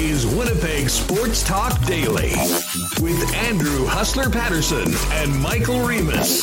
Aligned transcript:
is 0.00 0.26
Winnipeg 0.26 0.88
Sports 0.88 1.42
Talk 1.42 1.78
Daily 1.84 2.30
with 3.02 3.34
Andrew 3.34 3.84
Hustler 3.84 4.30
Paterson 4.30 4.86
and 5.12 5.38
Michael 5.42 5.86
Remis. 5.86 6.42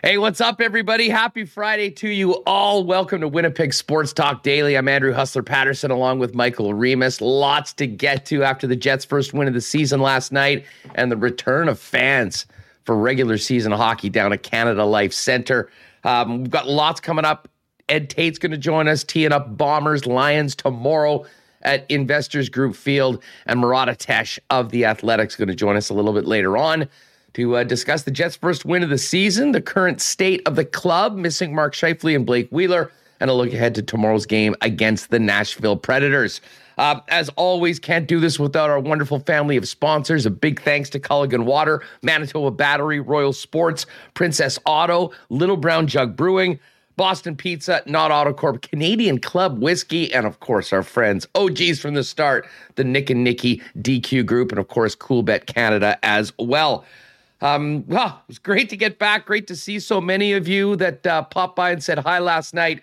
Hey, 0.00 0.16
what's 0.16 0.40
up, 0.40 0.60
everybody? 0.60 1.08
Happy 1.08 1.44
Friday 1.44 1.90
to 1.90 2.08
you 2.08 2.44
all. 2.44 2.84
Welcome 2.84 3.20
to 3.22 3.28
Winnipeg 3.28 3.74
Sports 3.74 4.12
Talk 4.12 4.44
Daily. 4.44 4.76
I'm 4.76 4.86
Andrew 4.86 5.12
Hustler 5.12 5.42
Paterson 5.42 5.90
along 5.90 6.20
with 6.20 6.36
Michael 6.36 6.72
Remis. 6.72 7.20
Lots 7.20 7.72
to 7.74 7.88
get 7.88 8.24
to 8.26 8.44
after 8.44 8.68
the 8.68 8.76
Jets' 8.76 9.04
first 9.04 9.34
win 9.34 9.48
of 9.48 9.54
the 9.54 9.60
season 9.60 10.00
last 10.00 10.30
night 10.30 10.64
and 10.94 11.10
the 11.10 11.16
return 11.16 11.68
of 11.68 11.80
fans 11.80 12.46
for 12.84 12.96
regular 12.96 13.38
season 13.38 13.72
hockey 13.72 14.08
down 14.08 14.32
at 14.32 14.44
Canada 14.44 14.84
Life 14.84 15.12
Center. 15.12 15.68
Um, 16.04 16.42
we've 16.42 16.50
got 16.50 16.68
lots 16.68 17.00
coming 17.00 17.24
up. 17.24 17.48
Ed 17.88 18.10
Tait's 18.10 18.38
going 18.38 18.52
to 18.52 18.58
join 18.58 18.88
us, 18.88 19.04
teeing 19.04 19.32
up 19.32 19.56
Bombers, 19.56 20.06
Lions 20.06 20.54
tomorrow 20.54 21.24
at 21.62 21.90
Investors 21.90 22.48
Group 22.48 22.76
Field, 22.76 23.22
and 23.46 23.60
Murat 23.60 23.88
Ates 23.88 24.38
of 24.50 24.70
the 24.70 24.84
Athletics 24.84 25.36
going 25.36 25.48
to 25.48 25.54
join 25.54 25.76
us 25.76 25.90
a 25.90 25.94
little 25.94 26.12
bit 26.12 26.24
later 26.24 26.56
on 26.56 26.88
to 27.34 27.56
uh, 27.56 27.64
discuss 27.64 28.02
the 28.02 28.10
Jets' 28.10 28.36
first 28.36 28.64
win 28.64 28.82
of 28.82 28.90
the 28.90 28.98
season, 28.98 29.52
the 29.52 29.60
current 29.60 30.00
state 30.00 30.42
of 30.46 30.56
the 30.56 30.64
club, 30.64 31.16
missing 31.16 31.54
Mark 31.54 31.74
Scheifele 31.74 32.14
and 32.14 32.26
Blake 32.26 32.48
Wheeler, 32.50 32.90
and 33.20 33.30
a 33.30 33.34
look 33.34 33.52
ahead 33.52 33.74
to 33.74 33.82
tomorrow's 33.82 34.26
game 34.26 34.54
against 34.60 35.10
the 35.10 35.18
Nashville 35.18 35.76
Predators. 35.76 36.40
Uh, 36.78 37.00
as 37.08 37.28
always, 37.30 37.80
can't 37.80 38.06
do 38.06 38.20
this 38.20 38.38
without 38.38 38.70
our 38.70 38.78
wonderful 38.78 39.18
family 39.20 39.56
of 39.56 39.66
sponsors. 39.66 40.26
A 40.26 40.30
big 40.30 40.62
thanks 40.62 40.88
to 40.90 41.00
Culligan 41.00 41.44
Water, 41.44 41.82
Manitoba 42.02 42.52
Battery, 42.52 43.00
Royal 43.00 43.32
Sports, 43.32 43.84
Princess 44.14 44.60
Auto, 44.64 45.10
Little 45.28 45.56
Brown 45.56 45.88
Jug 45.88 46.16
Brewing, 46.16 46.60
Boston 46.98 47.36
Pizza, 47.36 47.80
Not 47.86 48.10
Autocorp, 48.10 48.60
Canadian 48.60 49.20
Club 49.20 49.60
Whiskey, 49.60 50.12
and 50.12 50.26
of 50.26 50.40
course 50.40 50.72
our 50.72 50.82
friends, 50.82 51.26
OGs 51.34 51.80
from 51.80 51.94
the 51.94 52.04
start, 52.04 52.46
the 52.74 52.84
Nick 52.84 53.08
and 53.08 53.24
Nicky 53.24 53.62
DQ 53.78 54.26
Group, 54.26 54.50
and 54.50 54.58
of 54.58 54.68
course 54.68 54.94
Coolbet 54.94 55.46
Canada 55.46 55.96
as 56.02 56.32
well. 56.38 56.84
Um, 57.40 57.84
well, 57.86 58.20
it 58.24 58.28
was 58.28 58.38
great 58.40 58.68
to 58.70 58.76
get 58.76 58.98
back. 58.98 59.26
Great 59.26 59.46
to 59.46 59.54
see 59.54 59.78
so 59.78 60.00
many 60.00 60.32
of 60.32 60.48
you 60.48 60.74
that 60.76 61.06
uh, 61.06 61.22
popped 61.22 61.54
by 61.54 61.70
and 61.70 61.82
said 61.82 62.00
hi 62.00 62.18
last 62.18 62.52
night. 62.52 62.82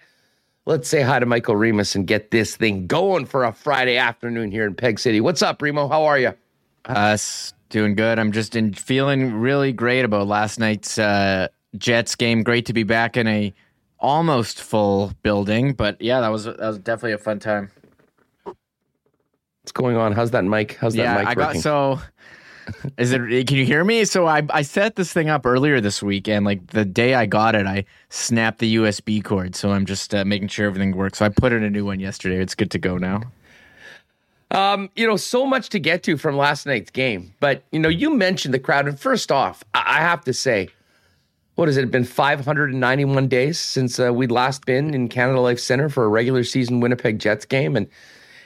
Let's 0.66 0.88
say 0.88 1.02
hi 1.02 1.20
to 1.20 1.26
Michael 1.26 1.58
Remis 1.58 1.94
and 1.94 2.08
get 2.08 2.32
this 2.32 2.56
thing 2.56 2.88
going 2.88 3.26
for 3.26 3.44
a 3.44 3.52
Friday 3.52 3.98
afternoon 3.98 4.50
here 4.50 4.66
in 4.66 4.76
Peg 4.76 4.98
City. 4.98 5.20
What's 5.20 5.42
up, 5.42 5.62
Remo? 5.62 5.90
How 5.90 6.06
are 6.06 6.18
you? 6.18 6.34
Us 6.86 7.54
doing 7.68 7.96
good. 7.96 8.18
I'm 8.18 8.32
just 8.32 8.56
in, 8.56 8.74
feeling 8.74 9.34
really 9.34 9.74
great 9.74 10.06
about 10.06 10.26
last 10.26 10.58
night's 10.58 10.98
uh, 10.98 11.50
Jets 11.78 12.16
game. 12.16 12.44
Great 12.44 12.66
to 12.68 12.74
be 12.74 12.84
back 12.84 13.18
in 13.18 13.28
a 13.28 13.54
almost 14.06 14.62
full 14.62 15.12
building, 15.24 15.74
but 15.74 16.00
yeah, 16.00 16.22
that 16.22 16.30
was 16.30 16.46
that 16.46 16.60
was 16.60 16.78
definitely 16.78 17.14
a 17.14 17.18
fun 17.18 17.40
time. 17.40 17.72
What's 18.44 19.72
going 19.74 19.98
on? 19.98 20.12
How's 20.12 20.30
that 20.32 20.44
mic? 20.46 20.78
How's 20.80 20.94
that 20.94 21.18
mic? 21.18 21.28
I 21.28 21.34
got 21.34 21.56
so 21.56 22.00
is 22.98 23.12
it? 23.12 23.48
Can 23.48 23.58
you 23.58 23.66
hear 23.66 23.84
me? 23.84 24.06
So 24.06 24.28
I 24.28 24.44
I 24.52 24.62
set 24.62 24.96
this 24.96 25.12
thing 25.12 25.30
up 25.30 25.44
earlier 25.44 25.82
this 25.82 26.04
week, 26.04 26.28
and 26.28 26.46
like 26.46 26.68
the 26.68 26.86
day 26.86 27.16
I 27.16 27.26
got 27.26 27.56
it, 27.56 27.66
I 27.66 27.86
snapped 28.10 28.60
the 28.60 28.76
USB 28.76 29.24
cord. 29.24 29.56
So 29.56 29.72
I'm 29.72 29.88
just 29.88 30.14
uh, 30.14 30.24
making 30.24 30.50
sure 30.50 30.68
everything 30.68 30.96
works. 30.96 31.18
So 31.18 31.26
I 31.26 31.30
put 31.30 31.52
in 31.52 31.64
a 31.64 31.70
new 31.70 31.86
one 31.86 32.00
yesterday. 32.00 32.38
It's 32.38 32.54
good 32.54 32.70
to 32.72 32.80
go 32.80 32.98
now. 33.00 33.22
Um, 34.52 34.92
you 34.96 35.08
know, 35.08 35.18
so 35.18 35.48
much 35.48 35.70
to 35.70 35.80
get 35.80 36.04
to 36.04 36.16
from 36.18 36.38
last 36.38 36.68
night's 36.68 36.92
game, 36.92 37.34
but 37.40 37.64
you 37.72 37.80
know, 37.80 37.90
you 37.90 38.12
mentioned 38.12 38.54
the 38.54 38.60
crowd, 38.60 38.88
and 38.88 39.00
first 39.00 39.32
off, 39.32 39.64
I, 39.74 39.98
I 39.98 40.02
have 40.02 40.24
to 40.26 40.34
say, 40.34 40.70
what 41.56 41.68
has 41.68 41.78
it 41.78 41.90
been 41.92 42.04
591 42.04 43.28
days 43.28 43.60
since 43.60 44.00
uh, 44.00 44.14
we'd 44.14 44.32
last 44.32 44.66
been 44.66 44.94
in 44.94 45.08
Canada 45.08 45.40
Life 45.40 45.60
Center 45.60 45.90
for 45.90 46.04
a 46.04 46.10
regular 46.10 46.44
season 46.44 46.80
Winnipeg 46.80 47.20
Jets 47.20 47.46
game, 47.46 47.76
and 47.76 47.88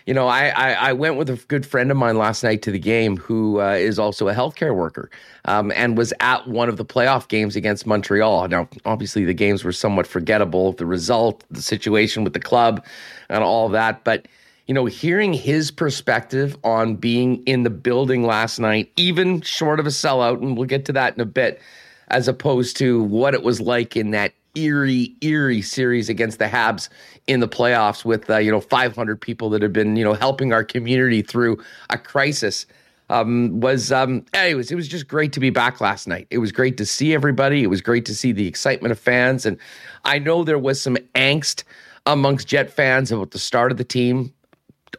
you 0.09 0.15
know, 0.15 0.27
I, 0.27 0.47
I, 0.47 0.71
I, 0.71 0.93
went 0.93 1.17
with 1.17 1.29
a 1.29 1.35
good 1.49 1.67
friend 1.67 1.91
of 1.91 1.97
mine 1.97 2.17
last 2.17 2.43
night 2.43 2.63
to 2.63 2.71
the 2.71 2.79
game 2.79 3.15
who 3.15 3.61
uh, 3.61 3.73
is 3.73 3.99
also 3.99 4.27
a 4.27 4.33
healthcare 4.33 4.75
worker 4.75 5.07
um, 5.45 5.71
and 5.75 5.95
was 5.95 6.13
at 6.19 6.47
one 6.47 6.67
of 6.67 6.77
the 6.77 6.85
playoff 6.85 7.27
games 7.27 7.55
against 7.55 7.85
Montreal. 7.85 8.47
Now, 8.47 8.67
obviously, 8.85 9.23
the 9.23 9.35
games 9.35 9.63
were 9.63 9.71
somewhat 9.71 10.07
forgettable, 10.07 10.71
the 10.71 10.87
result, 10.87 11.43
the 11.51 11.61
situation 11.61 12.23
with 12.23 12.33
the 12.33 12.39
club, 12.39 12.83
and 13.29 13.43
all 13.43 13.69
that. 13.69 14.03
But, 14.03 14.27
you 14.65 14.73
know, 14.73 14.85
hearing 14.85 15.31
his 15.31 15.69
perspective 15.69 16.57
on 16.63 16.95
being 16.95 17.43
in 17.43 17.61
the 17.61 17.69
building 17.69 18.23
last 18.23 18.57
night, 18.57 18.91
even 18.95 19.41
short 19.41 19.79
of 19.79 19.85
a 19.85 19.89
sellout, 19.89 20.41
and 20.41 20.57
we'll 20.57 20.65
get 20.65 20.85
to 20.85 20.93
that 20.93 21.13
in 21.13 21.21
a 21.21 21.25
bit, 21.25 21.61
as 22.09 22.27
opposed 22.27 22.77
to 22.77 23.03
what 23.03 23.33
it 23.33 23.43
was 23.43 23.61
like 23.61 23.95
in 23.95 24.11
that 24.11 24.33
eerie, 24.55 25.15
eerie 25.21 25.61
series 25.61 26.09
against 26.09 26.39
the 26.39 26.45
Habs 26.45 26.89
in 27.27 27.39
the 27.39 27.47
playoffs 27.47 28.03
with 28.03 28.29
uh, 28.29 28.37
you 28.37 28.51
know 28.51 28.61
500 28.61 29.19
people 29.19 29.49
that 29.51 29.61
have 29.61 29.73
been 29.73 29.95
you 29.95 30.03
know 30.03 30.13
helping 30.13 30.53
our 30.53 30.63
community 30.63 31.21
through 31.21 31.61
a 31.89 31.97
crisis. 31.97 32.65
Um, 33.11 33.59
was 33.59 33.91
um, 33.91 34.23
anyways, 34.33 34.71
it 34.71 34.75
was 34.75 34.87
just 34.87 35.07
great 35.07 35.33
to 35.33 35.39
be 35.39 35.49
back 35.49 35.81
last 35.81 36.07
night. 36.07 36.27
It 36.29 36.37
was 36.37 36.51
great 36.51 36.77
to 36.77 36.85
see 36.85 37.15
everybody. 37.15 37.63
It 37.63 37.67
was 37.67 37.81
great 37.81 38.05
to 38.05 38.13
see 38.13 38.31
the 38.31 38.47
excitement 38.47 38.91
of 38.91 38.99
fans, 38.99 39.45
and 39.45 39.57
I 40.05 40.19
know 40.19 40.43
there 40.43 40.59
was 40.59 40.79
some 40.79 40.95
angst 41.15 41.63
amongst 42.05 42.47
Jet 42.47 42.71
fans 42.71 43.11
about 43.11 43.31
the 43.31 43.39
start 43.39 43.71
of 43.71 43.77
the 43.77 43.83
team, 43.83 44.33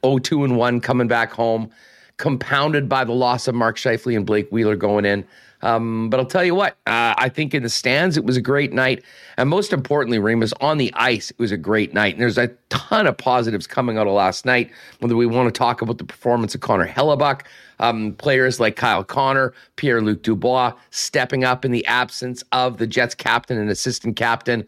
0-2 0.03 0.45
and 0.45 0.57
one 0.57 0.81
coming 0.81 1.09
back 1.09 1.33
home, 1.33 1.71
compounded 2.17 2.89
by 2.89 3.05
the 3.05 3.13
loss 3.13 3.49
of 3.49 3.55
Mark 3.55 3.77
Scheifele 3.77 4.17
and 4.17 4.27
Blake 4.27 4.51
Wheeler 4.51 4.77
going 4.77 5.05
in. 5.05 5.25
Um, 5.63 6.09
but 6.09 6.19
I'll 6.19 6.27
tell 6.27 6.45
you 6.45 6.55
what, 6.55 6.73
uh, 6.87 7.15
I 7.17 7.29
think 7.29 7.55
in 7.55 7.63
the 7.63 7.69
stands, 7.69 8.17
it 8.17 8.25
was 8.25 8.37
a 8.37 8.41
great 8.41 8.73
night. 8.73 9.05
And 9.37 9.49
most 9.49 9.73
importantly, 9.73 10.19
Remis, 10.19 10.53
on 10.61 10.79
the 10.79 10.93
ice, 10.95 11.31
it 11.31 11.39
was 11.39 11.53
a 11.53 11.57
great 11.57 11.93
night. 11.93 12.15
And 12.15 12.23
there's 12.23 12.39
a 12.39 12.49
ton 12.71 13.07
of 13.07 13.17
positives 13.19 13.67
coming 13.67 13.99
out 13.99 14.07
of 14.07 14.15
last 14.15 14.45
night, 14.47 14.71
whether 15.01 15.17
we 15.17 15.27
want 15.27 15.53
to 15.53 15.59
talk 15.59 15.83
about 15.83 15.99
the 15.99 16.05
performance 16.05 16.55
of 16.55 16.61
Connor 16.61 16.89
Hellebuyck, 16.89 17.43
um, 17.79 18.15
players 18.15 18.59
like 18.59 18.77
Kyle 18.77 19.05
Connor, 19.05 19.53
Pierre 19.77 20.01
Luc 20.01 20.23
Dubois 20.23 20.73
stepping 20.91 21.45
up 21.45 21.65
in 21.65 21.73
the 21.73 21.87
absence 21.87 22.43
of 22.53 22.79
the 22.79 22.87
Jets 22.87 23.15
captain 23.15 23.59
and 23.59 23.71
assistant 23.71 24.17
captain. 24.17 24.67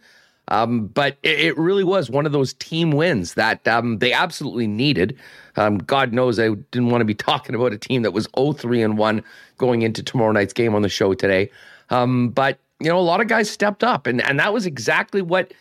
Um, 0.49 0.89
but 0.89 1.17
it, 1.23 1.41
it, 1.41 1.59
really 1.59 1.85
was 1.85 2.11
one 2.11 2.27
of 2.27 2.33
those 2.33 2.53
team 2.55 2.91
wins 2.91 3.35
that 3.35 3.67
um, 3.69 3.99
they 4.01 4.13
absolutely 4.13 4.67
needed. 4.67 5.17
Um, 5.57 5.79
God 5.79 6.13
knows 6.13 6.39
I 6.39 6.49
didn't 6.49 6.91
want 6.91 7.01
to 7.01 7.07
be 7.07 7.15
talking 7.31 7.55
about 7.55 7.73
a 7.73 7.79
team 7.79 8.03
that 8.03 8.13
was 8.13 8.27
0-3 8.29 8.85
and 8.85 8.99
1 8.99 9.25
going 9.59 9.83
into 9.83 10.03
tomorrow 10.03 10.33
night's 10.33 10.53
game 10.53 10.75
on 10.75 10.83
the 10.83 10.89
show 10.89 11.15
today. 11.15 11.51
Um, 11.91 12.31
but 12.31 12.59
you 12.81 12.89
know, 12.89 12.99
a 12.99 13.01
lot 13.01 13.21
of 13.21 13.29
guys 13.29 13.49
stepped 13.49 13.85
up, 13.85 14.07
and 14.07 14.21
and 14.21 14.41
that 14.41 14.53
was 14.53 14.67
exactly 14.67 15.23
what 15.23 15.53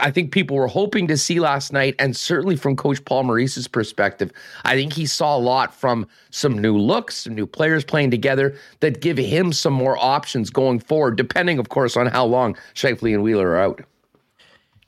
I 0.00 0.10
think 0.10 0.32
people 0.32 0.56
were 0.56 0.66
hoping 0.66 1.06
to 1.08 1.16
see 1.18 1.40
last 1.40 1.72
night, 1.72 1.94
and 1.98 2.16
certainly 2.16 2.56
from 2.56 2.74
Coach 2.74 3.04
Paul 3.04 3.24
Maurice's 3.24 3.68
perspective, 3.68 4.32
I 4.64 4.74
think 4.74 4.94
he 4.94 5.04
saw 5.04 5.36
a 5.36 5.38
lot 5.38 5.74
from 5.74 6.06
some 6.30 6.58
new 6.58 6.78
looks, 6.78 7.16
some 7.16 7.34
new 7.34 7.46
players 7.46 7.84
playing 7.84 8.10
together 8.10 8.56
that 8.80 9.02
give 9.02 9.18
him 9.18 9.52
some 9.52 9.74
more 9.74 9.98
options 9.98 10.48
going 10.48 10.78
forward, 10.78 11.16
depending, 11.16 11.58
of 11.58 11.68
course, 11.68 11.96
on 11.96 12.06
how 12.06 12.24
long 12.24 12.56
Scheifele 12.74 13.12
and 13.12 13.22
Wheeler 13.22 13.50
are 13.50 13.58
out. 13.58 13.84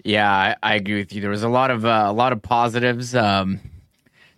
Yeah, 0.02 0.30
I, 0.30 0.56
I, 0.62 0.74
agree 0.76 0.98
with 0.98 1.12
you. 1.12 1.20
There 1.20 1.30
was 1.30 1.42
a 1.42 1.48
lot 1.48 1.70
of 1.70 1.84
uh, 1.84 2.04
a 2.06 2.12
lot 2.12 2.32
of 2.32 2.40
positives. 2.40 3.14
Um, 3.14 3.60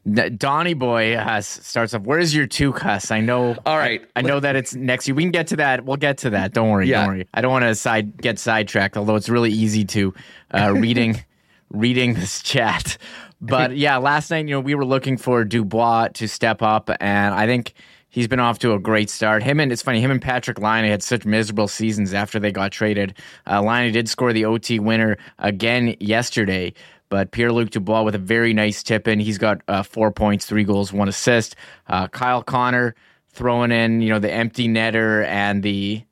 Donnie 0.06 0.74
Boy 0.74 1.16
uh, 1.16 1.40
starts 1.40 1.94
off. 1.94 2.02
Where's 2.02 2.34
your 2.34 2.46
two 2.46 2.72
cuss? 2.72 3.10
I 3.10 3.20
know. 3.20 3.56
All 3.66 3.76
right, 3.76 4.02
I, 4.16 4.20
I 4.20 4.22
know 4.22 4.40
that 4.40 4.56
it's 4.56 4.74
next 4.74 5.06
year. 5.06 5.14
We 5.14 5.22
can 5.22 5.32
get 5.32 5.48
to 5.48 5.56
that. 5.56 5.84
We'll 5.84 5.96
get 5.96 6.18
to 6.18 6.30
that. 6.30 6.52
Don't 6.52 6.70
worry. 6.70 6.88
Yeah. 6.88 7.00
Don't 7.00 7.08
worry. 7.08 7.28
I 7.34 7.40
don't 7.40 7.52
want 7.52 7.64
to 7.64 7.74
side 7.74 8.16
get 8.20 8.38
sidetracked. 8.38 8.96
Although 8.96 9.16
it's 9.16 9.28
really 9.28 9.50
easy 9.50 9.84
to 9.86 10.14
uh, 10.52 10.72
reading 10.76 11.22
reading 11.70 12.14
this 12.14 12.42
chat. 12.42 12.96
But 13.40 13.76
yeah, 13.76 13.98
last 13.98 14.30
night 14.30 14.46
you 14.46 14.54
know 14.54 14.60
we 14.60 14.74
were 14.74 14.86
looking 14.86 15.16
for 15.16 15.44
Dubois 15.44 16.08
to 16.14 16.28
step 16.28 16.62
up, 16.62 16.90
and 17.00 17.34
I 17.34 17.46
think 17.46 17.74
he's 18.08 18.28
been 18.28 18.40
off 18.40 18.58
to 18.60 18.72
a 18.72 18.78
great 18.78 19.10
start. 19.10 19.42
Him 19.42 19.60
and 19.60 19.70
it's 19.70 19.82
funny, 19.82 20.00
him 20.00 20.10
and 20.10 20.20
Patrik 20.20 20.60
Laine 20.60 20.88
had 20.88 21.02
such 21.02 21.24
miserable 21.24 21.68
seasons 21.68 22.14
after 22.14 22.38
they 22.38 22.50
got 22.50 22.72
traded. 22.72 23.14
Uh, 23.46 23.90
did 23.90 24.08
score 24.08 24.32
the 24.32 24.44
OT 24.44 24.78
winner 24.78 25.18
again 25.38 25.94
yesterday, 26.00 26.72
but 27.08 27.30
Pierre 27.30 27.52
Luc 27.52 27.70
Dubois 27.70 28.02
with 28.02 28.14
a 28.14 28.18
very 28.18 28.52
nice 28.52 28.82
tip 28.82 29.08
in. 29.08 29.20
He's 29.20 29.38
got 29.38 29.60
uh, 29.68 29.82
four 29.82 30.10
points, 30.10 30.46
three 30.46 30.64
goals, 30.64 30.92
one 30.92 31.08
assist. 31.08 31.56
Uh, 31.86 32.08
Kyle 32.08 32.42
Connor 32.42 32.94
throwing 33.30 33.72
in, 33.72 34.00
you 34.00 34.08
know, 34.08 34.18
the 34.18 34.32
empty 34.32 34.68
netter 34.68 35.24
and 35.26 35.62
the 35.62 36.02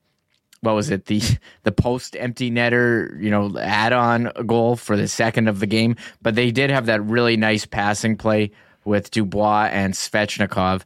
what 0.60 0.74
was 0.74 0.90
it 0.90 1.06
the 1.06 1.20
the 1.62 1.72
post 1.72 2.16
empty 2.18 2.50
netter 2.50 3.22
you 3.22 3.30
know 3.30 3.56
add 3.58 3.92
on 3.92 4.32
goal 4.46 4.74
for 4.74 4.96
the 4.96 5.06
second 5.06 5.48
of 5.48 5.60
the 5.60 5.66
game 5.66 5.94
but 6.22 6.34
they 6.34 6.50
did 6.50 6.70
have 6.70 6.86
that 6.86 7.04
really 7.04 7.36
nice 7.36 7.66
passing 7.66 8.16
play 8.16 8.50
with 8.84 9.10
Dubois 9.10 9.68
and 9.70 9.94
Svechnikov 9.94 10.82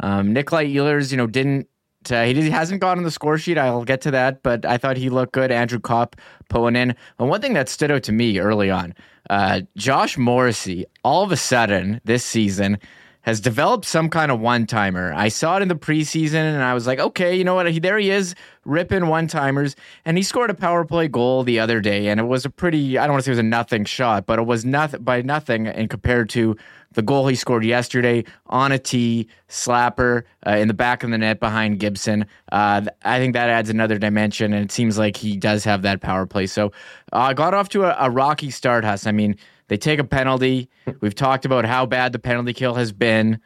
um, 0.00 0.32
Nikolai 0.32 0.66
Ehlers, 0.66 1.10
you 1.10 1.16
know, 1.16 1.26
didn't 1.26 1.68
uh, 2.12 2.24
he 2.24 2.50
hasn't 2.50 2.80
gone 2.80 2.98
on 2.98 3.04
the 3.04 3.10
score 3.10 3.38
sheet. 3.38 3.58
I'll 3.58 3.84
get 3.84 4.00
to 4.02 4.10
that, 4.12 4.42
but 4.42 4.64
I 4.64 4.78
thought 4.78 4.96
he 4.96 5.10
looked 5.10 5.32
good. 5.32 5.50
Andrew 5.50 5.80
Copp 5.80 6.16
pulling 6.48 6.76
in. 6.76 6.94
And 7.18 7.28
one 7.28 7.40
thing 7.40 7.54
that 7.54 7.68
stood 7.68 7.90
out 7.90 8.02
to 8.04 8.12
me 8.12 8.38
early 8.38 8.70
on, 8.70 8.94
uh, 9.30 9.62
Josh 9.76 10.18
Morrissey, 10.18 10.86
all 11.02 11.22
of 11.22 11.32
a 11.32 11.36
sudden 11.36 12.00
this 12.04 12.24
season, 12.24 12.78
has 13.24 13.40
developed 13.40 13.86
some 13.86 14.10
kind 14.10 14.30
of 14.30 14.38
one 14.38 14.66
timer. 14.66 15.12
I 15.14 15.28
saw 15.28 15.56
it 15.56 15.62
in 15.62 15.68
the 15.68 15.74
preseason 15.74 16.34
and 16.34 16.62
I 16.62 16.74
was 16.74 16.86
like, 16.86 16.98
okay, 16.98 17.34
you 17.34 17.42
know 17.42 17.54
what? 17.54 17.70
He, 17.70 17.78
there 17.78 17.98
he 17.98 18.10
is 18.10 18.34
ripping 18.66 19.06
one 19.06 19.28
timers. 19.28 19.76
And 20.04 20.18
he 20.18 20.22
scored 20.22 20.50
a 20.50 20.54
power 20.54 20.84
play 20.84 21.08
goal 21.08 21.42
the 21.42 21.58
other 21.58 21.80
day. 21.80 22.08
And 22.08 22.20
it 22.20 22.24
was 22.24 22.44
a 22.44 22.50
pretty, 22.50 22.98
I 22.98 23.06
don't 23.06 23.14
want 23.14 23.24
to 23.24 23.24
say 23.24 23.30
it 23.30 23.32
was 23.32 23.38
a 23.38 23.42
nothing 23.42 23.86
shot, 23.86 24.26
but 24.26 24.38
it 24.38 24.42
was 24.42 24.66
nothing 24.66 25.02
by 25.02 25.22
nothing 25.22 25.66
and 25.66 25.88
compared 25.88 26.28
to 26.30 26.54
the 26.92 27.00
goal 27.00 27.26
he 27.26 27.34
scored 27.34 27.64
yesterday 27.64 28.24
on 28.48 28.72
a 28.72 28.78
tee, 28.78 29.26
slapper 29.48 30.24
uh, 30.46 30.50
in 30.50 30.68
the 30.68 30.74
back 30.74 31.02
of 31.02 31.10
the 31.10 31.18
net 31.18 31.40
behind 31.40 31.80
Gibson. 31.80 32.26
Uh, 32.52 32.82
I 33.04 33.18
think 33.18 33.32
that 33.32 33.48
adds 33.48 33.70
another 33.70 33.98
dimension. 33.98 34.52
And 34.52 34.66
it 34.66 34.70
seems 34.70 34.98
like 34.98 35.16
he 35.16 35.38
does 35.38 35.64
have 35.64 35.80
that 35.82 36.02
power 36.02 36.26
play. 36.26 36.46
So 36.46 36.72
I 37.10 37.30
uh, 37.30 37.32
got 37.32 37.54
off 37.54 37.70
to 37.70 37.84
a, 37.84 37.96
a 37.98 38.10
rocky 38.10 38.50
start, 38.50 38.84
Huss. 38.84 39.06
I 39.06 39.12
mean, 39.12 39.36
they 39.68 39.76
take 39.76 39.98
a 39.98 40.04
penalty. 40.04 40.68
We've 41.00 41.14
talked 41.14 41.44
about 41.44 41.64
how 41.64 41.86
bad 41.86 42.12
the 42.12 42.18
penalty 42.18 42.52
kill 42.52 42.74
has 42.74 42.92
been, 42.92 43.40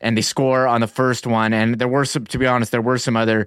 and 0.00 0.16
they 0.16 0.22
score 0.22 0.66
on 0.66 0.80
the 0.80 0.86
first 0.86 1.26
one. 1.26 1.52
And 1.52 1.78
there 1.78 1.88
were 1.88 2.04
some, 2.04 2.26
to 2.26 2.38
be 2.38 2.46
honest, 2.46 2.72
there 2.72 2.82
were 2.82 2.98
some 2.98 3.16
other 3.16 3.46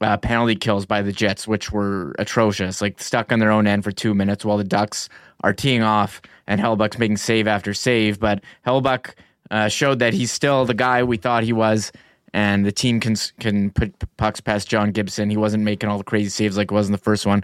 uh, 0.00 0.16
penalty 0.16 0.54
kills 0.54 0.86
by 0.86 1.02
the 1.02 1.12
Jets, 1.12 1.48
which 1.48 1.72
were 1.72 2.14
atrocious, 2.18 2.80
like 2.80 3.00
stuck 3.00 3.32
on 3.32 3.38
their 3.38 3.50
own 3.50 3.66
end 3.66 3.84
for 3.84 3.92
two 3.92 4.14
minutes 4.14 4.44
while 4.44 4.56
the 4.56 4.64
Ducks 4.64 5.08
are 5.42 5.52
teeing 5.52 5.82
off 5.82 6.20
and 6.46 6.60
Hellebuyck's 6.60 6.98
making 6.98 7.16
save 7.16 7.46
after 7.46 7.74
save. 7.74 8.18
But 8.20 8.42
Hellebuyck 8.66 9.14
uh, 9.50 9.68
showed 9.68 9.98
that 9.98 10.14
he's 10.14 10.30
still 10.32 10.64
the 10.64 10.74
guy 10.74 11.02
we 11.02 11.16
thought 11.16 11.44
he 11.44 11.52
was. 11.52 11.92
And 12.34 12.66
the 12.66 12.72
team 12.72 13.00
can 13.00 13.16
can 13.40 13.70
put 13.70 13.94
pucks 14.18 14.38
past 14.38 14.68
John 14.68 14.92
Gibson. 14.92 15.30
He 15.30 15.38
wasn't 15.38 15.64
making 15.64 15.88
all 15.88 15.96
the 15.96 16.04
crazy 16.04 16.28
saves 16.28 16.58
like 16.58 16.70
it 16.70 16.74
was 16.74 16.86
in 16.86 16.92
the 16.92 16.98
first 16.98 17.24
one, 17.24 17.42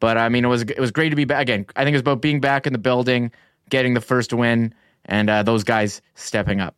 but 0.00 0.18
I 0.18 0.28
mean 0.28 0.44
it 0.44 0.48
was 0.48 0.62
it 0.62 0.78
was 0.78 0.90
great 0.90 1.08
to 1.08 1.16
be 1.16 1.24
back 1.24 1.42
again. 1.42 1.64
I 1.76 1.82
think 1.82 1.94
it 1.94 1.96
was 1.96 2.02
about 2.02 2.20
being 2.20 2.38
back 2.38 2.66
in 2.66 2.74
the 2.74 2.78
building, 2.78 3.32
getting 3.68 3.94
the 3.94 4.00
first 4.00 4.32
win 4.32 4.74
and 5.04 5.30
uh, 5.30 5.42
those 5.42 5.64
guys 5.64 6.02
stepping 6.14 6.60
up. 6.60 6.74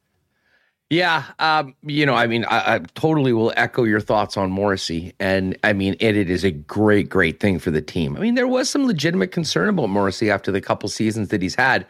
Yeah, 0.91 1.23
um, 1.39 1.77
you 1.85 2.05
know, 2.05 2.15
I 2.15 2.27
mean, 2.27 2.45
I, 2.47 2.75
I, 2.75 2.79
totally 2.97 3.33
will 3.33 3.53
echo 3.57 3.85
your 3.85 4.01
thoughts 4.01 4.37
on 4.37 4.51
Morrissey, 4.51 5.15
and 5.21 5.57
I 5.63 5.73
mean, 5.73 5.95
it, 6.01 6.17
it 6.17 6.29
is 6.29 6.43
a 6.43 6.51
great, 6.51 7.09
great 7.09 7.39
thing 7.39 7.61
for 7.61 7.71
the 7.71 7.81
team. 7.81 8.17
I 8.17 8.21
mean, 8.21 8.35
there 8.35 8.49
was 8.49 8.69
some 8.69 8.89
legitimate 8.89 9.31
concern 9.31 9.69
about 9.69 9.89
Morrissey 9.89 10.33
after 10.33 10.51
the 10.51 10.61
couple 10.61 10.89
seasons 10.89 11.29
that 11.29 11.43
he's 11.43 11.55
had, 11.55 11.87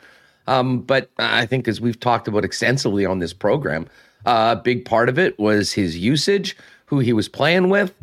um, 0.47 0.83
but 0.83 1.11
I 1.19 1.47
think 1.47 1.67
as 1.67 1.81
we've 1.81 1.99
talked 1.99 2.29
about 2.29 2.45
extensively 2.45 3.07
on 3.07 3.21
this 3.21 3.33
program, 3.33 3.87
uh, 4.27 4.55
a 4.59 4.63
big 4.63 4.85
part 4.85 5.09
of 5.09 5.19
it 5.19 5.39
was 5.39 5.73
his 5.73 5.97
usage, 5.97 6.55
who 6.85 6.99
he 6.99 7.15
was 7.15 7.27
playing 7.27 7.71
with, 7.71 7.95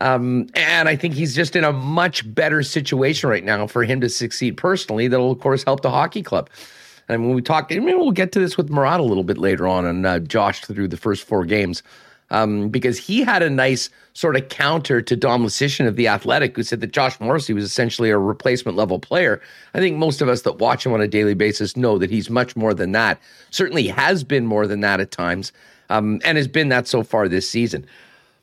um, 0.00 0.46
and 0.54 0.88
I 0.88 0.96
think 0.96 1.14
he's 1.14 1.34
just 1.34 1.56
in 1.56 1.64
a 1.64 1.72
much 1.72 2.32
better 2.34 2.62
situation 2.62 3.28
right 3.28 3.44
now 3.44 3.66
for 3.66 3.84
him 3.84 4.00
to 4.00 4.08
succeed 4.08 4.56
personally. 4.56 5.08
That'll 5.08 5.32
of 5.32 5.40
course 5.40 5.64
help 5.64 5.82
the 5.82 5.90
hockey 5.90 6.22
club. 6.22 6.48
And 7.08 7.24
when 7.24 7.34
we 7.34 7.42
talk, 7.42 7.70
we'll 7.70 8.10
get 8.10 8.32
to 8.32 8.38
this 8.38 8.56
with 8.56 8.68
Murat 8.70 9.00
a 9.00 9.02
little 9.02 9.24
bit 9.24 9.38
later 9.38 9.66
on, 9.66 9.86
and 9.86 10.06
uh, 10.06 10.18
Josh 10.18 10.60
through 10.60 10.88
the 10.88 10.96
first 10.98 11.24
four 11.24 11.46
games, 11.46 11.82
um, 12.30 12.68
because 12.68 12.98
he 12.98 13.22
had 13.22 13.42
a 13.42 13.48
nice 13.48 13.88
sort 14.12 14.36
of 14.36 14.48
counter 14.50 15.00
to 15.00 15.16
Dom 15.16 15.44
Luszczyszyn 15.44 15.86
of 15.86 15.96
the 15.96 16.06
Athletic, 16.06 16.54
who 16.54 16.62
said 16.62 16.82
that 16.82 16.92
Josh 16.92 17.18
Morrissey 17.18 17.54
was 17.54 17.64
essentially 17.64 18.10
a 18.10 18.18
replacement 18.18 18.76
level 18.76 18.98
player. 18.98 19.40
I 19.72 19.78
think 19.78 19.96
most 19.96 20.20
of 20.20 20.28
us 20.28 20.42
that 20.42 20.58
watch 20.58 20.84
him 20.84 20.92
on 20.92 21.00
a 21.00 21.08
daily 21.08 21.34
basis 21.34 21.78
know 21.78 21.96
that 21.96 22.10
he's 22.10 22.28
much 22.28 22.54
more 22.54 22.74
than 22.74 22.92
that. 22.92 23.18
Certainly 23.50 23.86
has 23.88 24.22
been 24.22 24.44
more 24.44 24.66
than 24.66 24.80
that 24.80 25.00
at 25.00 25.10
times, 25.10 25.50
um, 25.88 26.20
and 26.24 26.36
has 26.36 26.48
been 26.48 26.68
that 26.68 26.86
so 26.86 27.02
far 27.02 27.26
this 27.26 27.48
season. 27.48 27.86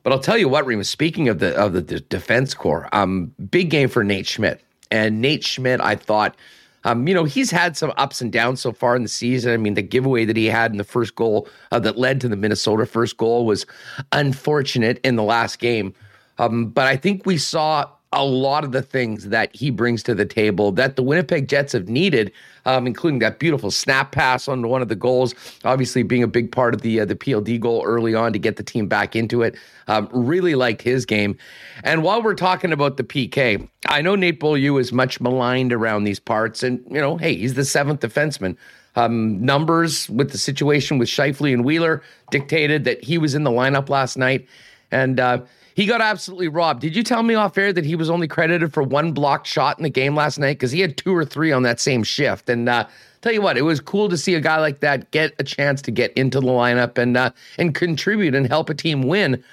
But 0.06 0.14
I'll 0.14 0.20
tell 0.20 0.38
you 0.38 0.48
what, 0.48 0.68
Remis. 0.68 0.88
Speaking 0.88 1.30
of 1.30 1.40
the 1.40 1.56
of 1.56 1.74
the 1.74 1.82
defense 1.82 2.54
corps, 2.54 2.88
um, 2.92 3.34
big 3.50 3.72
game 3.72 3.90
for 3.90 4.04
Nate 4.04 4.28
Schmidt. 4.28 4.62
And 4.92 5.20
Nate 5.20 5.44
Schmidt, 5.44 5.82
I 5.82 5.96
thought, 5.96 6.36
um, 6.84 7.08
you 7.08 7.16
know, 7.16 7.24
he's 7.24 7.50
had 7.50 7.76
some 7.76 7.92
ups 7.98 8.22
and 8.22 8.32
downs 8.32 8.62
so 8.62 8.72
far 8.72 8.96
in 8.96 9.02
the 9.02 9.10
season. 9.10 9.52
I 9.52 9.58
mean, 9.58 9.74
the 9.74 9.82
giveaway 9.82 10.24
that 10.26 10.38
he 10.38 10.46
had 10.46 10.70
in 10.70 10.78
the 10.78 10.84
first 10.84 11.16
goal 11.16 11.50
uh, 11.72 11.80
that 11.80 11.98
led 11.98 12.22
to 12.22 12.28
the 12.28 12.36
Minnesota 12.36 12.86
first 12.86 13.18
goal 13.18 13.48
was 13.48 13.66
unfortunate 14.12 15.00
in 15.04 15.16
the 15.16 15.24
last 15.24 15.58
game. 15.58 15.92
Um, 16.38 16.68
but 16.68 16.86
I 16.86 16.98
think 16.98 17.26
we 17.26 17.40
saw 17.40 17.90
a 18.12 18.24
lot 18.24 18.64
of 18.64 18.72
the 18.72 18.82
things 18.82 19.28
that 19.30 19.54
he 19.54 19.70
brings 19.70 20.02
to 20.04 20.16
the 20.16 20.26
table 20.26 20.72
that 20.72 20.96
the 20.96 21.04
Winnipeg 21.04 21.48
Jets 21.48 21.74
have 21.74 21.90
needed, 21.90 22.32
um, 22.66 22.88
including 22.88 23.20
that 23.20 23.40
beautiful 23.40 23.72
snap 23.72 24.12
pass 24.12 24.48
on 24.48 24.68
one 24.68 24.82
of 24.82 24.88
the 24.88 24.96
goals, 24.96 25.36
obviously 25.66 26.02
being 26.04 26.24
a 26.24 26.28
big 26.28 26.52
part 26.52 26.74
of 26.74 26.82
the 26.82 27.02
uh, 27.02 27.06
the 27.06 27.16
PLD 27.16 27.60
goal 27.60 27.84
early 27.86 28.16
on 28.16 28.32
to 28.34 28.40
get 28.40 28.56
the 28.56 28.64
team 28.64 28.88
back 28.88 29.16
into 29.16 29.42
it. 29.42 29.56
Um, 29.88 30.10
really 30.12 30.56
liked 30.56 30.82
his 30.82 31.06
game. 31.06 31.38
And 31.84 32.04
while 32.04 32.22
we're 32.22 32.36
talking 32.36 32.72
about 32.72 32.98
the 32.98 33.04
PK, 33.04 33.68
I 33.88 34.02
know 34.02 34.16
Nate 34.16 34.40
Beaulieu 34.40 34.78
is 34.78 34.92
much 34.94 35.20
maligned 35.20 35.74
around 35.74 36.06
these 36.06 36.20
parts, 36.20 36.64
and 36.64 36.84
you 36.90 37.02
know, 37.02 37.18
hey, 37.18 37.36
he's 37.36 37.56
the 37.56 37.66
seventh 37.66 38.00
defenseman. 38.00 38.56
Um, 38.98 39.44
numbers 39.44 40.10
with 40.10 40.32
the 40.32 40.38
situation 40.38 40.98
with 40.98 41.10
Scheifele 41.10 41.52
and 41.52 41.66
Wheeler 41.66 42.02
dictated 42.32 42.86
that 42.86 43.04
he 43.04 43.18
was 43.18 43.36
in 43.36 43.44
the 43.44 43.52
lineup 43.52 43.90
last 43.90 44.16
night, 44.16 44.48
and. 44.92 45.20
Uh, 45.20 45.42
he 45.76 45.86
got 45.86 46.00
absolutely 46.00 46.48
robbed. 46.48 46.80
Did 46.80 46.96
you 46.96 47.04
tell 47.04 47.22
me 47.22 47.36
off 47.36 47.58
air 47.58 47.74
that 47.74 47.84
he 47.84 47.98
was 47.98 48.10
only 48.10 48.30
credited 48.30 48.74
for 48.74 48.82
one 48.82 49.12
blocked 49.12 49.46
shot 49.46 49.78
in 49.78 49.84
the 49.84 49.90
game 49.90 50.16
last 50.16 50.40
night? 50.40 50.54
Because 50.54 50.72
he 50.72 50.80
had 50.80 50.96
two 50.96 51.14
or 51.14 51.26
three 51.26 51.52
on 51.52 51.64
that 51.64 51.82
same 51.82 52.02
shift. 52.02 52.50
And 52.50 52.70
uh, 52.70 52.88
tell 53.22 53.34
you 53.34 53.42
what, 53.42 53.58
it 53.58 53.64
was 53.64 53.82
cool 53.82 54.08
to 54.08 54.18
see 54.18 54.36
a 54.36 54.40
guy 54.40 54.58
like 54.58 54.80
that 54.80 55.12
get 55.12 55.34
a 55.38 55.44
chance 55.44 55.82
to 55.82 55.92
get 55.92 56.14
into 56.14 56.40
the 56.40 56.48
lineup 56.48 56.98
and 56.98 57.18
uh, 57.18 57.32
and 57.58 57.76
contribute 57.76 58.34
and 58.34 58.48
help 58.48 58.70
a 58.70 58.74
team 58.74 59.04
win, 59.04 59.44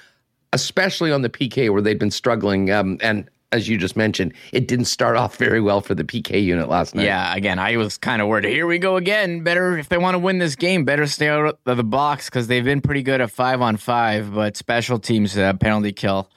especially 0.53 1.11
on 1.11 1.23
the 1.23 1.29
PK 1.29 1.69
where 1.69 1.81
they've 1.81 1.99
been 1.99 2.09
struggling. 2.09 2.71
Um, 2.71 2.99
and 3.01 3.29
as 3.53 3.69
you 3.69 3.77
just 3.77 3.95
mentioned, 3.95 4.33
it 4.51 4.67
didn't 4.67 4.85
start 4.85 5.15
off 5.15 5.37
very 5.37 5.61
well 5.61 5.79
for 5.79 5.93
the 5.93 6.03
PK 6.03 6.43
unit 6.43 6.67
last 6.67 6.95
night. 6.95 7.05
Yeah, 7.05 7.35
again, 7.35 7.59
I 7.59 7.77
was 7.77 7.97
kind 7.97 8.21
of 8.21 8.27
worried. 8.27 8.45
Here 8.45 8.65
we 8.65 8.79
go 8.79 8.97
again. 8.97 9.43
Better 9.43 9.77
if 9.77 9.89
they 9.89 9.97
want 9.97 10.15
to 10.15 10.19
win 10.19 10.39
this 10.39 10.55
game, 10.55 10.83
better 10.83 11.05
stay 11.05 11.29
out 11.29 11.59
of 11.65 11.77
the 11.77 11.83
box 11.83 12.29
because 12.29 12.47
they've 12.47 12.65
been 12.65 12.81
pretty 12.81 13.03
good 13.03 13.21
at 13.21 13.31
five 13.31 13.61
on 13.61 13.77
five. 13.77 14.33
But 14.33 14.57
special 14.57 14.99
teams 14.99 15.37
uh, 15.37 15.53
penalty 15.53 15.93
kill 15.93 16.29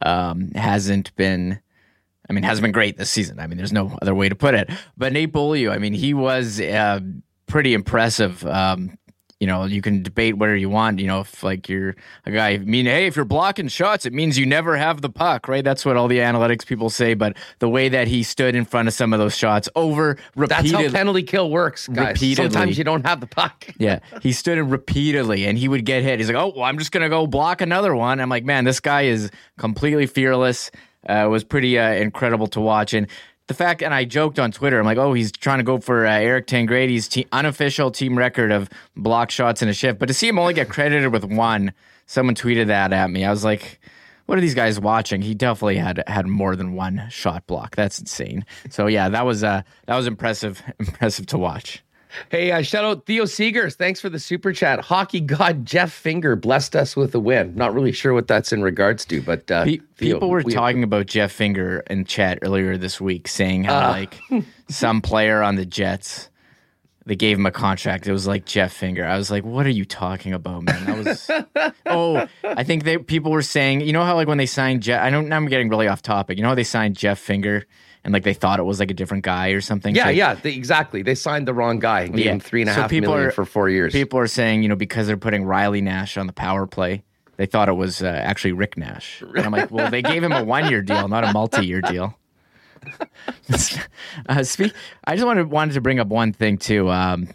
um, 0.00 0.52
hasn't 0.54 1.14
been. 1.16 1.60
I 2.30 2.32
mean, 2.32 2.44
hasn't 2.44 2.62
been 2.62 2.72
great 2.72 2.96
this 2.96 3.10
season. 3.10 3.40
I 3.40 3.46
mean, 3.48 3.58
there's 3.58 3.72
no 3.72 3.98
other 4.00 4.14
way 4.14 4.28
to 4.28 4.36
put 4.36 4.54
it. 4.54 4.70
But 4.96 5.12
Nate 5.12 5.32
Beaulieu, 5.32 5.70
I 5.70 5.78
mean, 5.78 5.92
he 5.92 6.14
was 6.14 6.60
uh, 6.60 7.00
pretty 7.46 7.74
impressive. 7.74 8.46
Um, 8.46 8.96
you 9.42 9.48
know, 9.48 9.64
you 9.64 9.82
can 9.82 10.04
debate 10.04 10.38
whatever 10.38 10.56
you 10.56 10.70
want. 10.70 11.00
You 11.00 11.08
know, 11.08 11.18
if 11.18 11.42
like 11.42 11.68
you're 11.68 11.96
a 12.24 12.30
guy, 12.30 12.50
I 12.50 12.58
mean, 12.58 12.86
hey, 12.86 13.08
if 13.08 13.16
you're 13.16 13.24
blocking 13.24 13.66
shots, 13.66 14.06
it 14.06 14.12
means 14.12 14.38
you 14.38 14.46
never 14.46 14.76
have 14.76 15.00
the 15.00 15.10
puck, 15.10 15.48
right? 15.48 15.64
That's 15.64 15.84
what 15.84 15.96
all 15.96 16.06
the 16.06 16.18
analytics 16.18 16.64
people 16.64 16.90
say. 16.90 17.14
But 17.14 17.36
the 17.58 17.68
way 17.68 17.88
that 17.88 18.06
he 18.06 18.22
stood 18.22 18.54
in 18.54 18.64
front 18.64 18.86
of 18.86 18.94
some 18.94 19.12
of 19.12 19.18
those 19.18 19.36
shots 19.36 19.68
over 19.74 20.16
repeatedly. 20.36 20.70
That's 20.70 20.92
how 20.92 20.96
penalty 20.96 21.24
kill 21.24 21.50
works, 21.50 21.88
guys. 21.88 22.14
Repeatedly. 22.14 22.52
Sometimes 22.52 22.78
you 22.78 22.84
don't 22.84 23.04
have 23.04 23.18
the 23.18 23.26
puck. 23.26 23.66
yeah. 23.78 23.98
He 24.22 24.30
stood 24.30 24.58
in 24.58 24.70
repeatedly 24.70 25.44
and 25.44 25.58
he 25.58 25.66
would 25.66 25.84
get 25.84 26.04
hit. 26.04 26.20
He's 26.20 26.28
like, 26.28 26.36
oh, 26.36 26.52
well, 26.54 26.64
I'm 26.64 26.78
just 26.78 26.92
going 26.92 27.02
to 27.02 27.08
go 27.08 27.26
block 27.26 27.60
another 27.60 27.96
one. 27.96 28.20
I'm 28.20 28.28
like, 28.28 28.44
man, 28.44 28.62
this 28.62 28.78
guy 28.78 29.02
is 29.02 29.28
completely 29.58 30.06
fearless. 30.06 30.70
Uh, 31.10 31.24
it 31.24 31.28
was 31.28 31.42
pretty 31.42 31.80
uh, 31.80 31.94
incredible 31.94 32.46
to 32.46 32.60
watch. 32.60 32.94
And 32.94 33.08
the 33.52 33.64
fact, 33.64 33.82
and 33.82 33.92
I 33.92 34.04
joked 34.04 34.38
on 34.38 34.50
Twitter, 34.50 34.78
I'm 34.78 34.86
like, 34.86 34.98
oh, 34.98 35.12
he's 35.12 35.30
trying 35.30 35.58
to 35.58 35.64
go 35.64 35.78
for 35.78 36.06
uh, 36.06 36.10
Eric 36.10 36.46
Tangradi's 36.46 37.08
te- 37.08 37.26
unofficial 37.32 37.90
team 37.90 38.16
record 38.16 38.50
of 38.50 38.68
block 38.96 39.30
shots 39.30 39.62
in 39.62 39.68
a 39.68 39.74
shift. 39.74 39.98
But 39.98 40.06
to 40.06 40.14
see 40.14 40.28
him 40.28 40.38
only 40.38 40.54
get 40.54 40.68
credited 40.68 41.12
with 41.12 41.24
one, 41.24 41.72
someone 42.06 42.34
tweeted 42.34 42.68
that 42.68 42.92
at 42.92 43.10
me. 43.10 43.24
I 43.24 43.30
was 43.30 43.44
like, 43.44 43.78
what 44.26 44.38
are 44.38 44.40
these 44.40 44.54
guys 44.54 44.80
watching? 44.80 45.20
He 45.20 45.34
definitely 45.34 45.76
had 45.76 46.02
had 46.06 46.26
more 46.26 46.56
than 46.56 46.74
one 46.74 47.06
shot 47.10 47.46
block. 47.46 47.76
That's 47.76 47.98
insane. 47.98 48.46
So 48.70 48.86
yeah, 48.86 49.08
that 49.10 49.26
was 49.26 49.44
uh, 49.44 49.62
that 49.86 49.96
was 49.96 50.06
impressive, 50.06 50.62
impressive 50.78 51.26
to 51.26 51.38
watch. 51.38 51.82
Hey, 52.30 52.50
uh, 52.50 52.62
shout 52.62 52.84
out 52.84 53.06
Theo 53.06 53.24
Seegers. 53.24 53.74
Thanks 53.74 54.00
for 54.00 54.08
the 54.08 54.18
super 54.18 54.52
chat. 54.52 54.80
Hockey 54.80 55.20
god 55.20 55.66
Jeff 55.66 55.92
Finger 55.92 56.36
blessed 56.36 56.76
us 56.76 56.96
with 56.96 57.14
a 57.14 57.20
win. 57.20 57.54
Not 57.54 57.74
really 57.74 57.92
sure 57.92 58.14
what 58.14 58.28
that's 58.28 58.52
in 58.52 58.62
regards 58.62 59.04
to, 59.06 59.22
but 59.22 59.50
uh, 59.50 59.64
Pe- 59.64 59.78
Theo, 59.96 60.14
people 60.14 60.30
were 60.30 60.42
we, 60.42 60.52
talking 60.52 60.82
about 60.82 61.06
Jeff 61.06 61.32
Finger 61.32 61.82
in 61.88 62.04
chat 62.04 62.38
earlier 62.42 62.76
this 62.76 63.00
week, 63.00 63.28
saying 63.28 63.64
how 63.64 63.78
uh, 63.78 63.90
like 63.90 64.20
some 64.68 65.00
player 65.00 65.42
on 65.42 65.56
the 65.56 65.66
Jets 65.66 66.28
they 67.04 67.16
gave 67.16 67.36
him 67.36 67.46
a 67.46 67.50
contract. 67.50 68.06
It 68.06 68.12
was 68.12 68.26
like 68.26 68.44
Jeff 68.44 68.72
Finger. 68.72 69.04
I 69.04 69.16
was 69.16 69.30
like, 69.30 69.44
"What 69.44 69.66
are 69.66 69.70
you 69.70 69.84
talking 69.84 70.32
about, 70.32 70.62
man?" 70.62 70.84
That 70.84 71.04
was. 71.04 71.74
oh, 71.86 72.28
I 72.44 72.62
think 72.62 72.84
they 72.84 72.98
people 72.98 73.32
were 73.32 73.42
saying, 73.42 73.80
you 73.80 73.92
know 73.92 74.04
how 74.04 74.14
like 74.14 74.28
when 74.28 74.38
they 74.38 74.46
signed 74.46 74.82
Jeff. 74.82 75.02
I 75.02 75.10
know 75.10 75.20
now 75.20 75.36
I'm 75.36 75.46
getting 75.46 75.68
really 75.68 75.88
off 75.88 76.02
topic. 76.02 76.38
You 76.38 76.42
know 76.42 76.50
how 76.50 76.54
they 76.54 76.64
signed 76.64 76.96
Jeff 76.96 77.18
Finger 77.18 77.66
and 78.04 78.12
like 78.12 78.24
they 78.24 78.34
thought 78.34 78.58
it 78.58 78.64
was 78.64 78.80
like 78.80 78.90
a 78.90 78.94
different 78.94 79.24
guy 79.24 79.48
or 79.48 79.60
something. 79.60 79.94
Yeah, 79.94 80.04
so, 80.04 80.10
yeah, 80.10 80.34
they, 80.34 80.54
exactly. 80.54 81.02
They 81.02 81.14
signed 81.14 81.46
the 81.46 81.54
wrong 81.54 81.78
guy 81.78 82.02
and 82.02 82.14
gave 82.14 82.26
yeah. 82.26 82.32
him 82.32 82.40
three 82.40 82.62
and 82.62 82.70
a 82.70 82.74
so 82.74 82.82
half 82.82 82.90
million 82.90 83.08
are, 83.08 83.30
for 83.30 83.44
four 83.44 83.68
years. 83.68 83.92
People 83.92 84.18
are 84.18 84.26
saying, 84.26 84.62
you 84.62 84.68
know, 84.68 84.76
because 84.76 85.06
they're 85.06 85.16
putting 85.16 85.44
Riley 85.44 85.80
Nash 85.80 86.16
on 86.16 86.26
the 86.26 86.32
power 86.32 86.66
play, 86.66 87.04
they 87.36 87.46
thought 87.46 87.68
it 87.68 87.76
was 87.76 88.02
uh, 88.02 88.06
actually 88.06 88.52
Rick 88.52 88.76
Nash. 88.76 89.22
And 89.22 89.40
I'm 89.40 89.52
like, 89.52 89.70
well, 89.70 89.90
they 89.90 90.02
gave 90.02 90.22
him 90.22 90.32
a 90.32 90.44
one 90.44 90.68
year 90.70 90.82
deal, 90.82 91.08
not 91.08 91.24
a 91.24 91.32
multi 91.32 91.64
year 91.66 91.80
deal. 91.80 92.18
uh, 94.28 94.42
speak. 94.42 94.72
I 95.04 95.14
just 95.14 95.24
wanted 95.24 95.50
wanted 95.50 95.74
to 95.74 95.80
bring 95.80 96.00
up 96.00 96.08
one 96.08 96.32
thing 96.32 96.58
too. 96.58 96.90
Um, 96.90 97.28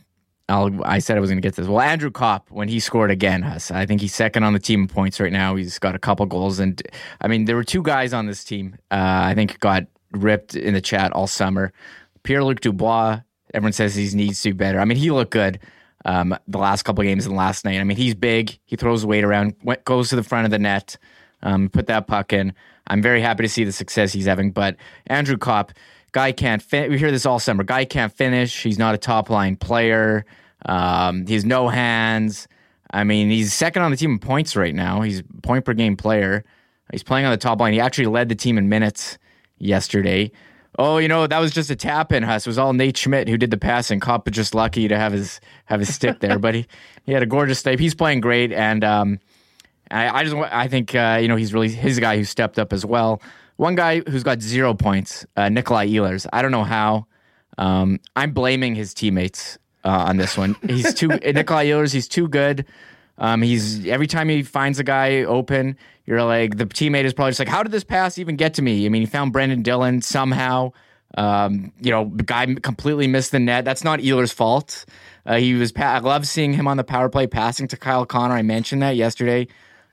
I'll, 0.50 0.72
I 0.84 1.00
said 1.00 1.18
I 1.18 1.20
was 1.20 1.30
going 1.30 1.42
to 1.42 1.46
get 1.46 1.56
this. 1.56 1.68
Well, 1.68 1.82
Andrew 1.82 2.10
Copp, 2.10 2.50
when 2.52 2.70
he 2.70 2.80
scored 2.80 3.12
again, 3.12 3.42
Huss, 3.42 3.70
I 3.70 3.86
think 3.86 4.00
he's 4.00 4.16
second 4.16 4.44
on 4.44 4.54
the 4.54 4.60
team 4.60 4.82
in 4.82 4.88
points 4.88 5.20
right 5.20 5.32
now. 5.32 5.56
He's 5.56 5.78
got 5.78 5.94
a 5.94 6.00
couple 6.00 6.26
goals, 6.26 6.60
and 6.60 6.82
I 7.20 7.28
mean, 7.28 7.46
there 7.46 7.56
were 7.56 7.66
two 7.66 7.82
guys 7.82 8.14
on 8.14 8.28
this 8.28 8.44
team. 8.46 8.76
Uh, 8.90 8.96
I 9.26 9.34
think 9.36 9.60
got 9.60 9.88
ripped 10.12 10.56
in 10.56 10.74
the 10.74 10.82
chat 10.82 11.12
all 11.14 11.28
summer. 11.28 11.72
Pierre 12.24 12.44
Luc 12.44 12.62
Dubois, 12.62 13.22
everyone 13.54 13.74
says 13.74 13.96
he 13.96 14.10
needs 14.16 14.42
to 14.42 14.50
be 14.50 14.58
better. 14.58 14.80
I 14.80 14.86
mean, 14.86 14.98
he 14.98 15.12
looked 15.12 15.32
good. 15.32 15.60
um, 16.08 16.36
the 16.48 16.58
last 16.58 16.84
couple 16.84 17.04
games 17.04 17.26
and 17.26 17.36
last 17.36 17.66
night. 17.66 17.80
I 17.80 17.84
mean, 17.84 17.98
he's 17.98 18.16
big. 18.16 18.58
He 18.66 18.76
throws 18.76 19.06
weight 19.06 19.24
around, 19.24 19.56
went, 19.62 19.84
goes 19.84 20.10
to 20.10 20.16
the 20.16 20.24
front 20.24 20.46
of 20.46 20.52
the 20.52 20.58
net, 20.60 20.98
um, 21.44 21.70
put 21.70 21.88
that 21.88 22.08
puck 22.08 22.34
in. 22.34 22.54
I'm 22.88 23.02
very 23.02 23.22
happy 23.22 23.44
to 23.44 23.50
see 23.50 23.66
the 23.66 23.74
success 23.74 24.14
he's 24.14 24.26
having. 24.26 24.52
But 24.52 24.78
Andrew 25.08 25.38
Copp, 25.38 25.74
guy 26.14 26.32
can't. 26.32 26.64
We 26.72 26.98
hear 26.98 27.12
this 27.12 27.26
all 27.26 27.40
summer. 27.40 27.64
Guy 27.64 27.84
can't 27.84 28.14
finish. 28.14 28.64
He's 28.64 28.80
not 28.80 28.96
a 28.96 28.98
top 28.98 29.30
line 29.30 29.58
player. 29.58 30.26
Um, 30.66 31.28
he 31.28 31.34
has 31.34 31.46
no 31.46 31.68
hands. 31.68 32.48
I 32.92 33.04
mean, 33.04 33.30
he's 33.30 33.54
second 33.54 33.82
on 33.82 33.92
the 33.92 33.98
team 33.98 34.12
in 34.12 34.20
points 34.20 34.56
right 34.56 34.74
now. 34.74 35.02
He's 35.02 35.22
point 35.44 35.66
per 35.66 35.74
game 35.74 35.98
player. 35.98 36.46
He's 36.92 37.04
playing 37.04 37.26
on 37.26 37.32
the 37.32 37.38
top 37.38 37.60
line. 37.60 37.74
He 37.74 37.82
actually 37.82 38.08
led 38.08 38.30
the 38.30 38.36
team 38.36 38.58
in 38.58 38.70
minutes 38.70 39.18
yesterday. 39.60 40.32
Oh, 40.80 40.98
you 41.00 41.08
know 41.08 41.26
that 41.26 41.40
was 41.40 41.52
just 41.52 41.70
a 41.72 41.76
tap 41.76 42.12
in. 42.12 42.24
Huss 42.24 42.46
it 42.46 42.50
was 42.50 42.58
all 42.58 42.74
Nate 42.74 42.98
Schmidt 42.98 43.28
who 43.28 43.38
did 43.38 43.50
the 43.50 43.58
pass, 43.58 43.88
passing. 43.88 44.00
Copp 44.00 44.30
just 44.30 44.54
lucky 44.54 44.88
to 44.88 44.98
have 44.98 45.12
his 45.12 45.40
have 45.66 45.80
his 45.80 45.94
stick 45.94 46.20
there, 46.20 46.38
but 46.38 46.54
he, 46.54 46.68
he 47.04 47.14
had 47.14 47.24
a 47.24 47.26
gorgeous 47.26 47.60
step. 47.60 47.80
He's 47.80 47.96
playing 47.96 48.22
great, 48.22 48.52
and 48.52 48.84
um, 48.84 49.20
I, 49.90 50.20
I, 50.20 50.24
just 50.24 50.36
I 50.36 50.68
think 50.68 50.94
uh, 50.94 51.18
you 51.22 51.28
know 51.28 51.36
he's 51.36 51.54
really 51.54 51.70
he's 51.70 51.98
a 51.98 52.02
guy 52.02 52.18
who 52.18 52.24
stepped 52.24 52.60
up 52.60 52.74
as 52.74 52.86
well. 52.86 53.22
One 53.56 53.74
guy 53.74 54.02
who's 54.02 54.24
got 54.24 54.42
zero 54.42 54.76
points, 54.76 55.26
uh, 55.36 55.50
Nikolai 55.50 55.88
Ehlers. 55.88 56.28
I 56.32 56.44
don't 56.44 56.52
know 56.52 56.64
how. 56.64 57.08
Um, 57.58 58.00
I'm 58.16 58.32
blaming 58.32 58.76
his 58.76 58.94
teammates 58.94 59.58
uh, 59.84 60.06
on 60.08 60.18
this 60.18 60.38
one. 60.38 60.56
He's 60.68 60.94
too 60.94 61.08
Nikolai 61.34 61.66
Ehlers. 61.66 61.92
He's 61.92 62.08
too 62.08 62.28
good. 62.28 62.66
Um, 63.18 63.42
he's 63.42 63.86
every 63.88 64.08
time 64.08 64.30
he 64.30 64.44
finds 64.44 64.80
a 64.80 64.84
guy 64.84 65.24
open, 65.24 65.78
you're 66.06 66.24
like 66.24 66.58
the 66.58 66.66
teammate 66.66 67.04
is 67.06 67.14
probably 67.14 67.32
just 67.32 67.40
like, 67.40 67.48
how 67.48 67.64
did 67.64 67.72
this 67.72 67.84
pass 67.84 68.18
even 68.18 68.36
get 68.36 68.54
to 68.56 68.62
me? 68.62 68.86
I 68.86 68.90
mean, 68.90 69.02
he 69.02 69.06
found 69.06 69.34
Brandon 69.34 69.62
Dillon 69.62 70.02
somehow. 70.02 70.72
Um, 71.18 71.72
you 71.82 71.90
know, 71.90 72.12
the 72.14 72.24
guy 72.24 72.46
completely 72.56 73.08
missed 73.08 73.32
the 73.32 73.40
net. 73.40 73.66
That's 73.66 73.84
not 73.84 74.00
Ehlers' 74.00 74.34
fault. 74.34 74.86
Uh, 75.26 75.38
he 75.38 75.54
was. 75.56 75.72
Pa- 75.72 75.96
I 75.96 76.00
love 76.00 76.28
seeing 76.28 76.54
him 76.54 76.68
on 76.68 76.78
the 76.78 76.84
power 76.84 77.10
play 77.10 77.28
passing 77.28 77.68
to 77.70 77.78
Kyle 77.78 78.06
Connor. 78.06 78.36
I 78.36 78.42
mentioned 78.42 78.82
that 78.82 78.96
yesterday. 78.96 79.48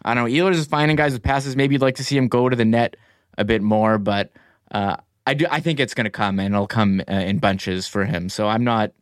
I 0.05 0.15
don't 0.15 0.25
know. 0.25 0.31
Ehlers 0.31 0.57
is 0.57 0.67
finding 0.67 0.97
guys 0.97 1.13
with 1.13 1.23
passes. 1.23 1.57
Maybe 1.57 1.75
you'd 1.75 1.83
like 1.83 1.97
to 1.97 2.05
see 2.05 2.17
him 2.17 2.29
go 2.29 2.49
to 2.49 2.57
the 2.57 2.65
net 2.65 2.97
a 3.39 3.45
bit 3.45 3.63
more, 3.63 3.97
but 3.99 4.33
uh, 4.71 4.97
I 5.27 5.35
do. 5.35 5.47
I 5.51 5.61
think 5.61 5.81
it's 5.81 5.95
going 5.95 6.05
to 6.05 6.11
come, 6.11 6.39
and 6.39 6.55
it'll 6.55 6.67
come 6.67 7.01
uh, 7.09 7.13
in 7.13 7.39
bunches 7.39 7.87
for 7.87 8.05
him. 8.05 8.29
So 8.29 8.49
I'm 8.49 8.65
not. 8.65 8.93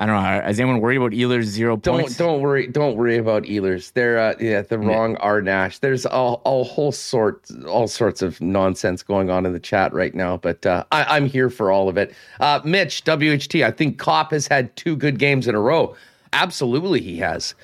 I 0.00 0.06
don't 0.06 0.22
know. 0.22 0.48
Is 0.48 0.60
anyone 0.60 0.80
worried 0.80 0.98
about 0.98 1.10
Ehlers 1.10 1.44
zero 1.44 1.76
points? 1.76 2.16
Don't 2.16 2.28
don't 2.28 2.40
worry. 2.40 2.68
Don't 2.68 2.96
worry 2.96 3.16
about 3.16 3.42
Ehlers. 3.44 3.92
They're 3.94 4.16
uh, 4.16 4.34
yeah 4.38 4.62
the 4.62 4.78
wrong 4.78 5.12
yeah. 5.12 5.18
R 5.20 5.42
Nash. 5.42 5.80
There's 5.80 6.06
a, 6.06 6.36
a 6.44 6.62
whole 6.62 6.92
sort 6.92 7.50
all 7.66 7.88
sorts 7.88 8.22
of 8.22 8.40
nonsense 8.40 9.02
going 9.02 9.28
on 9.28 9.44
in 9.44 9.52
the 9.52 9.58
chat 9.58 9.92
right 9.92 10.14
now. 10.14 10.36
But 10.36 10.64
uh, 10.64 10.84
I, 10.92 11.16
am 11.16 11.26
here 11.26 11.50
for 11.50 11.72
all 11.72 11.88
of 11.88 11.96
it. 11.96 12.14
Uh, 12.38 12.60
Mitch 12.64 13.02
WHT. 13.04 13.64
I 13.64 13.72
think 13.72 13.98
Copp 13.98 14.30
has 14.30 14.46
had 14.46 14.74
two 14.76 14.94
good 14.94 15.18
games 15.18 15.48
in 15.48 15.56
a 15.56 15.60
row. 15.60 15.96
Absolutely, 16.32 17.00
he 17.00 17.16
has. 17.16 17.56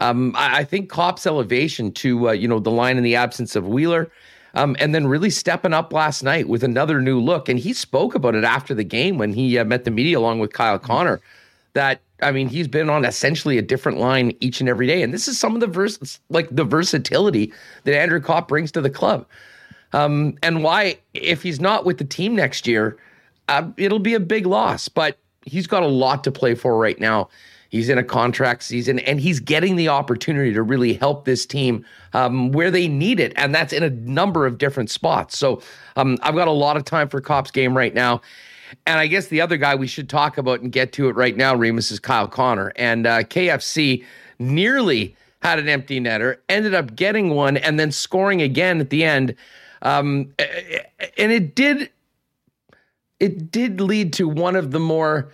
Um, 0.00 0.32
I, 0.36 0.58
I, 0.58 0.64
think 0.64 0.90
Copp's 0.90 1.26
elevation 1.26 1.90
to 1.92 2.28
uh, 2.28 2.32
you 2.32 2.46
know 2.46 2.60
the 2.60 2.70
line 2.70 2.98
in 2.98 3.02
the 3.02 3.16
absence 3.16 3.56
of 3.56 3.66
Wheeler. 3.66 4.12
Um, 4.54 4.74
and 4.80 4.92
then 4.92 5.06
really 5.06 5.30
stepping 5.30 5.72
up 5.72 5.92
last 5.92 6.24
night 6.24 6.48
with 6.48 6.64
another 6.64 7.00
new 7.00 7.20
look. 7.20 7.48
And 7.48 7.56
he 7.56 7.72
spoke 7.72 8.16
about 8.16 8.34
it 8.34 8.42
after 8.42 8.74
the 8.74 8.82
game 8.82 9.16
when 9.16 9.32
he 9.32 9.56
uh, 9.56 9.64
met 9.64 9.84
the 9.84 9.92
media 9.92 10.18
along 10.18 10.40
with 10.40 10.52
Kyle 10.52 10.76
Connor 10.76 11.20
that 11.74 12.00
I 12.22 12.32
mean, 12.32 12.48
he's 12.48 12.68
been 12.68 12.90
on 12.90 13.04
essentially 13.04 13.58
a 13.58 13.62
different 13.62 13.98
line 13.98 14.36
each 14.40 14.60
and 14.60 14.68
every 14.68 14.86
day, 14.86 15.02
and 15.02 15.12
this 15.12 15.28
is 15.28 15.38
some 15.38 15.54
of 15.54 15.60
the 15.60 15.66
vers- 15.66 16.20
like 16.28 16.48
the 16.50 16.64
versatility 16.64 17.52
that 17.84 17.98
Andrew 17.98 18.20
Copp 18.20 18.48
brings 18.48 18.70
to 18.72 18.80
the 18.80 18.90
club. 18.90 19.26
Um, 19.92 20.36
and 20.42 20.62
why, 20.62 20.98
if 21.14 21.42
he's 21.42 21.60
not 21.60 21.84
with 21.84 21.98
the 21.98 22.04
team 22.04 22.36
next 22.36 22.66
year, 22.66 22.96
uh, 23.48 23.68
it'll 23.76 23.98
be 23.98 24.14
a 24.14 24.20
big 24.20 24.46
loss. 24.46 24.88
But 24.88 25.18
he's 25.44 25.66
got 25.66 25.82
a 25.82 25.88
lot 25.88 26.24
to 26.24 26.30
play 26.30 26.54
for 26.54 26.78
right 26.78 26.98
now. 27.00 27.28
He's 27.70 27.88
in 27.88 27.98
a 27.98 28.04
contract 28.04 28.64
season, 28.64 28.98
and 29.00 29.20
he's 29.20 29.38
getting 29.38 29.76
the 29.76 29.88
opportunity 29.88 30.52
to 30.52 30.62
really 30.62 30.94
help 30.94 31.24
this 31.24 31.46
team 31.46 31.84
um, 32.12 32.50
where 32.50 32.70
they 32.70 32.88
need 32.88 33.20
it, 33.20 33.32
and 33.36 33.54
that's 33.54 33.72
in 33.72 33.84
a 33.84 33.90
number 33.90 34.44
of 34.44 34.58
different 34.58 34.90
spots. 34.90 35.38
So 35.38 35.62
um, 35.94 36.18
I've 36.22 36.34
got 36.34 36.48
a 36.48 36.52
lot 36.52 36.76
of 36.76 36.84
time 36.84 37.08
for 37.08 37.20
Copp's 37.20 37.52
game 37.52 37.76
right 37.76 37.94
now. 37.94 38.22
And 38.86 38.98
I 38.98 39.06
guess 39.06 39.28
the 39.28 39.40
other 39.40 39.56
guy 39.56 39.74
we 39.74 39.86
should 39.86 40.08
talk 40.08 40.38
about 40.38 40.60
and 40.60 40.72
get 40.72 40.92
to 40.94 41.08
it 41.08 41.16
right 41.16 41.36
now, 41.36 41.54
Remis, 41.54 41.90
is 41.90 41.98
Kyle 41.98 42.28
Connor. 42.28 42.72
And 42.76 43.06
uh, 43.06 43.22
KFC 43.24 44.04
nearly 44.38 45.16
had 45.42 45.58
an 45.58 45.68
empty 45.68 46.00
netter, 46.00 46.36
ended 46.48 46.74
up 46.74 46.94
getting 46.94 47.30
one, 47.30 47.56
and 47.56 47.78
then 47.78 47.92
scoring 47.92 48.42
again 48.42 48.80
at 48.80 48.90
the 48.90 49.04
end. 49.04 49.34
Um, 49.82 50.34
and 51.16 51.32
it 51.32 51.54
did, 51.54 51.90
it 53.18 53.50
did 53.50 53.80
lead 53.80 54.12
to 54.14 54.28
one 54.28 54.56
of 54.56 54.70
the 54.70 54.80
more 54.80 55.30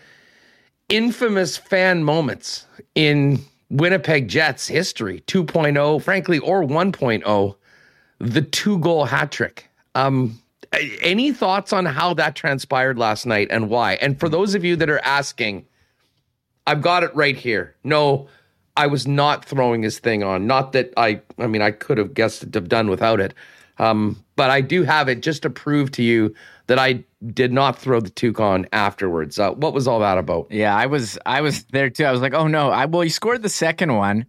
infamous 0.89 1.57
fan 1.57 2.05
moments 2.05 2.67
in 2.95 3.41
Winnipeg 3.71 4.29
Jets 4.29 4.69
history, 4.69 5.23
2.0, 5.27 6.03
frankly, 6.03 6.39
or 6.39 6.63
1.0, 6.63 7.57
the 8.19 8.43
two 8.43 8.79
goal 8.79 9.07
hat 9.07 9.33
trick. 9.33 9.69
Um, 9.95 10.41
any 11.01 11.33
thoughts 11.33 11.73
on 11.73 11.87
how 11.87 12.15
that 12.15 12.35
transpired 12.35 12.99
last 12.99 13.27
night 13.27 13.49
and 13.51 13.69
why? 13.69 13.95
And 13.95 14.19
for 14.19 14.29
those 14.29 14.55
of 14.55 14.65
you 14.65 14.77
that 14.77 14.91
are 14.91 15.01
asking, 15.01 15.67
I've 16.67 16.83
got 16.83 17.03
it 17.03 17.15
right 17.15 17.37
here. 17.37 17.75
No, 17.85 18.29
I 18.77 18.87
was 18.87 19.07
not 19.07 19.45
throwing 19.45 19.83
his 19.83 19.99
thing 19.99 20.23
on. 20.23 20.47
Not 20.47 20.73
that 20.73 20.93
I, 20.97 21.21
I 21.39 21.47
mean, 21.47 21.63
I 21.63 21.71
could 21.71 21.99
have 21.99 22.15
guessed 22.15 22.43
it 22.43 22.53
to 22.53 22.59
have 22.59 22.69
done 22.69 22.89
without 22.89 23.21
it. 23.21 23.35
Um, 23.79 24.23
but 24.37 24.51
I 24.51 24.61
do 24.61 24.83
have 24.83 25.09
it 25.09 25.23
just 25.23 25.43
to 25.43 25.51
prove 25.51 25.91
to 25.93 26.03
you 26.03 26.35
that 26.67 26.79
I 26.79 27.05
did 27.33 27.53
not 27.53 27.79
throw 27.79 28.01
the 28.01 28.11
toque 28.11 28.41
on 28.41 28.67
afterwards. 28.73 29.39
Uh, 29.39 29.53
what 29.53 29.73
was 29.73 29.87
all 29.87 30.01
that 30.01 30.19
about? 30.19 30.49
Yeah, 30.51 30.75
I 30.75 30.87
was, 30.87 31.19
I 31.27 31.41
was 31.41 31.65
there 31.65 31.91
too. 31.91 32.05
I 32.05 32.13
was 32.13 32.21
like, 32.21 32.35
oh 32.35 32.49
no, 32.49 32.71
I 32.71 32.87
well, 32.87 33.03
he 33.03 33.09
scored 33.09 33.43
the 33.43 33.49
second 33.49 33.95
one, 33.95 34.27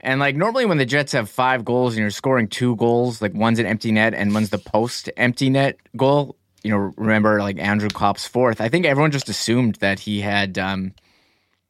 and 0.00 0.20
like 0.20 0.36
normally 0.36 0.66
when 0.66 0.78
the 0.78 0.86
Jets 0.86 1.12
have 1.12 1.28
five 1.28 1.64
goals 1.64 1.94
and 1.94 2.00
you're 2.00 2.10
scoring 2.10 2.48
two 2.48 2.76
goals, 2.76 3.20
like 3.20 3.34
one's 3.34 3.58
an 3.58 3.66
empty 3.66 3.92
net 3.92 4.14
and 4.14 4.32
one's 4.32 4.50
the 4.50 4.58
post 4.58 5.10
empty 5.16 5.50
net 5.50 5.76
goal. 5.96 6.36
You 6.62 6.70
know, 6.70 6.92
remember 6.96 7.40
like 7.40 7.58
Andrew 7.58 7.88
Copp's 7.88 8.26
fourth. 8.26 8.60
I 8.60 8.68
think 8.68 8.86
everyone 8.86 9.10
just 9.10 9.28
assumed 9.28 9.76
that 9.76 9.98
he 9.98 10.20
had 10.20 10.58
um 10.58 10.92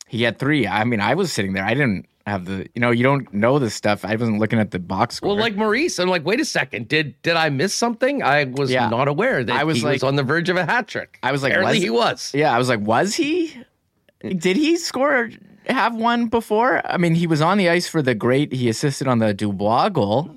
he 0.09 0.23
had 0.23 0.39
three. 0.39 0.67
I 0.67 0.85
mean, 0.85 1.01
I 1.01 1.15
was 1.15 1.33
sitting 1.33 1.53
there. 1.53 1.65
I 1.65 1.75
didn't 1.75 2.07
have 2.27 2.45
the 2.45 2.69
you 2.75 2.81
know 2.81 2.91
you 2.91 3.03
don't 3.03 3.33
know 3.33 3.59
this 3.59 3.75
stuff. 3.75 4.05
I 4.05 4.15
wasn't 4.17 4.39
looking 4.39 4.59
at 4.59 4.71
the 4.71 4.79
box 4.79 5.17
score. 5.17 5.29
Well, 5.29 5.39
like 5.39 5.57
Maurice, 5.57 5.99
I'm 5.99 6.09
like, 6.09 6.25
wait 6.25 6.41
a 6.41 6.45
second, 6.45 6.89
did 6.89 7.21
did 7.23 7.37
I 7.37 7.49
miss 7.51 7.75
something? 7.75 8.23
I 8.23 8.45
was 8.45 8.71
yeah. 8.71 8.89
not 8.89 9.09
aware 9.09 9.43
that 9.45 9.57
I 9.57 9.65
was 9.65 9.79
he 9.79 9.85
like, 9.85 9.95
was 9.95 10.03
on 10.03 10.17
the 10.17 10.23
verge 10.23 10.49
of 10.49 10.57
a 10.57 10.65
hat 10.65 10.89
trick. 10.89 11.19
I 11.23 11.33
was 11.33 11.43
like, 11.43 11.53
apparently 11.53 11.79
was, 11.79 11.83
he 11.83 11.91
was. 11.91 12.33
Yeah, 12.35 12.55
I 12.55 12.59
was 12.59 12.69
like, 12.69 12.81
was 12.81 13.15
he? 13.15 13.55
Did 14.21 14.57
he 14.57 14.77
score 14.77 15.31
have 15.67 15.95
one 15.95 16.26
before? 16.26 16.81
I 16.85 16.97
mean, 16.97 17.14
he 17.14 17.26
was 17.26 17.40
on 17.40 17.59
the 17.59 17.69
ice 17.69 17.88
for 17.88 18.02
the 18.02 18.14
great. 18.14 18.52
He 18.52 18.69
assisted 18.69 19.07
on 19.07 19.19
the 19.19 19.35
Dubois 19.35 19.88
goal. 19.90 20.37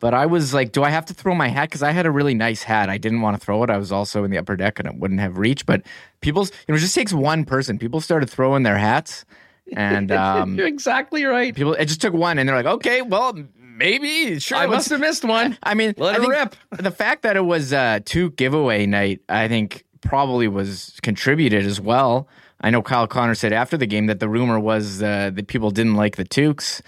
But 0.00 0.14
I 0.14 0.26
was 0.26 0.54
like, 0.54 0.72
do 0.72 0.84
I 0.84 0.90
have 0.90 1.06
to 1.06 1.14
throw 1.14 1.34
my 1.34 1.48
hat? 1.48 1.68
Because 1.68 1.82
I 1.82 1.90
had 1.90 2.06
a 2.06 2.10
really 2.10 2.34
nice 2.34 2.62
hat. 2.62 2.88
I 2.88 2.98
didn't 2.98 3.20
want 3.20 3.38
to 3.38 3.44
throw 3.44 3.62
it. 3.64 3.70
I 3.70 3.78
was 3.78 3.90
also 3.90 4.22
in 4.22 4.30
the 4.30 4.38
upper 4.38 4.56
deck 4.56 4.78
and 4.78 4.86
it 4.86 4.94
wouldn't 4.94 5.20
have 5.20 5.38
reached. 5.38 5.66
But 5.66 5.82
people's, 6.20 6.50
you 6.50 6.72
know, 6.72 6.76
it 6.76 6.80
just 6.80 6.94
takes 6.94 7.12
one 7.12 7.44
person. 7.44 7.78
People 7.78 8.00
started 8.00 8.30
throwing 8.30 8.62
their 8.62 8.78
hats. 8.78 9.24
And 9.72 10.12
um, 10.12 10.56
you're 10.56 10.66
exactly 10.68 11.24
right. 11.24 11.54
People, 11.54 11.74
it 11.74 11.86
just 11.86 12.00
took 12.00 12.14
one, 12.14 12.38
and 12.38 12.48
they're 12.48 12.56
like, 12.56 12.66
okay, 12.66 13.02
well, 13.02 13.34
maybe 13.60 14.38
sure. 14.38 14.58
I 14.58 14.66
must 14.66 14.88
have 14.90 15.00
missed 15.00 15.24
one. 15.24 15.58
I 15.62 15.74
mean, 15.74 15.94
let 15.96 16.20
I 16.20 16.24
it 16.24 16.28
rip. 16.28 16.56
The 16.70 16.90
fact 16.90 17.22
that 17.22 17.36
it 17.36 17.44
was 17.44 17.72
uh, 17.72 18.00
two 18.04 18.30
giveaway 18.30 18.86
night, 18.86 19.20
I 19.28 19.48
think, 19.48 19.84
probably 20.00 20.48
was 20.48 20.98
contributed 21.02 21.66
as 21.66 21.80
well. 21.80 22.28
I 22.60 22.70
know 22.70 22.82
Kyle 22.82 23.06
Connor 23.06 23.36
said 23.36 23.52
after 23.52 23.76
the 23.76 23.86
game 23.86 24.06
that 24.06 24.18
the 24.18 24.28
rumor 24.28 24.58
was 24.58 25.00
uh, 25.00 25.30
that 25.32 25.46
people 25.46 25.70
didn't 25.70 25.94
like 25.94 26.16
the 26.16 26.24
toques. 26.24 26.82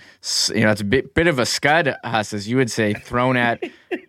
You 0.52 0.62
know, 0.62 0.72
it's 0.72 0.80
a 0.80 0.84
bit, 0.84 1.14
bit 1.14 1.28
of 1.28 1.38
a 1.38 1.46
scud, 1.46 1.96
Huss, 2.02 2.32
as 2.32 2.48
you 2.48 2.56
would 2.56 2.70
say, 2.70 2.92
thrown 2.92 3.36
at 3.36 3.62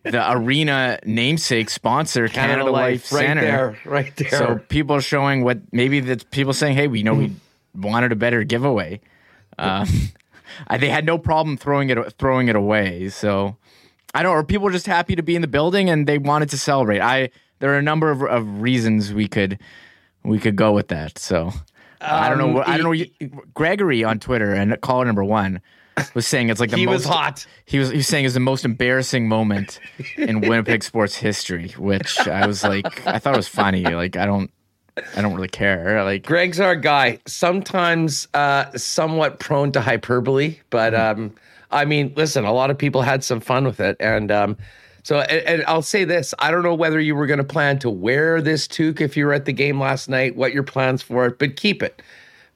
the 0.04 0.32
arena 0.32 1.00
namesake 1.06 1.70
sponsor, 1.70 2.28
Canada, 2.28 2.54
Canada 2.54 2.72
Life, 2.72 3.12
Life 3.12 3.22
Center. 3.22 3.42
Right 3.42 3.48
there, 3.48 3.78
right 3.86 4.16
there. 4.16 4.30
So 4.30 4.60
people 4.70 5.00
showing 5.02 5.44
what 5.44 5.60
maybe 5.72 6.00
the 6.00 6.18
people 6.32 6.54
saying, 6.54 6.76
hey, 6.76 6.88
we 6.88 7.04
know 7.04 7.14
we 7.14 7.36
wanted 7.76 8.12
a 8.12 8.16
better 8.16 8.44
giveaway. 8.44 9.00
Uh, 9.60 9.86
they 10.80 10.90
had 10.90 11.06
no 11.06 11.18
problem 11.18 11.56
throwing 11.56 11.90
it 11.90 12.14
throwing 12.18 12.48
it 12.48 12.56
away. 12.56 13.10
So 13.10 13.58
I 14.14 14.24
don't, 14.24 14.32
or 14.32 14.44
people 14.44 14.66
were 14.66 14.72
just 14.72 14.88
happy 14.88 15.16
to 15.16 15.24
be 15.24 15.36
in 15.36 15.42
the 15.42 15.48
building 15.48 15.90
and 15.90 16.08
they 16.08 16.18
wanted 16.18 16.50
to 16.50 16.58
celebrate. 16.58 17.00
I 17.00 17.30
there 17.60 17.72
are 17.74 17.78
a 17.78 17.82
number 17.82 18.10
of, 18.10 18.24
of 18.24 18.62
reasons 18.62 19.14
we 19.14 19.28
could 19.28 19.60
we 20.24 20.40
could 20.40 20.56
go 20.56 20.72
with 20.72 20.90
that. 20.90 21.18
So 21.18 21.48
um, 21.48 21.54
I 22.02 22.30
don't 22.30 22.38
know. 22.38 22.64
I 22.66 22.78
don't 22.78 22.98
know. 22.98 23.40
Gregory 23.54 24.04
on 24.04 24.20
Twitter 24.20 24.54
and 24.54 24.80
caller 24.82 25.06
number 25.06 25.24
one 25.24 25.62
was 26.14 26.28
saying 26.28 26.50
it's 26.50 26.60
like 26.60 26.72
the 26.72 26.78
he 26.78 26.86
most, 26.86 26.94
was 26.94 27.06
hot. 27.06 27.46
He 27.66 27.80
was 27.80 27.90
he 27.90 27.98
was 27.98 28.08
saying 28.08 28.26
it's 28.26 28.34
the 28.34 28.40
most 28.40 28.66
embarrassing 28.66 29.28
moment 29.28 29.80
in 30.18 30.42
Winnipeg 30.42 30.84
sports 30.84 31.16
history. 31.16 31.70
Which 31.78 32.20
I 32.20 32.48
was 32.48 32.64
like, 32.64 33.06
I 33.08 33.20
thought 33.20 33.34
it 33.34 33.38
was 33.38 33.48
funny. 33.48 33.84
Like 33.84 34.18
I 34.18 34.26
don't. 34.26 34.52
I 35.16 35.22
don't 35.22 35.34
really 35.34 35.48
care. 35.48 36.04
Like 36.04 36.26
Greg's 36.26 36.60
our 36.60 36.76
guy. 36.76 37.20
Sometimes 37.26 38.28
uh, 38.34 38.78
somewhat 38.78 39.40
prone 39.40 39.72
to 39.72 39.80
hyperbole, 39.80 40.60
but 40.70 40.92
mm-hmm. 40.92 41.22
um, 41.22 41.36
I 41.72 41.86
mean, 41.86 42.14
listen, 42.18 42.44
a 42.44 42.52
lot 42.52 42.70
of 42.70 42.78
people 42.78 43.02
had 43.02 43.24
some 43.24 43.40
fun 43.40 43.64
with 43.64 43.80
it, 43.80 43.96
and 44.02 44.32
um, 44.32 44.58
so, 45.04 45.20
and, 45.20 45.48
and, 45.48 45.66
I'll 45.66 45.82
say 45.82 46.04
this: 46.04 46.34
I 46.40 46.52
don't 46.52 46.64
know 46.64 46.76
whether 46.76 47.00
you 47.00 47.16
were 47.16 47.26
going 47.26 47.40
to 47.40 47.44
plan 47.44 47.80
to 47.80 47.90
wear 47.90 48.42
this 48.42 48.68
toque 48.68 49.02
if 49.02 49.18
you 49.18 49.26
were 49.26 49.34
at 49.34 49.46
the 49.46 49.54
game 49.54 49.80
last 49.80 50.10
night. 50.10 50.36
What 50.36 50.54
your 50.54 50.64
plans 50.64 51.02
for 51.02 51.26
it, 51.26 51.40
but 51.40 51.56
keep 51.56 51.82
it 51.82 52.02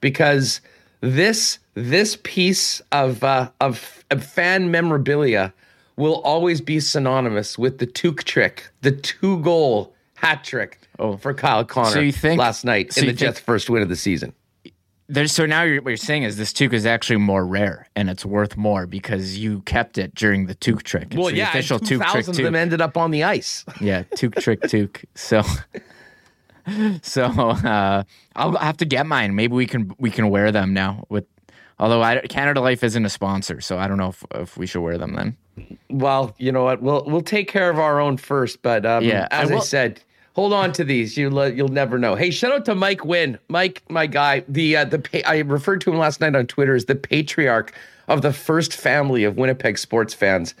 because 0.00 0.60
this 1.00 1.58
this 1.74 2.18
piece 2.22 2.80
of 2.92 3.22
uh, 3.24 3.50
of, 3.60 4.04
of 4.10 4.24
fan 4.24 4.70
memorabilia 4.70 5.52
will 5.96 6.20
always 6.22 6.60
be 6.60 6.78
synonymous 6.78 7.58
with 7.58 7.78
the 7.78 7.86
toque 7.86 8.24
trick, 8.24 8.68
the 8.82 8.92
two 8.92 9.40
goal 9.40 9.94
hat 10.14 10.44
trick 10.44 10.80
oh. 10.98 11.16
for 11.16 11.34
Kyle 11.34 11.64
Connor 11.64 11.90
so 11.90 12.00
you 12.00 12.12
think, 12.12 12.38
last 12.38 12.64
night 12.64 12.92
so 12.92 13.00
in 13.00 13.06
the 13.06 13.12
Jets' 13.12 13.40
first 13.40 13.70
win 13.70 13.82
of 13.82 13.88
the 13.88 13.96
season. 13.96 14.32
There's, 15.08 15.30
so 15.30 15.46
now 15.46 15.62
you're, 15.62 15.80
what 15.82 15.90
you're 15.90 15.96
saying 15.96 16.24
is 16.24 16.36
this 16.36 16.52
toque 16.52 16.72
is 16.72 16.84
actually 16.84 17.18
more 17.18 17.46
rare 17.46 17.88
and 17.94 18.10
it's 18.10 18.26
worth 18.26 18.56
more 18.56 18.86
because 18.86 19.38
you 19.38 19.60
kept 19.62 19.98
it 19.98 20.14
during 20.14 20.46
the 20.46 20.54
toque 20.54 20.82
trick. 20.82 21.08
It's 21.10 21.16
well, 21.16 21.30
yeah, 21.30 21.48
official 21.48 21.78
toque 21.78 22.04
trick. 22.10 22.26
of 22.26 22.36
them 22.36 22.56
ended 22.56 22.80
up 22.80 22.96
on 22.96 23.12
the 23.12 23.22
ice. 23.22 23.64
yeah, 23.80 24.02
toque 24.16 24.34
trick 24.36 24.62
toque. 24.62 25.04
So, 25.14 25.42
so 27.02 27.24
uh, 27.24 28.02
I'll 28.34 28.56
have 28.56 28.78
to 28.78 28.84
get 28.84 29.06
mine. 29.06 29.36
Maybe 29.36 29.54
we 29.54 29.66
can 29.66 29.92
we 29.98 30.10
can 30.10 30.28
wear 30.28 30.50
them 30.50 30.74
now. 30.74 31.04
With 31.08 31.26
although 31.78 32.02
I, 32.02 32.18
Canada 32.22 32.60
Life 32.60 32.82
isn't 32.82 33.04
a 33.04 33.10
sponsor, 33.10 33.60
so 33.60 33.78
I 33.78 33.86
don't 33.86 33.98
know 33.98 34.08
if, 34.08 34.24
if 34.34 34.56
we 34.56 34.66
should 34.66 34.82
wear 34.82 34.98
them 34.98 35.14
then. 35.14 35.36
Well, 35.88 36.34
you 36.38 36.50
know 36.50 36.64
what? 36.64 36.82
We'll 36.82 37.04
we'll 37.06 37.22
take 37.22 37.48
care 37.48 37.70
of 37.70 37.78
our 37.78 38.00
own 38.00 38.16
first. 38.16 38.60
But 38.60 38.84
um, 38.84 39.04
yeah, 39.04 39.28
as 39.30 39.52
I, 39.52 39.56
I 39.56 39.60
said, 39.60 40.02
hold 40.36 40.52
on 40.52 40.70
to 40.70 40.84
these. 40.84 41.16
You 41.16 41.30
you'll 41.46 41.68
never 41.68 41.98
know. 41.98 42.14
Hey, 42.14 42.30
shout 42.30 42.52
out 42.52 42.66
to 42.66 42.74
Mike 42.74 43.04
Wynn, 43.04 43.38
Mike, 43.48 43.82
my 43.88 44.06
guy. 44.06 44.44
The 44.46 44.76
uh, 44.76 44.84
the 44.84 45.28
I 45.28 45.38
referred 45.38 45.80
to 45.80 45.90
him 45.90 45.98
last 45.98 46.20
night 46.20 46.36
on 46.36 46.46
Twitter 46.46 46.74
as 46.74 46.84
the 46.84 46.94
patriarch 46.94 47.74
of 48.06 48.22
the 48.22 48.32
first 48.32 48.74
family 48.74 49.24
of 49.24 49.36
Winnipeg 49.36 49.78
sports 49.78 50.14
fans. 50.14 50.54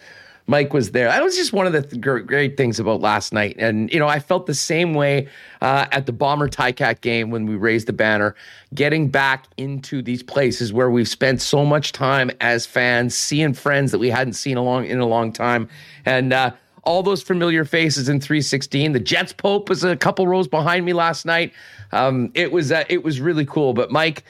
Mike 0.48 0.72
was 0.72 0.92
there. 0.92 1.08
That 1.08 1.24
was 1.24 1.36
just 1.36 1.52
one 1.52 1.66
of 1.66 1.72
the 1.72 1.82
th- 1.82 2.26
great 2.26 2.56
things 2.56 2.78
about 2.78 3.00
last 3.00 3.32
night. 3.32 3.56
And, 3.58 3.92
you 3.92 3.98
know, 3.98 4.06
I 4.06 4.20
felt 4.20 4.46
the 4.46 4.54
same 4.54 4.94
way 4.94 5.26
uh, 5.60 5.86
at 5.90 6.06
the 6.06 6.12
Bomber 6.12 6.48
Ticat 6.48 7.00
game 7.00 7.30
when 7.30 7.46
we 7.46 7.56
raised 7.56 7.88
the 7.88 7.92
banner, 7.92 8.36
getting 8.72 9.08
back 9.08 9.46
into 9.56 10.02
these 10.02 10.22
places 10.22 10.72
where 10.72 10.88
we've 10.88 11.08
spent 11.08 11.42
so 11.42 11.64
much 11.64 11.90
time 11.90 12.30
as 12.40 12.64
fans, 12.64 13.16
seeing 13.16 13.54
friends 13.54 13.90
that 13.90 13.98
we 13.98 14.08
hadn't 14.08 14.34
seen 14.34 14.56
along 14.56 14.86
in 14.86 15.00
a 15.00 15.06
long 15.06 15.32
time. 15.32 15.68
And, 16.04 16.32
uh, 16.32 16.52
all 16.86 17.02
those 17.02 17.22
familiar 17.22 17.64
faces 17.64 18.08
in 18.08 18.20
316. 18.20 18.92
The 18.92 19.00
Jets 19.00 19.32
Pope 19.32 19.68
was 19.68 19.84
a 19.84 19.96
couple 19.96 20.26
rows 20.26 20.48
behind 20.48 20.86
me 20.86 20.92
last 20.92 21.26
night. 21.26 21.52
Um, 21.92 22.30
it 22.34 22.52
was 22.52 22.72
uh, 22.72 22.84
it 22.88 23.02
was 23.02 23.20
really 23.20 23.44
cool. 23.44 23.74
But 23.74 23.90
Mike, 23.90 24.24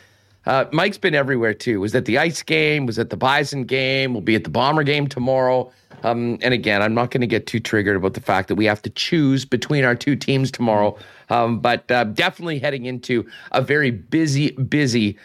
uh, 0.47 0.65
Mike's 0.73 0.99
been 0.99 1.15
everywhere 1.15 1.55
too. 1.55 1.81
Was 1.81 1.95
at 1.95 2.07
the 2.07 2.19
Ice 2.19 2.43
game, 2.43 2.87
was 2.87 2.99
at 2.99 3.11
the 3.11 3.17
Bison 3.17 3.65
game, 3.65 4.13
We'll 4.13 4.23
be 4.23 4.35
at 4.35 4.45
the 4.45 4.51
Bomber 4.51 4.83
game 4.83 5.07
tomorrow. 5.07 5.71
Um, 6.03 6.39
and 6.43 6.53
again, 6.53 6.83
I'm 6.83 6.95
not 6.95 7.11
going 7.11 7.23
to 7.23 7.27
get 7.27 7.47
too 7.47 7.61
triggered 7.61 7.97
about 7.97 8.15
the 8.15 8.21
fact 8.21 8.49
that 8.49 8.55
we 8.55 8.65
have 8.67 8.83
to 8.83 8.91
choose 8.91 9.45
between 9.45 9.85
our 9.85 9.95
two 9.95 10.15
teams 10.15 10.51
tomorrow. 10.51 10.97
Um, 11.31 11.59
but 11.59 11.91
uh, 11.91 12.05
definitely 12.05 12.59
heading 12.59 12.85
into 12.85 13.27
a 13.53 13.63
very 13.63 13.91
busy, 13.91 14.53
busy 14.53 15.19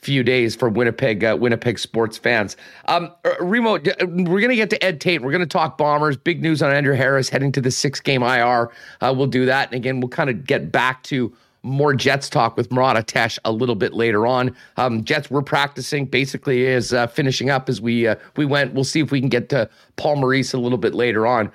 few 0.00 0.22
days 0.22 0.54
for 0.54 0.68
Winnipeg 0.68 1.24
uh, 1.24 1.36
Winnipeg 1.38 1.78
sports 1.78 2.16
fans. 2.16 2.56
Um, 2.86 3.12
uh, 3.24 3.32
Remo, 3.40 3.76
uh, 3.76 3.80
we're 4.00 4.40
going 4.40 4.50
to 4.50 4.56
get 4.56 4.70
to 4.70 4.84
Ed 4.84 5.00
Tait. 5.00 5.22
We're 5.22 5.32
going 5.32 5.40
to 5.40 5.46
talk 5.46 5.76
Bombers. 5.76 6.16
Big 6.16 6.42
news 6.42 6.62
on 6.62 6.72
Andrew 6.72 6.94
Harris 6.94 7.28
heading 7.28 7.52
to 7.52 7.60
the 7.60 7.70
six 7.70 8.00
game 8.00 8.22
IR. 8.22 8.70
Uh, 9.00 9.12
we'll 9.16 9.26
do 9.26 9.46
that, 9.46 9.68
and 9.68 9.76
again, 9.76 10.00
we'll 10.00 10.08
kind 10.08 10.30
of 10.30 10.44
get 10.44 10.70
back 10.70 11.02
to 11.04 11.34
more 11.62 11.92
Jets 11.92 12.28
talk 12.28 12.56
with 12.56 12.70
Murat 12.70 12.96
Ates 12.96 13.38
a 13.44 13.52
little 13.52 13.74
bit 13.74 13.92
later 13.92 14.26
on. 14.26 14.54
Um, 14.76 15.04
Jets 15.04 15.30
we're 15.30 15.42
practicing 15.42 16.06
basically 16.06 16.64
is 16.64 16.92
uh, 16.92 17.08
finishing 17.08 17.50
up 17.50 17.68
as 17.68 17.80
we 17.80 18.06
uh, 18.06 18.16
we 18.36 18.44
went. 18.44 18.74
We'll 18.74 18.84
see 18.84 19.00
if 19.00 19.10
we 19.10 19.20
can 19.20 19.28
get 19.28 19.48
to 19.50 19.68
Paul 19.96 20.16
Maurice 20.16 20.52
a 20.54 20.58
little 20.58 20.78
bit 20.78 20.94
later 20.94 21.26
on. 21.26 21.50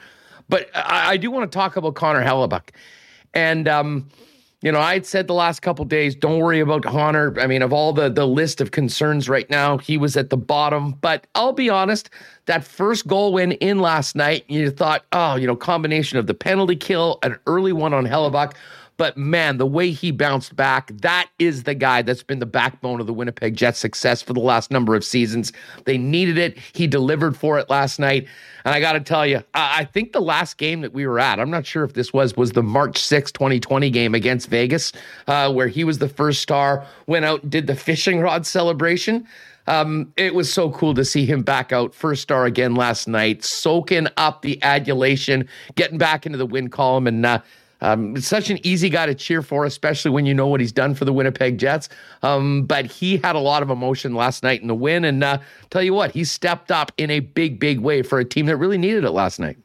But 0.49 0.69
I, 0.75 1.11
I 1.11 1.17
do 1.17 1.31
want 1.31 1.49
to 1.49 1.55
talk 1.55 1.77
about 1.77 1.95
Connor 1.95 2.23
Hellebuyck. 2.23 2.69
And 3.33 3.67
um, 3.67 4.09
you 4.63 4.71
know, 4.71 4.79
I 4.79 4.93
had 4.93 5.05
said 5.05 5.27
the 5.27 5.33
last 5.33 5.61
couple 5.61 5.83
days, 5.83 6.15
don't 6.15 6.39
worry 6.39 6.61
about 6.61 6.83
Connor. 6.83 7.37
I 7.37 7.47
mean, 7.47 7.61
of 7.61 7.73
all 7.73 7.91
the 7.91 8.09
the 8.09 8.25
list 8.25 8.61
of 8.61 8.71
concerns 8.71 9.27
right 9.27 9.49
now, 9.49 9.77
he 9.77 9.97
was 9.97 10.15
at 10.15 10.29
the 10.29 10.37
bottom. 10.37 10.93
But 11.01 11.27
I'll 11.35 11.51
be 11.51 11.69
honest, 11.69 12.09
that 12.45 12.63
first 12.63 13.05
goal 13.05 13.33
win 13.33 13.51
in 13.51 13.79
last 13.79 14.15
night, 14.15 14.45
you 14.47 14.71
thought, 14.71 15.03
oh, 15.11 15.35
you 15.35 15.47
know, 15.47 15.57
combination 15.57 16.17
of 16.17 16.27
the 16.27 16.33
penalty 16.33 16.77
kill, 16.77 17.19
an 17.23 17.37
early 17.45 17.73
one 17.73 17.93
on 17.93 18.05
Hellebuyck 18.05 18.53
but 18.97 19.17
man, 19.17 19.57
the 19.57 19.65
way 19.65 19.91
he 19.91 20.11
bounced 20.11 20.55
back, 20.55 20.91
that 21.01 21.29
is 21.39 21.63
the 21.63 21.73
guy 21.73 22.01
that's 22.01 22.23
been 22.23 22.39
the 22.39 22.45
backbone 22.45 22.99
of 22.99 23.07
the 23.07 23.13
Winnipeg 23.13 23.55
Jets' 23.55 23.79
success 23.79 24.21
for 24.21 24.33
the 24.33 24.39
last 24.39 24.71
number 24.71 24.95
of 24.95 25.03
seasons. 25.03 25.51
They 25.85 25.97
needed 25.97 26.37
it. 26.37 26.57
He 26.73 26.87
delivered 26.87 27.35
for 27.35 27.57
it 27.59 27.69
last 27.69 27.99
night. 27.99 28.27
And 28.65 28.73
I 28.73 28.79
got 28.79 28.93
to 28.93 28.99
tell 28.99 29.25
you, 29.25 29.43
I 29.53 29.85
think 29.85 30.13
the 30.13 30.21
last 30.21 30.57
game 30.57 30.81
that 30.81 30.93
we 30.93 31.05
were 31.05 31.19
at, 31.19 31.39
I'm 31.39 31.49
not 31.49 31.65
sure 31.65 31.83
if 31.83 31.93
this 31.93 32.13
was, 32.13 32.37
was 32.37 32.51
the 32.51 32.63
March 32.63 32.97
6, 32.97 33.31
2020 33.31 33.89
game 33.89 34.15
against 34.15 34.47
Vegas, 34.47 34.93
uh, 35.27 35.51
where 35.51 35.67
he 35.67 35.83
was 35.83 35.97
the 35.97 36.09
first 36.09 36.41
star, 36.41 36.85
went 37.07 37.25
out 37.25 37.43
and 37.43 37.51
did 37.51 37.67
the 37.67 37.75
fishing 37.75 38.19
rod 38.21 38.45
celebration. 38.45 39.27
Um, 39.67 40.11
it 40.17 40.35
was 40.35 40.51
so 40.51 40.71
cool 40.71 40.93
to 40.93 41.05
see 41.05 41.25
him 41.25 41.41
back 41.41 41.71
out, 41.71 41.93
first 41.93 42.21
star 42.21 42.45
again 42.45 42.75
last 42.75 43.07
night, 43.07 43.43
soaking 43.43 44.07
up 44.17 44.41
the 44.41 44.61
adulation, 44.61 45.47
getting 45.75 45.97
back 45.97 46.25
into 46.25 46.37
the 46.37 46.45
win 46.45 46.69
column, 46.69 47.07
and 47.07 47.25
uh, 47.25 47.39
um, 47.83 48.19
such 48.19 48.49
an 48.49 48.65
easy 48.65 48.89
guy 48.89 49.05
to 49.05 49.13
cheer 49.13 49.41
for, 49.41 49.65
especially 49.65 50.09
when 50.09 50.25
you 50.25 50.33
know 50.33 50.47
what 50.47 50.61
he's 50.61 50.71
done 50.71 50.95
for 50.95 51.05
the 51.05 51.13
Winnipeg 51.13 51.57
Jets. 51.59 51.89
Um, 52.23 52.63
but 52.63 52.85
he 52.85 53.17
had 53.17 53.35
a 53.35 53.39
lot 53.39 53.61
of 53.61 53.69
emotion 53.69 54.15
last 54.15 54.41
night 54.41 54.61
in 54.61 54.67
the 54.67 54.75
win. 54.75 55.05
And 55.05 55.23
uh, 55.23 55.37
tell 55.69 55.83
you 55.83 55.93
what, 55.93 56.11
he 56.11 56.23
stepped 56.23 56.71
up 56.71 56.91
in 56.97 57.11
a 57.11 57.19
big, 57.19 57.59
big 57.59 57.79
way 57.79 58.01
for 58.01 58.19
a 58.19 58.25
team 58.25 58.45
that 58.47 58.57
really 58.57 58.77
needed 58.77 59.03
it 59.03 59.11
last 59.11 59.39
night. 59.39 59.57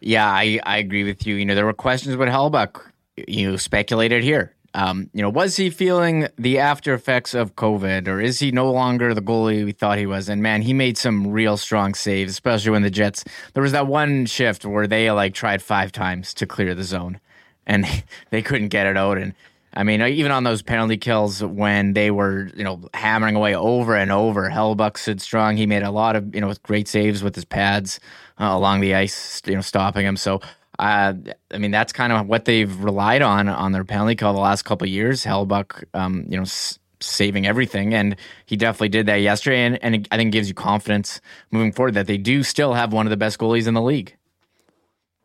Yeah, 0.00 0.26
I, 0.26 0.60
I 0.64 0.78
agree 0.78 1.04
with 1.04 1.26
you. 1.26 1.34
You 1.34 1.44
know, 1.44 1.54
there 1.54 1.66
were 1.66 1.72
questions 1.72 2.14
about 2.14 2.28
Hellebuyck. 2.28 2.80
You 3.26 3.58
speculated 3.58 4.22
here. 4.22 4.54
Um, 4.76 5.08
you 5.14 5.22
know, 5.22 5.30
was 5.30 5.56
he 5.56 5.70
feeling 5.70 6.28
the 6.36 6.58
after 6.58 6.92
effects 6.92 7.32
of 7.32 7.56
COVID, 7.56 8.06
or 8.08 8.20
is 8.20 8.40
he 8.40 8.50
no 8.50 8.70
longer 8.70 9.14
the 9.14 9.22
goalie 9.22 9.64
we 9.64 9.72
thought 9.72 9.96
he 9.96 10.04
was? 10.04 10.28
And 10.28 10.42
man, 10.42 10.60
he 10.60 10.74
made 10.74 10.98
some 10.98 11.28
real 11.28 11.56
strong 11.56 11.94
saves, 11.94 12.30
especially 12.30 12.72
when 12.72 12.82
the 12.82 12.90
Jets. 12.90 13.24
There 13.54 13.62
was 13.62 13.72
that 13.72 13.86
one 13.86 14.26
shift 14.26 14.66
where 14.66 14.86
they 14.86 15.10
like 15.10 15.32
tried 15.32 15.62
five 15.62 15.92
times 15.92 16.34
to 16.34 16.46
clear 16.46 16.74
the 16.74 16.84
zone, 16.84 17.20
and 17.66 17.86
they 18.30 18.42
couldn't 18.42 18.68
get 18.68 18.86
it 18.86 18.98
out. 18.98 19.16
And 19.16 19.34
I 19.72 19.82
mean, 19.82 20.02
even 20.02 20.30
on 20.30 20.44
those 20.44 20.60
penalty 20.60 20.98
kills 20.98 21.42
when 21.42 21.94
they 21.94 22.10
were, 22.10 22.50
you 22.54 22.62
know, 22.62 22.82
hammering 22.92 23.34
away 23.34 23.56
over 23.56 23.96
and 23.96 24.12
over, 24.12 24.50
Hellebuyck 24.50 24.98
stood 24.98 25.22
strong. 25.22 25.56
He 25.56 25.64
made 25.64 25.84
a 25.84 25.90
lot 25.90 26.16
of, 26.16 26.34
you 26.34 26.42
know, 26.42 26.52
great 26.62 26.86
saves 26.86 27.22
with 27.22 27.34
his 27.34 27.46
pads 27.46 27.98
uh, 28.38 28.50
along 28.50 28.82
the 28.82 28.94
ice, 28.94 29.40
you 29.46 29.54
know, 29.54 29.62
stopping 29.62 30.04
him. 30.04 30.18
So 30.18 30.42
uh, 30.78 31.14
I 31.52 31.58
mean, 31.58 31.70
that's 31.70 31.92
kind 31.92 32.12
of 32.12 32.26
what 32.26 32.44
they've 32.44 32.74
relied 32.82 33.22
on 33.22 33.48
on 33.48 33.72
their 33.72 33.84
penalty 33.84 34.14
kill 34.16 34.32
the 34.32 34.38
last 34.38 34.62
couple 34.62 34.86
years. 34.86 35.24
Hellebuyck, 35.24 35.84
um, 35.94 36.24
you 36.28 36.36
know, 36.36 36.42
s- 36.42 36.78
saving 37.00 37.46
everything, 37.46 37.94
and 37.94 38.16
he 38.46 38.56
definitely 38.56 38.88
did 38.88 39.06
that 39.06 39.16
yesterday. 39.16 39.64
And, 39.64 39.82
and 39.82 40.08
I 40.10 40.16
think 40.16 40.32
gives 40.32 40.48
you 40.48 40.54
confidence 40.54 41.20
moving 41.50 41.72
forward 41.72 41.94
that 41.94 42.06
they 42.06 42.18
do 42.18 42.42
still 42.42 42.74
have 42.74 42.92
one 42.92 43.06
of 43.06 43.10
the 43.10 43.16
best 43.16 43.38
goalies 43.38 43.66
in 43.66 43.74
the 43.74 43.82
league. 43.82 44.16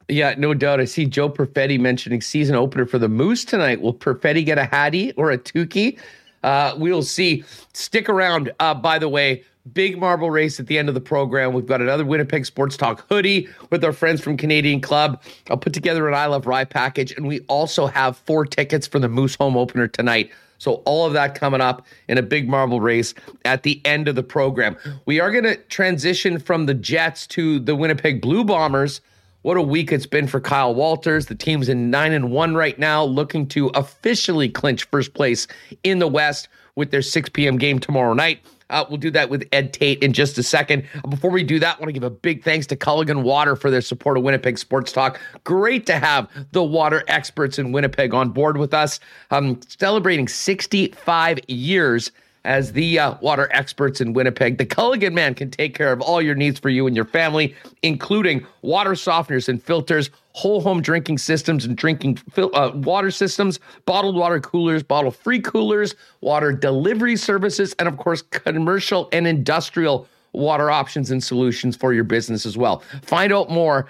Yeah, 0.08 0.36
no 0.38 0.54
doubt. 0.54 0.82
I 0.82 0.86
see 0.86 1.06
Joe 1.06 1.30
Perfetti 1.30 1.80
mentioning 1.80 2.22
season 2.22 2.56
opener 2.56 2.86
for 2.86 3.00
the 3.00 3.08
Moose 3.08 3.46
tonight. 3.46 3.82
Will 3.82 3.94
Perfetti 3.94 4.46
get 4.46 4.58
a 4.58 4.66
Hattie 4.66 5.14
or 5.14 5.32
a 5.32 5.38
Tukey? 5.38 5.98
Uh, 6.44 6.74
we'll 6.78 7.04
see. 7.04 7.44
Stick 7.74 8.10
around. 8.10 8.52
Uh, 8.60 8.74
by 8.74 9.00
the 9.00 9.08
way, 9.08 9.44
big 9.74 9.98
marble 9.98 10.32
race 10.32 10.60
at 10.60 10.68
the 10.68 10.78
end 10.78 10.90
of 10.90 10.96
the 10.96 11.02
program. 11.02 11.54
We've 11.54 11.66
got 11.66 11.82
another 11.82 12.06
Winnipeg 12.06 12.46
Sports 12.46 12.78
Talk 12.78 13.06
hoodie 13.10 13.48
with 13.70 13.84
our 13.84 13.94
friends 13.94 14.22
from 14.22 14.38
Canadian 14.38 14.82
Club. 14.82 15.22
I'll 15.50 15.58
put 15.58 15.74
together 15.74 16.08
an 16.08 16.14
I 16.14 16.26
Love 16.26 16.48
Rye 16.48 16.66
package, 16.66 17.12
and 17.12 17.28
we 17.28 17.42
also 17.42 17.88
have 17.88 18.18
four 18.18 18.46
tickets 18.46 18.88
for 18.88 19.00
the 19.00 19.10
Moose 19.10 19.36
home 19.36 19.58
opener 19.58 19.88
tonight. 19.88 20.32
So 20.58 20.74
all 20.86 21.08
of 21.08 21.14
that 21.14 21.34
coming 21.34 21.62
up 21.62 21.86
in 22.08 22.20
a 22.20 22.22
big 22.22 22.48
marble 22.48 22.82
race 22.82 23.16
at 23.46 23.64
the 23.64 23.82
end 23.84 24.08
of 24.08 24.16
the 24.16 24.24
program. 24.24 24.78
We 25.06 25.20
are 25.20 25.32
going 25.32 25.44
to 25.44 25.56
transition 25.56 26.38
from 26.38 26.68
the 26.68 26.76
Jets 26.76 27.26
to 27.28 27.60
the 27.60 27.76
Winnipeg 27.76 28.22
Blue 28.22 28.44
Bombers. 28.44 29.02
What 29.42 29.58
a 29.58 29.62
week 29.62 29.92
it's 29.92 30.06
been 30.06 30.28
for 30.28 30.40
Kyle 30.40 30.76
Walters. 30.76 31.26
The 31.26 31.34
team's 31.34 31.68
in 31.68 31.90
9 31.90 32.14
and 32.14 32.30
1 32.30 32.54
right 32.54 32.78
now, 32.78 33.04
looking 33.04 33.48
to 33.48 33.70
officially 33.70 34.50
clinch 34.50 34.84
first 34.84 35.16
place 35.16 35.48
in 35.84 35.98
the 35.98 36.08
West 36.08 36.48
with 36.76 36.92
their 36.92 37.02
6 37.02 37.30
p.m. 37.30 37.58
game 37.58 37.80
tomorrow 37.80 38.14
night. 38.14 38.40
Uh, 38.72 38.86
we'll 38.90 38.98
do 38.98 39.12
that 39.12 39.30
with 39.30 39.48
Ed 39.52 39.74
Tait 39.74 40.02
in 40.02 40.14
just 40.14 40.38
a 40.38 40.44
second. 40.44 40.88
Before 41.10 41.30
we 41.30 41.44
do 41.44 41.60
that, 41.60 41.78
I 41.78 41.80
want 41.80 41.90
to 41.90 41.94
give 41.94 42.04
a 42.04 42.10
big 42.10 42.44
thanks 42.44 42.66
to 42.68 42.76
Culligan 42.76 43.24
Water 43.24 43.56
for 43.56 43.70
their 43.70 43.82
support 43.82 44.18
of 44.18 44.24
Winnipeg 44.24 44.58
Sports 44.58 44.92
Talk. 44.92 45.20
Great 45.44 45.86
to 45.88 46.00
have 46.00 46.28
the 46.52 46.64
water 46.64 47.04
experts 47.08 47.60
in 47.60 47.72
Winnipeg 47.72 48.14
on 48.14 48.30
board 48.30 48.58
with 48.58 48.74
us, 48.74 49.00
um, 49.30 49.60
celebrating 49.68 50.28
65 50.28 51.40
years 51.48 52.12
as 52.44 52.74
the 52.74 52.98
uh, 52.98 53.16
water 53.22 53.50
experts 53.52 54.02
in 54.02 54.14
Winnipeg. 54.14 54.58
The 54.58 54.66
Culligan 54.66 55.14
man 55.14 55.36
can 55.36 55.52
take 55.52 55.76
care 55.76 55.92
of 55.92 56.02
all 56.02 56.22
your 56.22 56.36
needs 56.36 56.60
for 56.60 56.70
you 56.70 56.88
and 56.88 56.96
your 56.96 57.06
family, 57.06 57.56
including 57.84 58.46
water 58.64 58.92
softeners 58.92 59.48
and 59.48 59.62
filters, 59.62 60.10
whole 60.34 60.62
home 60.62 60.82
drinking 60.82 61.20
systems 61.20 61.66
and 61.66 61.76
drinking 61.76 62.16
fil- 62.16 62.56
uh, 62.56 62.72
water 62.74 63.12
systems, 63.12 63.60
bottled 63.86 64.16
water 64.16 64.40
coolers, 64.40 64.82
bottle 64.82 65.12
free 65.12 65.40
coolers, 65.40 65.94
water 66.22 66.52
delivery 66.52 67.16
services, 67.16 67.76
and 67.78 67.88
of 67.88 67.98
course, 67.98 68.24
commercial 68.24 69.08
and 69.12 69.28
industrial 69.28 70.08
water 70.34 70.72
options 70.72 71.12
and 71.12 71.24
solutions 71.24 71.76
for 71.76 71.94
your 71.94 72.06
business 72.06 72.46
as 72.46 72.58
well. 72.58 72.82
Find 73.04 73.32
out 73.34 73.50
more 73.50 73.88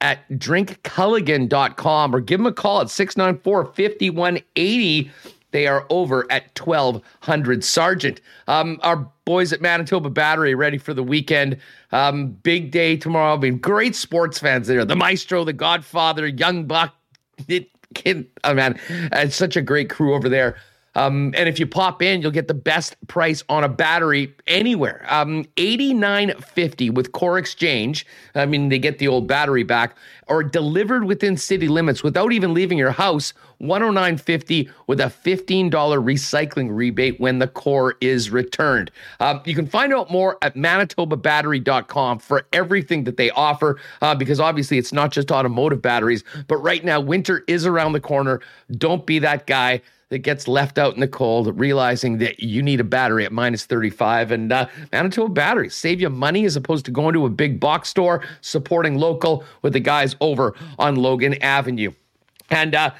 at 0.00 0.28
drinkculligan.com 0.30 2.14
or 2.14 2.20
give 2.20 2.38
them 2.38 2.46
a 2.46 2.52
call 2.52 2.80
at 2.80 2.90
694 2.90 3.64
5180 3.64 5.10
They 5.50 5.66
are 5.66 5.86
over 5.88 6.26
at 6.30 6.58
1200 6.58 7.64
Sargent. 7.64 8.20
Um, 8.46 8.78
our 8.82 9.10
boys 9.24 9.52
at 9.52 9.60
Manitoba 9.60 10.10
Battery 10.10 10.54
ready 10.54 10.78
for 10.78 10.92
the 10.92 11.02
weekend. 11.02 11.58
Um, 11.92 12.32
big 12.32 12.70
day 12.70 12.96
tomorrow. 12.96 13.34
I 13.34 13.38
mean, 13.38 13.58
great 13.58 13.96
sports 13.96 14.38
fans 14.38 14.66
there. 14.66 14.84
The 14.84 14.96
Maestro, 14.96 15.44
the 15.44 15.52
Godfather, 15.52 16.26
Young 16.26 16.66
Buck. 16.66 16.94
It, 17.46 17.70
oh 18.44 18.52
man, 18.52 18.78
it's 18.90 19.36
such 19.36 19.56
a 19.56 19.62
great 19.62 19.88
crew 19.88 20.14
over 20.14 20.28
there. 20.28 20.56
Um, 20.94 21.32
and 21.36 21.48
if 21.48 21.60
you 21.60 21.66
pop 21.66 22.02
in, 22.02 22.22
you'll 22.22 22.30
get 22.30 22.48
the 22.48 22.54
best 22.54 22.96
price 23.06 23.44
on 23.48 23.62
a 23.62 23.68
battery 23.68 24.34
anywhere. 24.46 25.06
Um, 25.08 25.44
eighty 25.56 25.94
nine 25.94 26.32
fifty 26.40 26.90
with 26.90 27.12
Core 27.12 27.38
Exchange. 27.38 28.06
I 28.34 28.46
mean, 28.46 28.68
they 28.68 28.78
get 28.78 28.98
the 28.98 29.06
old 29.06 29.28
battery 29.28 29.62
back, 29.62 29.96
or 30.26 30.42
delivered 30.42 31.04
within 31.04 31.36
city 31.36 31.68
limits 31.68 32.02
without 32.02 32.32
even 32.32 32.54
leaving 32.54 32.78
your 32.78 32.90
house. 32.90 33.32
One 33.58 33.80
hundred 33.80 33.92
nine 33.94 34.16
fifty 34.16 34.68
with 34.86 35.00
a 35.00 35.10
fifteen 35.10 35.68
dollar 35.70 36.00
recycling 36.00 36.74
rebate 36.74 37.20
when 37.20 37.38
the 37.38 37.48
core 37.48 37.94
is 38.00 38.30
returned. 38.30 38.90
Um, 39.20 39.40
you 39.44 39.54
can 39.54 39.66
find 39.66 39.92
out 39.92 40.10
more 40.10 40.38
at 40.42 40.54
ManitobaBattery.com 40.54 42.18
for 42.20 42.46
everything 42.52 43.04
that 43.04 43.16
they 43.16 43.30
offer, 43.30 43.78
uh, 44.00 44.14
because 44.14 44.40
obviously 44.40 44.78
it's 44.78 44.92
not 44.92 45.12
just 45.12 45.30
automotive 45.30 45.82
batteries. 45.82 46.24
But 46.46 46.58
right 46.58 46.84
now, 46.84 47.00
winter 47.00 47.44
is 47.46 47.66
around 47.66 47.92
the 47.92 48.00
corner. 48.00 48.40
Don't 48.72 49.06
be 49.06 49.18
that 49.20 49.46
guy 49.46 49.82
that 50.10 50.18
gets 50.18 50.48
left 50.48 50.78
out 50.78 50.94
in 50.94 51.00
the 51.00 51.08
cold, 51.08 51.58
realizing 51.58 52.18
that 52.18 52.40
you 52.40 52.62
need 52.62 52.80
a 52.80 52.84
battery 52.84 53.24
at 53.24 53.32
minus 53.32 53.66
35. 53.66 54.30
And 54.30 54.52
uh, 54.52 54.66
Manitoba 54.92 55.32
Batteries 55.32 55.74
save 55.74 56.00
you 56.00 56.08
money 56.08 56.44
as 56.44 56.56
opposed 56.56 56.84
to 56.86 56.90
going 56.90 57.12
to 57.14 57.26
a 57.26 57.30
big 57.30 57.60
box 57.60 57.88
store, 57.88 58.22
supporting 58.40 58.96
local 58.96 59.44
with 59.62 59.74
the 59.74 59.80
guys 59.80 60.16
over 60.20 60.54
on 60.78 60.96
Logan 60.96 61.34
Avenue. 61.42 61.92
And, 62.50 62.74
uh, 62.74 62.92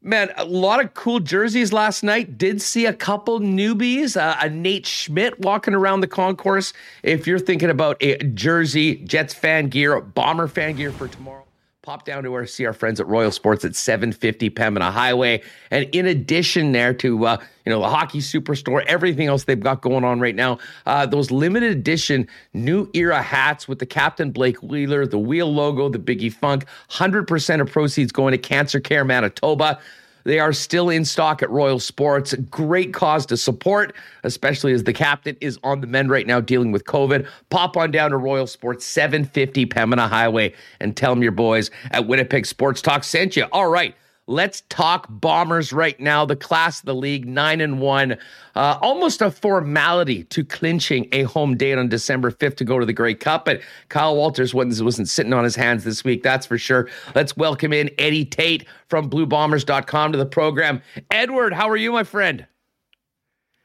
Man, 0.00 0.30
a 0.36 0.44
lot 0.44 0.82
of 0.82 0.94
cool 0.94 1.18
jerseys 1.18 1.72
last 1.72 2.04
night. 2.04 2.38
Did 2.38 2.62
see 2.62 2.86
a 2.86 2.92
couple 2.92 3.40
newbies, 3.40 4.16
uh, 4.16 4.36
a 4.40 4.48
Nate 4.48 4.86
Schmidt 4.86 5.40
walking 5.40 5.74
around 5.74 6.02
the 6.02 6.06
concourse. 6.06 6.72
If 7.02 7.26
you're 7.26 7.40
thinking 7.40 7.68
about 7.68 7.96
a 8.00 8.16
jersey, 8.18 8.96
Jets 8.98 9.34
fan 9.34 9.66
gear, 9.66 10.00
Bomber 10.00 10.46
fan 10.46 10.76
gear 10.76 10.92
for 10.92 11.08
tomorrow, 11.08 11.44
pop 11.88 12.04
down 12.04 12.22
to 12.22 12.34
our 12.34 12.44
see 12.44 12.66
our 12.66 12.74
friends 12.74 13.00
at 13.00 13.06
Royal 13.06 13.30
Sports 13.30 13.64
at 13.64 13.74
750 13.74 14.50
Pembina 14.50 14.90
Highway. 14.90 15.42
And 15.70 15.88
in 15.94 16.04
addition, 16.04 16.72
there 16.72 16.92
to 16.92 17.24
uh, 17.24 17.38
you 17.64 17.72
know 17.72 17.80
the 17.80 17.88
hockey 17.88 18.18
superstore, 18.18 18.84
everything 18.84 19.26
else 19.26 19.44
they've 19.44 19.58
got 19.58 19.80
going 19.80 20.04
on 20.04 20.20
right 20.20 20.34
now, 20.34 20.58
uh, 20.84 21.06
those 21.06 21.30
limited 21.30 21.72
edition 21.72 22.28
new 22.52 22.90
era 22.92 23.22
hats 23.22 23.66
with 23.66 23.78
the 23.78 23.86
Captain 23.86 24.32
Blake 24.32 24.62
Wheeler, 24.62 25.06
the 25.06 25.18
wheel 25.18 25.50
logo, 25.50 25.88
the 25.88 25.98
Biggie 25.98 26.30
Funk, 26.30 26.66
100% 26.90 27.60
of 27.62 27.72
proceeds 27.72 28.12
going 28.12 28.32
to 28.32 28.38
Cancer 28.38 28.80
Care 28.80 29.06
Manitoba. 29.06 29.80
They 30.24 30.38
are 30.38 30.52
still 30.52 30.90
in 30.90 31.04
stock 31.04 31.42
at 31.42 31.50
Royal 31.50 31.78
Sports. 31.78 32.34
Great 32.50 32.92
cause 32.92 33.26
to 33.26 33.36
support, 33.36 33.94
especially 34.24 34.72
as 34.72 34.84
the 34.84 34.92
captain 34.92 35.36
is 35.40 35.58
on 35.62 35.80
the 35.80 35.86
mend 35.86 36.10
right 36.10 36.26
now 36.26 36.40
dealing 36.40 36.72
with 36.72 36.84
COVID. 36.84 37.26
Pop 37.50 37.76
on 37.76 37.90
down 37.90 38.10
to 38.10 38.16
Royal 38.16 38.46
Sports, 38.46 38.84
750 38.84 39.66
Pembina 39.66 40.08
Highway, 40.08 40.54
and 40.80 40.96
tell 40.96 41.14
them 41.14 41.22
your 41.22 41.32
boys 41.32 41.70
at 41.90 42.06
Winnipeg 42.06 42.46
Sports 42.46 42.82
Talk 42.82 43.04
sent 43.04 43.36
you. 43.36 43.44
All 43.52 43.68
right. 43.68 43.94
Let's 44.28 44.60
talk 44.68 45.06
Bombers 45.08 45.72
right 45.72 45.98
now. 45.98 46.26
The 46.26 46.36
class 46.36 46.80
of 46.80 46.84
the 46.84 46.94
league, 46.94 47.26
nine 47.26 47.62
and 47.62 47.80
one, 47.80 48.18
uh, 48.54 48.78
almost 48.82 49.22
a 49.22 49.30
formality 49.30 50.24
to 50.24 50.44
clinching 50.44 51.08
a 51.12 51.22
home 51.22 51.56
date 51.56 51.78
on 51.78 51.88
December 51.88 52.30
fifth 52.30 52.56
to 52.56 52.64
go 52.64 52.78
to 52.78 52.84
the 52.84 52.92
Grey 52.92 53.14
Cup. 53.14 53.46
But 53.46 53.62
Kyle 53.88 54.14
Walters 54.14 54.52
wasn't, 54.52 54.84
wasn't 54.84 55.08
sitting 55.08 55.32
on 55.32 55.44
his 55.44 55.56
hands 55.56 55.82
this 55.82 56.04
week, 56.04 56.22
that's 56.22 56.44
for 56.44 56.58
sure. 56.58 56.90
Let's 57.14 57.38
welcome 57.38 57.72
in 57.72 57.90
Eddie 57.98 58.26
Tait 58.26 58.66
from 58.88 59.08
BlueBombers.com 59.08 60.12
to 60.12 60.18
the 60.18 60.26
program. 60.26 60.82
Edward, 61.10 61.54
how 61.54 61.70
are 61.70 61.76
you, 61.76 61.92
my 61.92 62.04
friend? 62.04 62.46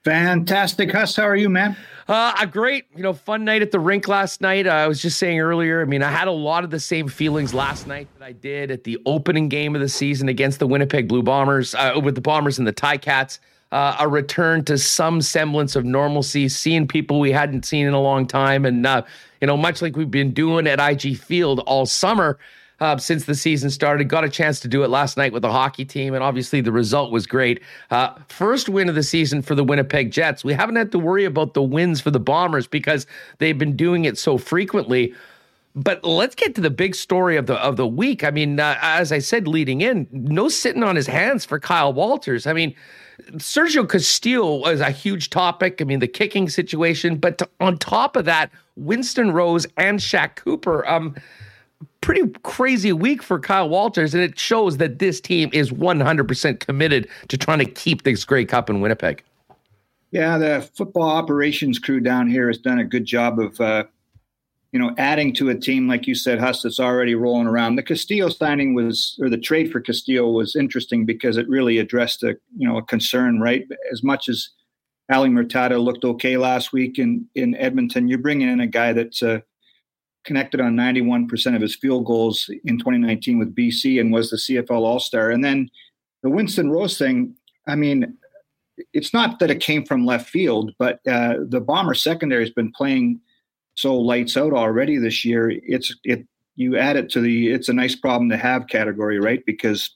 Fantastic, 0.04 0.92
Huss. 0.92 1.16
How 1.16 1.24
are 1.24 1.36
you, 1.36 1.50
man? 1.50 1.78
Uh, 2.10 2.34
a 2.38 2.46
great, 2.46 2.86
you 2.94 3.02
know, 3.02 3.14
fun 3.14 3.46
night 3.46 3.62
at 3.62 3.72
the 3.72 3.80
rink 3.80 4.10
last 4.10 4.42
night. 4.42 4.68
Uh, 4.68 4.72
I 4.72 4.88
was 4.88 5.02
just 5.02 5.18
saying 5.18 5.40
earlier. 5.40 5.82
I 5.82 5.86
mean, 5.86 6.04
I 6.04 6.12
had 6.12 6.28
a 6.28 6.32
lot 6.32 6.66
of 6.66 6.72
the 6.72 6.80
same 6.80 7.08
feelings 7.08 7.54
last 7.54 7.88
night 7.88 8.10
that 8.20 8.26
I 8.26 8.34
did 8.34 8.70
at 8.70 8.84
the 8.84 9.00
opening 9.06 9.48
game 9.48 9.76
of 9.76 9.82
the 9.82 9.88
season 9.88 10.28
against 10.28 10.60
the 10.60 10.68
Winnipeg 10.68 11.08
Blue 11.08 11.24
Bombers, 11.24 11.74
uh, 11.76 12.00
with 12.04 12.16
the 12.16 12.22
Bombers 12.22 12.58
and 12.58 12.68
the 12.68 12.74
Ticats. 12.74 13.40
Uh, 13.72 13.96
a 14.02 14.08
return 14.08 14.64
to 14.66 14.78
some 14.78 15.22
semblance 15.22 15.76
of 15.76 15.86
normalcy, 15.86 16.48
seeing 16.50 16.88
people 16.88 17.20
we 17.20 17.32
hadn't 17.32 17.66
seen 17.66 17.88
in 17.88 17.94
a 17.94 18.02
long 18.02 18.28
time, 18.28 18.66
and 18.66 18.86
uh, 18.86 19.02
you 19.42 19.48
know, 19.48 19.58
much 19.58 19.82
like 19.82 19.96
we've 19.96 20.12
been 20.12 20.32
doing 20.32 20.68
at 20.68 20.80
IG 20.80 21.18
Field 21.18 21.60
all 21.62 21.86
summer 21.86 22.38
uh, 22.84 22.98
since 22.98 23.24
the 23.24 23.34
season 23.34 23.70
started. 23.70 24.10
Got 24.10 24.26
a 24.26 24.30
chance 24.30 24.60
to 24.60 24.68
do 24.68 24.84
it 24.84 24.90
last 24.90 25.16
night 25.16 25.32
with 25.32 25.42
the 25.42 25.52
hockey 25.52 25.86
team, 25.86 26.14
and 26.14 26.22
obviously 26.22 26.60
the 26.60 26.72
result 26.72 27.12
was 27.12 27.26
great. 27.26 27.62
Uh, 27.90 28.14
first 28.28 28.68
win 28.68 28.90
of 28.90 28.96
the 28.96 29.04
season 29.04 29.42
for 29.42 29.56
the 29.56 29.64
Winnipeg 29.64 30.12
Jets. 30.12 30.44
We 30.44 30.54
haven't 30.54 30.76
had 30.76 30.92
to 30.92 31.00
worry 31.00 31.24
about 31.24 31.54
the 31.54 31.64
wins 31.64 32.02
for 32.02 32.12
the 32.12 32.20
Bombers 32.20 32.68
because 32.68 33.08
they've 33.38 33.58
been 33.58 33.78
doing 33.78 34.04
it 34.04 34.18
so 34.18 34.38
frequently. 34.38 35.14
But 35.76 36.04
let's 36.04 36.36
get 36.36 36.56
to 36.56 36.62
the 36.62 36.70
big 36.70 36.94
story 36.94 37.38
of 37.38 37.48
the 37.48 37.56
of 37.56 37.78
the 37.78 37.88
week. 37.88 38.24
I 38.24 38.32
mean, 38.32 38.60
uh, 38.60 38.78
as 38.82 39.12
I 39.12 39.20
said 39.20 39.48
leading 39.48 39.80
in, 39.82 40.08
no 40.12 40.50
sitting 40.50 40.84
on 40.84 40.96
his 40.96 41.08
hands 41.08 41.46
for 41.46 41.60
Kyle 41.60 41.94
Walters. 41.94 42.46
I 42.46 42.54
mean, 42.54 42.76
Sergio 43.38 43.90
Castillo 43.90 44.58
was 44.58 44.82
a 44.82 44.92
huge 44.92 45.30
topic. 45.30 45.82
I 45.82 45.86
mean, 45.86 46.00
the 46.00 46.08
kicking 46.08 46.50
situation, 46.50 47.16
but 47.16 47.38
to, 47.40 47.50
on 47.60 47.78
top 47.78 48.16
of 48.16 48.26
that, 48.26 48.52
Winston 48.76 49.32
Rose 49.32 49.66
and 49.78 50.00
Shaq 50.00 50.36
Cooper. 50.36 50.88
Um, 50.88 51.16
pretty 52.04 52.30
crazy 52.44 52.92
week 52.92 53.24
for 53.24 53.40
Kyle 53.40 53.70
Walters, 53.70 54.14
and 54.14 54.22
it 54.22 54.38
shows 54.38 54.78
that 54.78 55.00
this 55.00 55.22
team 55.22 55.50
is 55.54 55.72
100% 55.72 56.60
committed 56.60 57.08
to 57.30 57.38
trying 57.38 57.60
to 57.60 57.66
keep 57.66 58.04
this 58.04 58.26
Grey 58.26 58.44
Cup 58.46 58.70
in 58.70 58.82
Winnipeg. 58.82 59.24
Yeah, 60.12 60.38
the 60.38 60.70
football 60.76 61.10
operations 61.10 61.80
crew 61.80 62.02
down 62.02 62.30
here 62.30 62.48
has 62.48 62.58
done 62.58 62.78
a 62.78 62.84
good 62.84 63.06
job 63.06 63.40
of, 63.40 63.60
uh, 63.60 63.86
you 64.74 64.80
know, 64.80 64.94
adding 64.98 65.34
to 65.36 65.50
a 65.50 65.56
team 65.56 65.88
like 65.88 66.06
you 66.06 66.14
said, 66.14 66.40
Huss, 66.40 66.62
that's 66.62 66.80
already 66.80 67.16
rolling 67.16 67.48
around. 67.48 67.78
The 67.78 67.84
Castillo 67.84 68.30
signing 68.30 68.76
was, 68.76 69.18
or 69.22 69.30
the 69.30 69.38
trade 69.38 69.72
for 69.72 69.80
Castillo 69.80 70.30
was 70.30 70.58
interesting 70.58 71.06
because 71.06 71.38
it 71.38 71.48
really 71.48 71.78
addressed 71.78 72.22
a, 72.22 72.36
you 72.58 72.68
know, 72.68 72.78
a 72.78 72.84
concern, 72.84 73.40
right? 73.40 73.66
As 73.92 74.04
much 74.04 74.28
as 74.28 74.50
Ali 75.12 75.30
Mourtada 75.30 75.82
looked 75.82 76.04
okay 76.04 76.38
last 76.38 76.74
week 76.74 77.00
in 77.00 77.28
in 77.34 77.56
Edmonton, 77.56 78.08
you're 78.08 78.18
bringing 78.20 78.50
in 78.50 78.60
a 78.60 78.68
guy 78.68 78.92
that's. 78.92 79.24
Uh, 79.24 79.40
connected 80.24 80.62
on 80.62 80.76
91% 80.76 81.56
of 81.56 81.62
his 81.62 81.76
field 81.76 82.06
goals 82.06 82.50
in 82.66 82.78
2019 82.78 83.40
with 83.40 83.56
BC 83.56 84.00
and 84.00 84.12
was 84.12 84.30
the 84.30 84.38
CFL 84.38 84.82
All 84.82 85.00
Star. 85.00 85.30
And 85.32 85.44
then 85.44 85.70
the 86.22 86.30
Winston 86.30 86.72
Rose 86.72 86.98
thing, 86.98 87.36
I 87.68 87.76
mean, 87.76 88.18
it's 88.94 89.14
not 89.14 89.40
that 89.40 89.52
it 89.52 89.60
came 89.60 89.86
from 89.86 90.06
left 90.06 90.30
field, 90.30 90.72
but 90.80 91.00
uh, 91.08 91.36
the 91.48 91.62
Bomber 91.62 91.94
secondary 91.94 92.44
has 92.44 92.54
been 92.54 92.72
playing 92.72 93.20
so 93.76 93.96
lights 93.96 94.38
out 94.38 94.54
already 94.54 94.98
this 94.98 95.26
year. 95.26 95.52
It's 95.52 95.96
it 96.04 96.26
you 96.56 96.78
add 96.78 96.96
it 96.96 97.10
to 97.12 97.22
the 97.22 97.52
it's 97.52 97.70
a 97.70 97.74
nice 97.74 97.96
problem 97.96 98.30
to 98.30 98.38
have 98.38 98.68
category, 98.68 99.20
right? 99.20 99.44
Because 99.46 99.92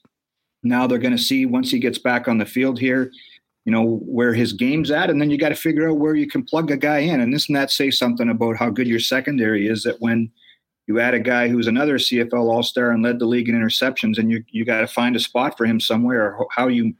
now 0.62 0.86
they're 0.86 0.98
going 0.98 1.16
to 1.16 1.22
see 1.22 1.46
once 1.46 1.70
he 1.70 1.78
gets 1.78 1.98
back 1.98 2.28
on 2.28 2.38
the 2.38 2.46
field 2.46 2.78
here, 2.78 3.10
you 3.68 3.72
know 3.72 3.98
where 4.06 4.32
his 4.32 4.54
game's 4.54 4.90
at 4.90 5.10
and 5.10 5.20
then 5.20 5.28
you 5.28 5.36
got 5.36 5.50
to 5.50 5.54
figure 5.54 5.90
out 5.90 5.98
where 5.98 6.14
you 6.14 6.26
can 6.26 6.42
plug 6.42 6.70
a 6.70 6.76
guy 6.78 7.00
in 7.00 7.20
and 7.20 7.34
this 7.34 7.50
and 7.50 7.56
that 7.56 7.70
say 7.70 7.90
something 7.90 8.30
about 8.30 8.56
how 8.56 8.70
good 8.70 8.88
your 8.88 8.98
secondary 8.98 9.68
is 9.68 9.82
that 9.82 10.00
when 10.00 10.30
you 10.86 10.98
add 10.98 11.12
a 11.12 11.20
guy 11.20 11.48
who's 11.48 11.66
another 11.66 11.98
cfl 11.98 12.50
all-star 12.50 12.90
and 12.90 13.02
led 13.02 13.18
the 13.18 13.26
league 13.26 13.46
in 13.46 13.54
interceptions 13.54 14.16
and 14.16 14.30
you, 14.30 14.42
you 14.48 14.64
got 14.64 14.80
to 14.80 14.86
find 14.86 15.14
a 15.14 15.20
spot 15.20 15.54
for 15.58 15.66
him 15.66 15.78
somewhere 15.78 16.34
or 16.34 16.46
how 16.56 16.66
you 16.66 16.94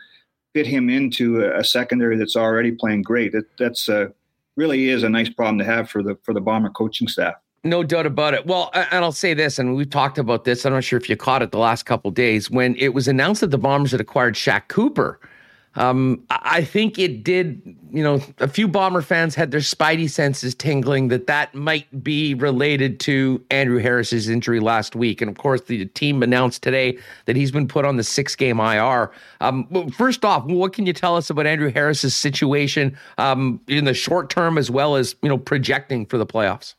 fit 0.53 0.67
him 0.67 0.91
into 0.91 1.43
a, 1.43 1.61
a 1.61 1.65
secondary 1.65 2.19
that's 2.19 2.37
already 2.37 2.71
playing 2.71 3.01
great 3.01 3.33
that, 3.33 3.47
that's 3.59 3.89
uh, 3.89 4.09
really 4.57 4.91
is 4.91 5.05
a 5.05 5.09
nice 5.09 5.31
problem 5.31 5.57
to 5.57 5.65
have 5.65 5.89
for 5.89 6.03
the 6.03 6.19
for 6.23 6.35
the 6.35 6.41
bomber 6.41 6.69
coaching 6.69 7.09
staff 7.09 7.37
no 7.65 7.83
doubt 7.83 8.07
about 8.07 8.35
it. 8.35 8.47
Well, 8.47 8.71
and 8.73 9.05
I'll 9.05 9.11
say 9.11 9.35
this, 9.35 9.59
and 9.59 9.75
we've 9.75 9.91
talked 9.91 10.17
about 10.17 10.45
this. 10.45 10.65
I'm 10.65 10.73
not 10.73 10.85
sure 10.85 10.97
if 10.97 11.09
you 11.09 11.17
caught 11.17 11.43
it 11.43 11.51
the 11.51 11.59
last 11.59 11.87
couple 11.87 12.13
days 12.13 12.49
when 12.49 12.77
it 12.77 12.95
was 12.95 13.09
announced 13.09 13.41
that 13.41 13.51
the 13.51 13.59
Bombers 13.59 13.91
had 13.91 14.01
acquired 14.01 14.37
Shaq 14.37 14.69
Cooper. 14.69 15.19
Um, 15.79 16.25
I 16.31 16.65
think 16.65 16.99
it 16.99 17.23
did, 17.23 17.63
you 17.93 18.03
know, 18.03 18.21
a 18.39 18.49
few 18.49 18.67
Bomber 18.67 19.01
fans 19.01 19.37
had 19.37 19.53
their 19.53 19.61
spidey 19.61 20.11
senses 20.11 20.53
tingling 20.55 21.07
that 21.09 21.29
that 21.29 21.55
might 21.55 22.03
be 22.03 22.35
related 22.35 22.99
to 23.01 23.43
Andrew 23.51 23.79
Harris's 23.79 24.29
injury 24.29 24.59
last 24.59 24.97
week. 24.97 25.23
And 25.23 25.31
of 25.31 25.39
course, 25.39 25.63
the 25.63 25.87
team 25.87 26.23
announced 26.25 26.65
today 26.65 26.99
that 27.27 27.37
he's 27.37 27.53
been 27.53 27.69
put 27.69 27.85
on 27.85 27.97
the 27.97 28.03
six 28.03 28.35
game 28.35 28.59
IR. 28.59 29.13
Um, 29.41 29.89
first 29.91 30.25
off, 30.25 30.45
what 30.47 30.73
can 30.73 30.85
you 30.85 30.93
tell 30.93 31.17
us 31.17 31.31
about 31.31 31.47
Andrew 31.47 31.71
Harris's 31.71 32.15
situation 32.15 32.99
um, 33.17 33.61
in 33.69 33.85
the 33.85 33.95
short 33.95 34.31
term 34.31 34.59
as 34.59 34.73
well 34.73 34.97
as, 34.97 35.15
you 35.23 35.29
know, 35.29 35.39
projecting 35.39 36.07
for 36.07 36.19
the 36.19 36.27
playoffs? 36.27 36.75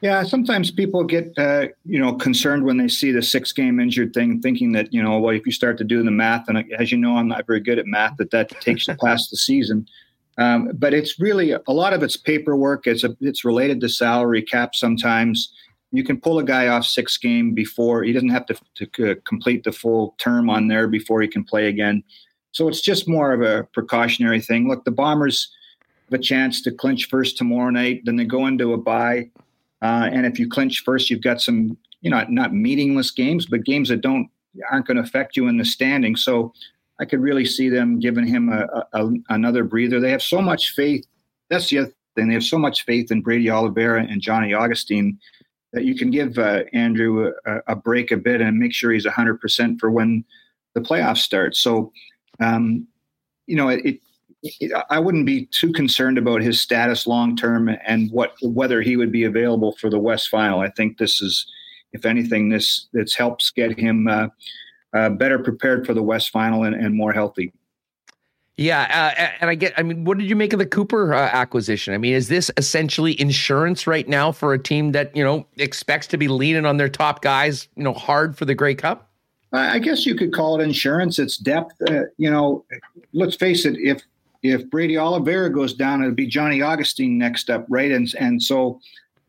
Yeah, 0.00 0.22
sometimes 0.22 0.70
people 0.70 1.02
get 1.02 1.32
uh, 1.36 1.68
you 1.84 1.98
know 1.98 2.14
concerned 2.14 2.64
when 2.64 2.76
they 2.76 2.88
see 2.88 3.10
the 3.10 3.22
six 3.22 3.52
game 3.52 3.80
injured 3.80 4.14
thing, 4.14 4.40
thinking 4.40 4.72
that 4.72 4.92
you 4.92 5.02
know, 5.02 5.18
well, 5.18 5.34
if 5.34 5.44
you 5.44 5.52
start 5.52 5.76
to 5.78 5.84
do 5.84 6.02
the 6.02 6.10
math, 6.10 6.48
and 6.48 6.72
as 6.78 6.92
you 6.92 6.98
know, 6.98 7.16
I'm 7.16 7.28
not 7.28 7.46
very 7.46 7.60
good 7.60 7.78
at 7.78 7.86
math, 7.86 8.16
that 8.18 8.30
that 8.30 8.48
takes 8.60 8.86
you 8.86 8.94
past 8.94 9.30
the 9.30 9.36
season. 9.36 9.88
Um, 10.38 10.70
but 10.74 10.94
it's 10.94 11.18
really 11.18 11.50
a 11.50 11.62
lot 11.72 11.92
of 11.92 12.04
it's 12.04 12.16
paperwork. 12.16 12.86
It's 12.86 13.02
a, 13.02 13.16
it's 13.20 13.44
related 13.44 13.80
to 13.80 13.88
salary 13.88 14.40
cap. 14.40 14.76
Sometimes 14.76 15.52
you 15.90 16.04
can 16.04 16.20
pull 16.20 16.38
a 16.38 16.44
guy 16.44 16.68
off 16.68 16.84
six 16.84 17.16
game 17.16 17.54
before 17.54 18.04
he 18.04 18.12
doesn't 18.12 18.28
have 18.28 18.46
to, 18.46 18.56
to 18.76 19.16
complete 19.26 19.64
the 19.64 19.72
full 19.72 20.14
term 20.18 20.48
on 20.48 20.68
there 20.68 20.86
before 20.86 21.22
he 21.22 21.28
can 21.28 21.42
play 21.42 21.66
again. 21.66 22.04
so 22.52 22.68
it's 22.68 22.80
just 22.80 23.08
more 23.08 23.32
of 23.32 23.42
a 23.42 23.64
precautionary 23.72 24.40
thing. 24.40 24.68
Look, 24.68 24.84
the 24.84 24.92
Bombers 24.92 25.50
have 26.10 26.20
a 26.20 26.22
chance 26.22 26.62
to 26.62 26.70
clinch 26.70 27.08
first 27.08 27.36
tomorrow 27.36 27.70
night. 27.70 28.02
Then 28.04 28.16
they 28.16 28.24
go 28.24 28.46
into 28.46 28.74
a 28.74 28.78
bye, 28.78 29.30
uh, 29.82 30.08
and 30.12 30.26
if 30.26 30.38
you 30.38 30.48
clinch 30.48 30.82
first, 30.84 31.10
you've 31.10 31.22
got 31.22 31.40
some 31.40 31.76
you 32.00 32.10
know 32.10 32.24
not 32.28 32.52
meaningless 32.54 33.10
games, 33.10 33.46
but 33.46 33.64
games 33.64 33.88
that 33.88 34.00
don't 34.00 34.28
aren't 34.70 34.86
going 34.86 34.96
to 34.96 35.02
affect 35.02 35.36
you 35.36 35.46
in 35.48 35.58
the 35.58 35.64
standing. 35.64 36.16
So 36.16 36.52
I 37.00 37.04
could 37.04 37.20
really 37.20 37.44
see 37.44 37.68
them 37.68 38.00
giving 38.00 38.26
him 38.26 38.48
a, 38.48 38.66
a, 38.92 39.10
another 39.28 39.64
breather. 39.64 40.00
They 40.00 40.10
have 40.10 40.22
so 40.22 40.42
much 40.42 40.70
faith. 40.74 41.06
That's 41.48 41.68
the 41.68 41.78
other 41.78 41.92
thing. 42.16 42.28
They 42.28 42.34
have 42.34 42.44
so 42.44 42.58
much 42.58 42.84
faith 42.84 43.10
in 43.10 43.22
Brady 43.22 43.50
Oliveira 43.50 44.02
and 44.02 44.20
Johnny 44.20 44.52
Augustine 44.52 45.18
that 45.72 45.84
you 45.84 45.94
can 45.94 46.10
give 46.10 46.38
uh, 46.38 46.64
Andrew 46.72 47.32
a, 47.46 47.58
a, 47.68 47.76
break 47.76 48.10
a 48.10 48.16
bit 48.16 48.40
and 48.40 48.58
make 48.58 48.72
sure 48.72 48.90
he's 48.90 49.06
100% 49.06 49.78
for 49.78 49.90
when 49.90 50.24
the 50.74 50.80
playoffs 50.80 51.18
start. 51.18 51.54
So, 51.54 51.92
um, 52.40 52.86
you 53.46 53.54
know, 53.54 53.68
it, 53.68 53.84
it, 53.84 54.00
I 54.90 55.00
wouldn't 55.00 55.26
be 55.26 55.46
too 55.46 55.72
concerned 55.72 56.16
about 56.16 56.42
his 56.42 56.60
status 56.60 57.06
long 57.06 57.36
term 57.36 57.68
and 57.84 58.10
what 58.12 58.34
whether 58.42 58.82
he 58.82 58.96
would 58.96 59.10
be 59.10 59.24
available 59.24 59.72
for 59.72 59.90
the 59.90 59.98
West 59.98 60.28
Final. 60.28 60.60
I 60.60 60.70
think 60.70 60.98
this 60.98 61.20
is, 61.20 61.44
if 61.92 62.06
anything, 62.06 62.48
this 62.48 62.86
this 62.92 63.14
helps 63.14 63.50
get 63.50 63.78
him 63.78 64.06
uh, 64.06 64.28
uh, 64.94 65.10
better 65.10 65.38
prepared 65.38 65.86
for 65.86 65.94
the 65.94 66.02
West 66.02 66.30
Final 66.30 66.62
and, 66.62 66.74
and 66.74 66.94
more 66.94 67.12
healthy. 67.12 67.52
Yeah, 68.56 69.14
uh, 69.18 69.36
and 69.40 69.50
I 69.50 69.54
get. 69.54 69.72
I 69.76 69.82
mean, 69.82 70.04
what 70.04 70.18
did 70.18 70.28
you 70.28 70.36
make 70.36 70.52
of 70.52 70.58
the 70.58 70.66
Cooper 70.66 71.14
uh, 71.14 71.30
acquisition? 71.32 71.94
I 71.94 71.98
mean, 71.98 72.14
is 72.14 72.28
this 72.28 72.50
essentially 72.56 73.20
insurance 73.20 73.86
right 73.86 74.08
now 74.08 74.32
for 74.32 74.52
a 74.52 74.58
team 74.58 74.92
that 74.92 75.14
you 75.16 75.24
know 75.24 75.46
expects 75.56 76.06
to 76.08 76.16
be 76.16 76.28
leaning 76.28 76.66
on 76.66 76.76
their 76.76 76.88
top 76.88 77.22
guys, 77.22 77.68
you 77.76 77.82
know, 77.84 77.92
hard 77.92 78.36
for 78.36 78.44
the 78.44 78.54
Grey 78.54 78.74
Cup? 78.74 79.10
I 79.52 79.78
guess 79.78 80.04
you 80.04 80.14
could 80.14 80.32
call 80.32 80.60
it 80.60 80.62
insurance. 80.62 81.18
It's 81.18 81.38
depth. 81.38 81.72
Uh, 81.88 82.02
you 82.18 82.30
know, 82.30 82.64
let's 83.12 83.34
face 83.34 83.64
it. 83.64 83.76
If 83.78 84.02
if 84.42 84.68
Brady 84.70 84.96
Oliveira 84.96 85.52
goes 85.52 85.74
down, 85.74 86.02
it'll 86.02 86.14
be 86.14 86.26
Johnny 86.26 86.62
Augustine 86.62 87.18
next 87.18 87.50
up, 87.50 87.66
right? 87.68 87.90
And 87.90 88.08
and 88.18 88.42
so 88.42 88.80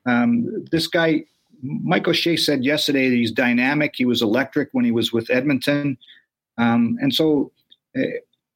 um, 0.06 0.65
this 0.72 0.88
guy, 0.88 1.26
Mike 1.62 2.08
O'Shea 2.08 2.38
said 2.38 2.63
yesterday 2.63 3.10
that 3.10 3.15
he's 3.15 3.32
dynamic. 3.32 3.93
He 3.95 4.06
was 4.06 4.22
electric 4.22 4.69
when 4.72 4.86
he 4.86 4.91
was 4.91 5.12
with 5.12 5.30
Edmonton, 5.30 5.98
um, 6.58 6.98
and 7.02 7.13
so. 7.13 7.52
Uh, 7.98 8.04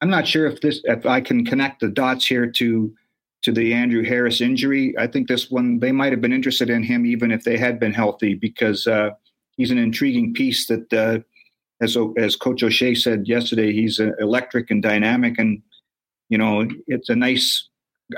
I'm 0.00 0.10
not 0.10 0.26
sure 0.28 0.46
if 0.46 0.60
this 0.60 0.82
if 0.84 1.06
I 1.06 1.22
can 1.22 1.46
connect 1.46 1.80
the 1.80 1.88
dots 1.88 2.26
here 2.26 2.46
to 2.46 2.94
to 3.40 3.52
the 3.52 3.72
Andrew 3.72 4.02
Harris 4.02 4.42
injury. 4.42 4.94
I 4.98 5.06
think 5.06 5.28
this 5.28 5.50
one 5.50 5.78
they 5.78 5.92
might 5.92 6.12
have 6.12 6.20
been 6.20 6.32
interested 6.32 6.68
in 6.68 6.82
him 6.82 7.06
even 7.06 7.30
if 7.30 7.44
they 7.44 7.56
had 7.56 7.80
been 7.80 7.94
healthy 7.94 8.34
because 8.34 8.86
uh, 8.86 9.12
he's 9.56 9.70
an 9.70 9.78
intriguing 9.78 10.34
piece 10.34 10.66
that 10.66 10.92
uh, 10.92 11.20
as 11.80 11.96
as 12.18 12.36
Coach 12.36 12.62
O'Shea 12.62 12.94
said 12.94 13.26
yesterday, 13.28 13.72
he's 13.72 13.98
uh, 13.98 14.10
electric 14.18 14.70
and 14.70 14.82
dynamic, 14.82 15.38
and 15.38 15.62
you 16.34 16.38
know 16.38 16.66
it's 16.88 17.10
a 17.10 17.14
nice 17.14 17.68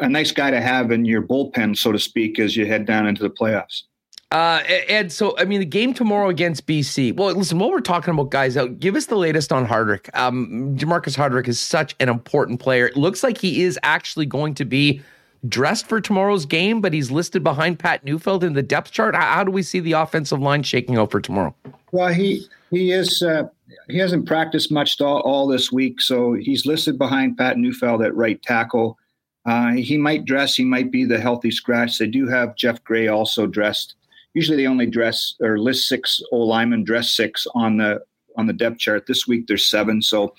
a 0.01 0.09
nice 0.09 0.33
guy 0.33 0.51
to 0.51 0.59
have 0.59 0.91
in 0.91 1.05
your 1.05 1.21
bullpen, 1.21 1.77
so 1.77 1.93
to 1.93 1.99
speak, 1.99 2.39
as 2.39 2.57
you 2.57 2.65
head 2.65 2.87
down 2.87 3.07
into 3.07 3.23
the 3.23 3.29
playoffs. 3.29 3.83
Uh, 4.31 4.63
and 4.89 5.13
so, 5.13 5.39
I 5.39 5.45
mean, 5.45 5.61
the 5.61 5.67
game 5.67 5.93
tomorrow 5.93 6.31
against 6.31 6.67
BC. 6.67 7.15
Well, 7.15 7.35
listen, 7.35 7.59
while 7.59 7.71
we're 7.71 7.81
talking 7.81 8.15
about 8.15 8.31
guys 8.31 8.57
out, 8.57 8.81
give 8.81 8.97
us 8.97 9.07
the 9.07 9.17
latest 9.17 9.53
on 9.53 9.67
Hardrick. 9.67 10.09
Um, 10.17 10.77
Jamarcus 10.79 11.15
Hardrick 11.15 11.47
is 11.47 11.61
such 11.61 11.95
an 12.01 12.09
important 12.09 12.59
player. 12.59 12.87
It 12.87 12.97
looks 12.97 13.23
like 13.23 13.37
he 13.37 13.63
is 13.63 13.79
actually 13.83 14.27
going 14.27 14.55
to 14.55 14.65
be 14.65 15.03
dressed 15.47 15.87
for 15.87 16.01
tomorrow's 16.01 16.47
game, 16.47 16.81
but 16.81 16.95
he's 16.95 17.11
listed 17.11 17.45
behind 17.45 17.79
Pat 17.79 18.03
Neufeld 18.03 18.43
in 18.43 18.55
the 18.55 18.63
depth 18.63 18.93
chart. 18.93 19.15
How, 19.15 19.31
how 19.31 19.45
do 19.45 19.53
we 19.53 19.63
see 19.63 19.81
the 19.81 19.93
offensive 19.93 20.41
line 20.41 20.63
shaking 20.63 20.97
out 20.97 21.11
for 21.11 21.21
tomorrow? 21.21 21.55
Well, 21.93 22.09
he 22.09 22.47
he 22.71 22.93
is 22.93 23.23
uh, 23.23 23.45
he 23.89 23.99
hasn't 23.99 24.27
practiced 24.27 24.71
much 24.71 25.01
all, 25.01 25.21
all, 25.21 25.47
this 25.47 25.71
week, 25.71 26.01
so 26.01 26.35
he's 26.35 26.67
listed 26.67 26.99
behind 26.99 27.37
Pat 27.37 27.59
Neufeld 27.59 28.03
at 28.03 28.15
right 28.15 28.41
tackle. 28.43 28.99
Uh, 29.45 29.73
he 29.73 29.97
might 29.97 30.25
dress. 30.25 30.55
He 30.55 30.65
might 30.65 30.91
be 30.91 31.05
the 31.05 31.21
healthy 31.21 31.51
scratch. 31.51 31.99
They 31.99 32.09
do 32.09 32.27
have 32.27 32.57
Geoff 32.57 32.83
Gray 32.85 33.09
also 33.09 33.47
dressed 33.47 33.95
usually 34.37 34.59
they 34.59 34.67
only 34.67 34.87
dress 34.87 35.35
or 35.41 35.59
list 35.59 35.89
six 35.89 36.21
O 36.31 36.37
linemen, 36.41 36.85
dress 36.85 37.11
six 37.11 37.47
on 37.55 37.79
the 37.79 38.03
on 38.37 38.47
the 38.47 38.53
depth 38.53 38.79
chart. 38.79 39.07
This 39.07 39.27
week 39.27 39.47
there's 39.47 39.67
seven, 39.67 40.03
so 40.03 40.35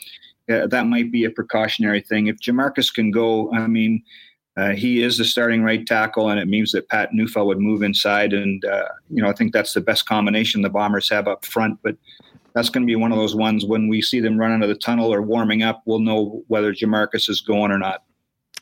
uh, 0.50 0.68
that 0.68 0.86
might 0.86 1.12
be 1.12 1.26
a 1.26 1.32
precautionary 1.32 2.02
thing. 2.02 2.28
If 2.28 2.38
Jamarcus 2.38 2.94
can 2.94 3.10
go, 3.10 3.52
I 3.54 3.66
mean, 3.66 4.04
uh, 4.56 4.74
he 4.74 5.02
is 5.02 5.18
the 5.18 5.26
starting 5.26 5.64
right 5.64 5.86
tackle, 5.86 6.30
and 6.30 6.40
it 6.40 6.48
means 6.48 6.72
that 6.72 6.88
Pat 6.90 7.12
Neufeld 7.12 7.48
would 7.48 7.60
move 7.60 7.82
inside, 7.82 8.34
and 8.34 8.64
uh, 8.66 8.90
you 9.10 9.22
know 9.22 9.30
I 9.30 9.34
think 9.34 9.52
that's 9.52 9.74
the 9.74 9.82
best 9.82 10.06
combination 10.06 10.62
the 10.62 10.70
Bombers 10.70 11.10
have 11.10 11.28
up 11.28 11.44
front. 11.44 11.80
But 11.82 11.96
that's 12.58 12.70
going 12.70 12.82
to 12.82 12.88
be 12.88 12.96
one 12.96 13.12
of 13.12 13.20
those 13.20 13.36
ones 13.36 13.66
when 13.66 13.88
we 13.88 14.02
see 14.02 14.20
them 14.20 14.36
run 14.38 14.52
into 14.52 14.66
the 14.66 14.76
tunnel 14.76 15.14
or 15.14 15.22
warming 15.22 15.62
up, 15.62 15.84
we'll 15.86 16.00
know 16.00 16.44
whether 16.48 16.74
Jamarcus 16.74 17.30
is 17.30 17.40
going 17.40 17.72
or 17.72 17.78
not. 17.78 18.04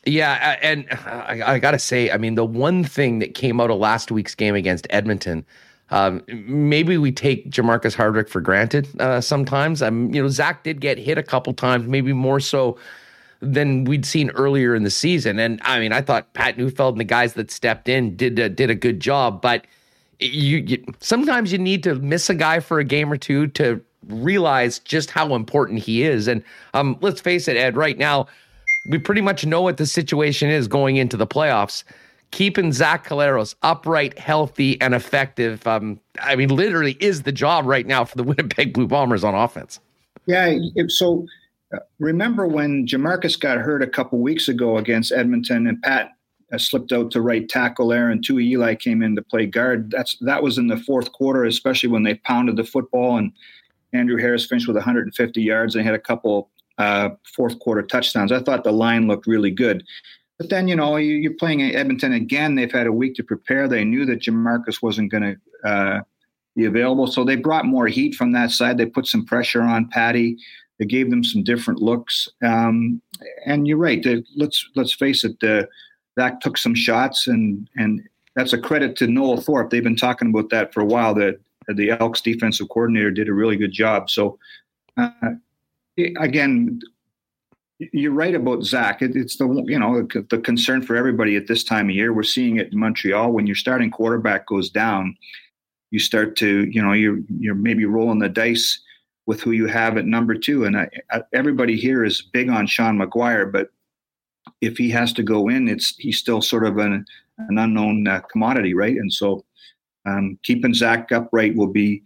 Yeah, 0.04 0.58
and 0.60 0.86
I, 0.90 1.40
I 1.54 1.58
got 1.58 1.70
to 1.70 1.78
say, 1.78 2.10
I 2.10 2.18
mean, 2.18 2.34
the 2.34 2.44
one 2.44 2.84
thing 2.84 3.20
that 3.20 3.34
came 3.34 3.58
out 3.58 3.70
of 3.70 3.78
last 3.78 4.12
week's 4.12 4.34
game 4.34 4.54
against 4.54 4.86
Edmonton, 4.90 5.46
um, 5.90 6.22
maybe 6.28 6.98
we 6.98 7.10
take 7.10 7.50
Jamarcus 7.50 7.96
Hardrick 7.96 8.28
for 8.28 8.42
granted 8.42 8.86
uh, 9.00 9.22
sometimes. 9.22 9.80
Um, 9.82 10.12
you 10.14 10.22
know, 10.22 10.28
Zach 10.28 10.62
did 10.62 10.80
get 10.80 10.98
hit 10.98 11.16
a 11.16 11.22
couple 11.22 11.54
times, 11.54 11.86
maybe 11.86 12.12
more 12.12 12.38
so 12.38 12.78
than 13.40 13.84
we'd 13.84 14.04
seen 14.04 14.28
earlier 14.30 14.74
in 14.74 14.82
the 14.82 14.90
season. 14.90 15.38
And 15.38 15.58
I 15.62 15.78
mean, 15.78 15.92
I 15.92 16.02
thought 16.02 16.34
Pat 16.34 16.58
Neufeld 16.58 16.94
and 16.94 17.00
the 17.00 17.04
guys 17.04 17.32
that 17.32 17.50
stepped 17.50 17.88
in 17.88 18.14
did 18.14 18.38
uh, 18.38 18.48
did 18.48 18.68
a 18.68 18.74
good 18.74 19.00
job, 19.00 19.40
but 19.40 19.66
you, 20.20 20.58
you 20.58 20.84
sometimes 21.00 21.52
you 21.52 21.58
need 21.58 21.82
to 21.84 21.94
miss 21.96 22.30
a 22.30 22.34
guy 22.34 22.60
for 22.60 22.78
a 22.78 22.84
game 22.84 23.12
or 23.12 23.16
two 23.16 23.48
to 23.48 23.80
realize 24.08 24.78
just 24.78 25.10
how 25.10 25.34
important 25.34 25.80
he 25.80 26.02
is. 26.02 26.28
And 26.28 26.42
um, 26.74 26.96
let's 27.00 27.20
face 27.20 27.48
it, 27.48 27.56
Ed, 27.56 27.76
right 27.76 27.98
now 27.98 28.26
we 28.88 28.98
pretty 28.98 29.20
much 29.20 29.44
know 29.44 29.62
what 29.62 29.76
the 29.76 29.86
situation 29.86 30.50
is 30.50 30.68
going 30.68 30.96
into 30.96 31.16
the 31.16 31.26
playoffs. 31.26 31.84
Keeping 32.32 32.72
Zach 32.72 33.06
Collaros 33.06 33.54
upright, 33.62 34.18
healthy, 34.18 34.80
and 34.80 34.94
effective, 34.94 35.66
um, 35.66 36.00
I 36.20 36.36
mean, 36.36 36.48
literally 36.48 36.96
is 37.00 37.22
the 37.22 37.32
job 37.32 37.66
right 37.66 37.86
now 37.86 38.04
for 38.04 38.16
the 38.16 38.22
Winnipeg 38.24 38.72
Blue 38.72 38.86
Bombers 38.86 39.24
on 39.24 39.34
offense. 39.34 39.80
Yeah. 40.26 40.58
So 40.88 41.26
uh, 41.72 41.78
remember 41.98 42.46
when 42.46 42.86
Jamarcus 42.86 43.38
got 43.38 43.58
hurt 43.58 43.82
a 43.82 43.86
couple 43.86 44.18
weeks 44.18 44.48
ago 44.48 44.76
against 44.76 45.12
Edmonton 45.12 45.66
and 45.66 45.80
Pat 45.82 46.15
slipped 46.56 46.92
out 46.92 47.10
to 47.10 47.20
right 47.20 47.48
tackle 47.48 47.88
there 47.88 48.10
and 48.10 48.24
Eli 48.30 48.74
came 48.74 49.02
in 49.02 49.16
to 49.16 49.22
play 49.22 49.46
guard. 49.46 49.90
That's 49.90 50.16
that 50.20 50.42
was 50.42 50.58
in 50.58 50.68
the 50.68 50.76
fourth 50.76 51.12
quarter, 51.12 51.44
especially 51.44 51.88
when 51.88 52.04
they 52.04 52.14
pounded 52.14 52.56
the 52.56 52.64
football 52.64 53.16
and 53.16 53.32
Andrew 53.92 54.16
Harris 54.16 54.46
finished 54.46 54.68
with 54.68 54.76
150 54.76 55.42
yards 55.42 55.74
and 55.74 55.84
had 55.84 55.94
a 55.94 55.98
couple 55.98 56.50
uh, 56.78 57.10
fourth 57.34 57.58
quarter 57.58 57.82
touchdowns. 57.82 58.32
I 58.32 58.40
thought 58.40 58.64
the 58.64 58.72
line 58.72 59.08
looked 59.08 59.26
really 59.26 59.50
good. 59.50 59.84
But 60.38 60.50
then, 60.50 60.68
you 60.68 60.76
know, 60.76 60.96
you, 60.96 61.30
are 61.30 61.34
playing 61.34 61.62
Edmonton 61.62 62.12
again. 62.12 62.54
They've 62.54 62.70
had 62.70 62.86
a 62.86 62.92
week 62.92 63.14
to 63.14 63.24
prepare. 63.24 63.66
They 63.66 63.84
knew 63.84 64.04
that 64.04 64.20
Jamarcus 64.20 64.82
wasn't 64.82 65.10
going 65.10 65.22
to 65.64 65.68
uh, 65.68 66.00
be 66.54 66.66
available. 66.66 67.06
So 67.06 67.24
they 67.24 67.36
brought 67.36 67.64
more 67.64 67.86
heat 67.86 68.14
from 68.14 68.32
that 68.32 68.50
side. 68.50 68.76
They 68.76 68.86
put 68.86 69.06
some 69.06 69.24
pressure 69.24 69.62
on 69.62 69.88
Patty. 69.88 70.36
They 70.78 70.84
gave 70.84 71.08
them 71.08 71.24
some 71.24 71.42
different 71.42 71.80
looks. 71.80 72.28
Um, 72.44 73.00
and 73.46 73.66
you're 73.66 73.78
right. 73.78 74.04
Let's 74.36 74.68
let's 74.74 74.92
face 74.92 75.24
it. 75.24 75.42
Uh, 75.42 75.66
Zach 76.18 76.40
took 76.40 76.58
some 76.58 76.74
shots, 76.74 77.26
and 77.26 77.68
and 77.76 78.02
that's 78.34 78.52
a 78.52 78.58
credit 78.58 78.96
to 78.96 79.06
Noel 79.06 79.40
Thorpe. 79.40 79.70
They've 79.70 79.82
been 79.82 79.96
talking 79.96 80.30
about 80.30 80.50
that 80.50 80.72
for 80.72 80.80
a 80.80 80.86
while. 80.86 81.14
That 81.14 81.40
the 81.68 81.90
Elks 81.90 82.20
defensive 82.20 82.68
coordinator 82.68 83.10
did 83.10 83.28
a 83.28 83.34
really 83.34 83.56
good 83.56 83.72
job. 83.72 84.10
So 84.10 84.38
uh, 84.96 85.10
again, 86.18 86.80
you're 87.78 88.12
right 88.12 88.34
about 88.34 88.62
Zach. 88.62 89.02
It, 89.02 89.14
it's 89.14 89.36
the 89.36 89.46
you 89.66 89.78
know 89.78 90.06
the 90.30 90.38
concern 90.38 90.82
for 90.82 90.96
everybody 90.96 91.36
at 91.36 91.46
this 91.46 91.64
time 91.64 91.88
of 91.88 91.94
year. 91.94 92.12
We're 92.12 92.22
seeing 92.22 92.56
it 92.56 92.72
in 92.72 92.78
Montreal 92.78 93.32
when 93.32 93.46
your 93.46 93.56
starting 93.56 93.90
quarterback 93.90 94.46
goes 94.46 94.70
down. 94.70 95.16
You 95.90 95.98
start 95.98 96.36
to 96.36 96.64
you 96.64 96.82
know 96.82 96.92
you're 96.92 97.18
you're 97.38 97.54
maybe 97.54 97.84
rolling 97.84 98.18
the 98.18 98.28
dice 98.28 98.80
with 99.26 99.40
who 99.40 99.50
you 99.50 99.66
have 99.66 99.98
at 99.98 100.06
number 100.06 100.34
two. 100.34 100.64
And 100.64 100.78
I, 100.78 100.88
I, 101.10 101.22
everybody 101.32 101.76
here 101.76 102.04
is 102.04 102.22
big 102.22 102.48
on 102.48 102.66
Sean 102.66 102.96
McGuire, 102.96 103.50
but 103.50 103.70
if 104.60 104.76
he 104.76 104.90
has 104.90 105.12
to 105.14 105.22
go 105.22 105.48
in, 105.48 105.68
it's 105.68 105.96
he's 105.96 106.18
still 106.18 106.42
sort 106.42 106.64
of 106.66 106.78
an 106.78 107.04
an 107.38 107.58
unknown 107.58 108.06
uh, 108.06 108.20
commodity, 108.20 108.74
right? 108.74 108.96
And 108.96 109.12
so 109.12 109.44
um, 110.06 110.38
keeping 110.42 110.74
Zach 110.74 111.10
upright 111.12 111.56
will 111.56 111.66
be 111.66 112.02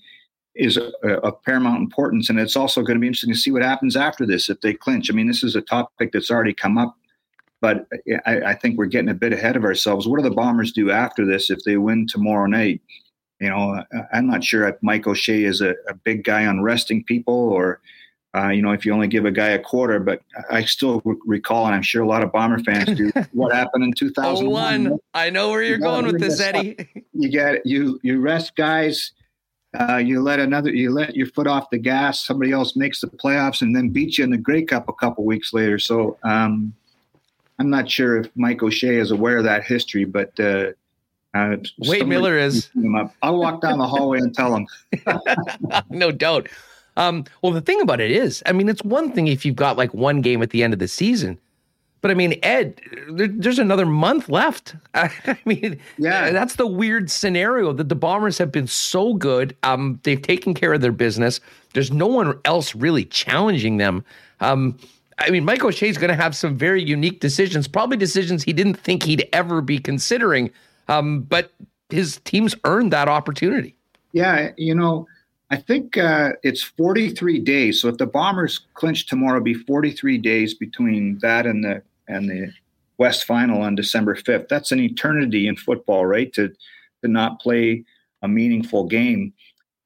is 0.56 0.78
of 1.04 1.42
paramount 1.44 1.80
importance. 1.80 2.28
And 2.28 2.38
it's 2.38 2.56
also 2.56 2.82
going 2.82 2.96
to 2.96 3.00
be 3.00 3.06
interesting 3.06 3.32
to 3.32 3.38
see 3.38 3.52
what 3.52 3.62
happens 3.62 3.96
after 3.96 4.26
this 4.26 4.50
if 4.50 4.60
they 4.60 4.74
clinch. 4.74 5.10
I 5.10 5.14
mean, 5.14 5.28
this 5.28 5.44
is 5.44 5.54
a 5.54 5.60
topic 5.60 6.10
that's 6.12 6.30
already 6.30 6.52
come 6.52 6.76
up, 6.76 6.96
but 7.60 7.86
I, 8.26 8.40
I, 8.40 8.54
think 8.54 8.76
we're 8.76 8.86
getting 8.86 9.10
a 9.10 9.14
bit 9.14 9.32
ahead 9.32 9.56
of 9.56 9.64
ourselves. 9.64 10.08
What 10.08 10.18
do 10.18 10.28
the 10.28 10.34
Bombers 10.34 10.72
do 10.72 10.90
after 10.90 11.24
this 11.24 11.50
if 11.50 11.60
they 11.64 11.76
win 11.76 12.06
tomorrow 12.06 12.46
night? 12.46 12.80
You 13.40 13.48
know, 13.48 13.82
I'm 14.12 14.26
not 14.26 14.42
sure 14.44 14.66
if 14.66 14.76
Mike 14.82 15.06
O'Shea 15.06 15.44
is 15.44 15.60
a, 15.60 15.74
a 15.88 15.94
big 15.94 16.24
guy 16.24 16.46
on 16.46 16.62
resting 16.62 17.04
people 17.04 17.34
or. 17.34 17.80
Uh, 18.36 18.48
you 18.48 18.62
know, 18.62 18.70
if 18.70 18.86
you 18.86 18.92
only 18.92 19.08
give 19.08 19.24
a 19.24 19.30
guy 19.30 19.48
a 19.48 19.58
quarter, 19.58 19.98
but 19.98 20.22
I 20.50 20.64
still 20.64 21.02
recall, 21.26 21.66
and 21.66 21.74
I'm 21.74 21.82
sure 21.82 22.02
a 22.02 22.06
lot 22.06 22.22
of 22.22 22.30
Bomber 22.30 22.60
fans 22.60 22.96
do, 22.96 23.10
what 23.32 23.52
happened 23.52 23.82
in 23.82 23.92
2001. 23.92 24.98
I 25.14 25.30
know 25.30 25.50
where 25.50 25.62
you're 25.62 25.78
you 25.78 25.82
going 25.82 26.06
with 26.06 26.20
this, 26.20 26.40
Eddie. 26.40 26.76
You 27.12 27.28
get 27.28 27.66
you 27.66 28.00
you 28.02 28.18
rest 28.18 28.56
guys 28.56 29.12
uh, 29.78 29.96
you 29.96 30.20
let 30.20 30.40
another, 30.40 30.70
you 30.70 30.90
let 30.90 31.14
your 31.14 31.26
foot 31.26 31.46
off 31.46 31.70
the 31.70 31.78
gas. 31.78 32.24
Somebody 32.24 32.50
else 32.50 32.74
makes 32.74 33.00
the 33.00 33.06
playoffs 33.06 33.62
and 33.62 33.74
then 33.74 33.90
beats 33.90 34.18
you 34.18 34.24
in 34.24 34.30
the 34.30 34.38
Grey 34.38 34.64
Cup 34.64 34.88
a 34.88 34.92
couple 34.92 35.24
weeks 35.24 35.52
later. 35.52 35.78
So 35.78 36.18
um, 36.24 36.74
I'm 37.58 37.70
not 37.70 37.88
sure 37.88 38.18
if 38.18 38.30
Mike 38.34 38.62
O'Shea 38.62 38.96
is 38.96 39.12
aware 39.12 39.38
of 39.38 39.44
that 39.44 39.64
history, 39.64 40.04
but 40.04 40.38
uh, 40.40 40.72
uh, 41.34 41.56
Wade 41.78 42.08
Miller 42.08 42.36
is. 42.36 42.68
I'll 43.22 43.38
walk 43.38 43.60
down 43.60 43.78
the 43.78 43.86
hallway 43.86 44.18
and 44.18 44.34
tell 44.34 44.56
him. 44.56 44.66
no 45.90 46.10
doubt. 46.10 46.48
Um, 47.00 47.24
well, 47.40 47.52
the 47.52 47.62
thing 47.62 47.80
about 47.80 48.00
it 48.00 48.10
is, 48.10 48.42
I 48.44 48.52
mean, 48.52 48.68
it's 48.68 48.84
one 48.84 49.10
thing 49.12 49.26
if 49.26 49.46
you've 49.46 49.56
got 49.56 49.78
like 49.78 49.94
one 49.94 50.20
game 50.20 50.42
at 50.42 50.50
the 50.50 50.62
end 50.62 50.74
of 50.74 50.78
the 50.78 50.86
season, 50.86 51.40
but 52.02 52.10
I 52.10 52.14
mean, 52.14 52.38
Ed, 52.42 52.78
there, 53.10 53.28
there's 53.28 53.58
another 53.58 53.86
month 53.86 54.28
left. 54.28 54.74
I 54.94 55.38
mean, 55.46 55.80
yeah, 55.98 56.30
that's 56.30 56.56
the 56.56 56.66
weird 56.66 57.10
scenario 57.10 57.72
that 57.72 57.88
the 57.88 57.94
Bombers 57.94 58.36
have 58.36 58.52
been 58.52 58.66
so 58.66 59.14
good. 59.14 59.56
Um, 59.62 59.98
they've 60.02 60.20
taken 60.20 60.52
care 60.52 60.74
of 60.74 60.82
their 60.82 60.92
business. 60.92 61.40
There's 61.72 61.90
no 61.90 62.06
one 62.06 62.38
else 62.44 62.74
really 62.74 63.06
challenging 63.06 63.78
them. 63.78 64.04
Um, 64.40 64.78
I 65.18 65.30
mean, 65.30 65.44
Mike 65.44 65.64
O'Shea 65.64 65.88
is 65.88 65.98
going 65.98 66.08
to 66.08 66.22
have 66.22 66.36
some 66.36 66.56
very 66.56 66.82
unique 66.82 67.20
decisions, 67.20 67.66
probably 67.66 67.96
decisions 67.96 68.42
he 68.42 68.52
didn't 68.52 68.74
think 68.74 69.02
he'd 69.02 69.28
ever 69.32 69.62
be 69.62 69.78
considering. 69.78 70.50
Um, 70.88 71.22
but 71.22 71.52
his 71.90 72.20
team's 72.24 72.54
earned 72.64 72.92
that 72.92 73.08
opportunity. 73.08 73.74
Yeah, 74.12 74.50
you 74.56 74.74
know, 74.74 75.06
I 75.50 75.56
think 75.56 75.98
uh, 75.98 76.32
it's 76.42 76.62
43 76.62 77.40
days. 77.40 77.82
So 77.82 77.88
if 77.88 77.98
the 77.98 78.06
Bombers 78.06 78.60
clinch 78.74 79.06
tomorrow, 79.06 79.40
be 79.40 79.54
43 79.54 80.18
days 80.18 80.54
between 80.54 81.18
that 81.22 81.46
and 81.46 81.64
the 81.64 81.82
and 82.08 82.28
the 82.28 82.52
West 82.98 83.24
Final 83.24 83.62
on 83.62 83.74
December 83.74 84.14
5th. 84.14 84.48
That's 84.48 84.72
an 84.72 84.80
eternity 84.80 85.48
in 85.48 85.56
football, 85.56 86.06
right? 86.06 86.32
To 86.34 86.48
to 87.02 87.08
not 87.08 87.40
play 87.40 87.84
a 88.22 88.28
meaningful 88.28 88.86
game. 88.86 89.32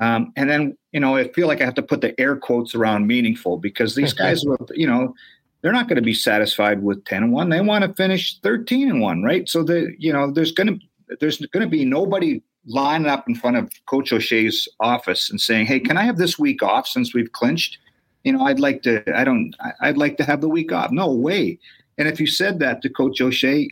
Um, 0.01 0.33
and 0.37 0.51
then, 0.51 0.77
you 0.93 1.01
know, 1.01 1.17
I 1.17 1.29
feel 1.29 1.47
like 1.47 1.61
I 1.61 1.65
have 1.65 1.75
to 1.75 1.83
put 1.83 2.01
the 2.01 2.19
air 2.21 2.37
quotes 2.37 2.75
around 2.75 3.07
meaningful 3.07 3.57
because 3.57 3.95
these 3.95 4.13
guys, 4.13 4.45
will, 4.45 4.69
you 4.75 4.87
know, 4.87 5.15
they're 5.63 5.73
not 5.73 5.89
going 5.89 5.97
to 5.97 6.03
be 6.03 6.13
satisfied 6.13 6.83
with 6.83 7.05
10 7.05 7.23
and 7.23 7.33
1. 7.33 7.49
They 7.49 7.61
want 7.61 7.85
to 7.85 7.95
finish 7.95 8.39
13 8.41 8.91
and 8.91 9.01
1, 9.01 9.23
right? 9.23 9.49
So 9.49 9.63
the, 9.63 9.95
you 9.99 10.13
know, 10.13 10.31
there's 10.31 10.53
going 10.53 10.67
to 10.67 11.17
there's 11.21 11.39
going 11.39 11.65
to 11.65 11.71
be 11.71 11.85
nobody 11.85 12.43
lining 12.67 13.09
up 13.09 13.29
in 13.29 13.35
front 13.35 13.57
of 13.57 13.71
Coach 13.87 14.13
O'Shea's 14.13 14.69
office 14.81 15.31
and 15.31 15.41
saying, 15.41 15.67
"Hey, 15.67 15.81
can 15.81 15.97
I 15.97 16.03
have 16.03 16.19
this 16.19 16.39
week 16.39 16.63
off 16.63 16.87
since 16.87 17.15
we've 17.15 17.33
clinched?" 17.33 17.79
You 18.25 18.33
know, 18.33 18.45
I'd 18.45 18.61
like 18.61 18.83
to. 18.83 19.03
I 19.17 19.25
don't. 19.25 19.55
I'd 19.81 19.99
like 19.99 20.17
to 20.19 20.25
have 20.25 20.41
the 20.41 20.49
week 20.49 20.73
off. 20.73 20.91
No 20.91 21.13
way. 21.13 21.59
And 21.99 22.09
if 22.09 22.19
you 22.19 22.27
said 22.27 22.59
that 22.61 22.83
to 22.83 22.89
Coach 22.89 23.21
O'Shea, 23.21 23.69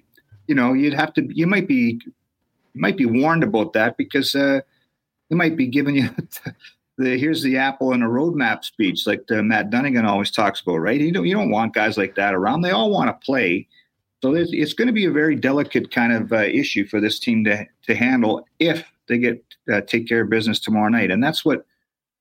you 0.47 0.55
know, 0.55 0.73
you'd 0.73 0.95
have 0.95 1.15
to. 1.15 1.27
You 1.35 1.47
might 1.47 1.67
be, 1.67 2.01
you 2.05 2.81
might 2.81 2.97
be 2.97 3.07
warned 3.07 3.43
about 3.43 3.73
that 3.73 3.97
because 3.97 4.35
uh, 4.35 4.61
they 5.31 5.37
might 5.37 5.57
be 5.57 5.67
giving 5.67 5.97
you 5.97 6.11
the 6.99 7.19
here's 7.19 7.43
the 7.43 7.57
apple 7.57 7.93
and 7.93 8.03
a 8.03 8.07
roadmap 8.07 8.65
speech, 8.65 9.07
like 9.07 9.27
the 9.27 9.43
Matt 9.43 9.71
Dunigan 9.71 10.05
always 10.05 10.31
talks 10.31 10.61
about, 10.61 10.77
right? 10.77 11.01
You 11.01 11.13
don't 11.13 11.27
you 11.27 11.35
don't 11.35 11.51
want 11.51 11.75
guys 11.75 11.97
like 11.97 12.15
that 12.17 12.35
around. 12.35 12.61
They 12.61 12.71
all 12.71 12.91
want 12.91 13.09
to 13.09 13.25
play. 13.25 13.67
So 14.23 14.35
it's, 14.35 14.51
it's 14.53 14.73
going 14.73 14.87
to 14.87 14.93
be 14.93 15.05
a 15.05 15.11
very 15.11 15.35
delicate 15.35 15.91
kind 15.91 16.13
of 16.13 16.33
uh, 16.33 16.43
issue 16.43 16.87
for 16.87 17.01
this 17.01 17.19
team 17.19 17.45
to 17.45 17.67
to 17.87 17.95
handle 17.95 18.47
if 18.59 18.85
they 19.09 19.19
get 19.19 19.45
uh, 19.73 19.81
take 19.81 20.09
care 20.09 20.23
of 20.23 20.31
business 20.31 20.61
tomorrow 20.61 20.89
night, 20.89 21.11
and 21.11 21.23
that's 21.23 21.45
what 21.45 21.67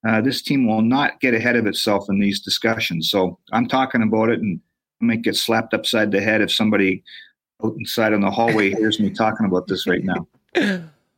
uh, 0.07 0.19
this 0.21 0.41
team 0.41 0.67
will 0.67 0.81
not 0.81 1.19
get 1.19 1.35
ahead 1.35 1.55
of 1.55 1.67
itself 1.67 2.05
in 2.09 2.19
these 2.19 2.39
discussions. 2.39 3.09
So 3.09 3.37
I'm 3.51 3.67
talking 3.67 4.01
about 4.01 4.29
it, 4.29 4.39
and 4.39 4.59
I 5.01 5.05
might 5.05 5.21
get 5.21 5.35
slapped 5.35 5.73
upside 5.73 6.11
the 6.11 6.21
head 6.21 6.41
if 6.41 6.51
somebody 6.51 7.03
outside 7.63 8.13
in 8.13 8.21
the 8.21 8.31
hallway 8.31 8.71
hears 8.77 8.99
me 8.99 9.11
talking 9.11 9.45
about 9.45 9.67
this 9.67 9.85
right 9.85 10.03
now. 10.03 10.27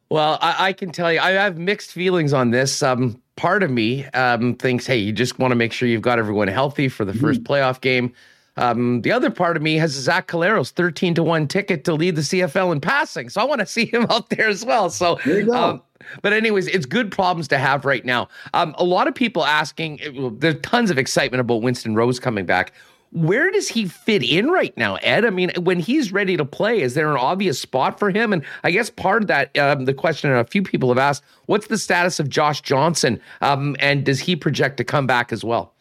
Well, 0.09 0.37
I, 0.41 0.67
I, 0.67 0.73
can 0.73 0.91
tell 0.91 1.11
you, 1.11 1.19
I 1.19 1.31
have 1.31 1.57
mixed 1.57 1.91
feelings 1.91 2.33
on 2.33 2.51
this. 2.51 2.83
Um, 2.83 3.19
part 3.35 3.63
of 3.63 3.71
me 3.71 4.05
um, 4.09 4.53
thinks, 4.55 4.85
hey, 4.85 4.97
you 4.97 5.11
just 5.11 5.39
want 5.39 5.51
to 5.51 5.55
make 5.55 5.73
sure 5.73 5.87
you've 5.87 6.03
got 6.03 6.19
everyone 6.19 6.49
healthy 6.49 6.87
for 6.87 7.03
the 7.03 7.13
1st 7.13 7.39
mm-hmm. 7.39 7.51
playoff 7.51 7.81
game. 7.81 8.13
Um, 8.57 9.01
the 9.01 9.11
other 9.11 9.31
part 9.31 9.57
of 9.57 9.63
me 9.63 9.75
has 9.77 9.91
Zach 9.91 10.27
Collaros 10.27 10.71
13 10.71 11.15
to 11.15 11.23
1 11.23 11.47
ticket 11.47 11.83
to 11.85 11.93
lead 11.93 12.15
the 12.15 12.21
CFL 12.21 12.71
in 12.71 12.81
passing. 12.81 13.29
So 13.29 13.41
I 13.41 13.45
want 13.45 13.59
to 13.59 13.65
see 13.65 13.85
him 13.85 14.05
out 14.09 14.29
there 14.29 14.47
as 14.47 14.63
well. 14.63 14.89
So 14.89 15.19
there 15.25 15.39
you 15.39 15.45
go. 15.45 15.53
Um, 15.53 15.81
but 16.21 16.33
anyways, 16.33 16.67
it's 16.67 16.85
good 16.85 17.11
problems 17.11 17.47
to 17.49 17.57
have 17.57 17.85
right 17.85 18.03
now. 18.03 18.27
Um, 18.53 18.75
a 18.77 18.83
lot 18.83 19.07
of 19.07 19.15
people 19.15 19.45
asking, 19.45 20.35
there's 20.39 20.59
tons 20.61 20.91
of 20.91 20.97
excitement 20.97 21.41
about 21.41 21.61
Winston 21.61 21.95
Rose 21.95 22.19
coming 22.19 22.45
back. 22.45 22.73
Where 23.11 23.51
does 23.51 23.67
he 23.69 23.85
fit 23.85 24.23
in 24.23 24.49
right 24.49 24.75
now, 24.75 24.95
Ed? 24.95 25.23
I 25.23 25.29
mean, 25.29 25.51
when 25.59 25.79
he's 25.79 26.11
ready 26.11 26.35
to 26.35 26.43
play, 26.43 26.81
is 26.81 26.95
there 26.95 27.11
an 27.11 27.17
obvious 27.17 27.59
spot 27.59 27.99
for 27.99 28.09
him? 28.09 28.33
And 28.33 28.43
I 28.63 28.71
guess 28.71 28.89
part 28.89 29.21
of 29.21 29.27
that, 29.27 29.55
um, 29.55 29.85
the 29.85 29.93
question 29.93 30.31
a 30.31 30.43
few 30.43 30.63
people 30.63 30.89
have 30.89 30.97
asked, 30.97 31.23
what's 31.45 31.67
the 31.67 31.77
status 31.77 32.19
of 32.19 32.27
Josh 32.27 32.61
Johnson? 32.61 33.21
Um, 33.41 33.75
and 33.79 34.03
does 34.03 34.19
he 34.19 34.35
project 34.35 34.77
to 34.77 34.83
come 34.83 35.05
back 35.05 35.31
as 35.31 35.43
well? 35.43 35.72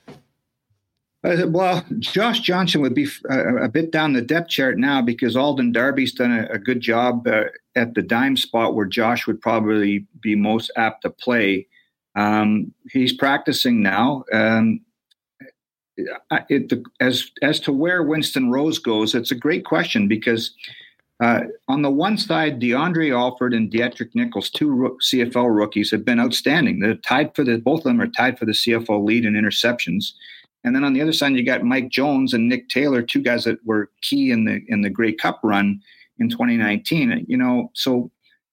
Uh, 1.24 1.46
well, 1.48 1.84
Josh 2.00 2.40
Johnson 2.40 2.80
would 2.80 2.94
be 2.94 3.06
uh, 3.30 3.62
a 3.62 3.68
bit 3.68 3.92
down 3.92 4.12
the 4.12 4.22
depth 4.22 4.48
chart 4.48 4.76
now 4.76 5.00
because 5.00 5.36
Alden 5.36 5.72
Darby's 5.72 6.12
done 6.12 6.32
a, 6.32 6.54
a 6.54 6.58
good 6.58 6.80
job 6.80 7.26
uh, 7.28 7.44
at 7.76 7.94
the 7.94 8.02
dime 8.02 8.36
spot 8.36 8.74
where 8.74 8.86
Josh 8.86 9.26
would 9.26 9.40
probably 9.40 10.06
be 10.20 10.34
most 10.34 10.72
apt 10.76 11.02
to 11.02 11.10
play. 11.10 11.68
Um, 12.16 12.74
he's 12.90 13.12
practicing 13.12 13.82
now. 13.82 14.24
Um, 14.32 14.80
it, 16.48 16.72
as 17.00 17.30
as 17.42 17.60
to 17.60 17.72
where 17.72 18.02
Winston 18.02 18.50
Rose 18.50 18.78
goes, 18.78 19.14
it's 19.14 19.30
a 19.30 19.36
great 19.36 19.64
question 19.64 20.08
because 20.08 20.54
uh, 21.22 21.42
on 21.68 21.82
the 21.82 21.90
one 21.90 22.18
side, 22.18 22.60
DeAndre 22.60 23.16
Alford 23.16 23.54
and 23.54 23.70
Deatrick 23.70 24.12
Nichols, 24.14 24.50
two 24.50 24.98
CFL 25.00 25.54
rookies, 25.54 25.92
have 25.92 26.04
been 26.04 26.18
outstanding. 26.18 26.80
They're 26.80 26.96
tied 26.96 27.34
for 27.36 27.44
the 27.44 27.58
both 27.58 27.80
of 27.80 27.84
them 27.84 28.00
are 28.00 28.08
tied 28.08 28.38
for 28.38 28.44
the 28.44 28.52
CFL 28.52 29.04
lead 29.04 29.24
in 29.24 29.34
interceptions. 29.34 30.12
And 30.64 30.74
then 30.74 30.84
on 30.84 30.92
the 30.92 31.02
other 31.02 31.12
side, 31.12 31.32
you 31.32 31.44
got 31.44 31.64
Mike 31.64 31.88
Jones 31.88 32.32
and 32.34 32.48
Nick 32.48 32.68
Taylor, 32.68 33.02
two 33.02 33.20
guys 33.20 33.44
that 33.44 33.64
were 33.64 33.90
key 34.00 34.30
in 34.30 34.44
the 34.44 34.60
in 34.68 34.82
the 34.82 34.90
Grey 34.90 35.12
Cup 35.12 35.40
run 35.42 35.80
in 36.18 36.28
2019. 36.28 37.26
You 37.28 37.36
know, 37.36 37.70
so 37.74 38.10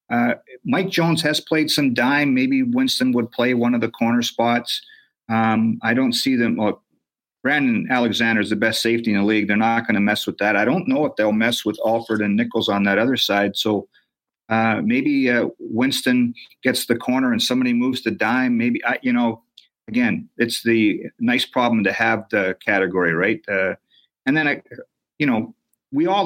uh, 0.10 0.36
Mike 0.66 0.90
Jones 0.90 1.22
has 1.22 1.40
played 1.40 1.70
some 1.70 1.94
dime. 1.94 2.34
Maybe 2.34 2.64
Winston 2.64 3.12
would 3.12 3.32
play 3.32 3.54
one 3.54 3.76
of 3.76 3.82
the 3.82 3.92
corner 3.92 4.24
spots. 4.24 4.82
Um, 5.30 5.78
I 5.84 5.94
don't 5.94 6.14
see 6.14 6.36
them. 6.36 6.58
Well, 6.58 6.82
Brandon 7.44 7.88
Alexander 7.90 8.42
is 8.42 8.50
the 8.50 8.56
best 8.56 8.82
safety 8.82 9.14
in 9.14 9.20
the 9.20 9.24
league. 9.24 9.48
They're 9.48 9.56
not 9.56 9.86
going 9.86 9.96
to 9.96 10.02
mess 10.02 10.26
with 10.26 10.38
that. 10.40 10.56
I 10.56 10.66
don't 10.66 10.88
know 10.88 11.06
if 11.06 11.16
they'll 11.16 11.32
mess 11.32 11.64
with 11.64 11.80
Alford 11.86 12.22
and 12.22 12.36
Nichols 12.36 12.68
on 12.68 12.84
that 12.84 12.98
other 12.98 13.16
side. 13.16 13.56
So 13.56 13.88
uh, 14.50 14.82
maybe 14.84 15.30
uh, 15.30 15.50
Winston 15.60 16.34
gets 16.64 16.88
the 16.88 16.98
corner 16.98 17.32
and 17.32 17.42
somebody 17.42 17.72
moves 17.72 18.04
the 18.04 18.12
dime. 18.12 18.58
Maybe 18.58 18.84
I, 18.84 18.98
you 19.04 19.14
know 19.14 19.44
again, 19.90 20.30
it's 20.38 20.62
the 20.62 21.02
nice 21.20 21.46
problem 21.46 21.84
to 21.84 21.92
have 21.92 22.30
the 22.30 22.56
category, 22.64 23.14
right? 23.14 23.42
Uh, 23.50 23.74
and 24.26 24.38
then, 24.38 24.48
I, 24.48 24.62
you 25.18 25.26
know, 25.26 25.56
we 25.92 26.06
all, 26.06 26.26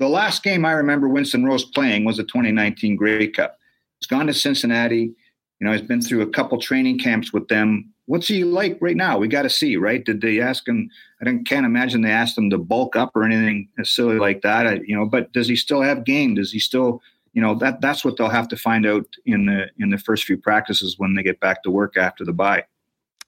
the 0.00 0.08
last 0.08 0.42
game 0.42 0.64
I 0.64 0.72
remember 0.72 1.08
Winston 1.08 1.44
Rose 1.44 1.64
playing 1.64 2.04
was 2.04 2.16
the 2.16 2.24
2019 2.24 2.96
Grey 2.96 3.28
Cup. 3.28 3.56
He's 4.00 4.08
gone 4.08 4.26
to 4.26 4.34
Cincinnati. 4.34 5.14
You 5.60 5.66
know, 5.66 5.72
he's 5.72 5.82
been 5.82 6.02
through 6.02 6.22
a 6.22 6.30
couple 6.30 6.58
training 6.58 6.98
camps 6.98 7.32
with 7.32 7.46
them. 7.46 7.92
What's 8.06 8.26
he 8.26 8.42
like 8.42 8.76
right 8.80 8.96
now? 8.96 9.18
We 9.18 9.28
got 9.28 9.42
to 9.42 9.50
see, 9.50 9.76
right? 9.76 10.04
Did 10.04 10.20
they 10.20 10.40
ask 10.40 10.66
him? 10.66 10.90
I 11.22 11.38
can't 11.46 11.64
imagine 11.64 12.02
they 12.02 12.10
asked 12.10 12.36
him 12.36 12.50
to 12.50 12.58
bulk 12.58 12.96
up 12.96 13.12
or 13.14 13.22
anything 13.22 13.68
silly 13.84 14.18
like 14.18 14.42
that. 14.42 14.66
I, 14.66 14.80
you 14.84 14.96
know, 14.96 15.06
but 15.06 15.32
does 15.32 15.46
he 15.46 15.54
still 15.54 15.80
have 15.80 16.04
game? 16.04 16.34
Does 16.34 16.52
he 16.52 16.58
still 16.58 17.00
you 17.34 17.42
know 17.42 17.54
that 17.56 17.80
that's 17.80 18.04
what 18.04 18.16
they'll 18.16 18.28
have 18.28 18.48
to 18.48 18.56
find 18.56 18.86
out 18.86 19.06
in 19.26 19.46
the 19.46 19.66
in 19.78 19.90
the 19.90 19.98
first 19.98 20.24
few 20.24 20.38
practices 20.38 20.98
when 20.98 21.14
they 21.14 21.22
get 21.22 21.38
back 21.40 21.62
to 21.64 21.70
work 21.70 21.96
after 21.96 22.24
the 22.24 22.32
bye. 22.32 22.64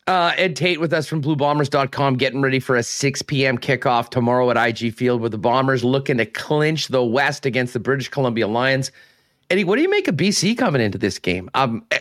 Uh, 0.07 0.33
Ed 0.37 0.55
Tait 0.55 0.79
with 0.79 0.93
us 0.93 1.09
from 1.09 1.21
BlueBombers.com, 1.21 2.17
getting 2.17 2.41
ready 2.41 2.61
for 2.61 2.77
a 2.77 2.83
6 2.85 3.23
p.m. 3.23 3.59
kickoff 3.59 4.09
tomorrow 4.09 4.49
at 4.53 4.57
IG 4.57 4.95
Field 4.95 5.21
with 5.21 5.33
the 5.33 5.39
Bombers 5.39 5.83
looking 5.83 6.19
to 6.19 6.27
clinch 6.27 6.87
the 6.87 7.03
West 7.03 7.45
against 7.45 7.73
the 7.73 7.81
British 7.81 8.09
Columbia 8.09 8.47
Lions. 8.47 8.93
Eddie, 9.51 9.65
what 9.65 9.75
do 9.75 9.83
you 9.83 9.91
make 9.91 10.07
of 10.07 10.15
BC 10.15 10.57
coming 10.57 10.81
into 10.81 10.97
this 10.97 11.19
game? 11.19 11.51
Um, 11.55 11.85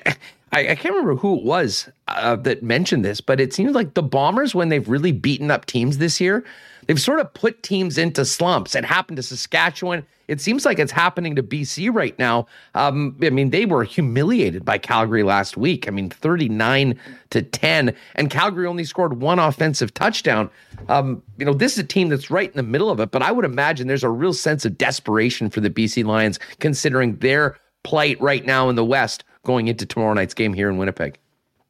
I, 0.51 0.69
I, 0.69 0.75
can't 0.75 0.93
remember 0.93 1.15
who 1.15 1.37
it 1.37 1.43
was 1.43 1.89
uh, 2.07 2.35
that 2.37 2.61
mentioned 2.61 3.03
this, 3.03 3.21
but 3.21 3.41
it 3.41 3.53
seems 3.53 3.73
like 3.73 3.95
the 3.95 4.03
Bombers, 4.03 4.53
when 4.53 4.69
they've 4.69 4.87
really 4.87 5.11
beaten 5.11 5.49
up 5.49 5.65
teams 5.65 5.97
this 5.97 6.21
year, 6.21 6.45
they've 6.87 6.99
sort 6.99 7.19
of 7.19 7.33
put 7.33 7.63
teams 7.63 7.97
into 7.97 8.25
slumps. 8.25 8.75
It 8.75 8.85
happened 8.85 9.17
to 9.17 9.23
Saskatchewan. 9.23 10.05
It 10.27 10.41
seems 10.41 10.65
like 10.65 10.79
it's 10.79 10.91
happening 10.91 11.35
to 11.35 11.43
BC 11.43 11.93
right 11.93 12.17
now. 12.17 12.47
Um, 12.73 13.15
I 13.21 13.29
mean, 13.29 13.51
they 13.51 13.65
were 13.65 13.83
humiliated 13.83 14.65
by 14.65 14.77
Calgary 14.77 15.23
last 15.23 15.55
week. 15.55 15.87
I 15.87 15.91
mean, 15.91 16.09
39 16.09 16.99
to 17.29 17.41
10, 17.41 17.95
and 18.15 18.29
Calgary 18.29 18.65
only 18.65 18.85
scored 18.85 19.21
one 19.21 19.39
offensive 19.39 19.93
touchdown. 19.93 20.49
Um, 20.89 21.21
you 21.37 21.45
know, 21.45 21.53
this 21.53 21.73
is 21.73 21.79
a 21.79 21.83
team 21.83 22.09
that's 22.09 22.31
right 22.31 22.49
in 22.49 22.57
the 22.57 22.63
middle 22.63 22.89
of 22.89 22.99
it, 22.99 23.11
but 23.11 23.21
I 23.21 23.31
would 23.31 23.45
imagine 23.45 23.87
there's 23.87 24.03
a 24.03 24.09
real 24.09 24.33
sense 24.33 24.65
of 24.65 24.77
desperation 24.77 25.49
for 25.49 25.61
the 25.61 25.69
BC 25.69 26.03
Lions 26.03 26.39
considering 26.59 27.17
their 27.17 27.57
plight 27.83 28.19
right 28.19 28.45
now 28.45 28.69
in 28.69 28.75
the 28.75 28.85
West 28.85 29.23
going 29.43 29.67
into 29.67 29.85
tomorrow 29.85 30.13
night's 30.13 30.33
game 30.33 30.53
here 30.53 30.69
in 30.69 30.77
Winnipeg. 30.77 31.19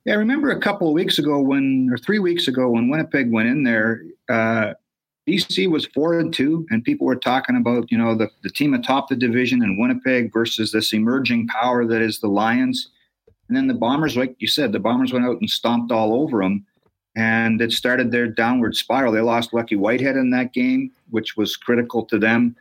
Yeah, 0.05 0.13
I 0.13 0.17
remember 0.17 0.51
a 0.51 0.59
couple 0.59 0.87
of 0.87 0.93
weeks 0.93 1.17
ago 1.17 1.39
when, 1.39 1.89
or 1.91 1.97
three 1.97 2.19
weeks 2.19 2.47
ago, 2.47 2.69
when 2.69 2.89
Winnipeg 2.89 3.31
went 3.31 3.49
in 3.49 3.63
there, 3.63 4.03
uh, 4.29 4.73
BC 5.27 5.69
was 5.69 5.87
four 5.87 6.19
and 6.19 6.33
two, 6.33 6.67
and 6.69 6.83
people 6.83 7.07
were 7.07 7.15
talking 7.15 7.55
about 7.55 7.91
you 7.91 7.97
know 7.97 8.15
the, 8.15 8.29
the 8.43 8.49
team 8.49 8.73
atop 8.73 9.09
the 9.09 9.15
division 9.15 9.63
in 9.63 9.79
Winnipeg 9.79 10.31
versus 10.31 10.71
this 10.71 10.93
emerging 10.93 11.47
power 11.47 11.85
that 11.85 12.01
is 12.01 12.19
the 12.19 12.27
Lions. 12.27 12.89
And 13.47 13.57
then 13.57 13.67
the 13.67 13.73
Bombers, 13.73 14.17
like 14.17 14.35
you 14.39 14.47
said, 14.47 14.71
the 14.71 14.79
Bombers 14.79 15.13
went 15.13 15.25
out 15.25 15.39
and 15.39 15.49
stomped 15.49 15.91
all 15.91 16.13
over 16.13 16.41
them. 16.41 16.65
And 17.15 17.61
it 17.61 17.71
started 17.71 18.11
their 18.11 18.27
downward 18.27 18.75
spiral. 18.75 19.13
They 19.13 19.21
lost 19.21 19.53
Lucky 19.53 19.75
Whitehead 19.75 20.17
in 20.17 20.31
that 20.31 20.51
game, 20.51 20.91
which 21.11 21.37
was 21.37 21.55
critical 21.55 22.03
to 22.07 22.19
them. 22.19 22.55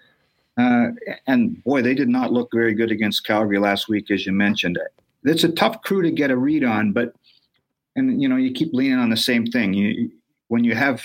Uh, 0.56 0.88
and 1.26 1.62
boy, 1.64 1.82
they 1.82 1.94
did 1.94 2.08
not 2.08 2.32
look 2.32 2.50
very 2.52 2.74
good 2.74 2.92
against 2.92 3.26
Calgary 3.26 3.58
last 3.58 3.88
week, 3.88 4.10
as 4.10 4.24
you 4.24 4.32
mentioned. 4.32 4.78
It's 5.24 5.42
a 5.42 5.50
tough 5.50 5.82
crew 5.82 6.02
to 6.02 6.10
get 6.10 6.30
a 6.30 6.36
read 6.36 6.62
on, 6.62 6.92
but 6.92 7.14
and 7.96 8.20
you 8.20 8.28
know 8.28 8.36
you 8.36 8.52
keep 8.52 8.72
leaning 8.72 8.98
on 8.98 9.10
the 9.10 9.16
same 9.16 9.46
thing. 9.46 9.74
You 9.74 10.10
when 10.48 10.62
you 10.62 10.74
have 10.74 11.02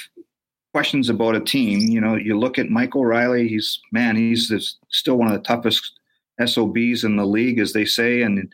questions 0.73 1.09
about 1.09 1.35
a 1.35 1.39
team, 1.39 1.79
you 1.89 2.01
know 2.01 2.15
you 2.15 2.37
look 2.37 2.57
at 2.57 2.69
Michael 2.69 3.05
Reilly. 3.05 3.47
He's 3.47 3.79
man, 3.91 4.15
he's 4.15 4.77
still 4.89 5.15
one 5.15 5.27
of 5.27 5.33
the 5.33 5.47
toughest 5.47 5.99
SOBs 6.43 7.03
in 7.03 7.15
the 7.15 7.25
league, 7.25 7.59
as 7.59 7.73
they 7.73 7.85
say, 7.85 8.21
and 8.21 8.49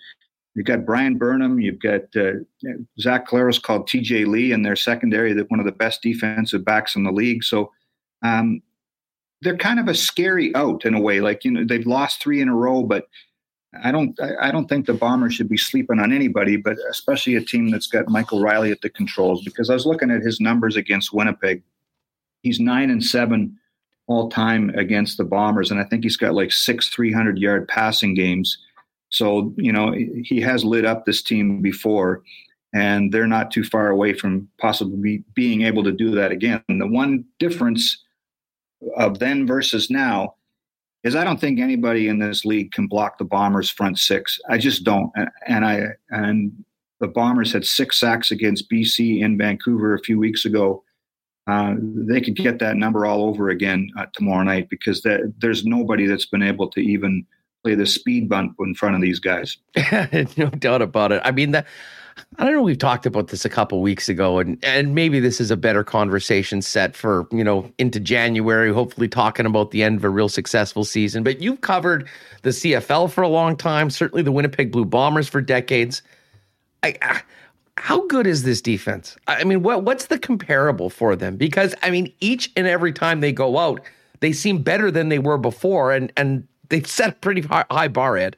You've 0.56 0.66
got 0.66 0.86
Bryan 0.86 1.18
Burnham. 1.18 1.60
You've 1.60 1.82
got 1.82 2.04
uh, 2.16 2.40
Zach 3.00 3.28
Collaros 3.28 3.62
called 3.62 3.90
TJ 3.90 4.26
Lee 4.26 4.54
in 4.54 4.64
their 4.64 4.78
secondary, 4.78 5.34
that 5.34 5.52
one 5.52 5.60
of 5.60 5.66
the 5.66 5.74
best 5.74 6.02
defensive 6.02 6.64
backs 6.64 6.96
in 6.96 7.04
the 7.04 7.12
league. 7.12 7.44
So 7.44 7.72
um, 8.24 8.62
they're 9.42 9.58
kind 9.58 9.82
of 9.82 9.90
a 9.90 9.94
scary 9.94 10.56
out 10.56 10.86
in 10.86 10.94
a 10.94 11.02
way. 11.02 11.20
Like 11.20 11.44
you 11.44 11.52
know, 11.52 11.66
they've 11.66 11.86
lost 11.86 12.22
three 12.22 12.40
in 12.40 12.48
a 12.48 12.56
row, 12.56 12.84
but 12.84 13.10
I 13.84 13.92
don't 13.92 14.18
I 14.42 14.50
don't 14.50 14.68
think 14.68 14.86
the 14.86 14.94
Bombers 14.94 15.34
should 15.34 15.50
be 15.50 15.58
sleeping 15.58 16.00
on 16.00 16.14
anybody, 16.14 16.56
but 16.56 16.78
especially 16.90 17.36
a 17.36 17.42
team 17.42 17.70
that's 17.70 17.88
got 17.88 18.08
Michael 18.08 18.42
Reilly 18.42 18.72
at 18.72 18.80
the 18.80 18.90
controls. 18.90 19.44
Because 19.44 19.70
I 19.70 19.74
was 19.74 19.86
looking 19.86 20.10
at 20.10 20.22
his 20.22 20.40
numbers 20.40 20.78
against 20.78 21.14
Winnipeg. 21.14 21.64
He's 22.46 22.60
nine 22.60 22.92
and 22.92 23.04
seven 23.04 23.58
all 24.06 24.30
time 24.30 24.70
against 24.78 25.18
the 25.18 25.24
Bombers, 25.24 25.72
and 25.72 25.80
I 25.80 25.84
think 25.84 26.04
he's 26.04 26.16
got 26.16 26.36
like 26.36 26.52
six 26.52 26.90
300 26.90 27.40
yard 27.40 27.68
passing 27.68 28.14
games. 28.14 28.56
So, 29.10 29.52
you 29.58 29.72
know, 29.72 29.94
he 30.24 30.40
has 30.42 30.64
lit 30.64 30.86
up 30.86 31.06
this 31.06 31.24
team 31.24 31.64
before, 31.64 32.22
and 32.72 33.12
they're 33.12 33.26
not 33.26 33.50
too 33.50 33.64
far 33.64 33.90
away 33.90 34.14
from 34.14 34.48
possibly 34.60 35.24
being 35.34 35.64
able 35.64 35.84
to 35.86 35.92
do 35.92 36.12
that 36.12 36.32
again. 36.32 36.64
And 36.70 36.80
the 36.80 36.86
one 36.86 37.26
difference 37.40 38.04
of 38.96 39.18
then 39.18 39.48
versus 39.48 39.90
now 39.90 40.36
is 41.04 41.16
I 41.16 41.24
don't 41.24 41.42
think 41.42 41.60
anybody 41.60 42.08
in 42.08 42.20
this 42.20 42.46
league 42.46 42.74
can 42.74 42.86
block 42.86 43.18
the 43.18 43.26
Bombers' 43.26 43.72
front 43.72 43.98
six. 43.98 44.40
I 44.52 44.60
just 44.60 44.84
don't. 44.84 45.12
And 45.48 45.66
I 45.66 45.88
and 46.12 46.52
the 47.00 47.08
Bombers 47.08 47.54
had 47.54 47.66
six 47.66 48.00
sacks 48.00 48.30
against 48.30 48.70
BC 48.70 49.22
in 49.22 49.36
Vancouver 49.36 49.96
a 49.96 50.00
few 50.00 50.20
weeks 50.20 50.46
ago. 50.46 50.84
Uh, 51.48 51.76
they 51.80 52.22
could 52.22 52.36
get 52.36 52.60
that 52.60 52.76
number 52.76 53.06
all 53.06 53.26
over 53.26 53.50
again 53.50 53.90
uh, 53.98 54.06
tomorrow 54.14 54.44
night 54.44 54.68
because 54.70 55.02
that, 55.02 55.32
there's 55.40 55.64
nobody 55.64 56.08
that's 56.08 56.26
been 56.26 56.42
able 56.42 56.68
to 56.70 56.80
even 56.80 57.26
play 57.64 57.76
the 57.76 57.86
speed 57.86 58.28
bump 58.30 58.56
in 58.60 58.74
front 58.74 58.96
of 58.96 59.02
these 59.02 59.20
guys. 59.20 59.58
no 60.38 60.50
doubt 60.50 60.82
about 60.82 61.12
it. 61.12 61.22
I 61.24 61.32
mean, 61.32 61.52
that. 61.52 61.66
I 62.38 62.46
don't 62.46 62.54
know. 62.54 62.62
We've 62.62 62.78
talked 62.78 63.06
about 63.06 63.28
this 63.28 63.44
a 63.44 63.50
couple 63.50 63.82
weeks 63.82 64.08
ago, 64.08 64.40
and 64.40 64.58
and 64.64 64.96
maybe 64.96 65.20
this 65.20 65.42
is 65.42 65.52
a 65.52 65.58
better 65.58 65.84
conversation 65.84 66.62
set 66.62 66.96
for 66.96 67.28
you 67.30 67.44
know 67.44 67.70
into 67.78 68.00
January. 68.00 68.72
Hopefully, 68.72 69.10
talking 69.10 69.46
about 69.46 69.72
the 69.72 69.84
end 69.84 69.98
of 69.98 70.06
a 70.06 70.10
real 70.10 70.30
successful 70.30 70.86
season. 70.86 71.24
But 71.24 71.42
you've 71.42 71.60
covered 71.60 72.08
the 72.44 72.52
CFL 72.52 73.12
for 73.12 73.22
a 73.22 73.28
long 73.28 73.58
time. 73.58 73.90
Certainly, 73.90 74.24
the 74.24 74.32
Winnipeg 74.32 74.72
Blue 74.72 74.86
Bombers 74.86 75.28
for 75.28 75.42
decades. 75.42 76.04
I, 76.84 76.96
I, 77.02 77.22
how 77.78 78.06
good 78.08 78.26
is 78.26 78.44
this 78.44 78.62
defense? 78.62 79.18
I 79.28 79.44
mean, 79.44 79.62
what 79.62 79.84
what's 79.84 80.06
the 80.06 80.18
comparable 80.18 80.90
for 80.90 81.16
them? 81.16 81.36
Because 81.36 81.76
I 81.84 81.90
mean, 81.90 82.12
each 82.20 82.52
and 82.56 82.68
every 82.68 82.94
time 82.94 83.20
they 83.20 83.32
go 83.32 83.58
out, 83.58 83.82
they 84.22 84.32
seem 84.32 84.62
better 84.62 84.90
than 84.92 85.10
they 85.10 85.20
were 85.20 85.38
before, 85.38 85.92
and 85.92 86.12
and 86.16 86.48
they've 86.70 86.88
set 86.88 87.10
a 87.10 87.14
pretty 87.14 87.42
high, 87.42 87.66
high 87.70 87.88
bar, 87.88 88.18
Ed. 88.18 88.38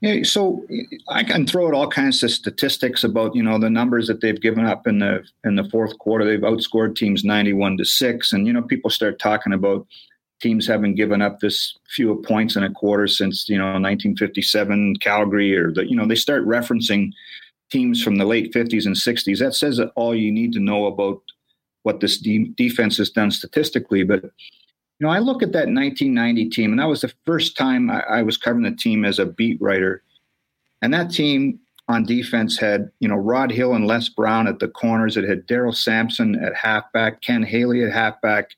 Yeah, 0.00 0.22
so 0.24 0.66
I 1.08 1.24
can 1.24 1.46
throw 1.46 1.68
out 1.68 1.74
all 1.74 1.88
kinds 1.88 2.22
of 2.22 2.30
statistics 2.30 3.02
about 3.02 3.34
you 3.34 3.42
know 3.42 3.58
the 3.58 3.70
numbers 3.70 4.08
that 4.08 4.20
they've 4.20 4.40
given 4.40 4.66
up 4.66 4.86
in 4.86 4.98
the 4.98 5.24
in 5.44 5.56
the 5.56 5.68
fourth 5.70 5.98
quarter. 5.98 6.24
They've 6.24 6.40
outscored 6.40 6.96
teams 6.96 7.24
ninety-one 7.24 7.76
to 7.78 7.84
six, 7.84 8.32
and 8.32 8.46
you 8.46 8.52
know 8.52 8.62
people 8.62 8.90
start 8.90 9.18
talking 9.18 9.52
about 9.52 9.86
teams 10.42 10.66
having 10.66 10.94
given 10.94 11.22
up 11.22 11.40
this 11.40 11.78
few 11.88 12.22
points 12.26 12.56
in 12.56 12.62
a 12.62 12.70
quarter 12.70 13.06
since 13.06 13.48
you 13.48 13.56
know 13.56 13.64
1957 13.64 14.96
Calgary, 14.96 15.56
or 15.56 15.72
the 15.72 15.88
you 15.88 15.96
know 15.96 16.06
they 16.06 16.14
start 16.14 16.46
referencing 16.46 17.12
teams 17.70 18.02
from 18.02 18.16
the 18.16 18.24
late 18.24 18.52
50s 18.52 18.86
and 18.86 18.94
60s. 18.94 19.38
That 19.38 19.54
says 19.54 19.80
all 19.94 20.14
you 20.14 20.30
need 20.32 20.52
to 20.54 20.60
know 20.60 20.86
about 20.86 21.22
what 21.82 22.00
this 22.00 22.18
de- 22.18 22.52
defense 22.56 22.96
has 22.96 23.10
done 23.10 23.30
statistically, 23.30 24.02
but 24.02 24.24
you 24.98 25.06
know, 25.06 25.12
I 25.12 25.18
look 25.18 25.42
at 25.42 25.52
that 25.52 25.68
1990 25.68 26.48
team, 26.48 26.70
and 26.70 26.80
that 26.80 26.88
was 26.88 27.02
the 27.02 27.12
first 27.26 27.56
time 27.56 27.90
I, 27.90 28.00
I 28.00 28.22
was 28.22 28.38
covering 28.38 28.64
the 28.64 28.74
team 28.74 29.04
as 29.04 29.18
a 29.18 29.26
beat 29.26 29.60
writer. 29.60 30.02
And 30.80 30.92
that 30.94 31.10
team 31.10 31.60
on 31.88 32.04
defense 32.04 32.58
had, 32.58 32.90
you 33.00 33.08
know, 33.08 33.16
Rod 33.16 33.50
Hill 33.50 33.74
and 33.74 33.86
Less 33.86 34.08
Browne 34.08 34.48
at 34.48 34.58
the 34.58 34.68
corners. 34.68 35.16
It 35.16 35.28
had 35.28 35.46
Darryl 35.46 35.74
Sampson 35.74 36.42
at 36.42 36.54
halfback, 36.54 37.20
Ken 37.20 37.42
Hailey 37.42 37.84
at 37.84 37.92
halfback, 37.92 38.50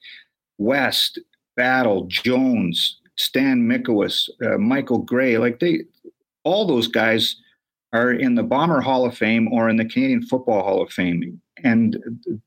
West, 0.59 1.18
Battle, 1.56 2.06
Jones, 2.06 2.98
Stan 3.16 3.68
Mikawos, 3.68 4.30
uh, 4.42 4.59
Michael 4.59 4.98
Gray. 4.98 5.38
Like 5.38 5.59
they, 5.59 5.80
all 6.44 6.66
those 6.66 6.86
guys 6.86 7.36
are 7.93 8.12
in 8.12 8.34
the 8.34 8.43
Bomber 8.43 8.80
Hall 8.80 9.07
of 9.07 9.16
Fame 9.16 9.53
or 9.53 9.68
in 9.68 9.76
the 9.76 9.84
Canadian 9.84 10.22
Football 10.22 10.62
Hall 10.62 10.82
of 10.82 10.93
Fame. 10.93 11.41
And 11.64 11.97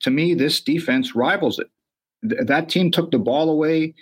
to 0.02 0.12
me, 0.12 0.34
this 0.34 0.62
defense 0.62 1.16
rivals 1.16 1.60
it 1.60 1.68
th- 2.28 2.42
that 2.46 2.70
team 2.70 2.92
took 2.92 3.12
the 3.12 3.20
ball 3.20 3.50
away. 3.50 3.94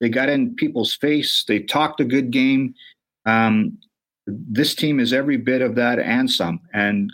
They 0.00 0.08
got 0.08 0.28
in 0.28 0.54
people's 0.54 0.94
face. 0.94 1.44
They 1.46 1.60
talked 1.60 2.00
a 2.00 2.04
good 2.04 2.30
game. 2.30 2.74
Um, 3.26 3.78
this 4.26 4.74
team 4.74 5.00
is 5.00 5.12
every 5.12 5.36
bit 5.36 5.62
of 5.62 5.74
that 5.76 5.98
and 5.98 6.30
some. 6.30 6.60
And 6.72 7.10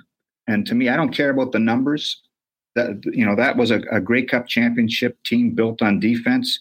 and 0.47 0.67
to 0.67 0.75
me, 0.75 0.89
I 0.89 0.97
don't 0.97 1.15
care 1.15 1.31
about 1.31 1.53
the 1.53 1.59
numbers. 1.59 2.21
That 2.77 3.01
you 3.05 3.27
know 3.27 3.37
that 3.37 3.57
was 3.57 3.71
a, 3.71 3.81
a 3.91 4.01
Grey 4.01 4.25
Cup 4.25 4.47
championship 4.47 5.23
team 5.25 5.55
built 5.55 5.83
on 5.83 6.01
defense. 6.01 6.61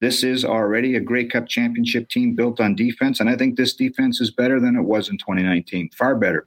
This 0.00 0.22
is 0.22 0.44
already 0.44 0.96
a 0.96 1.00
Grey 1.00 1.24
Cup 1.24 1.48
championship 1.48 2.08
team 2.08 2.34
built 2.34 2.60
on 2.60 2.74
defense, 2.74 3.20
and 3.20 3.30
I 3.30 3.36
think 3.36 3.56
this 3.56 3.74
defense 3.74 4.20
is 4.20 4.30
better 4.30 4.60
than 4.60 4.76
it 4.76 4.82
was 4.82 5.08
in 5.08 5.18
2019. 5.18 5.90
Far 5.90 6.14
better. 6.14 6.46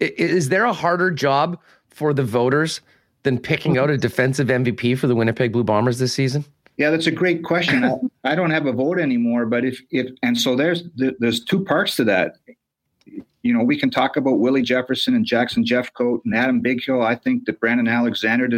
Is 0.00 0.48
there 0.48 0.64
a 0.64 0.72
harder 0.72 1.10
job 1.10 1.58
for 1.88 2.12
the 2.12 2.24
voters 2.24 2.80
than 3.22 3.38
picking 3.38 3.78
out 3.78 3.90
a 3.90 3.96
defensive 3.98 4.48
MVP 4.48 4.98
for 4.98 5.06
the 5.06 5.14
Winnipeg 5.14 5.52
Blue 5.52 5.64
Bombers 5.64 5.98
this 5.98 6.12
season? 6.12 6.44
Yeah, 6.76 6.90
that's 6.90 7.06
a 7.06 7.12
great 7.12 7.44
question. 7.44 8.10
I 8.24 8.34
don't 8.34 8.50
have 8.50 8.66
a 8.66 8.72
vote 8.72 8.98
anymore, 8.98 9.46
but 9.46 9.64
if 9.64 9.80
if 9.90 10.10
and 10.22 10.38
so 10.38 10.56
there's 10.56 10.82
there's 10.96 11.44
two 11.44 11.64
parts 11.64 11.94
to 11.96 12.04
that. 12.04 12.36
You 13.06 13.52
know, 13.52 13.62
we 13.62 13.78
can 13.78 13.90
talk 13.90 14.16
about 14.16 14.38
Willie 14.40 14.62
Jefferson 14.62 15.14
and 15.14 15.24
Jackson 15.24 15.64
Jeffcoat 15.64 16.20
and 16.24 16.34
Adam 16.34 16.62
Bighill. 16.62 17.04
I 17.04 17.14
think 17.14 17.44
that 17.44 17.60
Brandon 17.60 17.86
Alexander 17.86 18.48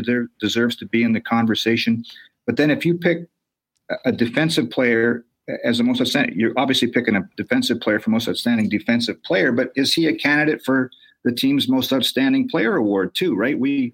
deserves 0.40 0.76
to 0.76 0.86
be 0.86 1.02
in 1.02 1.12
the 1.12 1.20
conversation. 1.20 2.04
But 2.46 2.56
then 2.56 2.70
if 2.70 2.86
you 2.86 2.96
pick 2.96 3.26
a 4.04 4.12
defensive 4.12 4.70
player 4.70 5.24
as 5.64 5.78
the 5.78 5.84
most 5.84 6.00
outstanding, 6.00 6.38
you're 6.38 6.52
obviously 6.56 6.88
picking 6.88 7.16
a 7.16 7.28
defensive 7.36 7.80
player 7.80 8.00
for 8.00 8.10
most 8.10 8.28
outstanding 8.28 8.68
defensive 8.68 9.22
player. 9.22 9.52
But 9.52 9.70
is 9.76 9.94
he 9.94 10.06
a 10.06 10.14
candidate 10.14 10.64
for 10.64 10.90
the 11.24 11.32
team's 11.32 11.68
most 11.68 11.92
outstanding 11.92 12.48
player 12.48 12.76
award 12.76 13.14
too? 13.14 13.34
Right? 13.36 13.58
We 13.58 13.92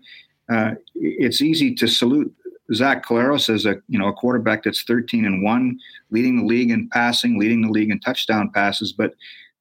uh, 0.52 0.72
it's 0.94 1.42
easy 1.42 1.74
to 1.74 1.86
salute 1.86 2.34
Zach 2.74 3.04
Collaros 3.04 3.52
as 3.52 3.66
a 3.66 3.76
you 3.88 3.98
know 3.98 4.08
a 4.08 4.12
quarterback 4.12 4.64
that's 4.64 4.82
13 4.82 5.24
and 5.24 5.42
one, 5.42 5.78
leading 6.10 6.38
the 6.38 6.46
league 6.46 6.70
in 6.70 6.88
passing, 6.88 7.38
leading 7.38 7.62
the 7.62 7.70
league 7.70 7.90
in 7.90 8.00
touchdown 8.00 8.50
passes. 8.50 8.92
But 8.92 9.14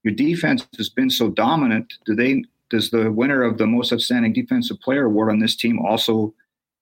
your 0.04 0.14
defense 0.14 0.66
has 0.78 0.90
been 0.90 1.10
so 1.10 1.30
dominant. 1.30 1.94
Do 2.06 2.16
they? 2.16 2.46
Does 2.70 2.90
the 2.90 3.12
winner 3.12 3.44
of 3.44 3.58
the 3.58 3.68
most 3.68 3.92
outstanding 3.92 4.32
defensive 4.32 4.80
player 4.80 5.06
award 5.06 5.30
on 5.30 5.40
this 5.40 5.58
team 5.58 5.78
also 5.80 6.34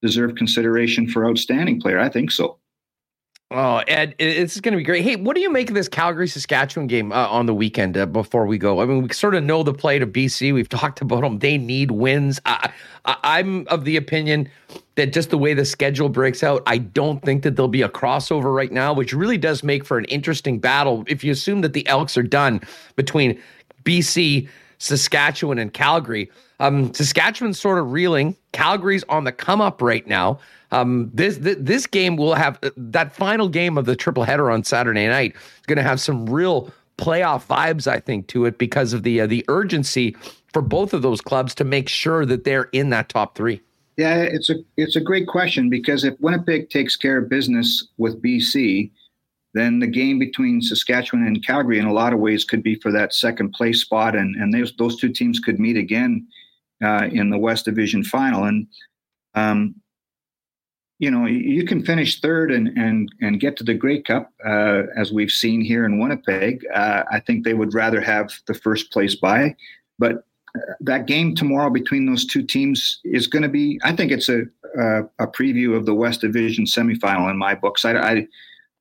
deserve 0.02 0.36
consideration 0.36 1.08
for 1.08 1.28
outstanding 1.28 1.80
player? 1.80 1.98
I 1.98 2.08
think 2.08 2.30
so. 2.30 2.59
Oh, 3.52 3.78
Ed, 3.88 4.14
it's 4.20 4.60
going 4.60 4.74
to 4.74 4.78
be 4.78 4.84
great. 4.84 5.02
Hey, 5.02 5.16
what 5.16 5.34
do 5.34 5.40
you 5.40 5.50
make 5.50 5.70
of 5.70 5.74
this 5.74 5.88
Calgary 5.88 6.28
Saskatchewan 6.28 6.86
game 6.86 7.10
uh, 7.10 7.26
on 7.26 7.46
the 7.46 7.54
weekend 7.54 7.98
uh, 7.98 8.06
before 8.06 8.46
we 8.46 8.58
go? 8.58 8.80
I 8.80 8.84
mean, 8.84 9.02
we 9.02 9.12
sort 9.12 9.34
of 9.34 9.42
know 9.42 9.64
the 9.64 9.74
play 9.74 9.98
to 9.98 10.06
BC. 10.06 10.54
We've 10.54 10.68
talked 10.68 11.00
about 11.00 11.22
them. 11.22 11.40
They 11.40 11.58
need 11.58 11.90
wins. 11.90 12.38
I, 12.46 12.70
am 13.24 13.66
of 13.66 13.84
the 13.84 13.96
opinion 13.96 14.48
that 14.94 15.12
just 15.12 15.30
the 15.30 15.38
way 15.38 15.52
the 15.52 15.64
schedule 15.64 16.08
breaks 16.08 16.44
out, 16.44 16.62
I 16.66 16.78
don't 16.78 17.20
think 17.24 17.42
that 17.42 17.56
there'll 17.56 17.66
be 17.66 17.82
a 17.82 17.88
crossover 17.88 18.54
right 18.54 18.70
now, 18.70 18.92
which 18.92 19.12
really 19.12 19.38
does 19.38 19.64
make 19.64 19.84
for 19.84 19.98
an 19.98 20.04
interesting 20.04 20.60
battle. 20.60 21.02
If 21.08 21.24
you 21.24 21.32
assume 21.32 21.62
that 21.62 21.72
the 21.72 21.84
Elks 21.88 22.16
are 22.16 22.22
done 22.22 22.60
between 22.94 23.42
BC, 23.82 24.48
Saskatchewan, 24.78 25.58
and 25.58 25.74
Calgary, 25.74 26.30
um, 26.60 26.94
Saskatchewan's 26.94 27.58
sort 27.58 27.80
of 27.80 27.90
reeling. 27.90 28.36
Calgary's 28.52 29.02
on 29.08 29.24
the 29.24 29.32
come 29.32 29.60
up 29.60 29.82
right 29.82 30.06
now. 30.06 30.38
Um, 30.72 31.10
this, 31.12 31.38
this, 31.40 31.86
game 31.86 32.16
will 32.16 32.34
have 32.34 32.58
uh, 32.62 32.70
that 32.76 33.12
final 33.14 33.48
game 33.48 33.76
of 33.76 33.86
the 33.86 33.96
triple 33.96 34.22
header 34.22 34.50
on 34.50 34.62
Saturday 34.62 35.08
night 35.08 35.34
is 35.34 35.66
going 35.66 35.78
to 35.78 35.82
have 35.82 36.00
some 36.00 36.30
real 36.30 36.72
playoff 36.96 37.46
vibes, 37.46 37.86
I 37.86 37.98
think, 37.98 38.28
to 38.28 38.44
it 38.44 38.58
because 38.58 38.92
of 38.92 39.02
the 39.02 39.22
uh, 39.22 39.26
the 39.26 39.44
urgency 39.48 40.16
for 40.52 40.62
both 40.62 40.92
of 40.92 41.02
those 41.02 41.20
clubs 41.20 41.54
to 41.56 41.64
make 41.64 41.88
sure 41.88 42.24
that 42.26 42.44
they're 42.44 42.68
in 42.72 42.90
that 42.90 43.08
top 43.08 43.36
three. 43.36 43.60
Yeah, 43.96 44.22
it's 44.22 44.48
a 44.48 44.56
it's 44.76 44.96
a 44.96 45.00
great 45.00 45.26
question 45.26 45.68
because 45.68 46.04
if 46.04 46.14
Winnipeg 46.20 46.70
takes 46.70 46.96
care 46.96 47.18
of 47.18 47.28
business 47.28 47.88
with 47.98 48.22
BC, 48.22 48.90
then 49.54 49.80
the 49.80 49.86
game 49.86 50.18
between 50.18 50.62
Saskatchewan 50.62 51.26
and 51.26 51.44
Calgary, 51.44 51.78
in 51.78 51.86
a 51.86 51.92
lot 51.92 52.12
of 52.12 52.20
ways, 52.20 52.44
could 52.44 52.62
be 52.62 52.76
for 52.76 52.92
that 52.92 53.12
second 53.12 53.52
place 53.52 53.80
spot, 53.80 54.14
and 54.14 54.36
and 54.36 54.54
those 54.54 54.74
those 54.76 54.96
two 54.96 55.12
teams 55.12 55.40
could 55.40 55.58
meet 55.58 55.76
again 55.76 56.26
uh, 56.82 57.08
in 57.10 57.30
the 57.30 57.38
West 57.38 57.64
Division 57.64 58.04
final. 58.04 58.44
And 58.44 58.66
um, 59.34 59.74
you 61.00 61.10
know, 61.10 61.24
you 61.24 61.64
can 61.64 61.82
finish 61.82 62.20
third 62.20 62.52
and 62.52 62.68
and 62.76 63.10
and 63.22 63.40
get 63.40 63.56
to 63.56 63.64
the 63.64 63.72
Grey 63.72 64.02
Cup, 64.02 64.30
uh, 64.44 64.82
as 64.96 65.10
we've 65.10 65.30
seen 65.30 65.62
here 65.62 65.86
in 65.86 65.98
Winnipeg. 65.98 66.62
Uh, 66.74 67.04
I 67.10 67.20
think 67.20 67.42
they 67.42 67.54
would 67.54 67.72
rather 67.72 68.02
have 68.02 68.30
the 68.46 68.52
first 68.52 68.92
place 68.92 69.14
by, 69.14 69.56
but 69.98 70.24
uh, 70.54 70.74
that 70.80 71.06
game 71.06 71.34
tomorrow 71.34 71.70
between 71.70 72.04
those 72.04 72.26
two 72.26 72.42
teams 72.42 73.00
is 73.02 73.26
going 73.26 73.42
to 73.42 73.48
be. 73.48 73.80
I 73.82 73.96
think 73.96 74.12
it's 74.12 74.28
a, 74.28 74.42
a, 74.78 75.04
a 75.18 75.26
preview 75.26 75.74
of 75.74 75.86
the 75.86 75.94
West 75.94 76.20
Division 76.20 76.66
semifinal 76.66 77.30
in 77.30 77.38
my 77.38 77.54
books. 77.54 77.86
I, 77.86 77.96
I 77.96 78.28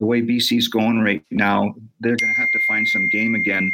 the 0.01 0.05
way 0.05 0.21
BC's 0.21 0.67
going 0.67 0.99
right 0.99 1.23
now, 1.31 1.73
they're 2.01 2.17
going 2.17 2.33
to 2.33 2.39
have 2.41 2.51
to 2.51 2.59
find 2.67 2.87
some 2.87 3.07
game 3.09 3.35
again. 3.35 3.73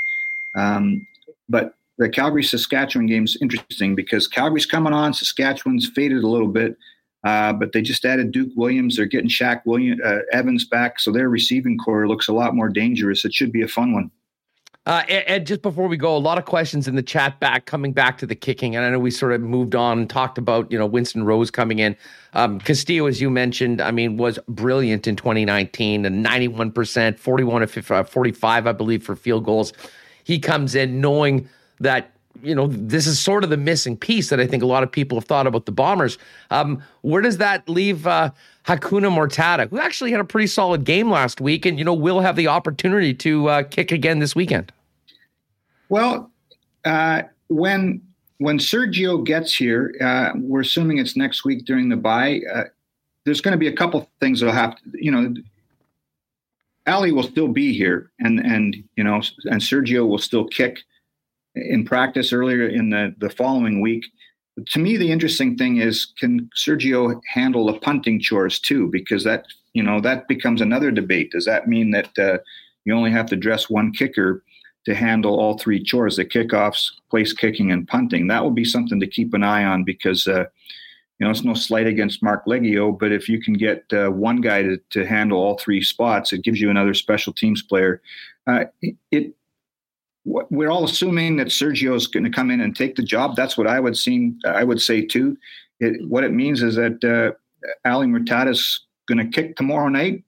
Um, 0.56 1.08
but 1.50 1.76
the 1.98 2.10
Calgary 2.10 2.44
Saskatchewan 2.44 3.08
game 3.08 3.24
is 3.24 3.38
interesting 3.42 3.96
because 3.96 4.28
Calgary's 4.28 4.66
coming 4.66 4.94
on, 4.94 5.14
Saskatchewan's 5.14 5.90
faded 5.96 6.24
a 6.24 6.28
little 6.28 6.48
bit, 6.48 6.78
uh, 7.26 7.52
but 7.52 7.74
they 7.74 7.82
just 7.82 8.06
added 8.06 8.32
Duke 8.32 8.52
Williams. 8.56 8.96
They're 8.96 9.08
getting 9.08 9.30
Shaq 9.30 9.64
Williams, 9.66 10.00
uh, 10.06 10.20
Evans 10.32 10.64
back, 10.64 11.00
so 11.00 11.12
their 11.12 11.28
receiving 11.28 11.78
core 11.78 12.08
looks 12.08 12.28
a 12.28 12.34
lot 12.34 12.56
more 12.56 12.70
dangerous. 12.70 13.26
It 13.26 13.34
should 13.34 13.52
be 13.52 13.64
a 13.64 13.68
fun 13.68 13.94
one. 13.94 14.12
Uh, 14.86 15.02
Ed, 15.08 15.48
just 15.48 15.64
before 15.64 15.88
we 15.88 15.98
go, 15.98 16.16
a 16.16 16.20
lot 16.20 16.38
of 16.38 16.46
questions 16.46 16.88
in 16.88 16.96
the 16.96 17.02
chat 17.02 17.40
back 17.40 17.66
coming 17.66 17.92
back 17.92 18.20
to 18.20 18.28
the 18.28 18.36
kicking, 18.36 18.76
and 18.76 18.86
I 18.86 18.92
know 18.92 19.00
we 19.00 19.10
sort 19.10 19.34
of 19.34 19.42
moved 19.42 19.74
on 19.74 19.98
and 19.98 20.08
talked 20.08 20.38
about 20.38 20.72
you 20.72 20.78
know 20.78 20.86
Winston 20.86 21.26
Rose 21.26 21.50
coming 21.50 21.80
in. 21.80 21.98
Um, 22.34 22.60
Castillo, 22.60 23.08
as 23.08 23.20
you 23.20 23.32
mentioned, 23.32 23.82
I 23.82 23.90
mean, 23.90 24.18
was 24.18 24.38
brilliant 24.48 25.08
in 25.08 25.16
2019, 25.16 26.06
and 26.06 26.22
91 26.22 26.72
percent, 26.72 27.20
41 27.20 27.64
of 27.64 27.92
uh, 27.92 28.04
45, 28.04 28.68
I 28.68 28.72
believe, 28.72 29.04
for 29.04 29.16
field 29.16 29.46
goals. 29.46 29.74
He 30.24 30.38
comes 30.38 30.76
in 30.76 31.02
knowing 31.02 31.50
that 31.80 32.15
you 32.46 32.54
know 32.54 32.68
this 32.68 33.08
is 33.08 33.20
sort 33.20 33.44
of 33.44 33.50
the 33.50 33.58
missing 33.58 33.98
piece 33.98 34.30
that 34.30 34.40
I 34.40 34.46
think 34.46 34.62
a 34.62 34.66
lot 34.68 34.84
of 34.84 34.92
people 34.92 35.18
have 35.18 35.26
thought 35.26 35.48
about 35.48 35.66
the 35.66 35.72
Bombers. 35.72 36.18
Um, 36.52 36.82
where 37.02 37.22
does 37.22 37.38
that 37.38 37.68
leave 37.68 38.06
uh, 38.06 38.32
Hakuna 38.66 39.12
Mourtada, 39.12 39.70
who 39.70 39.80
actually 39.80 40.12
had 40.12 40.20
a 40.20 40.26
pretty 40.26 40.48
solid 40.48 40.84
game 40.84 41.10
last 41.10 41.42
week, 41.42 41.66
and 41.66 41.80
you 41.80 41.84
know 41.84 41.94
will 41.94 42.20
have 42.22 42.36
the 42.36 42.48
opportunity 42.48 43.14
to 43.16 43.50
uh, 43.50 43.64
kick 43.64 43.92
again 43.92 44.20
this 44.20 44.36
weekend? 44.36 44.72
Well, 45.90 46.32
uh, 46.86 47.24
when 47.50 48.02
when 48.38 48.60
Sergio 48.60 49.26
gets 49.26 49.54
here, 49.54 49.96
uh, 50.00 50.32
we're 50.36 50.62
assuming 50.62 51.00
it's 51.00 51.18
next 51.18 51.46
week 51.46 51.66
during 51.66 51.90
the 51.90 51.98
bye. 51.98 52.42
Uh, 52.54 52.64
there's 53.24 53.42
going 53.42 53.54
to 53.54 53.58
be 53.58 53.68
a 53.68 53.76
couple 53.76 54.08
things 54.20 54.40
that'll 54.40 54.54
have 54.54 54.76
to, 54.76 54.84
you 54.94 55.12
know. 55.12 55.34
Ali 56.88 57.12
will 57.12 57.24
still 57.24 57.48
be 57.48 57.74
here, 57.74 58.12
and 58.20 58.40
and 58.40 58.76
you 58.96 59.04
know, 59.04 59.16
and 59.46 59.60
Sergio 59.60 60.08
will 60.08 60.20
still 60.20 60.46
kick 60.46 60.84
in 61.56 61.86
practice 61.86 62.34
earlier 62.34 62.68
in 62.68 62.90
the 62.90 63.16
the 63.18 63.30
following 63.30 63.82
week. 63.82 64.06
To 64.68 64.80
me, 64.80 64.96
the 64.96 65.12
interesting 65.12 65.58
thing 65.58 65.78
is, 65.78 66.14
can 66.18 66.50
Sergio 66.56 67.20
handle 67.28 67.66
the 67.66 67.80
punting 67.80 68.22
chores 68.22 68.60
too? 68.60 68.90
Because 68.90 69.24
that 69.26 69.46
you 69.74 69.84
know 69.84 70.00
that 70.02 70.28
becomes 70.28 70.62
another 70.62 70.92
debate. 70.92 71.32
Does 71.32 71.46
that 71.46 71.68
mean 71.68 71.92
that 71.92 72.18
uh, 72.18 72.38
you 72.86 72.94
only 72.94 73.12
have 73.12 73.28
to 73.28 73.36
dress 73.36 73.70
one 73.70 73.92
kicker? 73.92 74.44
to 74.86 74.96
handle 74.96 75.40
all 75.40 75.58
three 75.58 75.84
chores 75.84 76.16
the 76.16 76.26
kickoffs, 76.26 76.92
place 77.10 77.34
kicking, 77.34 77.72
and 77.72 77.88
punting. 77.88 78.28
That 78.28 78.44
will 78.44 78.52
be 78.52 78.64
something 78.64 79.00
to 79.00 79.08
keep 79.08 79.34
an 79.34 79.44
eye 79.44 79.66
on 79.66 79.84
because, 79.84 80.28
uh, 80.28 80.46
you 81.18 81.26
know, 81.26 81.32
it's 81.32 81.44
no 81.44 81.54
slight 81.54 81.88
against 81.88 82.22
Marc 82.22 82.46
Liegghio, 82.46 82.98
but 82.98 83.12
if 83.12 83.28
you 83.28 83.42
can 83.42 83.56
get 83.56 83.84
uh, 83.92 84.10
one 84.10 84.42
guy 84.42 84.62
to, 84.62 84.78
to 84.92 85.06
handle 85.06 85.40
all 85.40 85.58
three 85.58 85.82
spots, 85.82 86.34
it 86.34 86.44
gives 86.44 86.62
you 86.62 86.70
another 86.70 86.94
special 86.94 87.34
teams 87.34 87.64
player. 87.64 88.02
Uh, 88.48 88.66
it, 89.12 89.34
we're 90.26 90.70
all 90.70 90.84
assuming 90.84 91.38
that 91.38 91.48
Sergio 91.48 91.96
is 91.96 92.08
going 92.08 92.24
to 92.24 92.32
come 92.32 92.50
in 92.50 92.60
and 92.60 92.76
take 92.76 92.96
the 92.96 93.04
job. 93.04 93.36
That's 93.36 93.58
what 93.58 93.68
I 93.68 93.80
would 93.80 93.96
seem. 93.96 94.40
I 94.46 94.64
would 94.64 94.82
say 94.82 95.06
too. 95.06 95.38
It, 95.80 96.08
what 96.08 96.24
it 96.24 96.32
means 96.32 96.64
is 96.64 96.76
that 96.76 97.04
uh, 97.04 97.38
Ali 97.88 98.08
Mourtada 98.08 98.50
is 98.50 98.82
going 99.08 99.20
to 99.20 99.26
kick 99.26 99.56
tomorrow 99.56 99.88
night 99.88 100.24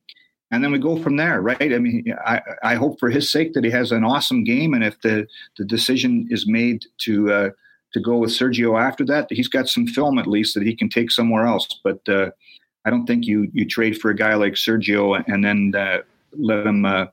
and 0.52 0.64
then 0.64 0.72
we 0.72 0.80
go 0.80 1.02
from 1.02 1.18
there, 1.18 1.42
right? 1.42 1.74
I 1.74 1.78
mean, 1.80 2.06
I, 2.26 2.42
I 2.64 2.76
hope 2.76 3.00
for 3.00 3.10
his 3.10 3.32
sake 3.32 3.54
that 3.54 3.64
he 3.64 3.70
has 3.72 3.92
an 3.92 4.04
awesome 4.04 4.44
game, 4.44 4.74
and 4.74 4.84
if 4.84 5.00
the 5.02 5.28
the 5.58 5.66
decision 5.66 6.28
is 6.30 6.48
made 6.48 6.86
to 7.00 7.32
uh, 7.32 7.50
to 7.94 8.00
go 8.00 8.18
with 8.18 8.32
Sergio 8.32 8.80
after 8.80 9.06
that, 9.06 9.28
he's 9.30 9.50
got 9.50 9.68
some 9.68 9.88
film 9.88 10.18
at 10.18 10.28
least 10.28 10.54
that 10.54 10.64
he 10.64 10.76
can 10.76 10.90
take 10.90 11.12
somewhere 11.12 11.46
else. 11.46 11.68
But 11.84 12.08
uh, 12.08 12.32
I 12.86 12.90
don't 12.90 13.06
think 13.06 13.26
you 13.26 13.50
you 13.54 13.66
trade 13.66 14.00
for 14.00 14.10
a 14.10 14.16
guy 14.16 14.36
like 14.36 14.54
Sergio 14.54 15.22
and 15.28 15.44
then 15.44 15.74
uh, 15.76 16.00
let 16.38 16.66
him 16.66 16.86
uh, 16.86 17.08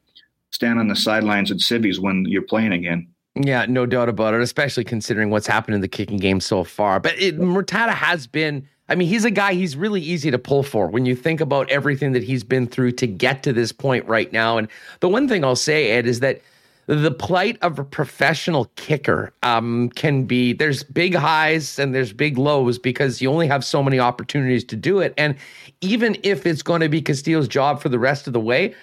stand 0.55 0.79
on 0.79 0.87
the 0.87 0.97
sidelines 0.97 1.51
at 1.51 1.61
civvies 1.61 1.99
when 1.99 2.25
you're 2.29 2.43
playing 2.43 2.73
again. 2.73 3.09
Yeah, 3.35 3.67
no 3.69 3.85
doubt 3.85 4.09
about 4.09 4.35
it, 4.35 4.41
especially 4.41 4.85
considering 4.85 5.31
what's 5.31 5.49
happened 5.49 5.75
in 5.75 5.81
the 5.81 5.89
kicking 5.89 6.19
game 6.19 6.39
so 6.39 6.63
far. 6.63 7.01
But 7.01 7.19
it, 7.19 7.39
Mourtada 7.39 7.91
has 7.91 8.29
been 8.29 8.69
I 8.89 8.95
mean, 8.95 9.09
he's 9.09 9.25
a 9.25 9.31
guy 9.31 9.55
he's 9.55 9.77
really 9.77 10.03
easy 10.03 10.31
to 10.31 10.39
pull 10.39 10.63
for 10.63 10.89
when 10.89 11.07
you 11.07 11.17
think 11.17 11.41
about 11.41 11.71
everything 11.71 12.13
that 12.13 12.23
he's 12.23 12.45
been 12.45 12.67
through 12.67 12.93
to 12.93 13.07
get 13.07 13.43
to 13.45 13.53
this 13.53 13.73
point 13.73 14.07
right 14.07 14.31
now. 14.33 14.59
And 14.59 14.69
the 15.01 15.09
one 15.09 15.27
thing 15.27 15.43
I'll 15.43 15.57
say, 15.57 15.91
Ed, 15.91 16.07
is 16.07 16.21
that 16.21 16.43
the 16.87 17.11
plight 17.11 17.57
of 17.63 17.79
a 17.79 17.85
professional 17.85 18.67
kicker 18.77 19.33
um, 19.43 19.89
can 19.91 20.25
be 20.25 20.53
there's 20.53 20.83
big 20.83 21.15
highs 21.15 21.79
and 21.79 21.95
there's 21.95 22.13
big 22.13 22.37
lows 22.37 22.79
because 22.79 23.23
you 23.23 23.31
only 23.31 23.47
have 23.47 23.65
so 23.65 23.83
many 23.83 23.99
opportunities 23.99 24.65
to 24.65 24.77
do 24.77 24.99
it. 24.99 25.15
And 25.17 25.35
even 25.81 26.19
if 26.23 26.45
it's 26.45 26.63
going 26.63 26.83
to 26.83 26.91
be 26.91 27.01
Castillo's 27.01 27.49
job 27.49 27.81
for 27.81 27.89
the 27.89 27.99
rest 27.99 28.27
of 28.27 28.35
the 28.35 28.41
way, 28.41 28.75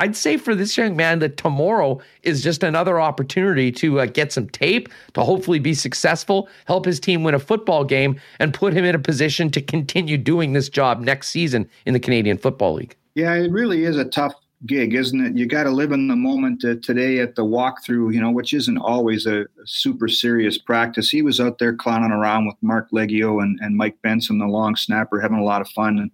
I'd 0.00 0.16
say 0.16 0.38
for 0.38 0.54
this 0.54 0.78
young 0.78 0.96
man 0.96 1.18
that 1.18 1.36
tomorrow 1.36 2.00
is 2.22 2.42
just 2.42 2.62
another 2.62 2.98
opportunity 2.98 3.70
to 3.72 4.00
uh, 4.00 4.06
get 4.06 4.32
some 4.32 4.48
tape, 4.48 4.88
to 5.12 5.22
hopefully 5.22 5.58
be 5.58 5.74
successful, 5.74 6.48
help 6.64 6.86
his 6.86 6.98
team 6.98 7.22
win 7.22 7.34
a 7.34 7.38
football 7.38 7.84
game, 7.84 8.18
and 8.38 8.54
put 8.54 8.72
him 8.72 8.84
in 8.84 8.94
a 8.94 8.98
position 8.98 9.50
to 9.50 9.60
continue 9.60 10.16
doing 10.16 10.54
this 10.54 10.70
job 10.70 11.00
next 11.00 11.28
season 11.28 11.68
in 11.84 11.92
the 11.92 12.00
Canadian 12.00 12.38
Football 12.38 12.74
League. 12.74 12.96
Yeah, 13.14 13.34
it 13.34 13.52
really 13.52 13.84
is 13.84 13.98
a 13.98 14.06
tough 14.06 14.32
gig, 14.64 14.94
isn't 14.94 15.20
it? 15.20 15.36
You 15.36 15.44
got 15.44 15.64
to 15.64 15.70
live 15.70 15.92
in 15.92 16.08
the 16.08 16.16
moment 16.16 16.64
uh, 16.64 16.76
today 16.82 17.18
at 17.18 17.34
the 17.34 17.44
walkthrough, 17.44 18.14
you 18.14 18.22
know, 18.22 18.30
which 18.30 18.54
isn't 18.54 18.78
always 18.78 19.26
a, 19.26 19.46
super 19.66 20.08
serious 20.08 20.56
practice. 20.56 21.10
He 21.10 21.20
was 21.20 21.40
out 21.40 21.58
there 21.58 21.74
clowning 21.74 22.10
around 22.10 22.46
with 22.46 22.56
Marc 22.62 22.90
Liegghio 22.90 23.42
and, 23.42 23.58
and 23.60 23.76
Mike 23.76 23.98
Benson, 24.02 24.38
the 24.38 24.46
long 24.46 24.76
snapper, 24.76 25.20
having 25.20 25.38
a 25.38 25.44
lot 25.44 25.60
of 25.60 25.68
fun, 25.68 25.98
and, 25.98 26.10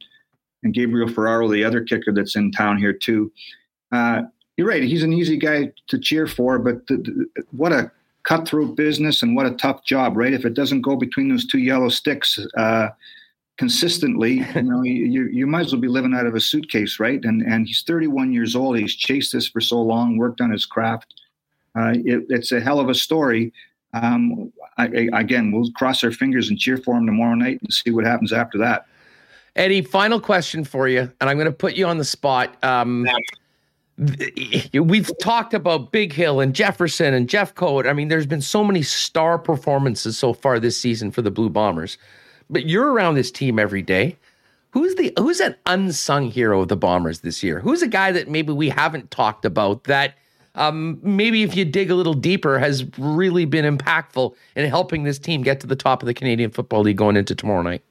and 0.64 0.74
Gabriel 0.74 1.08
Ferraro, 1.08 1.48
the 1.48 1.62
other 1.62 1.82
kicker 1.84 2.12
that's 2.12 2.34
in 2.34 2.50
town 2.50 2.78
here 2.78 2.92
too. 2.92 3.30
Uh, 3.92 4.22
you're 4.56 4.68
right. 4.68 4.82
He's 4.82 5.02
an 5.02 5.12
easy 5.12 5.36
guy 5.36 5.72
to 5.88 5.98
cheer 5.98 6.26
for, 6.26 6.58
but 6.58 6.86
the, 6.86 6.96
the, 6.96 7.44
what 7.50 7.72
a 7.72 7.90
cutthroat 8.24 8.76
business 8.76 9.22
and 9.22 9.36
what 9.36 9.46
a 9.46 9.52
tough 9.52 9.84
job, 9.84 10.16
right? 10.16 10.32
If 10.32 10.44
it 10.44 10.54
doesn't 10.54 10.82
go 10.82 10.96
between 10.96 11.28
those 11.28 11.46
two 11.46 11.58
yellow 11.58 11.88
sticks 11.88 12.38
uh, 12.56 12.88
consistently, 13.58 14.44
you 14.54 14.62
know, 14.62 14.82
you, 14.82 15.28
you 15.32 15.46
might 15.46 15.66
as 15.66 15.72
well 15.72 15.80
be 15.80 15.88
living 15.88 16.14
out 16.14 16.26
of 16.26 16.34
a 16.34 16.40
suitcase, 16.40 16.98
right? 16.98 17.22
And 17.24 17.42
and 17.42 17.66
he's 17.66 17.82
31 17.82 18.32
years 18.32 18.56
old. 18.56 18.78
He's 18.78 18.94
chased 18.94 19.32
this 19.32 19.48
for 19.48 19.60
so 19.60 19.80
long, 19.80 20.16
worked 20.16 20.40
on 20.40 20.50
his 20.50 20.66
craft. 20.66 21.14
Uh, 21.78 21.92
it, 22.04 22.26
it's 22.30 22.52
a 22.52 22.60
hell 22.60 22.80
of 22.80 22.88
a 22.88 22.94
story. 22.94 23.52
Um, 23.92 24.52
I, 24.78 25.08
I, 25.12 25.20
again, 25.20 25.52
we'll 25.52 25.70
cross 25.72 26.02
our 26.04 26.10
fingers 26.10 26.48
and 26.48 26.58
cheer 26.58 26.76
for 26.76 26.96
him 26.96 27.06
tomorrow 27.06 27.34
night 27.34 27.60
and 27.62 27.72
see 27.72 27.90
what 27.90 28.04
happens 28.04 28.32
after 28.32 28.58
that. 28.58 28.86
Eddie, 29.54 29.80
final 29.80 30.20
question 30.20 30.64
for 30.64 30.86
you, 30.86 31.10
and 31.20 31.30
I'm 31.30 31.36
going 31.36 31.46
to 31.46 31.52
put 31.52 31.74
you 31.74 31.86
on 31.86 31.96
the 31.96 32.04
spot. 32.04 32.62
Um, 32.62 33.06
we've 33.98 35.10
talked 35.20 35.54
about 35.54 35.92
Bighill 35.92 36.42
and 36.42 36.54
Jefferson 36.54 37.14
and 37.14 37.28
Jeffcoat. 37.28 37.88
I 37.88 37.92
mean, 37.92 38.08
there's 38.08 38.26
been 38.26 38.42
so 38.42 38.62
many 38.62 38.82
star 38.82 39.38
performances 39.38 40.18
so 40.18 40.32
far 40.32 40.60
this 40.60 40.78
season 40.80 41.10
for 41.10 41.22
the 41.22 41.30
Blue 41.30 41.48
Bombers. 41.48 41.96
But 42.50 42.66
you're 42.66 42.92
around 42.92 43.14
this 43.14 43.30
team 43.30 43.58
every 43.58 43.82
day. 43.82 44.16
Who's 44.70 44.94
the 44.96 45.12
who's 45.16 45.40
an 45.40 45.56
unsung 45.64 46.30
hero 46.30 46.60
of 46.60 46.68
the 46.68 46.76
Bombers 46.76 47.20
this 47.20 47.42
year? 47.42 47.60
Who's 47.60 47.82
a 47.82 47.88
guy 47.88 48.12
that 48.12 48.28
maybe 48.28 48.52
we 48.52 48.68
haven't 48.68 49.10
talked 49.10 49.44
about 49.44 49.84
that 49.84 50.14
um, 50.56 50.98
maybe 51.02 51.42
if 51.42 51.54
you 51.54 51.64
dig 51.64 51.90
a 51.90 51.94
little 51.94 52.14
deeper 52.14 52.58
has 52.58 52.84
really 52.98 53.44
been 53.44 53.76
impactful 53.76 54.34
in 54.56 54.68
helping 54.68 55.04
this 55.04 55.18
team 55.18 55.42
get 55.42 55.60
to 55.60 55.66
the 55.66 55.76
top 55.76 56.02
of 56.02 56.06
the 56.06 56.14
Canadian 56.14 56.50
Football 56.50 56.82
League 56.82 56.96
going 56.96 57.16
into 57.16 57.34
tomorrow 57.34 57.62
night? 57.62 57.82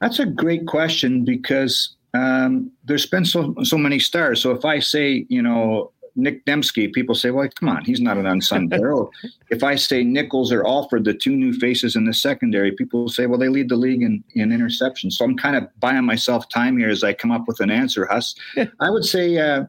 That's 0.00 0.20
a 0.20 0.26
great 0.26 0.66
question 0.66 1.24
because 1.24 1.96
um, 2.14 2.70
there's 2.84 3.06
been 3.06 3.24
so 3.24 3.54
so 3.62 3.76
many 3.78 3.98
stars. 3.98 4.40
So 4.40 4.50
if 4.52 4.64
I 4.64 4.78
say, 4.78 5.26
you 5.28 5.42
know, 5.42 5.92
Nick 6.18 6.44
Demski, 6.44 6.92
people 6.92 7.14
say, 7.14 7.30
well, 7.30 7.48
come 7.58 7.68
on, 7.68 7.84
he's 7.84 8.00
not 8.00 8.16
an 8.16 8.26
unsung 8.26 8.68
hero. 8.72 9.10
if 9.50 9.62
I 9.62 9.76
say 9.76 10.02
Nichols 10.02 10.52
or 10.52 10.66
Alford, 10.66 11.04
the 11.04 11.14
two 11.14 11.36
new 11.36 11.52
faces 11.52 11.94
in 11.94 12.04
the 12.06 12.12
secondary, 12.12 12.72
people 12.72 13.08
say, 13.08 13.26
well, 13.26 13.38
they 13.38 13.48
lead 13.48 13.68
the 13.68 13.76
league 13.76 14.02
in, 14.02 14.24
in 14.34 14.50
interceptions. 14.50 15.12
So 15.12 15.24
I'm 15.24 15.36
kind 15.36 15.56
of 15.56 15.68
buying 15.78 16.04
myself 16.04 16.48
time 16.48 16.76
here 16.76 16.90
as 16.90 17.04
I 17.04 17.12
come 17.12 17.30
up 17.30 17.46
with 17.46 17.60
an 17.60 17.70
answer, 17.70 18.04
Huss. 18.04 18.34
I 18.80 18.90
would 18.90 19.04
say 19.04 19.38
uh, 19.38 19.66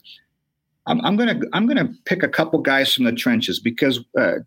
I'm, 0.88 1.00
I'm, 1.06 1.16
gonna 1.16 1.40
I'm 1.54 1.68
gonna 1.68 1.94
pick 2.06 2.24
a 2.24 2.28
couple 2.28 2.60
guys 2.62 2.94
from 2.94 3.06
the 3.06 3.14
trenches 3.14 3.60
because 3.60 4.00
uh, 4.18 4.40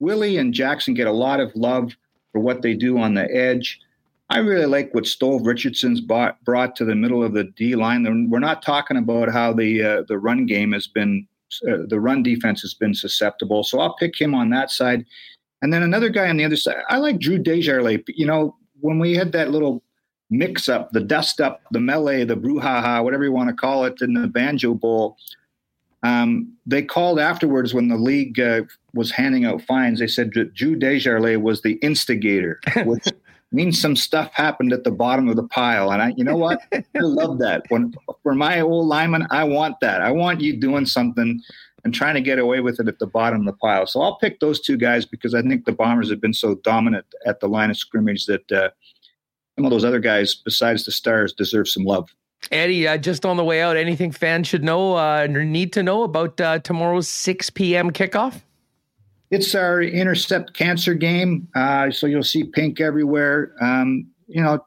Willie 0.00 0.38
and 0.38 0.52
Jackson 0.52 0.92
get 0.92 1.06
a 1.06 1.12
lot 1.12 1.38
of 1.38 1.54
love 1.54 1.92
for 2.32 2.40
what 2.40 2.62
they 2.62 2.74
do 2.74 2.98
on 2.98 3.14
the 3.14 3.32
edge. 3.32 3.80
I 4.30 4.38
really 4.38 4.66
like 4.66 4.94
what 4.94 5.06
Steve 5.06 5.46
Richardson's 5.46 6.00
bought, 6.00 6.42
brought 6.44 6.76
to 6.76 6.84
the 6.84 6.94
middle 6.94 7.24
of 7.24 7.32
the 7.32 7.44
D 7.44 7.74
line. 7.74 8.28
We're 8.30 8.38
not 8.38 8.62
talking 8.62 8.98
about 8.98 9.30
how 9.30 9.52
the 9.52 9.82
uh, 9.82 10.02
the 10.06 10.18
run 10.18 10.44
game 10.44 10.72
has 10.72 10.86
been, 10.86 11.26
uh, 11.66 11.78
the 11.86 11.98
run 11.98 12.22
defense 12.22 12.60
has 12.60 12.74
been 12.74 12.94
susceptible. 12.94 13.64
So 13.64 13.80
I'll 13.80 13.96
pick 13.96 14.20
him 14.20 14.34
on 14.34 14.50
that 14.50 14.70
side. 14.70 15.06
And 15.62 15.72
then 15.72 15.82
another 15.82 16.10
guy 16.10 16.28
on 16.28 16.36
the 16.36 16.44
other 16.44 16.56
side, 16.56 16.76
I 16.88 16.98
like 16.98 17.18
Drew 17.18 17.38
Desjardins. 17.38 18.04
You 18.08 18.26
know, 18.26 18.54
when 18.80 18.98
we 18.98 19.14
had 19.14 19.32
that 19.32 19.50
little 19.50 19.82
mix 20.30 20.68
up, 20.68 20.92
the 20.92 21.00
dust 21.00 21.40
up, 21.40 21.62
the 21.72 21.80
melee, 21.80 22.24
the 22.24 22.36
brouhaha, 22.36 23.02
whatever 23.02 23.24
you 23.24 23.32
want 23.32 23.48
to 23.48 23.56
call 23.56 23.84
it, 23.84 24.00
in 24.02 24.12
the 24.12 24.28
Banjo 24.28 24.74
Bowl, 24.74 25.16
um, 26.02 26.52
they 26.66 26.82
called 26.82 27.18
afterwards 27.18 27.74
when 27.74 27.88
the 27.88 27.96
league 27.96 28.38
uh, 28.38 28.62
was 28.94 29.10
handing 29.10 29.46
out 29.46 29.62
fines. 29.62 29.98
They 29.98 30.06
said 30.06 30.30
Drew 30.30 30.76
Desjardins 30.76 31.42
was 31.42 31.62
the 31.62 31.72
instigator, 31.74 32.60
which 32.84 33.08
means 33.52 33.80
some 33.80 33.96
stuff 33.96 34.32
happened 34.32 34.72
at 34.72 34.84
the 34.84 34.90
bottom 34.90 35.28
of 35.28 35.36
the 35.36 35.46
pile. 35.48 35.90
And 35.90 36.02
I, 36.02 36.12
you 36.16 36.24
know 36.24 36.36
what? 36.36 36.60
I 36.72 36.82
love 37.00 37.38
that. 37.38 37.64
When 37.68 37.94
for 38.22 38.34
my 38.34 38.60
old 38.60 38.86
lineman, 38.86 39.26
I 39.30 39.44
want 39.44 39.80
that. 39.80 40.02
I 40.02 40.10
want 40.10 40.40
you 40.40 40.56
doing 40.56 40.86
something 40.86 41.40
and 41.84 41.94
trying 41.94 42.14
to 42.14 42.20
get 42.20 42.38
away 42.38 42.60
with 42.60 42.80
it 42.80 42.88
at 42.88 42.98
the 42.98 43.06
bottom 43.06 43.40
of 43.40 43.46
the 43.46 43.52
pile. 43.54 43.86
So 43.86 44.02
I'll 44.02 44.18
pick 44.18 44.40
those 44.40 44.60
two 44.60 44.76
guys 44.76 45.06
because 45.06 45.34
I 45.34 45.42
think 45.42 45.64
the 45.64 45.72
Bombers 45.72 46.10
have 46.10 46.20
been 46.20 46.34
so 46.34 46.56
dominant 46.56 47.06
at 47.24 47.40
the 47.40 47.48
line 47.48 47.70
of 47.70 47.76
scrimmage 47.76 48.26
that 48.26 48.52
uh, 48.52 48.70
some 49.56 49.64
of 49.64 49.70
those 49.70 49.84
other 49.84 50.00
guys, 50.00 50.34
besides 50.34 50.84
the 50.84 50.92
stars, 50.92 51.32
deserve 51.32 51.68
some 51.68 51.84
love. 51.84 52.14
Eddie, 52.52 52.86
uh, 52.86 52.96
just 52.98 53.26
on 53.26 53.36
the 53.36 53.44
way 53.44 53.62
out, 53.62 53.76
anything 53.76 54.12
fans 54.12 54.46
should 54.46 54.62
know 54.62 54.94
uh, 54.94 55.26
need 55.26 55.72
to 55.72 55.82
know 55.82 56.02
about 56.02 56.40
uh, 56.40 56.58
tomorrow's 56.60 57.08
6 57.08 57.50
p.m. 57.50 57.90
kickoff? 57.90 58.42
It's 59.30 59.54
our 59.54 59.82
intercept 59.82 60.54
cancer 60.54 60.94
game, 60.94 61.48
uh, 61.54 61.90
so 61.90 62.06
you'll 62.06 62.22
see 62.22 62.44
pink 62.44 62.80
everywhere. 62.80 63.52
Um, 63.60 64.06
you 64.26 64.42
know, 64.42 64.64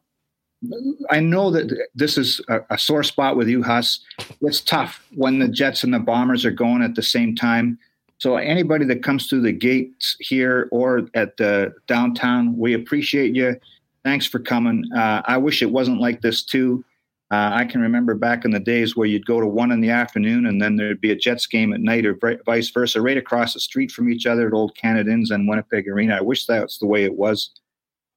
I 1.09 1.19
know 1.19 1.49
that 1.51 1.87
this 1.95 2.17
is 2.17 2.39
a, 2.47 2.61
a, 2.69 2.77
sore 2.77 3.01
spot 3.01 3.35
with 3.35 3.47
you, 3.47 3.63
Huss. 3.63 3.99
It's 4.41 4.61
tough 4.61 5.03
when 5.15 5.39
the 5.39 5.47
Jets 5.47 5.83
and 5.83 5.91
the 5.91 5.99
Bombers 5.99 6.45
are 6.45 6.51
going 6.51 6.83
at 6.83 6.93
the 6.93 7.01
same 7.01 7.35
time. 7.35 7.79
So 8.19 8.37
anybody 8.37 8.85
that 8.85 9.01
comes 9.01 9.27
through 9.27 9.41
the 9.41 9.51
gates 9.51 10.15
here 10.19 10.69
or 10.71 11.07
at 11.15 11.37
the 11.37 11.73
downtown, 11.87 12.55
we 12.55 12.75
appreciate 12.75 13.35
you. 13.35 13.59
Thanks 14.03 14.27
for 14.27 14.37
coming. 14.37 14.83
Uh, 14.95 15.23
I 15.25 15.37
wish 15.37 15.63
it 15.63 15.71
wasn't 15.71 15.99
like 15.99 16.21
this 16.21 16.43
too. 16.43 16.85
Uh, 17.31 17.49
I 17.53 17.63
can 17.63 17.79
remember 17.79 18.13
back 18.13 18.43
in 18.43 18.51
the 18.51 18.59
days 18.59 18.97
where 18.97 19.07
you'd 19.07 19.25
go 19.25 19.39
to 19.39 19.47
one 19.47 19.71
in 19.71 19.79
the 19.79 19.89
afternoon 19.89 20.45
and 20.45 20.61
then 20.61 20.75
there'd 20.75 20.99
be 20.99 21.11
a 21.11 21.15
Jets 21.15 21.47
game 21.47 21.71
at 21.71 21.79
night 21.79 22.05
or 22.05 22.19
vice 22.45 22.69
versa, 22.71 23.01
right 23.01 23.15
across 23.15 23.53
the 23.53 23.61
street 23.61 23.89
from 23.89 24.09
each 24.09 24.25
other 24.25 24.47
at 24.47 24.53
Old 24.53 24.75
Canada 24.75 25.11
and 25.11 25.47
Winnipeg 25.47 25.87
Arena. 25.87 26.17
I 26.17 26.21
wish 26.21 26.45
that's 26.45 26.77
the 26.77 26.87
way 26.87 27.05
it 27.05 27.15
was. 27.15 27.51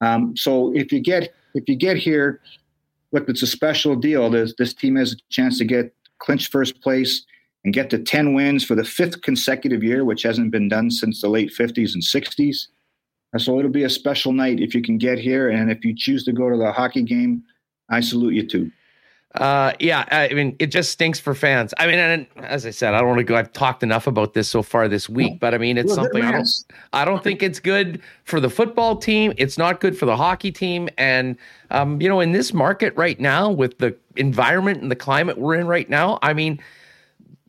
Um, 0.01 0.35
so 0.35 0.75
if 0.75 0.91
you 0.91 0.99
get 0.99 1.33
if 1.53 1.69
you 1.69 1.75
get 1.77 1.95
here, 1.95 2.41
look, 3.13 3.29
it's 3.29 3.41
a 3.41 3.47
special 3.47 3.95
deal. 3.95 4.29
There's, 4.29 4.53
this 4.57 4.73
team 4.73 4.97
has 4.97 5.13
a 5.13 5.15
chance 5.29 5.57
to 5.59 5.65
get 5.65 5.95
clinch 6.19 6.49
first 6.49 6.81
place 6.81 7.25
and 7.63 7.73
get 7.73 7.89
to 7.91 7.97
10 7.97 8.33
wins 8.33 8.65
for 8.65 8.75
the 8.75 8.83
fifth 8.83 9.21
consecutive 9.21 9.81
year, 9.81 10.03
which 10.03 10.23
hasn't 10.23 10.51
been 10.51 10.67
done 10.67 10.91
since 10.91 11.21
the 11.21 11.29
late 11.29 11.51
50s 11.57 11.93
and 11.93 12.03
60s. 12.03 12.67
So 13.37 13.57
it'll 13.57 13.71
be 13.71 13.83
a 13.83 13.89
special 13.89 14.33
night 14.33 14.59
if 14.59 14.75
you 14.75 14.81
can 14.81 14.97
get 14.97 15.17
here. 15.17 15.49
And 15.49 15.71
if 15.71 15.85
you 15.85 15.95
choose 15.95 16.25
to 16.25 16.33
go 16.33 16.49
to 16.49 16.57
the 16.57 16.73
hockey 16.73 17.03
game, 17.03 17.43
I 17.89 18.01
salute 18.01 18.33
you 18.33 18.47
too. 18.47 18.71
Uh, 19.35 19.73
yeah, 19.79 20.05
I 20.11 20.33
mean, 20.33 20.55
it 20.59 20.67
just 20.67 20.91
stinks 20.91 21.19
for 21.19 21.35
fans. 21.35 21.73
I 21.77 21.87
mean, 21.87 21.99
and 21.99 22.25
as 22.37 22.65
I 22.65 22.69
said, 22.69 22.93
I 22.93 22.99
don't 22.99 23.07
want 23.07 23.19
to 23.19 23.23
go. 23.23 23.35
I've 23.35 23.51
talked 23.51 23.83
enough 23.83 24.07
about 24.07 24.33
this 24.33 24.47
so 24.47 24.63
far 24.63 24.87
this 24.87 25.09
week, 25.09 25.39
but 25.39 25.53
I 25.53 25.57
mean, 25.57 25.77
it's 25.77 25.93
something 25.93 26.23
I 26.23 26.31
don't. 26.31 26.47
I 26.93 27.05
don't 27.05 27.23
think 27.23 27.43
it's 27.43 27.59
good 27.59 28.01
for 28.23 28.39
the 28.39 28.49
football 28.49 28.95
team. 28.95 29.33
It's 29.37 29.57
not 29.57 29.81
good 29.81 29.97
for 29.97 30.05
the 30.05 30.15
hockey 30.15 30.51
team, 30.51 30.87
and 30.97 31.35
um, 31.71 32.01
you 32.01 32.07
know, 32.07 32.21
in 32.21 32.31
this 32.31 32.53
market 32.53 32.95
right 32.95 33.19
now, 33.19 33.51
with 33.51 33.77
the 33.79 33.95
environment 34.15 34.81
and 34.81 34.89
the 34.89 34.95
climate 34.95 35.37
we're 35.37 35.55
in 35.55 35.67
right 35.67 35.89
now, 35.89 36.17
I 36.21 36.33
mean, 36.33 36.59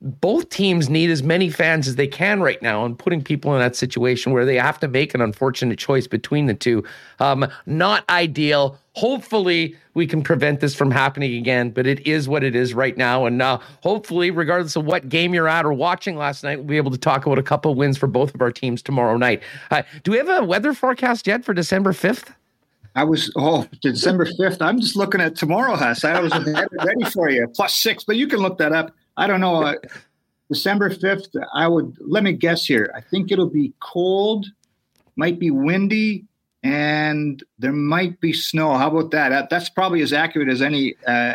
both 0.07 0.48
teams 0.48 0.88
need 0.88 1.11
as 1.11 1.22
many 1.22 1.50
fans 1.50 1.88
as 1.88 1.96
they 1.96 2.07
can 2.07 2.40
right 2.40 2.62
now 2.62 2.84
and 2.84 2.98
putting 2.98 3.22
people 3.22 3.52
in 3.54 3.61
that 3.61 3.74
situation 3.74 4.32
where 4.32 4.44
they 4.44 4.57
have 4.57 4.78
to 4.78 4.88
make 4.88 5.14
an 5.14 5.20
unfortunate 5.20 5.78
choice 5.78 6.07
between 6.07 6.46
the 6.46 6.54
two 6.54 6.84
um, 7.18 7.46
not 7.66 8.09
ideal 8.09 8.78
hopefully 8.94 9.76
we 9.94 10.07
can 10.07 10.22
prevent 10.22 10.61
this 10.61 10.74
from 10.74 10.90
happening 10.90 11.34
again 11.34 11.70
but 11.70 11.86
it 11.86 12.07
is 12.07 12.28
what 12.28 12.44
it 12.44 12.54
is 12.54 12.72
right 12.72 12.96
now 12.96 13.26
and 13.26 13.42
uh, 13.42 13.59
hopefully 13.82 14.30
regardless 14.30 14.76
of 14.76 14.84
what 14.84 15.09
game 15.09 15.34
you're 15.34 15.48
at 15.48 15.64
or 15.64 15.72
watching 15.72 16.16
last 16.16 16.44
night 16.44 16.57
we'll 16.59 16.66
be 16.66 16.76
able 16.76 16.90
to 16.90 16.98
talk 16.98 17.26
about 17.26 17.38
a 17.38 17.42
couple 17.42 17.74
wins 17.74 17.98
for 17.98 18.07
both 18.07 18.34
of 18.34 18.40
our 18.40 18.52
teams 18.52 18.82
tomorrow 18.82 19.16
night 19.16 19.42
uh, 19.70 19.82
do 20.04 20.12
we 20.12 20.16
have 20.16 20.28
a 20.28 20.44
weather 20.44 20.72
forecast 20.72 21.26
yet 21.26 21.44
for 21.44 21.52
december 21.52 21.92
5th 21.92 22.32
I 22.94 23.04
was 23.04 23.30
oh 23.36 23.66
December 23.82 24.24
fifth. 24.24 24.62
I'm 24.62 24.80
just 24.80 24.96
looking 24.96 25.20
at 25.20 25.36
tomorrow, 25.36 25.76
Huss. 25.76 26.02
I 26.02 26.18
was 26.18 26.32
ready 26.86 27.04
for 27.12 27.28
you. 27.28 27.46
Plus 27.54 27.74
six, 27.74 28.04
but 28.04 28.16
you 28.16 28.26
can 28.26 28.38
look 28.38 28.57
that 28.57 28.72
up. 28.72 28.90
I 29.16 29.26
don't 29.26 29.40
know. 29.40 29.62
Uh, 29.62 29.74
December 30.48 30.90
5th, 30.90 31.36
I 31.54 31.66
would 31.66 31.96
let 32.00 32.22
me 32.22 32.32
guess 32.32 32.64
here. 32.64 32.92
I 32.94 33.00
think 33.00 33.32
it'll 33.32 33.50
be 33.50 33.72
cold, 33.80 34.46
might 35.16 35.38
be 35.38 35.50
windy, 35.50 36.24
and 36.62 37.42
there 37.58 37.72
might 37.72 38.20
be 38.20 38.32
snow. 38.32 38.74
How 38.74 38.88
about 38.88 39.10
that? 39.10 39.30
that 39.30 39.50
that's 39.50 39.68
probably 39.68 40.02
as 40.02 40.12
accurate 40.12 40.48
as 40.48 40.62
any 40.62 40.94
uh, 41.06 41.34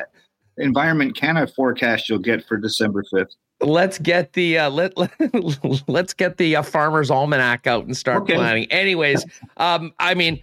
Environment 0.57 1.15
Canada 1.15 1.51
forecast 1.51 2.07
you'll 2.07 2.19
get 2.19 2.45
for 2.45 2.57
December 2.57 3.03
5th. 3.13 3.35
Let's 3.59 3.99
get 3.99 4.33
the 4.33 4.57
uh, 4.57 4.69
let, 4.69 4.97
let 4.97 5.87
let's 5.87 6.13
get 6.13 6.37
the 6.37 6.55
uh, 6.55 6.61
farmer's 6.61 7.11
almanac 7.11 7.67
out 7.67 7.85
and 7.85 7.95
start 7.95 8.23
okay. 8.23 8.35
planning. 8.35 8.71
Anyways, 8.71 9.25
um, 9.57 9.93
I 9.99 10.15
mean, 10.15 10.41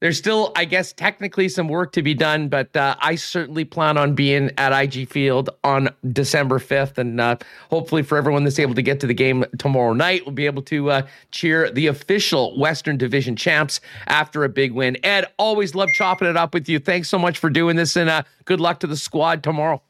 there's 0.00 0.18
still, 0.18 0.52
I 0.54 0.66
guess, 0.66 0.92
technically 0.92 1.48
some 1.48 1.68
work 1.68 1.92
to 1.92 2.02
be 2.02 2.12
done, 2.12 2.48
but 2.48 2.76
uh, 2.76 2.96
I 3.00 3.14
certainly 3.14 3.64
plan 3.64 3.96
on 3.96 4.14
being 4.14 4.50
at 4.58 4.72
IG 4.72 5.08
Field 5.08 5.48
on 5.64 5.88
December 6.12 6.58
5th. 6.58 6.98
And 6.98 7.18
uh, 7.18 7.36
hopefully, 7.70 8.02
for 8.02 8.18
everyone 8.18 8.44
that's 8.44 8.58
able 8.58 8.74
to 8.74 8.82
get 8.82 9.00
to 9.00 9.06
the 9.06 9.14
game 9.14 9.46
tomorrow 9.58 9.94
night, 9.94 10.26
we'll 10.26 10.34
be 10.34 10.44
able 10.44 10.62
to 10.64 10.90
uh, 10.90 11.06
cheer 11.30 11.70
the 11.70 11.86
official 11.86 12.58
Western 12.58 12.98
Division 12.98 13.36
champs 13.36 13.80
after 14.06 14.44
a 14.44 14.50
big 14.50 14.72
win. 14.72 14.98
Ed, 15.02 15.32
always 15.38 15.74
love 15.74 15.88
chopping 15.94 16.28
it 16.28 16.36
up 16.36 16.52
with 16.52 16.68
you. 16.68 16.78
Thanks 16.78 17.08
so 17.08 17.18
much 17.18 17.38
for 17.38 17.48
doing 17.48 17.76
this, 17.76 17.96
and 17.96 18.10
uh, 18.10 18.22
good 18.44 18.60
luck 18.60 18.80
to 18.80 18.86
the 18.86 18.96
squad 18.98 19.42
tomorrow. 19.42 19.82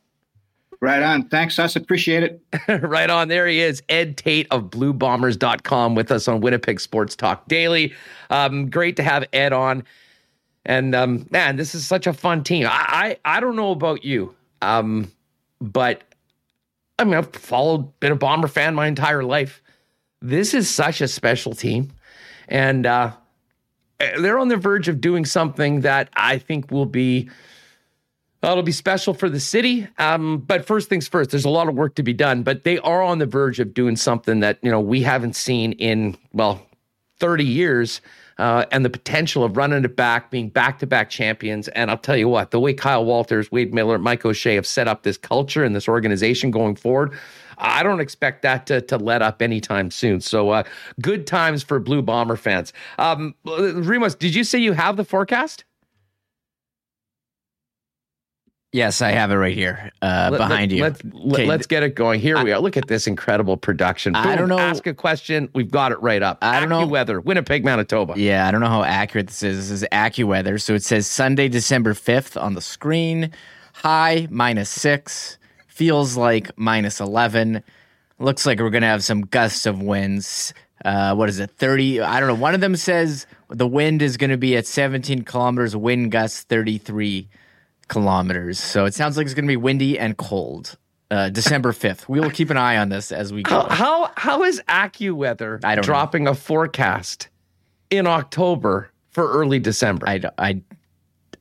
Right 0.80 1.02
on. 1.02 1.28
Thanks, 1.28 1.58
us. 1.58 1.74
Appreciate 1.76 2.22
it. 2.22 2.42
right 2.82 3.08
on. 3.08 3.28
There 3.28 3.46
he 3.46 3.60
is, 3.60 3.82
Ed 3.88 4.16
Tait 4.16 4.46
of 4.50 4.64
BlueBombers.com 4.64 5.94
with 5.94 6.12
us 6.12 6.28
on 6.28 6.40
Winnipeg 6.40 6.80
Sports 6.80 7.16
Talk 7.16 7.48
Daily. 7.48 7.94
Um, 8.30 8.68
great 8.68 8.96
to 8.96 9.02
have 9.02 9.24
Ed 9.32 9.52
on. 9.52 9.84
And 10.64 10.94
um, 10.94 11.26
man, 11.30 11.56
this 11.56 11.74
is 11.74 11.86
such 11.86 12.06
a 12.06 12.12
fun 12.12 12.42
team. 12.42 12.66
I 12.66 13.16
I, 13.24 13.36
I 13.36 13.40
don't 13.40 13.56
know 13.56 13.70
about 13.70 14.04
you, 14.04 14.34
um, 14.62 15.10
but 15.60 16.02
I 16.98 17.04
mean, 17.04 17.14
I've 17.14 17.32
followed, 17.32 17.98
been 18.00 18.12
a 18.12 18.16
Bomber 18.16 18.48
fan 18.48 18.74
my 18.74 18.86
entire 18.86 19.22
life. 19.22 19.62
This 20.22 20.54
is 20.54 20.68
such 20.68 21.00
a 21.00 21.08
special 21.08 21.54
team. 21.54 21.92
And 22.48 22.86
uh, 22.86 23.12
they're 23.98 24.38
on 24.38 24.48
the 24.48 24.56
verge 24.56 24.88
of 24.88 25.00
doing 25.00 25.24
something 25.24 25.80
that 25.80 26.08
I 26.16 26.38
think 26.38 26.70
will 26.70 26.86
be 26.86 27.28
it'll 28.52 28.62
be 28.62 28.72
special 28.72 29.14
for 29.14 29.28
the 29.28 29.40
city. 29.40 29.88
Um, 29.98 30.38
but 30.38 30.66
first 30.66 30.88
things 30.88 31.08
first, 31.08 31.30
there's 31.30 31.44
a 31.44 31.50
lot 31.50 31.68
of 31.68 31.74
work 31.74 31.94
to 31.96 32.02
be 32.02 32.12
done, 32.12 32.42
but 32.42 32.64
they 32.64 32.78
are 32.78 33.02
on 33.02 33.18
the 33.18 33.26
verge 33.26 33.60
of 33.60 33.74
doing 33.74 33.96
something 33.96 34.40
that, 34.40 34.58
you 34.62 34.70
know, 34.70 34.80
we 34.80 35.02
haven't 35.02 35.36
seen 35.36 35.72
in, 35.72 36.16
well, 36.32 36.66
30 37.18 37.44
years. 37.44 38.00
Uh, 38.38 38.66
and 38.70 38.84
the 38.84 38.90
potential 38.90 39.44
of 39.44 39.56
running 39.56 39.82
it 39.82 39.96
back, 39.96 40.30
being 40.30 40.50
back 40.50 40.78
to 40.78 40.86
back 40.86 41.08
champions. 41.08 41.68
And 41.68 41.90
I'll 41.90 41.96
tell 41.96 42.18
you 42.18 42.28
what, 42.28 42.50
the 42.50 42.60
way 42.60 42.74
Kyle 42.74 43.02
Walters, 43.02 43.50
Wade 43.50 43.72
Miller, 43.72 43.98
Mike 43.98 44.26
O'Shea 44.26 44.56
have 44.56 44.66
set 44.66 44.86
up 44.86 45.04
this 45.04 45.16
culture 45.16 45.64
and 45.64 45.74
this 45.74 45.88
organization 45.88 46.50
going 46.50 46.76
forward, 46.76 47.14
I 47.56 47.82
don't 47.82 48.00
expect 48.00 48.42
that 48.42 48.66
to, 48.66 48.82
to 48.82 48.98
let 48.98 49.22
up 49.22 49.40
anytime 49.40 49.90
soon. 49.90 50.20
So 50.20 50.50
uh, 50.50 50.64
good 51.00 51.26
times 51.26 51.62
for 51.62 51.78
Blue 51.78 52.02
Bomber 52.02 52.36
fans. 52.36 52.74
Um, 52.98 53.34
Remis, 53.46 54.14
did 54.14 54.34
you 54.34 54.44
say 54.44 54.58
you 54.58 54.74
have 54.74 54.98
the 54.98 55.04
forecast? 55.04 55.64
Yes, 58.76 59.00
I 59.00 59.12
have 59.12 59.30
it 59.30 59.36
right 59.36 59.54
here 59.54 59.90
uh, 60.02 60.28
let, 60.30 60.36
behind 60.36 60.70
let, 60.70 60.76
you. 60.76 60.82
Let's, 60.82 61.32
okay. 61.32 61.46
let's 61.46 61.66
get 61.66 61.82
it 61.82 61.94
going. 61.94 62.20
Here 62.20 62.36
I, 62.36 62.44
we 62.44 62.52
are. 62.52 62.60
Look 62.60 62.76
at 62.76 62.88
this 62.88 63.06
incredible 63.06 63.56
production. 63.56 64.12
Boom, 64.12 64.26
I 64.26 64.36
don't 64.36 64.50
know. 64.50 64.58
Ask 64.58 64.86
a 64.86 64.92
question. 64.92 65.48
We've 65.54 65.70
got 65.70 65.92
it 65.92 66.02
right 66.02 66.22
up. 66.22 66.36
I 66.42 66.60
don't 66.60 66.68
know. 66.68 66.86
Weather, 66.86 67.18
Winnipeg, 67.18 67.64
Manitoba. 67.64 68.12
Yeah, 68.18 68.46
I 68.46 68.50
don't 68.50 68.60
know 68.60 68.68
how 68.68 68.82
accurate 68.82 69.28
this 69.28 69.42
is. 69.42 69.70
This 69.70 69.82
is 69.82 69.88
AccuWeather. 69.92 70.60
So 70.60 70.74
it 70.74 70.82
says 70.82 71.06
Sunday, 71.06 71.48
December 71.48 71.94
5th 71.94 72.38
on 72.38 72.52
the 72.52 72.60
screen. 72.60 73.30
High 73.72 74.28
minus 74.30 74.68
six. 74.68 75.38
Feels 75.68 76.18
like 76.18 76.50
minus 76.58 77.00
11. 77.00 77.62
Looks 78.18 78.44
like 78.44 78.58
we're 78.58 78.68
going 78.68 78.82
to 78.82 78.88
have 78.88 79.02
some 79.02 79.22
gusts 79.22 79.64
of 79.64 79.80
winds. 79.80 80.52
Uh, 80.84 81.14
what 81.14 81.30
is 81.30 81.38
it? 81.38 81.50
30. 81.52 82.02
I 82.02 82.20
don't 82.20 82.28
know. 82.28 82.34
One 82.34 82.54
of 82.54 82.60
them 82.60 82.76
says 82.76 83.26
the 83.48 83.66
wind 83.66 84.02
is 84.02 84.18
going 84.18 84.28
to 84.28 84.36
be 84.36 84.54
at 84.54 84.66
17 84.66 85.22
kilometers, 85.22 85.74
wind 85.74 86.12
gusts 86.12 86.42
33 86.42 87.30
kilometers. 87.88 88.58
So 88.58 88.84
it 88.84 88.94
sounds 88.94 89.16
like 89.16 89.26
it's 89.26 89.34
going 89.34 89.44
to 89.44 89.50
be 89.50 89.56
windy 89.56 89.98
and 89.98 90.16
cold. 90.16 90.76
Uh, 91.08 91.28
December 91.28 91.70
5th. 91.70 92.08
We 92.08 92.18
will 92.18 92.32
keep 92.32 92.50
an 92.50 92.56
eye 92.56 92.78
on 92.78 92.88
this 92.88 93.12
as 93.12 93.32
we 93.32 93.44
go. 93.44 93.60
How, 93.60 93.68
how, 93.68 94.10
how 94.16 94.42
is 94.42 94.60
AccuWeather 94.68 95.64
I 95.64 95.76
don't 95.76 95.84
dropping 95.84 96.24
know. 96.24 96.32
a 96.32 96.34
forecast 96.34 97.28
in 97.90 98.08
October 98.08 98.90
for 99.10 99.30
early 99.30 99.60
December? 99.60 100.08
I, 100.08 100.20
I, 100.36 100.62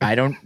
I 0.00 0.14
don't 0.14 0.36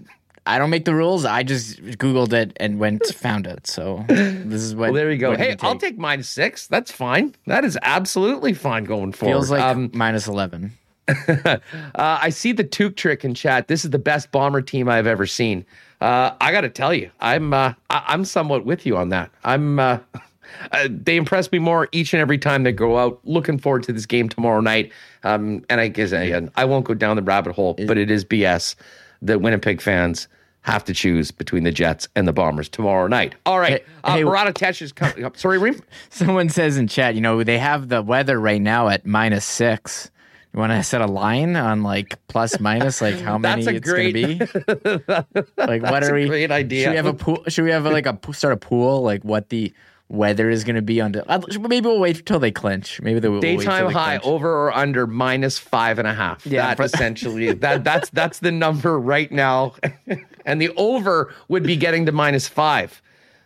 I 0.46 0.58
don't 0.58 0.70
make 0.70 0.84
the 0.84 0.94
rules. 0.94 1.24
I 1.24 1.42
just 1.42 1.80
Googled 1.80 2.32
it 2.32 2.56
and 2.56 2.78
went 2.78 3.06
found 3.06 3.46
it. 3.46 3.66
So 3.66 4.04
this 4.08 4.62
is 4.62 4.74
what. 4.74 4.86
Well, 4.86 4.94
there 4.94 5.10
you 5.10 5.18
go. 5.18 5.36
Hey, 5.36 5.54
can 5.54 5.58
I'll 5.66 5.78
take 5.78 5.98
minus 5.98 6.28
six. 6.28 6.66
That's 6.66 6.90
fine. 6.90 7.34
That 7.46 7.64
is 7.64 7.78
absolutely 7.82 8.54
fine 8.54 8.84
going 8.84 9.12
forward. 9.12 9.34
Feels 9.34 9.50
like 9.50 9.62
Um, 9.62 9.90
minus 9.94 10.26
eleven. 10.26 10.72
uh, 11.08 11.58
I 11.94 12.30
see 12.30 12.52
the 12.52 12.64
Took 12.64 12.96
trick 12.96 13.24
in 13.24 13.34
chat. 13.34 13.68
This 13.68 13.84
is 13.84 13.90
the 13.90 13.98
best 13.98 14.32
bomber 14.32 14.62
team 14.62 14.88
I've 14.88 15.06
ever 15.06 15.26
seen. 15.26 15.66
Uh, 16.00 16.34
I 16.40 16.52
got 16.52 16.62
to 16.62 16.68
tell 16.70 16.94
you, 16.94 17.10
I'm 17.20 17.52
uh, 17.52 17.74
I- 17.90 18.04
I'm 18.08 18.24
somewhat 18.24 18.64
with 18.64 18.86
you 18.86 18.96
on 18.96 19.10
that. 19.10 19.30
I'm. 19.44 19.78
Uh, 19.78 19.98
uh, 20.72 20.88
they 20.90 21.16
impress 21.16 21.50
me 21.52 21.58
more 21.58 21.88
each 21.92 22.12
and 22.12 22.20
every 22.20 22.38
time 22.38 22.62
they 22.64 22.72
go 22.72 22.98
out. 22.98 23.20
Looking 23.24 23.58
forward 23.58 23.82
to 23.84 23.92
this 23.92 24.06
game 24.06 24.28
tomorrow 24.28 24.60
night. 24.60 24.92
Um, 25.24 25.64
and 25.68 25.80
I 25.80 25.88
guess 25.88 26.12
again, 26.12 26.50
I 26.56 26.64
won't 26.64 26.84
go 26.86 26.94
down 26.94 27.16
the 27.16 27.22
rabbit 27.22 27.54
hole, 27.54 27.74
but 27.86 27.98
it 27.98 28.10
is 28.10 28.24
BS 28.24 28.74
that 29.22 29.40
Winnipeg 29.42 29.80
fans 29.82 30.26
have 30.62 30.84
to 30.84 30.92
choose 30.94 31.30
between 31.30 31.64
the 31.64 31.70
Jets 31.72 32.08
and 32.16 32.28
the 32.28 32.32
Bombers 32.32 32.68
tomorrow 32.68 33.06
night. 33.06 33.34
All 33.46 33.58
right, 33.58 33.72
Hey, 33.80 33.84
uh, 34.04 34.12
hey, 34.16 34.24
Murat 34.24 34.48
Ates 34.62 34.82
is 34.82 34.92
coming 34.92 35.24
up. 35.24 35.36
Sorry, 35.36 35.56
Reem. 35.58 35.80
Someone 36.10 36.48
says 36.50 36.76
in 36.76 36.86
chat, 36.86 37.14
you 37.14 37.20
know, 37.22 37.42
they 37.42 37.58
have 37.58 37.88
the 37.88 38.02
weather 38.02 38.38
right 38.38 38.60
now 38.60 38.88
at 38.88 39.06
minus 39.06 39.44
six. 39.44 40.10
You 40.52 40.58
want 40.58 40.72
to 40.72 40.82
set 40.82 41.00
a 41.00 41.06
line 41.06 41.54
on 41.56 41.82
like 41.82 42.18
plus 42.26 42.58
minus, 42.58 43.00
like 43.00 43.20
how 43.20 43.38
many 43.46 43.64
it's 43.66 43.88
going 43.88 44.12
to 44.14 44.26
be? 44.26 44.40
Like, 45.56 45.82
what 45.82 46.02
are 46.02 46.10
a 46.10 46.14
we? 46.14 46.26
great 46.26 46.50
idea. 46.50 46.84
Should 46.84 46.90
we 46.90 46.96
have 46.96 47.06
a 47.06 47.14
pool? 47.14 47.44
Should 47.48 47.64
we 47.64 47.70
have 47.70 47.84
like 47.84 48.06
a 48.06 48.18
start 48.32 48.54
a 48.54 48.56
pool? 48.56 49.02
Like 49.02 49.24
what 49.24 49.48
the 49.50 49.72
weather 50.08 50.50
is 50.50 50.64
going 50.64 50.74
to 50.76 50.82
be 50.82 51.00
on? 51.00 51.14
Uh, 51.14 51.40
maybe 51.68 51.86
we'll 51.86 52.00
wait 52.00 52.26
till 52.26 52.40
they 52.40 52.50
clinch. 52.50 53.00
Maybe 53.00 53.20
they 53.20 53.28
will 53.28 53.40
Daytime 53.40 53.86
they 53.86 53.92
high 53.92 54.18
clinch. 54.18 54.24
over 54.32 54.50
or 54.52 54.76
under 54.76 55.06
minus 55.06 55.58
five 55.58 55.98
and 56.00 56.08
a 56.08 56.14
half. 56.14 56.44
Yeah, 56.44 56.74
that 56.74 56.84
essentially 56.84 57.52
that 57.52 57.84
that's 57.84 58.10
that's 58.10 58.40
the 58.40 58.50
number 58.50 58.98
right 58.98 59.30
now, 59.30 59.74
and 60.44 60.60
the 60.60 60.70
over 60.70 61.32
would 61.48 61.62
be 61.62 61.76
getting 61.76 62.06
to 62.06 62.12
minus 62.12 62.48
five. 62.48 63.00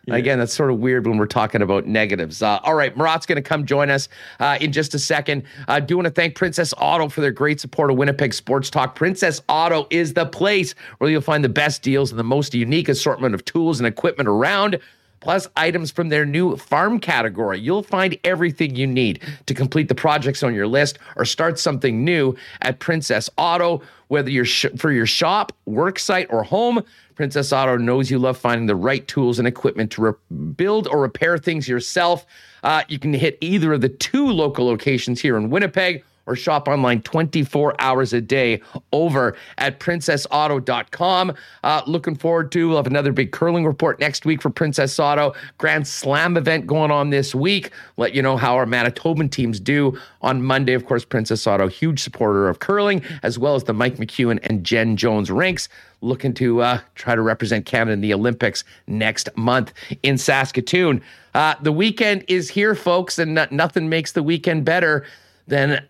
Again, 0.08 0.38
that's 0.38 0.52
sort 0.52 0.70
of 0.70 0.78
weird 0.78 1.06
when 1.06 1.16
we're 1.16 1.26
talking 1.26 1.62
about 1.62 1.86
negatives. 1.86 2.42
Uh, 2.42 2.58
all 2.62 2.74
right, 2.74 2.94
Murat's 2.96 3.26
going 3.26 3.36
to 3.36 3.42
come 3.42 3.64
join 3.64 3.90
us 3.90 4.08
uh, 4.40 4.58
in 4.60 4.72
just 4.72 4.94
a 4.94 4.98
second. 4.98 5.44
I 5.68 5.78
uh, 5.78 5.80
do 5.80 5.96
want 5.96 6.06
to 6.06 6.10
thank 6.12 6.34
Princess 6.34 6.74
Auto 6.76 7.08
for 7.08 7.20
their 7.20 7.30
great 7.30 7.60
support 7.60 7.90
of 7.90 7.96
Winnipeg 7.96 8.34
Sports 8.34 8.70
Talk. 8.70 8.94
Princess 8.94 9.40
Auto 9.48 9.86
is 9.90 10.14
the 10.14 10.26
place 10.26 10.74
where 10.98 11.10
you'll 11.10 11.22
find 11.22 11.42
the 11.42 11.48
best 11.48 11.82
deals 11.82 12.10
and 12.10 12.18
the 12.18 12.24
most 12.24 12.54
unique 12.54 12.88
assortment 12.88 13.34
of 13.34 13.44
tools 13.44 13.80
and 13.80 13.86
equipment 13.86 14.28
around 14.28 14.78
plus 15.24 15.48
items 15.56 15.90
from 15.90 16.10
their 16.10 16.26
new 16.26 16.54
farm 16.56 17.00
category. 17.00 17.58
You'll 17.58 17.82
find 17.82 18.16
everything 18.24 18.76
you 18.76 18.86
need 18.86 19.22
to 19.46 19.54
complete 19.54 19.88
the 19.88 19.94
projects 19.94 20.42
on 20.42 20.54
your 20.54 20.66
list 20.66 20.98
or 21.16 21.24
start 21.24 21.58
something 21.58 22.04
new 22.04 22.36
at 22.60 22.78
Princess 22.78 23.30
Auto. 23.38 23.80
Whether 24.08 24.30
you're 24.30 24.44
sh- 24.44 24.66
for 24.76 24.92
your 24.92 25.06
shop, 25.06 25.52
work 25.64 25.98
site, 25.98 26.26
or 26.30 26.42
home, 26.42 26.84
Princess 27.14 27.52
Auto 27.52 27.76
knows 27.76 28.10
you 28.10 28.18
love 28.18 28.36
finding 28.36 28.66
the 28.66 28.74
right 28.76 29.06
tools 29.06 29.38
and 29.38 29.46
equipment 29.46 29.90
to 29.92 30.02
re- 30.02 30.36
build 30.56 30.88
or 30.88 31.00
repair 31.00 31.38
things 31.38 31.68
yourself. 31.68 32.26
Uh, 32.62 32.82
you 32.88 32.98
can 32.98 33.14
hit 33.14 33.38
either 33.40 33.72
of 33.74 33.80
the 33.80 33.88
two 33.88 34.26
local 34.26 34.66
locations 34.66 35.20
here 35.20 35.36
in 35.36 35.50
Winnipeg 35.50 36.04
or 36.26 36.36
shop 36.36 36.68
online 36.68 37.02
24 37.02 37.74
hours 37.80 38.12
a 38.12 38.20
day 38.20 38.60
over 38.92 39.36
at 39.58 39.80
princessauto.com. 39.80 41.34
Uh, 41.62 41.82
looking 41.86 42.14
forward 42.14 42.50
to, 42.52 42.68
we'll 42.68 42.76
have 42.76 42.86
another 42.86 43.12
big 43.12 43.32
curling 43.32 43.66
report 43.66 44.00
next 44.00 44.24
week 44.24 44.40
for 44.40 44.50
Princess 44.50 44.98
Auto. 44.98 45.34
Grand 45.58 45.86
Slam 45.86 46.36
event 46.36 46.66
going 46.66 46.90
on 46.90 47.10
this 47.10 47.34
week. 47.34 47.70
Let 47.96 48.14
you 48.14 48.22
know 48.22 48.36
how 48.36 48.56
our 48.56 48.66
Manitoban 48.66 49.30
teams 49.30 49.60
do 49.60 49.98
on 50.22 50.42
Monday. 50.42 50.74
Of 50.74 50.86
course, 50.86 51.04
Princess 51.04 51.46
Auto, 51.46 51.68
huge 51.68 52.00
supporter 52.02 52.48
of 52.48 52.58
curling, 52.58 53.02
as 53.22 53.38
well 53.38 53.54
as 53.54 53.64
the 53.64 53.72
Mike 53.72 53.96
McEwen 53.96 54.38
and 54.44 54.64
Jen 54.64 54.96
Jones 54.96 55.30
rinks. 55.30 55.68
Looking 56.00 56.34
to 56.34 56.60
uh, 56.60 56.80
try 56.94 57.14
to 57.14 57.22
represent 57.22 57.64
Canada 57.64 57.92
in 57.92 58.00
the 58.02 58.12
Olympics 58.12 58.62
next 58.86 59.30
month 59.36 59.72
in 60.02 60.18
Saskatoon. 60.18 61.02
Uh, 61.34 61.54
the 61.62 61.72
weekend 61.72 62.24
is 62.28 62.50
here, 62.50 62.74
folks, 62.74 63.18
and 63.18 63.34
no- 63.34 63.46
nothing 63.50 63.88
makes 63.88 64.12
the 64.12 64.22
weekend 64.22 64.64
better 64.64 65.06
than 65.46 65.86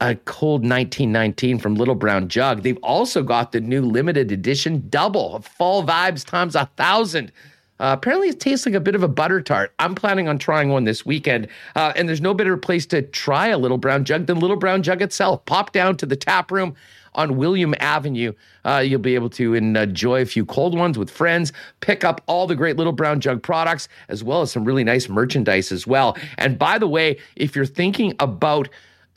a 0.00 0.14
cold 0.14 0.60
1919 0.62 1.58
from 1.58 1.74
Little 1.74 1.94
Brown 1.94 2.28
Jug. 2.28 2.62
They've 2.62 2.78
also 2.82 3.22
got 3.22 3.52
the 3.52 3.60
new 3.60 3.82
limited 3.82 4.30
edition 4.30 4.84
double 4.88 5.40
fall 5.40 5.84
vibes 5.84 6.24
times 6.24 6.54
a 6.54 6.70
thousand. 6.76 7.32
Uh, 7.80 7.94
apparently, 7.96 8.28
it 8.28 8.40
tastes 8.40 8.66
like 8.66 8.74
a 8.74 8.80
bit 8.80 8.94
of 8.94 9.02
a 9.02 9.08
butter 9.08 9.40
tart. 9.40 9.72
I'm 9.78 9.94
planning 9.94 10.28
on 10.28 10.38
trying 10.38 10.68
one 10.68 10.84
this 10.84 11.06
weekend. 11.06 11.46
Uh, 11.76 11.92
and 11.94 12.08
there's 12.08 12.20
no 12.20 12.34
better 12.34 12.56
place 12.56 12.86
to 12.86 13.02
try 13.02 13.48
a 13.48 13.58
Little 13.58 13.78
Brown 13.78 14.04
Jug 14.04 14.26
than 14.26 14.40
Little 14.40 14.56
Brown 14.56 14.82
Jug 14.82 15.00
itself. 15.00 15.44
Pop 15.46 15.72
down 15.72 15.96
to 15.98 16.06
the 16.06 16.16
tap 16.16 16.50
room 16.50 16.74
on 17.14 17.36
William 17.36 17.74
Avenue. 17.78 18.32
Uh, 18.64 18.82
you'll 18.84 19.00
be 19.00 19.14
able 19.14 19.30
to 19.30 19.54
enjoy 19.54 20.22
a 20.22 20.26
few 20.26 20.44
cold 20.44 20.76
ones 20.76 20.98
with 20.98 21.10
friends, 21.10 21.52
pick 21.80 22.04
up 22.04 22.20
all 22.26 22.46
the 22.46 22.56
great 22.56 22.76
Little 22.76 22.92
Brown 22.92 23.20
Jug 23.20 23.42
products, 23.42 23.88
as 24.08 24.24
well 24.24 24.42
as 24.42 24.50
some 24.52 24.64
really 24.64 24.84
nice 24.84 25.08
merchandise 25.08 25.70
as 25.72 25.86
well. 25.86 26.16
And 26.36 26.58
by 26.58 26.78
the 26.78 26.88
way, 26.88 27.18
if 27.36 27.54
you're 27.54 27.66
thinking 27.66 28.14
about 28.18 28.68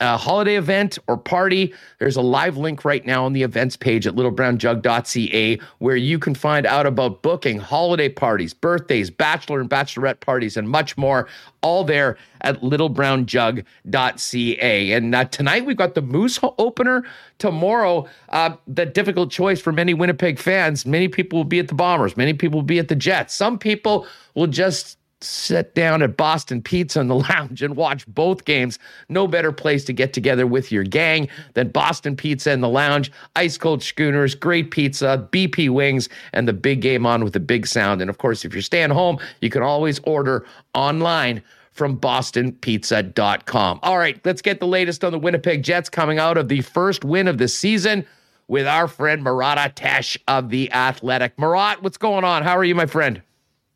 a 0.02 0.16
holiday 0.16 0.56
event 0.56 0.98
or 1.06 1.16
party, 1.16 1.72
there's 1.98 2.16
a 2.16 2.22
live 2.22 2.56
link 2.56 2.84
right 2.84 3.06
now 3.06 3.24
on 3.24 3.32
the 3.32 3.42
events 3.42 3.76
page 3.76 4.04
at 4.06 4.14
littlebrownjug.ca 4.14 5.58
where 5.78 5.96
you 5.96 6.18
can 6.18 6.34
find 6.34 6.66
out 6.66 6.86
about 6.86 7.22
booking 7.22 7.58
holiday 7.58 8.08
parties, 8.08 8.52
birthdays, 8.52 9.10
bachelor 9.10 9.60
and 9.60 9.70
bachelorette 9.70 10.18
parties, 10.20 10.56
and 10.56 10.68
much 10.68 10.98
more. 10.98 11.28
All 11.62 11.84
there 11.84 12.18
at 12.40 12.60
littlebrownjug.ca. 12.60 14.92
And 14.92 15.14
uh, 15.14 15.24
tonight 15.26 15.64
we've 15.64 15.76
got 15.76 15.94
the 15.94 16.02
Moose 16.02 16.40
opener. 16.58 17.04
Tomorrow, 17.38 18.08
uh, 18.30 18.56
the 18.66 18.84
difficult 18.84 19.30
choice 19.30 19.60
for 19.60 19.70
many 19.72 19.94
Winnipeg 19.94 20.40
fans. 20.40 20.84
Many 20.84 21.06
people 21.06 21.38
will 21.38 21.44
be 21.44 21.60
at 21.60 21.68
the 21.68 21.74
Bombers. 21.74 22.16
Many 22.16 22.34
people 22.34 22.58
will 22.58 22.66
be 22.66 22.80
at 22.80 22.88
the 22.88 22.96
Jets. 22.96 23.32
Some 23.34 23.60
people 23.60 24.08
will 24.34 24.48
just 24.48 24.98
sit 25.22 25.74
down 25.74 26.02
at 26.02 26.16
Boston 26.16 26.62
Pizza 26.62 27.00
in 27.00 27.08
the 27.08 27.14
lounge 27.30 27.62
and 27.62 27.76
watch 27.76 28.06
both 28.06 28.44
games. 28.44 28.78
No 29.08 29.26
better 29.26 29.52
place 29.52 29.84
to 29.84 29.92
get 29.92 30.12
together 30.12 30.46
with 30.46 30.72
your 30.72 30.84
gang 30.84 31.28
than 31.54 31.68
Boston 31.68 32.16
Pizza 32.16 32.52
in 32.52 32.60
the 32.60 32.68
lounge. 32.68 33.10
Ice 33.36 33.58
cold 33.58 33.82
schooners, 33.82 34.34
great 34.34 34.70
pizza, 34.70 35.28
BP 35.32 35.70
wings, 35.70 36.08
and 36.32 36.46
the 36.46 36.52
big 36.52 36.80
game 36.80 37.06
on 37.06 37.24
with 37.24 37.32
the 37.32 37.40
big 37.40 37.66
sound. 37.66 38.00
And 38.00 38.10
of 38.10 38.18
course, 38.18 38.44
if 38.44 38.52
you're 38.52 38.62
staying 38.62 38.90
home, 38.90 39.18
you 39.40 39.50
can 39.50 39.62
always 39.62 40.00
order 40.00 40.46
online 40.74 41.42
from 41.72 41.98
bostonpizza.com. 41.98 43.80
All 43.82 43.98
right, 43.98 44.20
let's 44.24 44.42
get 44.42 44.60
the 44.60 44.66
latest 44.66 45.04
on 45.04 45.12
the 45.12 45.18
Winnipeg 45.18 45.62
Jets 45.62 45.88
coming 45.88 46.18
out 46.18 46.36
of 46.36 46.48
the 46.48 46.60
first 46.60 47.04
win 47.04 47.28
of 47.28 47.38
the 47.38 47.48
season 47.48 48.06
with 48.48 48.66
our 48.66 48.86
friend 48.86 49.24
Murat 49.24 49.58
Ates 49.58 50.18
of 50.28 50.50
the 50.50 50.70
Athletic. 50.72 51.38
Murat, 51.38 51.82
what's 51.82 51.96
going 51.96 52.24
on? 52.24 52.42
How 52.42 52.56
are 52.56 52.64
you, 52.64 52.74
my 52.74 52.86
friend? 52.86 53.22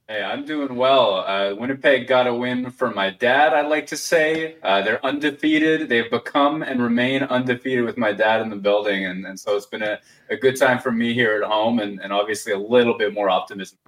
Hey, 0.09 0.23
I'm 0.23 0.45
doing 0.45 0.77
well. 0.77 1.25
Uh, 1.27 1.53
Winnipeg 1.57 2.07
got 2.07 2.29
a 2.29 2.33
win 2.33 2.71
for 2.71 2.93
my 2.93 3.11
dad, 3.11 3.53
I'd 3.53 3.67
like 3.67 3.89
to 3.89 3.97
say. 3.97 4.55
Uh, 4.63 4.81
they're 4.81 5.05
undefeated. 5.05 5.89
They've 5.89 6.09
become 6.09 6.63
and 6.63 6.81
remain 6.81 7.25
undefeated 7.25 7.85
with 7.85 7.99
my 7.99 8.13
dad 8.13 8.41
in 8.41 8.49
the 8.49 8.55
building. 8.55 9.05
And, 9.05 9.27
and 9.27 9.41
so 9.41 9.57
it's 9.57 9.67
been 9.67 9.83
a, 9.83 9.99
a 10.31 10.37
good 10.37 10.57
time 10.57 10.79
for 10.79 10.93
me 10.93 11.13
here 11.13 11.43
at 11.43 11.49
home 11.49 11.81
and, 11.81 12.01
and 12.01 12.13
obviously 12.13 12.53
a 12.53 12.59
little 12.59 12.97
bit 12.97 13.15
more 13.15 13.29
optimism. 13.29 13.79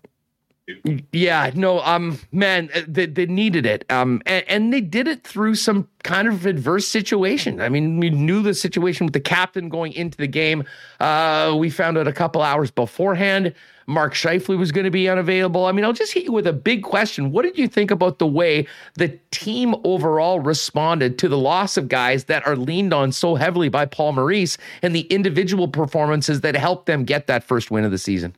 Yeah, 1.13 1.51
no, 1.55 1.81
um, 1.81 2.19
man, 2.31 2.69
uh, 2.75 2.83
they, 2.87 3.07
they 3.07 3.27
needed 3.27 3.65
it. 3.65 3.85
Um, 3.91 4.21
and, 4.27 4.45
and 4.49 4.73
they 4.73 4.83
did 4.83 5.09
it 5.09 5.25
through 5.25 5.55
some 5.55 5.89
kind 6.03 6.29
of 6.29 6.45
adverse 6.45 6.87
situation. 6.87 7.61
I 7.61 7.69
mean, 7.69 7.99
we 7.99 8.11
knew 8.11 8.43
the 8.43 8.55
situation 8.55 9.07
with 9.07 9.15
the 9.15 9.21
captain 9.21 9.69
going 9.69 9.93
into 9.93 10.19
the 10.19 10.27
game. 10.27 10.65
Uh, 11.01 11.55
we 11.59 11.71
found 11.71 11.97
out 11.97 12.07
a 12.07 12.13
couple 12.13 12.43
hours 12.43 12.71
beforehand. 12.71 13.55
Mark 13.87 14.13
Scheifele 14.13 14.59
was 14.59 14.71
going 14.71 14.85
to 14.85 14.91
be 14.91 15.09
unavailable. 15.09 15.65
I 15.65 15.73
mean, 15.73 15.87
I'll 15.87 15.95
just 15.95 16.13
hit 16.13 16.25
you 16.25 16.33
with 16.33 16.47
a 16.47 16.53
big 16.53 16.83
question. 16.83 17.33
What 17.33 17.43
did 17.43 17.57
you 17.57 17.67
think 17.67 17.91
about 17.91 18.19
the 18.19 18.27
way 18.27 18.67
the 18.95 19.19
team 19.31 19.75
overall 19.85 20.41
responded 20.41 21.19
to 21.21 21.29
the 21.29 21.39
loss 21.39 21.79
of 21.79 21.89
guys 21.89 22.25
that 22.25 22.47
are 22.47 22.57
leaned 22.57 22.93
on 22.93 23.13
so 23.13 23.37
heavily 23.37 23.71
by 23.71 23.87
Paul 23.87 24.13
Maurice 24.13 24.59
and 24.83 24.95
the 24.95 25.03
individual 25.03 25.69
performances 25.69 26.43
that 26.43 26.55
helped 26.55 26.85
them 26.85 27.05
get 27.05 27.27
that 27.29 27.43
first 27.43 27.71
win 27.71 27.85
of 27.85 27.91
the 27.91 27.97
season? 27.97 28.35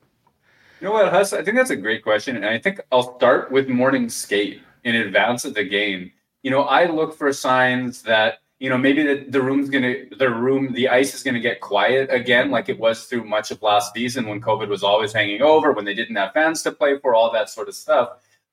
You 0.80 0.86
know 0.86 0.92
what, 0.92 1.12
Huss? 1.12 1.34
I 1.34 1.42
think 1.42 1.58
that's 1.58 1.70
a 1.70 1.76
great 1.76 2.02
question. 2.02 2.36
And 2.36 2.46
I 2.46 2.58
think 2.58 2.80
I'll 2.90 3.16
start 3.18 3.52
with 3.52 3.68
morning 3.68 4.08
skate 4.08 4.62
in 4.84 4.94
advance 4.94 5.44
of 5.44 5.52
the 5.52 5.64
game. 5.64 6.10
You 6.42 6.50
know, 6.50 6.62
I 6.62 6.86
look 6.86 7.14
for 7.14 7.30
signs 7.34 8.00
that, 8.02 8.38
you 8.60 8.70
know, 8.70 8.78
maybe 8.78 9.02
the, 9.02 9.26
the 9.28 9.42
room's 9.42 9.68
going 9.68 9.82
to, 9.82 10.16
the 10.16 10.30
room, 10.30 10.72
the 10.72 10.88
ice 10.88 11.14
is 11.14 11.22
going 11.22 11.34
to 11.34 11.40
get 11.40 11.60
quiet 11.60 12.08
again, 12.10 12.50
like 12.50 12.70
it 12.70 12.78
was 12.78 13.04
through 13.04 13.24
much 13.24 13.50
of 13.50 13.60
last 13.60 13.92
season 13.92 14.26
when 14.26 14.40
COVID 14.40 14.68
was 14.68 14.82
always 14.82 15.12
hanging 15.12 15.42
over, 15.42 15.72
when 15.72 15.84
they 15.84 15.92
didn't 15.92 16.16
have 16.16 16.32
fans 16.32 16.62
to 16.62 16.72
play 16.72 16.98
for, 16.98 17.14
all 17.14 17.30
that 17.30 17.50
sort 17.50 17.68
of 17.68 17.74
stuff. 17.74 18.12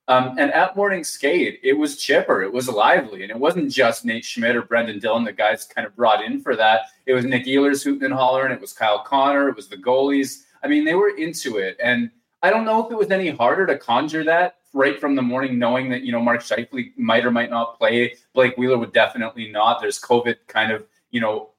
Um, 0.09 0.35
and 0.37 0.51
at 0.51 0.75
morning 0.75 1.05
skate, 1.05 1.61
it 1.63 1.73
was 1.73 1.97
chipper, 1.97 2.41
it 2.41 2.51
was 2.51 2.67
lively, 2.69 3.23
and 3.23 3.31
it 3.31 3.39
wasn't 3.39 3.71
just 3.71 4.05
Nate 4.05 4.23
Schmidt 4.23 4.55
or 4.55 4.63
Brendan 4.63 4.99
Dillon, 4.99 5.23
the 5.25 5.33
guys 5.33 5.65
kind 5.65 5.87
of 5.87 5.95
brought 5.95 6.23
in 6.23 6.41
for 6.41 6.57
that. 6.57 6.81
It 7.05 7.13
was 7.13 7.25
Nick 7.25 7.45
Ehlers 7.45 7.83
hooting 7.83 8.05
and 8.05 8.13
hollering, 8.13 8.53
it 8.53 8.61
was 8.61 8.73
Kyle 8.73 9.03
Connor, 9.03 9.49
it 9.49 9.55
was 9.55 9.67
the 9.67 9.77
goalies. 9.77 10.43
I 10.63 10.67
mean, 10.67 10.85
they 10.85 10.95
were 10.95 11.09
into 11.09 11.57
it. 11.57 11.77
And 11.83 12.09
I 12.41 12.49
don't 12.49 12.65
know 12.65 12.85
if 12.85 12.91
it 12.91 12.97
was 12.97 13.11
any 13.11 13.29
harder 13.29 13.65
to 13.65 13.77
conjure 13.77 14.23
that 14.25 14.57
right 14.73 14.99
from 14.99 15.15
the 15.15 15.21
morning, 15.21 15.57
knowing 15.57 15.89
that, 15.89 16.03
you 16.03 16.11
know, 16.11 16.21
Mark 16.21 16.41
Scheifele 16.41 16.91
might 16.97 17.25
or 17.25 17.31
might 17.31 17.49
not 17.49 17.77
play. 17.77 18.15
Blake 18.33 18.57
Wheeler 18.57 18.77
would 18.77 18.93
definitely 18.93 19.51
not. 19.51 19.81
There's 19.81 19.99
COVID 19.99 20.35
kind 20.47 20.71
of, 20.71 20.85
you 21.09 21.19
know, 21.19 21.49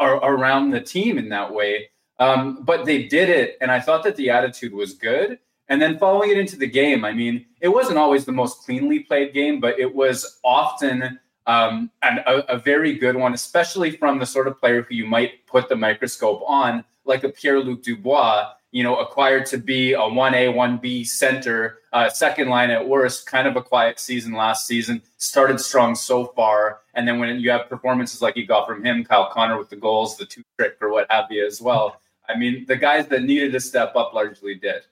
around 0.00 0.70
the 0.70 0.80
team 0.80 1.18
in 1.18 1.28
that 1.30 1.52
way. 1.52 1.90
Um, 2.20 2.62
but 2.62 2.84
they 2.84 3.04
did 3.04 3.28
it, 3.28 3.58
and 3.60 3.70
I 3.70 3.80
thought 3.80 4.02
that 4.04 4.16
the 4.16 4.30
attitude 4.30 4.72
was 4.72 4.94
good. 4.94 5.38
And 5.68 5.82
then 5.82 5.98
following 5.98 6.30
it 6.30 6.38
into 6.38 6.56
the 6.56 6.66
game, 6.66 7.04
I 7.04 7.12
mean, 7.12 7.46
it 7.60 7.68
wasn't 7.68 7.98
always 7.98 8.24
the 8.24 8.32
most 8.32 8.64
cleanly 8.64 9.00
played 9.00 9.34
game, 9.34 9.60
but 9.60 9.78
it 9.78 9.94
was 9.94 10.38
often 10.42 11.18
um, 11.46 11.90
and 12.02 12.18
a, 12.20 12.56
a, 12.56 12.58
very 12.58 12.92
good 12.92 13.16
one, 13.16 13.32
especially 13.32 13.92
from 13.92 14.18
the 14.18 14.26
sort 14.26 14.48
of 14.48 14.60
player 14.60 14.82
who 14.82 14.94
you 14.94 15.06
might 15.06 15.46
put 15.46 15.70
the 15.70 15.76
microscope 15.76 16.42
on, 16.46 16.84
like 17.06 17.24
a 17.24 17.30
Pierre 17.30 17.58
Luc 17.60 17.82
Dubois, 17.82 18.52
you 18.70 18.82
know, 18.82 18.96
acquired 18.96 19.46
to 19.46 19.58
be 19.58 19.94
a 19.94 20.00
1A, 20.00 20.52
1B 20.54 21.06
center, 21.06 21.78
uh, 21.92 22.08
second 22.10 22.48
line 22.48 22.70
at 22.70 22.86
worst, 22.86 23.26
kind 23.26 23.48
of 23.48 23.56
a 23.56 23.62
quiet 23.62 23.98
season 23.98 24.32
last 24.32 24.66
season, 24.66 25.00
started 25.16 25.58
strong 25.58 25.94
so 25.94 26.26
far. 26.26 26.80
And 26.94 27.08
then 27.08 27.18
when 27.18 27.40
you 27.40 27.50
have 27.50 27.68
performances 27.68 28.20
like 28.20 28.36
you 28.36 28.46
got 28.46 28.66
from 28.66 28.84
him, 28.84 29.04
Kyle 29.04 29.30
Connor 29.32 29.58
with 29.58 29.70
the 29.70 29.76
goals, 29.76 30.16
the 30.16 30.26
two 30.26 30.42
trick 30.58 30.76
or 30.80 30.90
what 30.90 31.06
have 31.10 31.26
you 31.30 31.46
as 31.46 31.62
well. 31.62 32.00
I 32.28 32.36
mean, 32.36 32.66
the 32.66 32.76
guys 32.76 33.06
that 33.08 33.22
needed 33.22 33.52
to 33.52 33.60
step 33.60 33.96
up 33.96 34.12
largely 34.12 34.54
did. 34.54 34.82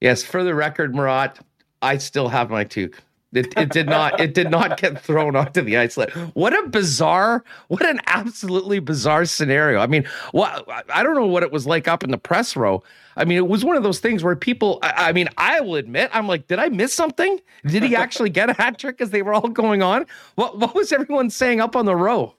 Yes, 0.00 0.24
for 0.24 0.42
the 0.42 0.54
record, 0.54 0.94
Murat, 0.94 1.38
I 1.82 1.98
still 1.98 2.28
have 2.28 2.50
my 2.50 2.64
toque. 2.64 2.98
It, 3.32 3.52
it 3.58 3.68
did 3.70 3.86
not 3.86 4.18
it 4.18 4.32
did 4.32 4.50
not 4.50 4.80
get 4.80 5.02
thrown 5.02 5.36
onto 5.36 5.60
the 5.60 5.76
ice. 5.76 5.96
What 6.32 6.58
a 6.58 6.66
bizarre, 6.68 7.44
what 7.68 7.84
an 7.84 8.00
absolutely 8.06 8.78
bizarre 8.78 9.26
scenario. 9.26 9.80
I 9.80 9.86
mean, 9.86 10.08
what 10.32 10.66
I 10.90 11.02
don't 11.02 11.14
know 11.14 11.26
what 11.26 11.42
it 11.42 11.52
was 11.52 11.66
like 11.66 11.88
up 11.88 12.02
in 12.02 12.10
the 12.10 12.18
press 12.18 12.56
row. 12.56 12.82
I 13.18 13.24
mean, 13.24 13.36
it 13.36 13.48
was 13.48 13.64
one 13.64 13.76
of 13.76 13.82
those 13.82 13.98
things 13.98 14.24
where 14.24 14.34
people. 14.34 14.78
I, 14.82 15.08
I 15.08 15.12
mean, 15.12 15.28
I 15.36 15.60
will 15.60 15.74
admit, 15.74 16.10
I'm 16.14 16.26
like, 16.26 16.46
did 16.46 16.58
I 16.58 16.68
miss 16.68 16.94
something? 16.94 17.38
Did 17.66 17.82
he 17.82 17.94
actually 17.94 18.30
get 18.30 18.48
a 18.48 18.54
hat 18.54 18.78
trick 18.78 19.00
as 19.00 19.10
they 19.10 19.20
were 19.20 19.34
all 19.34 19.48
going 19.48 19.82
on? 19.82 20.06
What 20.36 20.58
what 20.58 20.74
was 20.74 20.90
everyone 20.90 21.28
saying 21.28 21.60
up 21.60 21.76
on 21.76 21.84
the 21.84 21.96
row? 21.96 22.34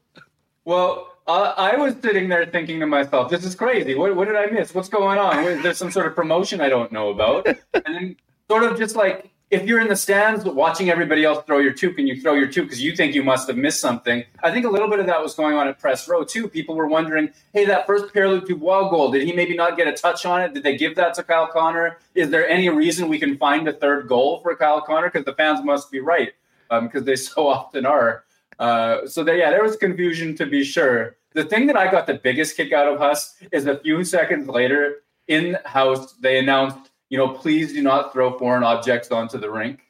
Well, 0.65 1.13
uh, 1.27 1.53
I 1.55 1.75
was 1.75 1.93
sitting 2.01 2.29
there 2.29 2.47
thinking 2.47 2.79
to 2.79 2.87
myself, 2.87 3.29
"This 3.29 3.45
is 3.45 3.53
crazy. 3.53 3.93
What, 3.93 4.15
what 4.15 4.25
did 4.27 4.37
I 4.37 4.47
miss? 4.47 4.73
What's 4.73 4.89
going 4.89 5.19
on? 5.19 5.61
There's 5.61 5.77
some 5.77 5.91
sort 5.91 6.07
of 6.07 6.15
promotion 6.15 6.61
I 6.61 6.69
don't 6.69 6.91
know 6.91 7.09
about." 7.09 7.45
And 7.45 7.83
then, 7.85 8.15
sort 8.49 8.63
of 8.63 8.75
just 8.77 8.95
like 8.95 9.29
if 9.51 9.65
you're 9.65 9.79
in 9.79 9.87
the 9.87 9.95
stands 9.95 10.45
watching 10.45 10.89
everybody 10.89 11.23
else 11.23 11.43
throw 11.45 11.57
your 11.57 11.73
toque 11.73 11.97
and 11.97 12.07
you 12.07 12.21
throw 12.21 12.33
your 12.33 12.47
toque 12.47 12.65
because 12.65 12.83
you 12.83 12.95
think 12.95 13.15
you 13.15 13.23
must 13.23 13.47
have 13.47 13.57
missed 13.57 13.79
something, 13.79 14.23
I 14.43 14.51
think 14.51 14.65
a 14.65 14.69
little 14.69 14.89
bit 14.89 14.99
of 14.99 15.07
that 15.07 15.21
was 15.21 15.33
going 15.33 15.55
on 15.55 15.67
at 15.67 15.79
press 15.79 16.07
row 16.07 16.23
too. 16.23 16.47
People 16.47 16.75
were 16.75 16.87
wondering, 16.87 17.29
hey, 17.53 17.65
that 17.65 17.87
first 17.87 18.13
Pierre-Luc 18.13 18.47
Dubois 18.47 18.89
goal, 18.89 19.11
did 19.11 19.23
he 19.23 19.33
maybe 19.33 19.55
not 19.55 19.75
get 19.75 19.87
a 19.87 19.93
touch 19.93 20.25
on 20.25 20.41
it? 20.41 20.53
Did 20.53 20.63
they 20.63 20.77
give 20.77 20.95
that 20.95 21.15
to 21.15 21.23
Kyle 21.23 21.47
Connor? 21.47 21.97
Is 22.13 22.29
there 22.29 22.47
any 22.47 22.69
reason 22.69 23.07
we 23.07 23.17
can 23.17 23.37
find 23.37 23.67
a 23.67 23.73
third 23.73 24.07
goal 24.07 24.39
for 24.41 24.55
Kyle 24.55 24.81
Connor? 24.81 25.09
Because 25.09 25.25
the 25.25 25.33
fans 25.33 25.63
must 25.63 25.91
be 25.91 25.99
right, 25.99 26.33
because 26.69 27.01
um, 27.01 27.05
they 27.05 27.15
so 27.15 27.47
often 27.47 27.85
are. 27.85 28.25
Uh, 28.59 29.07
so 29.07 29.23
there, 29.23 29.37
yeah, 29.37 29.49
there 29.49 29.63
was 29.63 29.77
confusion 29.77 30.35
to 30.35 30.45
be 30.45 30.63
sure. 30.63 31.15
The 31.33 31.45
thing 31.45 31.67
that 31.67 31.77
I 31.77 31.89
got 31.89 32.05
the 32.05 32.15
biggest 32.15 32.55
kick 32.55 32.71
out 32.71 32.87
of 32.87 32.99
Huss 32.99 33.35
is 33.51 33.65
a 33.65 33.79
few 33.79 34.03
seconds 34.03 34.47
later 34.47 34.97
in 35.27 35.57
house 35.63 36.13
they 36.13 36.39
announced 36.39 36.89
you 37.09 37.17
know, 37.17 37.29
please 37.29 37.73
do 37.73 37.81
not 37.81 38.13
throw 38.13 38.37
foreign 38.37 38.63
objects 38.63 39.11
onto 39.11 39.37
the 39.37 39.49
rink. 39.49 39.81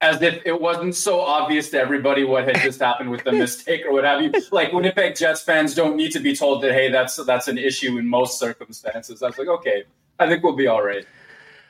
As 0.00 0.20
if 0.20 0.42
it 0.44 0.60
wasn't 0.60 0.96
so 0.96 1.20
obvious 1.20 1.70
to 1.70 1.80
everybody 1.80 2.24
what 2.24 2.44
had 2.44 2.56
just 2.56 2.80
happened 2.80 3.10
with 3.10 3.22
the 3.22 3.32
mistake 3.32 3.82
or 3.86 3.92
what 3.92 4.04
have 4.04 4.20
you. 4.20 4.32
Like 4.50 4.72
Winnipeg 4.72 5.14
Jets 5.14 5.42
fans 5.42 5.74
don't 5.74 5.96
need 5.96 6.10
to 6.12 6.20
be 6.20 6.34
told 6.34 6.62
that 6.62 6.72
hey, 6.72 6.90
that's 6.90 7.16
that's 7.24 7.46
an 7.46 7.56
issue 7.56 7.98
in 7.98 8.08
most 8.08 8.38
circumstances. 8.38 9.22
I 9.22 9.28
was 9.28 9.38
like, 9.38 9.48
okay, 9.48 9.84
I 10.18 10.28
think 10.28 10.42
we'll 10.42 10.56
be 10.56 10.66
all 10.66 10.84
right. 10.84 11.06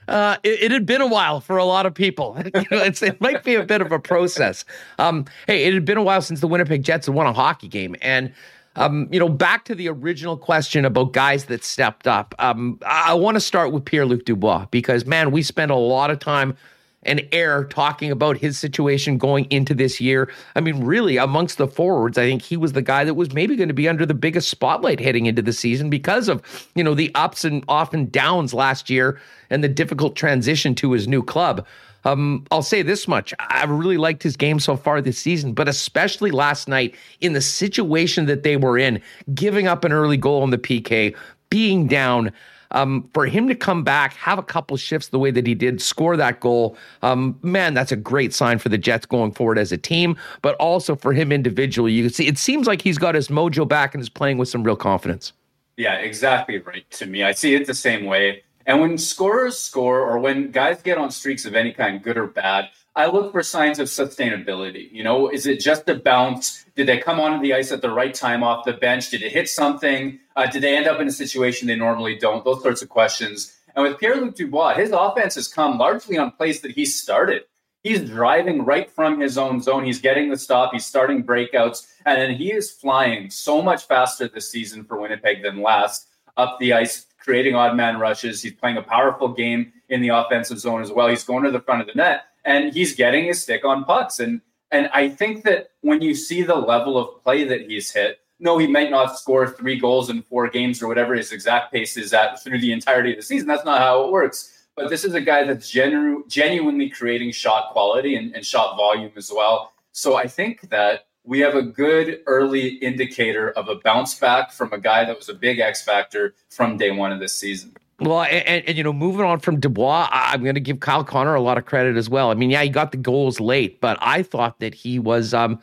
Uh, 0.09 0.37
it, 0.43 0.63
it, 0.63 0.73
had 0.73 0.85
been 0.85 1.01
a 1.01 1.07
while 1.07 1.41
for 1.41 1.59
a 1.59 1.65
lot 1.65 1.87
of 1.87 1.95
people. 1.95 2.35
it 2.45 3.21
might 3.21 3.45
be 3.45 3.55
a 3.55 3.65
bit 3.65 3.81
of 3.81 3.93
a 3.93 4.01
process. 4.01 4.65
Um, 4.99 5.27
hey, 5.47 5.65
it 5.65 5.75
had 5.75 5.85
been 5.85 5.99
a 5.99 6.03
while 6.03 6.23
since 6.23 6.41
the 6.41 6.49
Winnipeg 6.49 6.83
Jets 6.83 7.07
had 7.07 7.15
won 7.15 7.27
a 7.27 7.33
hockey 7.33 7.69
game, 7.69 7.95
and 8.03 8.33
um, 8.77 9.09
you 9.11 9.19
know, 9.19 9.29
back 9.29 9.65
to 9.67 9.75
the 9.75 9.89
original 9.89 10.37
question 10.37 10.85
about 10.85 11.13
guys 11.13 11.47
that 11.47 11.65
stepped 11.65 12.07
up. 12.07 12.35
Um, 12.39 12.79
I 12.87 13.15
want 13.15 13.35
to 13.35 13.41
start 13.41 13.73
with 13.73 13.85
Pierre 13.85 14.07
Luc 14.07 14.25
Dubois 14.25 14.67
because, 14.71 15.05
man, 15.05 15.31
we 15.31 15.43
spent 15.43 15.71
a 15.71 15.77
lot 15.77 16.11
of 16.11 16.19
time 16.19 16.57
and 17.05 17.27
air 17.33 17.65
talking 17.65 18.11
about 18.11 18.37
his 18.37 18.59
situation 18.59 19.19
going 19.19 19.47
into 19.51 19.75
this 19.75 20.01
year. 20.01 20.31
I 20.55 20.61
mean, 20.61 20.85
really, 20.85 21.17
amongst 21.17 21.59
the 21.59 21.67
forwards, 21.67 22.17
I 22.17 22.29
think 22.29 22.43
he 22.43 22.57
was 22.57 22.73
the 22.73 22.83
guy 22.83 23.05
that 23.05 23.15
was 23.15 23.33
maybe 23.33 23.57
going 23.57 23.69
to 23.69 23.75
be 23.75 23.89
under 23.89 24.07
the 24.07 24.15
biggest 24.15 24.49
spotlight 24.49 25.01
heading 25.01 25.27
into 25.27 25.43
the 25.43 25.53
season 25.53 25.91
because 25.91 26.29
of, 26.29 26.71
you 26.75 26.85
know, 26.85 26.95
the 26.95 27.13
ups 27.15 27.45
and 27.45 27.65
often 27.69 28.09
downs 28.11 28.55
last 28.55 28.89
year 28.89 29.21
and 29.51 29.65
the 29.65 29.69
difficult 29.69 30.17
transition 30.17 30.75
to 30.77 30.93
his 30.93 31.09
new 31.09 31.23
club. 31.23 31.67
Um, 32.05 32.45
I'll 32.51 32.63
say 32.63 32.83
this 32.83 33.07
much. 33.07 33.33
I've 33.39 33.71
really 33.71 33.97
liked 33.97 34.23
his 34.23 34.37
game 34.37 34.59
so 34.59 34.77
far 34.77 35.01
this 35.01 35.19
season, 35.19 35.53
but 35.53 35.69
especially 35.69 36.31
last 36.31 36.69
night 36.69 36.95
in 37.21 37.33
the 37.33 37.41
situation 37.41 38.27
that 38.27 38.43
they 38.43 38.57
were 38.57 38.79
in, 38.79 39.01
giving 39.35 39.67
up 39.67 39.85
an 39.85 39.93
early 39.93 40.17
goal 40.17 40.43
in 40.45 40.51
the 40.51 40.59
PK, 40.59 41.17
being 41.51 41.87
down. 41.87 42.33
Um, 42.75 43.11
for 43.13 43.27
him 43.27 43.49
to 43.49 43.55
come 43.55 43.85
back, 43.85 44.15
have 44.15 44.39
a 44.39 44.43
couple 44.43 44.79
shifts 44.79 45.09
the 45.09 45.19
way 45.19 45.31
that 45.31 45.47
he 45.47 45.55
did, 45.55 45.83
score 45.83 46.17
that 46.17 46.41
goal, 46.41 46.75
um, 47.03 47.39
man, 47.43 47.75
that's 47.75 47.93
a 47.93 47.97
great 47.97 48.33
sign 48.33 48.59
for 48.59 48.71
the 48.71 48.79
Jets 48.79 49.05
going 49.05 49.33
forward 49.33 49.59
as 49.59 49.73
a 49.73 49.77
team, 49.77 50.17
but 50.41 50.55
also 50.55 50.97
for 50.97 51.13
him 51.13 51.33
individually. 51.33 51.93
You 51.93 52.09
see, 52.09 52.27
it 52.27 52.39
seems 52.39 52.67
like 52.67 52.81
he's 52.81 52.97
got 52.97 53.15
his 53.15 53.29
mojo 53.29 53.69
back 53.69 53.95
and 53.95 54.01
is 54.01 54.09
playing 54.09 54.39
with 54.39 54.49
some 54.49 54.65
real 54.65 54.75
confidence. 54.75 55.35
Yeah, 55.77 55.97
exactly 55.97 56.59
right. 56.59 56.91
To 56.93 57.07
me, 57.07 57.23
I 57.23 57.33
see 57.33 57.55
it 57.55 57.67
the 57.67 57.75
same 57.75 58.07
way. 58.07 58.43
And 58.67 58.81
when 58.81 58.99
scorers 58.99 59.59
score 59.59 60.01
or 60.01 60.19
when 60.19 60.51
guys 60.51 60.83
get 60.83 60.99
on 60.99 61.11
streaks 61.11 61.45
of 61.45 61.55
any 61.55 61.73
kind, 61.73 62.03
good 62.03 62.17
or 62.17 62.27
bad, 62.27 62.71
I 62.95 63.07
look 63.07 63.33
for 63.33 63.43
signs 63.43 63.79
of 63.79 63.89
sustainability. 63.89 64.93
You 64.93 65.03
know, 65.03 65.29
is 65.31 65.47
it 65.47 65.61
just 65.61 65.89
a 65.89 65.95
bounce? 65.95 66.67
Did 66.77 66.87
they 66.87 66.99
come 66.99 67.19
onto 67.19 67.41
the 67.43 67.55
ice 67.55 67.73
at 67.73 67.81
the 67.81 67.91
right 67.91 68.13
time 68.13 68.43
off 68.43 68.65
the 68.65 68.75
bench? 68.75 69.11
Did 69.11 69.23
it 69.23 69.33
hit 69.33 69.49
something? 69.49 70.21
Uh, 70.37 70.47
did 70.47 70.63
they 70.63 70.77
end 70.77 70.87
up 70.87 71.01
in 71.01 71.09
a 71.09 71.13
situation 71.13 71.67
they 71.69 71.77
normally 71.77 72.19
don't? 72.19 72.45
Those 72.45 72.63
sorts 72.63 72.83
of 72.83 72.91
questions. 72.91 73.57
And 73.75 73.83
with 73.83 73.99
Pierre 73.99 74.17
Luc 74.17 74.35
Dubois, 74.35 74.75
his 74.75 74.91
offense 74.91 75.35
has 75.37 75.49
come 75.49 75.79
largely 75.79 76.19
on 76.19 76.33
plays 76.33 76.61
that 76.61 76.73
he 76.73 76.85
started. 76.85 77.45
He's 77.83 78.09
driving 78.09 78.65
right 78.65 78.89
from 78.91 79.19
his 79.19 79.39
own 79.39 79.61
zone. 79.61 79.85
He's 79.85 80.01
getting 80.01 80.31
the 80.31 80.37
stop. 80.37 80.73
He's 80.73 80.87
starting 80.87 81.25
breakouts. 81.25 81.87
And 82.05 82.21
then 82.21 82.35
he 82.37 82.53
is 82.53 82.71
flying 82.71 83.31
so 83.31 83.63
much 83.63 83.87
faster 83.87 84.29
this 84.29 84.51
season 84.51 84.85
for 84.85 85.01
Winnipeg 85.01 85.43
than 85.43 85.63
last 85.63 86.09
up 86.37 86.59
the 86.61 86.75
ice 86.75 87.07
creating 87.23 87.55
odd 87.55 87.77
man 87.77 87.99
rushes. 87.99 88.43
He's 88.43 88.53
playing 88.53 88.77
a 88.77 88.83
powerful 88.83 89.29
game 89.29 89.73
in 89.89 90.01
the 90.01 90.09
offensive 90.09 90.59
zone 90.59 90.83
as 90.83 90.91
well. 90.91 91.09
He's 91.09 91.25
going 91.25 91.45
to 91.45 91.51
the 91.51 91.61
front 91.61 91.81
of 91.81 91.87
the 91.87 91.95
net 91.95 92.25
and 92.45 92.73
he's 92.73 92.95
getting 92.95 93.27
his 93.27 93.43
stick 93.43 93.65
on 93.65 93.85
pucks. 93.85 94.21
And 94.21 94.41
and 94.71 94.89
I 94.95 95.11
think 95.11 95.45
that 95.45 95.73
when 95.83 96.01
you 96.01 96.15
see 96.15 96.43
the 96.43 96.55
level 96.55 96.97
of 96.97 97.23
play 97.23 97.45
that 97.45 97.69
he's 97.69 97.93
hit, 97.93 98.21
no, 98.41 98.57
he 98.57 98.67
might 98.67 98.91
not 98.91 99.19
score 99.19 99.47
three 99.47 99.79
goals 99.79 100.09
in 100.09 100.23
four 100.23 100.49
games 100.49 100.83
or 100.83 100.89
whatever 100.89 101.15
his 101.15 101.31
exact 101.31 101.73
pace 101.73 101.97
is 101.97 102.15
at 102.15 102.43
through 102.43 102.59
the 102.59 102.73
entirety 102.73 103.11
of 103.13 103.17
the 103.19 103.23
season. 103.23 103.47
That's 103.47 103.67
not 103.67 103.81
how 103.81 104.05
it 104.05 104.13
works. 104.13 104.67
But 104.75 104.89
this 104.89 105.05
is 105.05 105.13
a 105.13 105.21
guy 105.21 105.45
that's 105.45 105.69
genu- 105.69 106.25
genuinely 106.27 106.89
creating 106.89 107.33
shot 107.33 107.71
quality 107.73 108.17
and, 108.17 108.35
and 108.35 108.45
shot 108.45 108.77
volume 108.77 109.13
as 109.17 109.31
well. 109.31 109.73
So 109.93 110.17
I 110.17 110.27
think 110.27 110.71
that 110.71 111.07
we 111.25 111.41
have 111.41 111.55
a 111.55 111.63
good 111.63 112.21
early 112.27 112.69
indicator 112.69 113.51
of 113.51 113.69
a 113.69 113.77
bounce 113.77 114.15
back 114.15 114.53
from 114.53 114.73
a 114.73 114.79
guy 114.79 115.05
that 115.05 115.17
was 115.17 115.29
a 115.29 115.35
big 115.35 115.61
X 115.61 115.83
factor 115.83 116.35
from 116.51 116.77
day 116.77 116.91
one 116.91 117.13
of 117.13 117.21
this 117.21 117.33
season. 117.33 117.75
Well, 118.01 118.23
and, 118.23 118.67
and, 118.67 118.77
you 118.77 118.83
know, 118.83 118.93
moving 118.93 119.25
on 119.25 119.39
from 119.39 119.61
Dubois, 119.61 120.09
I'm 120.11 120.43
going 120.43 120.57
to 120.57 120.61
give 120.61 120.81
Kyle 120.81 121.05
Connor 121.05 121.35
a 121.35 121.41
lot 121.41 121.57
of 121.57 121.67
credit 121.67 121.97
as 121.97 122.11
well. 122.11 122.31
I 122.31 122.35
mean, 122.35 122.51
yeah, 122.51 122.63
he 122.63 122.69
got 122.69 122.91
the 122.91 122.97
goals 122.97 123.39
late, 123.39 123.81
but 123.81 123.97
I 124.01 124.25
thought 124.25 124.59
that 124.59 124.75
he 124.75 124.99
was 124.99 125.33
um, 125.33 125.61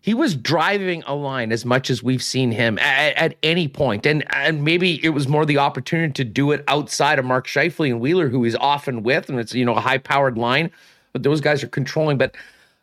he 0.00 0.14
was 0.14 0.34
driving 0.34 1.02
a 1.06 1.14
line 1.14 1.52
as 1.52 1.66
much 1.66 1.90
as 1.90 2.02
we've 2.02 2.22
seen 2.22 2.50
him 2.50 2.78
at, 2.78 3.14
at, 3.16 3.36
any 3.42 3.68
point, 3.68 4.06
and 4.06 4.24
and 4.34 4.64
maybe 4.64 5.04
it 5.04 5.10
was 5.10 5.28
more 5.28 5.44
the 5.44 5.58
opportunity 5.58 6.12
to 6.14 6.24
do 6.24 6.50
it 6.52 6.64
outside 6.66 7.18
of 7.18 7.26
Mark 7.26 7.46
Scheifele 7.46 7.90
and 7.90 8.00
Wheeler, 8.00 8.28
who 8.30 8.42
he's 8.44 8.56
often 8.56 9.02
with, 9.02 9.28
and 9.28 9.38
it's 9.38 9.52
you 9.52 9.66
know 9.66 9.74
a 9.74 9.80
high 9.80 9.98
powered 9.98 10.38
line, 10.38 10.70
but 11.12 11.24
those 11.24 11.40
guys 11.40 11.62
are 11.62 11.68
controlling, 11.68 12.16
but. 12.16 12.34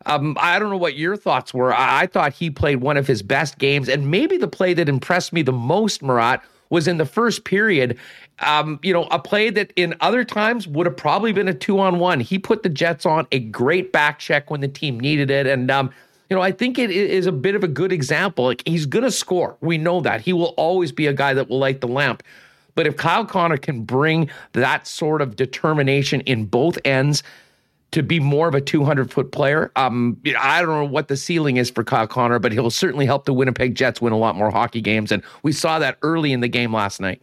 Um, 0.06 0.36
I 0.40 0.58
don't 0.58 0.70
know 0.70 0.78
what 0.78 0.96
your 0.96 1.16
thoughts 1.16 1.52
were. 1.52 1.74
I, 1.74 2.02
I, 2.02 2.06
thought 2.06 2.32
he 2.32 2.48
played 2.48 2.76
one 2.76 2.96
of 2.96 3.06
his 3.06 3.22
best 3.22 3.58
games, 3.58 3.88
and 3.88 4.10
maybe 4.10 4.38
the 4.38 4.48
play 4.48 4.72
that 4.74 4.88
impressed 4.88 5.32
me 5.32 5.42
the 5.42 5.52
most, 5.52 6.02
Murat, 6.02 6.42
was 6.70 6.88
in 6.88 6.96
the 6.96 7.04
first 7.04 7.44
period. 7.44 7.98
Um, 8.38 8.80
you 8.82 8.94
know, 8.94 9.04
a 9.10 9.18
play 9.18 9.50
that 9.50 9.72
in 9.76 9.94
other 10.00 10.24
times 10.24 10.66
would 10.66 10.86
have 10.86 10.96
probably 10.96 11.32
been 11.32 11.48
a 11.48 11.54
two 11.54 11.78
on 11.78 11.98
one. 11.98 12.20
He 12.20 12.38
put 12.38 12.62
the 12.62 12.70
Jets 12.70 13.04
on 13.04 13.26
a 13.30 13.40
great 13.40 13.92
back 13.92 14.18
check 14.18 14.50
when 14.50 14.60
the 14.62 14.68
team 14.68 14.98
needed 14.98 15.30
it, 15.30 15.46
and 15.46 15.70
um, 15.70 15.90
you 16.30 16.36
know, 16.36 16.42
I 16.42 16.52
think 16.52 16.78
it 16.78 16.90
is 16.90 17.26
a 17.26 17.32
bit 17.32 17.54
of 17.54 17.64
a 17.64 17.68
good 17.68 17.92
example. 17.92 18.46
Like 18.46 18.62
he's 18.66 18.86
going 18.86 19.04
to 19.04 19.10
score. 19.10 19.56
We 19.60 19.76
know 19.76 20.00
that 20.00 20.20
he 20.22 20.32
will 20.32 20.54
always 20.56 20.92
be 20.92 21.08
a 21.08 21.12
guy 21.12 21.34
that 21.34 21.50
will 21.50 21.58
light 21.58 21.80
the 21.80 21.88
lamp. 21.88 22.22
But 22.76 22.86
if 22.86 22.96
Kyle 22.96 23.26
Connor 23.26 23.56
can 23.56 23.82
bring 23.82 24.30
that 24.52 24.86
sort 24.86 25.20
of 25.20 25.34
determination 25.34 26.20
in 26.22 26.46
both 26.46 26.78
ends, 26.84 27.24
to 27.92 28.02
be 28.02 28.20
more 28.20 28.48
of 28.48 28.54
a 28.54 28.60
200 28.60 29.10
foot 29.10 29.32
player. 29.32 29.72
Um, 29.76 30.16
I 30.38 30.60
don't 30.60 30.68
know 30.68 30.84
what 30.84 31.08
the 31.08 31.16
ceiling 31.16 31.56
is 31.56 31.70
for 31.70 31.82
Kyle 31.82 32.06
Connor, 32.06 32.38
but 32.38 32.52
he'll 32.52 32.70
certainly 32.70 33.06
help 33.06 33.24
the 33.24 33.34
Winnipeg 33.34 33.74
Jets 33.74 34.00
win 34.00 34.12
a 34.12 34.18
lot 34.18 34.36
more 34.36 34.50
hockey 34.50 34.80
games. 34.80 35.10
And 35.10 35.22
we 35.42 35.52
saw 35.52 35.78
that 35.78 35.98
early 36.02 36.32
in 36.32 36.40
the 36.40 36.48
game 36.48 36.72
last 36.72 37.00
night. 37.00 37.20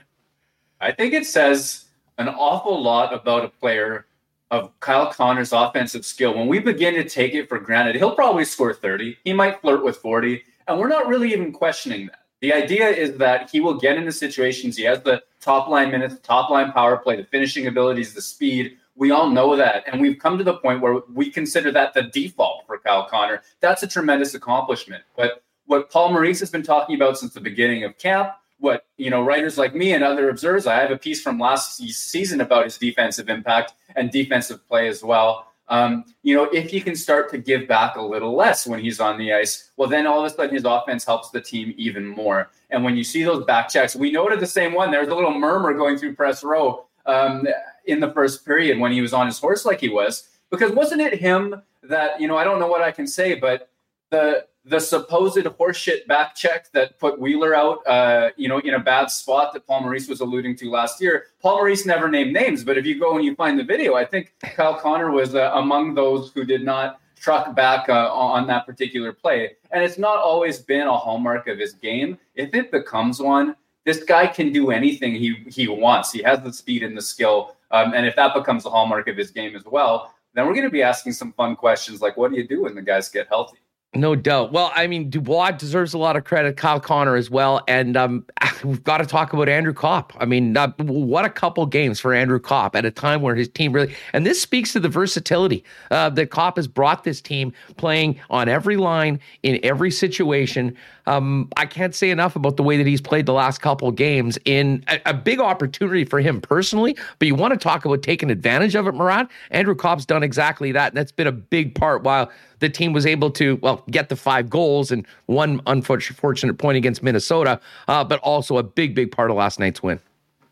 I 0.81 0.91
think 0.91 1.13
it 1.13 1.25
says 1.25 1.85
an 2.17 2.27
awful 2.27 2.81
lot 2.81 3.13
about 3.13 3.45
a 3.45 3.49
player 3.49 4.05
of 4.51 4.77
Kyle 4.79 5.11
Connor's 5.11 5.51
offensive 5.51 6.05
skill. 6.05 6.33
When 6.33 6.47
we 6.47 6.59
begin 6.59 6.93
to 6.95 7.07
take 7.07 7.33
it 7.33 7.49
for 7.49 7.59
granted, 7.59 7.95
he'll 7.95 8.15
probably 8.15 8.45
score 8.45 8.73
30. 8.73 9.17
He 9.23 9.33
might 9.33 9.61
flirt 9.61 9.83
with 9.83 9.97
40. 9.97 10.43
And 10.67 10.79
we're 10.79 10.87
not 10.87 11.07
really 11.07 11.31
even 11.31 11.51
questioning 11.51 12.07
that. 12.07 12.19
The 12.39 12.53
idea 12.53 12.87
is 12.87 13.17
that 13.17 13.49
he 13.49 13.59
will 13.59 13.73
get 13.75 13.97
into 13.97 14.11
situations. 14.11 14.77
He 14.77 14.83
has 14.83 15.01
the 15.01 15.23
top 15.41 15.67
line 15.67 15.91
minutes, 15.91 16.17
top 16.21 16.49
line 16.49 16.71
power 16.71 16.97
play, 16.97 17.15
the 17.15 17.23
finishing 17.23 17.67
abilities, 17.67 18.13
the 18.13 18.21
speed. 18.21 18.77
We 18.97 19.11
all 19.11 19.29
know 19.29 19.55
that. 19.55 19.83
And 19.87 20.01
we've 20.01 20.19
come 20.19 20.37
to 20.37 20.43
the 20.43 20.55
point 20.55 20.81
where 20.81 20.99
we 21.13 21.29
consider 21.29 21.71
that 21.71 21.93
the 21.93 22.03
default 22.03 22.65
for 22.65 22.79
Kyle 22.79 23.07
Connor. 23.07 23.43
That's 23.61 23.83
a 23.83 23.87
tremendous 23.87 24.33
accomplishment. 24.33 25.03
But 25.15 25.43
what 25.67 25.89
Paul 25.89 26.11
Maurice 26.11 26.39
has 26.39 26.49
been 26.49 26.63
talking 26.63 26.95
about 26.95 27.17
since 27.17 27.33
the 27.33 27.41
beginning 27.41 27.83
of 27.83 27.97
camp, 27.97 28.31
what 28.59 28.85
you 28.97 29.11
know, 29.11 29.21
writers 29.21 29.57
like 29.57 29.75
me 29.75 29.93
and 29.93 30.03
other 30.03 30.29
observers, 30.29 30.65
I 30.65 30.75
have 30.75 30.91
a 30.91 30.97
piece 30.97 31.21
from 31.21 31.39
last 31.39 31.77
season 31.77 32.41
about 32.41 32.63
his 32.63 32.77
defensive 32.77 33.29
impact 33.29 33.73
and 33.95 34.11
defensive 34.11 34.67
play 34.67 34.87
as 34.87 35.03
well. 35.03 35.47
Um, 35.69 36.05
you 36.23 36.33
know, 36.35 36.45
if 36.45 36.69
he 36.69 36.79
can 36.79 36.95
start 36.95 37.29
to 37.31 37.37
give 37.37 37.67
back 37.67 37.97
a 37.97 38.01
little 38.01 38.35
less 38.35 38.65
when 38.65 38.79
he's 38.79 38.99
on 39.01 39.17
the 39.17 39.33
ice, 39.33 39.71
well, 39.75 39.89
then 39.89 40.07
all 40.07 40.19
of 40.19 40.25
a 40.25 40.33
sudden 40.33 40.55
his 40.55 40.63
offense 40.63 41.03
helps 41.03 41.29
the 41.29 41.41
team 41.41 41.73
even 41.77 42.07
more. 42.07 42.49
And 42.69 42.83
when 42.83 42.95
you 42.95 43.03
see 43.03 43.23
those 43.23 43.45
back 43.45 43.69
checks, 43.69 43.95
we 43.95 44.11
noted 44.11 44.39
the 44.39 44.47
same 44.47 44.73
one. 44.73 44.91
There's 44.91 45.09
a 45.09 45.15
little 45.15 45.37
murmur 45.37 45.73
going 45.73 45.97
through 45.97 46.15
press 46.15 46.43
row 46.43 46.85
um, 47.05 47.47
in 47.87 47.99
the 47.99 48.11
first 48.11 48.45
period 48.45 48.79
when 48.79 48.91
he 48.91 49.01
was 49.01 49.13
on 49.13 49.25
his 49.25 49.39
horse 49.39 49.65
like 49.65 49.79
he 49.79 49.89
was, 49.89 50.29
because 50.49 50.71
wasn't 50.71 51.01
it 51.01 51.19
him 51.19 51.61
that 51.83 52.19
you 52.21 52.27
know? 52.27 52.37
I 52.37 52.43
don't 52.43 52.59
know 52.59 52.67
what 52.67 52.81
I 52.81 52.91
can 52.91 53.07
say, 53.07 53.35
but 53.35 53.69
the 54.09 54.45
the 54.67 54.79
supposed 54.79 55.37
horseshit 55.37 56.05
back 56.07 56.35
check 56.35 56.69
that 56.73 56.99
put 56.99 57.19
Wheeler 57.19 57.55
out, 57.55 57.87
uh, 57.87 58.31
you 58.35 58.49
know, 58.49 58.59
in 58.59 58.73
a 58.73 58.79
bad 58.79 59.09
spot 59.09 59.53
that 59.53 59.65
Paul 59.65 59.81
Maurice 59.81 60.09
was 60.09 60.19
alluding 60.19 60.57
to 60.57 60.69
last 60.69 61.01
year. 61.01 61.27
Paul 61.41 61.57
Maurice 61.57 61.85
never 61.85 62.09
named 62.09 62.33
names, 62.33 62.65
but 62.65 62.77
if 62.77 62.85
you 62.85 62.99
go 62.99 63.15
and 63.15 63.23
you 63.23 63.33
find 63.35 63.57
the 63.57 63.63
video, 63.63 63.95
I 63.95 64.03
think 64.03 64.33
Kyle 64.41 64.77
Connor 64.77 65.11
was 65.11 65.35
uh, 65.35 65.51
among 65.53 65.95
those 65.95 66.31
who 66.33 66.43
did 66.43 66.65
not 66.65 66.99
truck 67.19 67.55
back 67.55 67.89
uh, 67.89 68.11
on 68.11 68.45
that 68.47 68.65
particular 68.65 69.13
play. 69.13 69.55
And 69.71 69.83
it's 69.83 69.97
not 69.97 70.17
always 70.17 70.59
been 70.59 70.87
a 70.87 70.97
hallmark 70.97 71.47
of 71.47 71.57
his 71.57 71.73
game. 71.73 72.17
If 72.35 72.53
it 72.53 72.71
becomes 72.71 73.21
one, 73.21 73.55
this 73.85 74.03
guy 74.03 74.27
can 74.27 74.51
do 74.51 74.71
anything 74.71 75.15
he 75.15 75.45
he 75.47 75.67
wants. 75.67 76.11
He 76.11 76.21
has 76.23 76.41
the 76.41 76.51
speed 76.51 76.83
and 76.83 76.95
the 76.95 77.01
skill, 77.01 77.55
um, 77.71 77.93
and 77.93 78.05
if 78.05 78.15
that 78.15 78.33
becomes 78.33 78.65
a 78.65 78.69
hallmark 78.69 79.07
of 79.07 79.17
his 79.17 79.31
game 79.31 79.55
as 79.55 79.63
well, 79.65 80.13
then 80.33 80.45
we're 80.45 80.53
going 80.53 80.65
to 80.65 80.71
be 80.71 80.83
asking 80.83 81.13
some 81.13 81.33
fun 81.33 81.55
questions 81.55 82.01
like, 82.01 82.17
what 82.17 82.31
do 82.31 82.37
you 82.37 82.47
do 82.47 82.63
when 82.63 82.75
the 82.75 82.81
guys 82.81 83.09
get 83.09 83.27
healthy? 83.27 83.57
No 83.95 84.15
doubt. 84.15 84.51
Well, 84.51 84.71
I 84.75 84.85
mean, 84.85 85.09
Dubois 85.09 85.51
deserves 85.51 85.93
a 85.93 85.97
lot 85.97 86.17
of 86.17 86.25
credit, 86.25 86.57
Kyle 86.57 86.79
Connor 86.79 87.15
as 87.15 87.31
well. 87.31 87.61
And 87.69 87.95
um, 87.95 88.25
we've 88.63 88.83
got 88.83 88.97
to 88.97 89.05
talk 89.05 89.31
about 89.31 89.47
Andrew 89.47 89.73
Copp. 89.73 90.13
I 90.19 90.25
mean, 90.25 90.57
uh, 90.57 90.73
what 90.79 91.23
a 91.23 91.29
couple 91.29 91.65
games 91.65 91.99
for 91.99 92.13
Andrew 92.13 92.39
Copp 92.39 92.75
at 92.75 92.85
a 92.85 92.91
time 92.91 93.21
where 93.21 93.33
his 93.33 93.47
team 93.47 93.71
really, 93.71 93.95
and 94.11 94.25
this 94.25 94.41
speaks 94.41 94.73
to 94.73 94.81
the 94.81 94.89
versatility 94.89 95.63
uh, 95.89 96.09
that 96.11 96.31
Copp 96.31 96.57
has 96.57 96.67
brought 96.67 97.05
this 97.05 97.21
team 97.21 97.53
playing 97.77 98.19
on 98.29 98.49
every 98.49 98.75
line 98.75 99.21
in 99.41 99.57
every 99.63 99.89
situation. 99.89 100.75
Um, 101.05 101.47
I 101.55 101.65
can't 101.65 101.95
say 101.95 102.09
enough 102.09 102.35
about 102.35 102.57
the 102.57 102.63
way 102.63 102.75
that 102.75 102.85
he's 102.85 102.99
played 102.99 103.25
the 103.25 103.33
last 103.33 103.61
couple 103.61 103.89
games 103.91 104.37
in 104.43 104.83
a, 104.89 104.99
a, 105.05 105.13
big 105.13 105.39
opportunity 105.39 106.03
for 106.03 106.19
him 106.19 106.41
personally. 106.41 106.97
But 107.17 107.29
you 107.29 107.35
want 107.35 107.53
to 107.53 107.57
talk 107.57 107.85
about 107.85 108.03
taking 108.03 108.29
advantage 108.29 108.75
of 108.75 108.87
it, 108.87 108.93
Murat? 108.93 109.29
Andrew 109.49 109.73
Copp's 109.73 110.05
done 110.05 110.21
exactly 110.21 110.73
that. 110.73 110.89
And 110.89 110.97
that's 110.97 111.13
been 111.13 111.27
a 111.27 111.31
big 111.31 111.75
part 111.75 112.03
while 112.03 112.29
the 112.59 112.69
team 112.69 112.93
was 112.93 113.05
able 113.05 113.31
to, 113.31 113.57
well, 113.57 113.83
get 113.89 114.09
the 114.09 114.15
five 114.15 114.49
goals 114.49 114.91
and 114.91 115.05
one 115.25 115.61
unfortunate 115.67 116.57
point 116.57 116.77
against 116.77 117.03
Minnesota, 117.03 117.59
uh, 117.87 118.03
but 118.03 118.19
also 118.21 118.57
a 118.57 118.63
big, 118.63 118.95
big 118.95 119.11
part 119.11 119.29
of 119.29 119.37
last 119.37 119.59
night's 119.59 119.83
win. 119.83 119.99